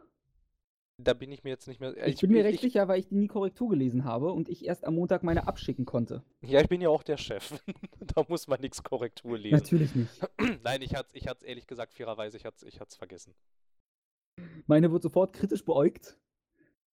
[0.98, 1.96] Da bin ich mir jetzt nicht mehr.
[1.96, 4.64] äh, Ich, bin mir recht sicher, weil ich die nie Korrektur gelesen habe und ich
[4.64, 6.22] erst am Montag meine abschicken konnte.
[6.42, 7.54] Ja, ich bin ja auch der Chef.
[8.14, 9.56] da muss man nichts Korrektur lesen.
[9.56, 10.10] Natürlich nicht.
[10.62, 13.34] Nein, ich hatte es ich hat's ehrlich gesagt fairerweise, ich hatte es ich hat's vergessen.
[14.66, 16.18] Meine wird sofort kritisch beäugt.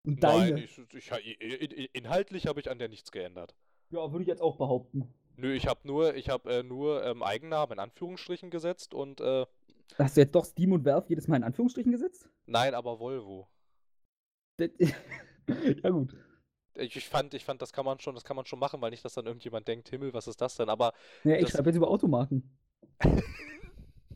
[0.05, 0.51] Und deine.
[0.53, 3.55] Nein, ich, ich, in- in- inhaltlich habe ich an der nichts geändert.
[3.89, 5.13] Ja, würde ich jetzt auch behaupten.
[5.35, 9.45] Nö, ich habe nur, ich habe äh, nur ähm, Eigennamen in Anführungsstrichen gesetzt und äh,
[9.97, 12.29] Hast du jetzt doch Steam und Valve jedes Mal in Anführungsstrichen gesetzt?
[12.45, 13.47] nein, aber Volvo.
[15.83, 16.15] Ja, gut.
[16.75, 18.91] Ich, ich fand, ich fand, das kann man schon, das kann man schon machen, weil
[18.91, 20.69] nicht, dass dann irgendjemand denkt, Himmel, was ist das denn?
[20.69, 20.93] Aber
[21.23, 22.55] Ja, ich Das- schreibe jetzt über Automarken.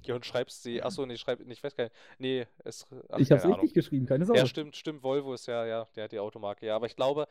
[0.07, 3.19] ja, und schreibst sie, achso, nee, schreib, nee, ich weiß gar nicht, nee, es, ach,
[3.19, 3.73] ich habe es keine richtig Ahnung.
[3.73, 4.39] geschrieben, keine Sorge.
[4.39, 7.27] Ja, stimmt, stimmt, Volvo ist ja, ja, der hat die Automarke, ja, aber ich glaube,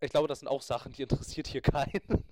[0.00, 2.24] ich glaube, das sind auch Sachen, die interessiert hier keinen.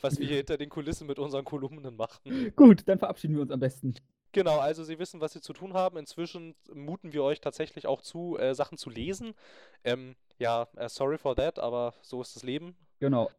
[0.00, 2.52] Was wir hier hinter den Kulissen mit unseren Kolumnen machen.
[2.54, 3.94] Gut, dann verabschieden wir uns am besten.
[4.30, 5.96] Genau, also Sie wissen, was Sie zu tun haben.
[5.96, 9.34] Inzwischen muten wir euch tatsächlich auch zu, äh, Sachen zu lesen.
[9.82, 12.76] Ähm, ja, äh, sorry for that, aber so ist das Leben.
[13.00, 13.30] Genau.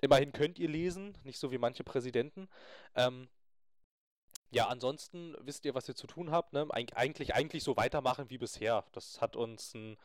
[0.00, 2.48] Immerhin könnt ihr lesen, nicht so wie manche Präsidenten.
[2.94, 3.28] Ähm,
[4.50, 6.52] ja, ansonsten wisst ihr, was ihr zu tun habt.
[6.52, 6.66] Ne?
[6.70, 8.84] Eig eigentlich, eigentlich so weitermachen wie bisher.
[8.92, 9.96] Das hat uns einen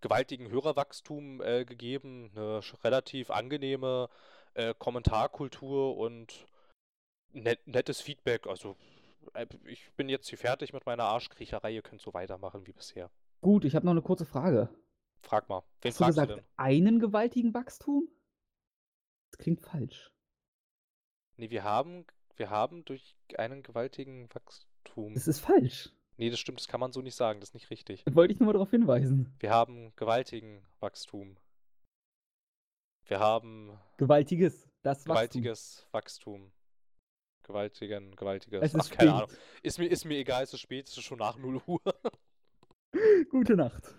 [0.00, 4.08] gewaltigen Hörerwachstum äh, gegeben, eine relativ angenehme
[4.54, 6.46] äh, Kommentarkultur und
[7.32, 8.46] net nettes Feedback.
[8.46, 8.76] Also
[9.34, 11.72] äh, ich bin jetzt hier fertig mit meiner Arschkriecherei.
[11.72, 13.10] Ihr könnt so weitermachen wie bisher.
[13.40, 14.68] Gut, ich habe noch eine kurze Frage.
[15.20, 16.46] Frag mal, wen Hast du fragst du gesagt, denn?
[16.56, 18.08] einen gewaltigen Wachstum?
[19.30, 20.12] Das klingt falsch.
[21.36, 22.06] Nee, wir haben,
[22.38, 25.14] wir haben durch einen gewaltigen Wachstum.
[25.14, 25.90] Das ist falsch.
[26.16, 28.04] Nee, das stimmt, das kann man so nicht sagen, das ist nicht richtig.
[28.10, 29.32] Wollte ich nur mal darauf hinweisen.
[29.38, 31.36] Wir haben gewaltigen Wachstum.
[33.06, 34.68] Wir haben Gewaltiges.
[34.82, 35.14] Das Wachstum.
[35.14, 36.52] gewaltiges Wachstum.
[37.42, 38.62] Gewaltigen, gewaltiges.
[38.62, 39.22] Es ist Ach, keine spät.
[39.22, 39.36] Ahnung.
[39.62, 41.80] Ist mir, ist mir egal, es ist spät, es ist schon nach 0 Uhr.
[43.30, 43.94] Gute Nacht.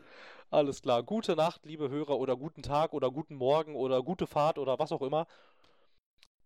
[0.52, 1.04] Alles klar.
[1.04, 4.92] Gute Nacht, liebe Hörer, oder guten Tag, oder guten Morgen, oder gute Fahrt, oder was
[4.92, 5.26] auch immer.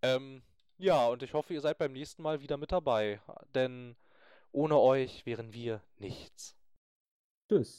[0.02, 0.44] Ähm,
[0.84, 3.22] ja, und ich hoffe, ihr seid beim nächsten Mal wieder mit dabei.
[3.56, 3.96] Denn
[4.52, 6.56] ohne euch wären wir nichts.
[7.48, 7.72] Tschüss.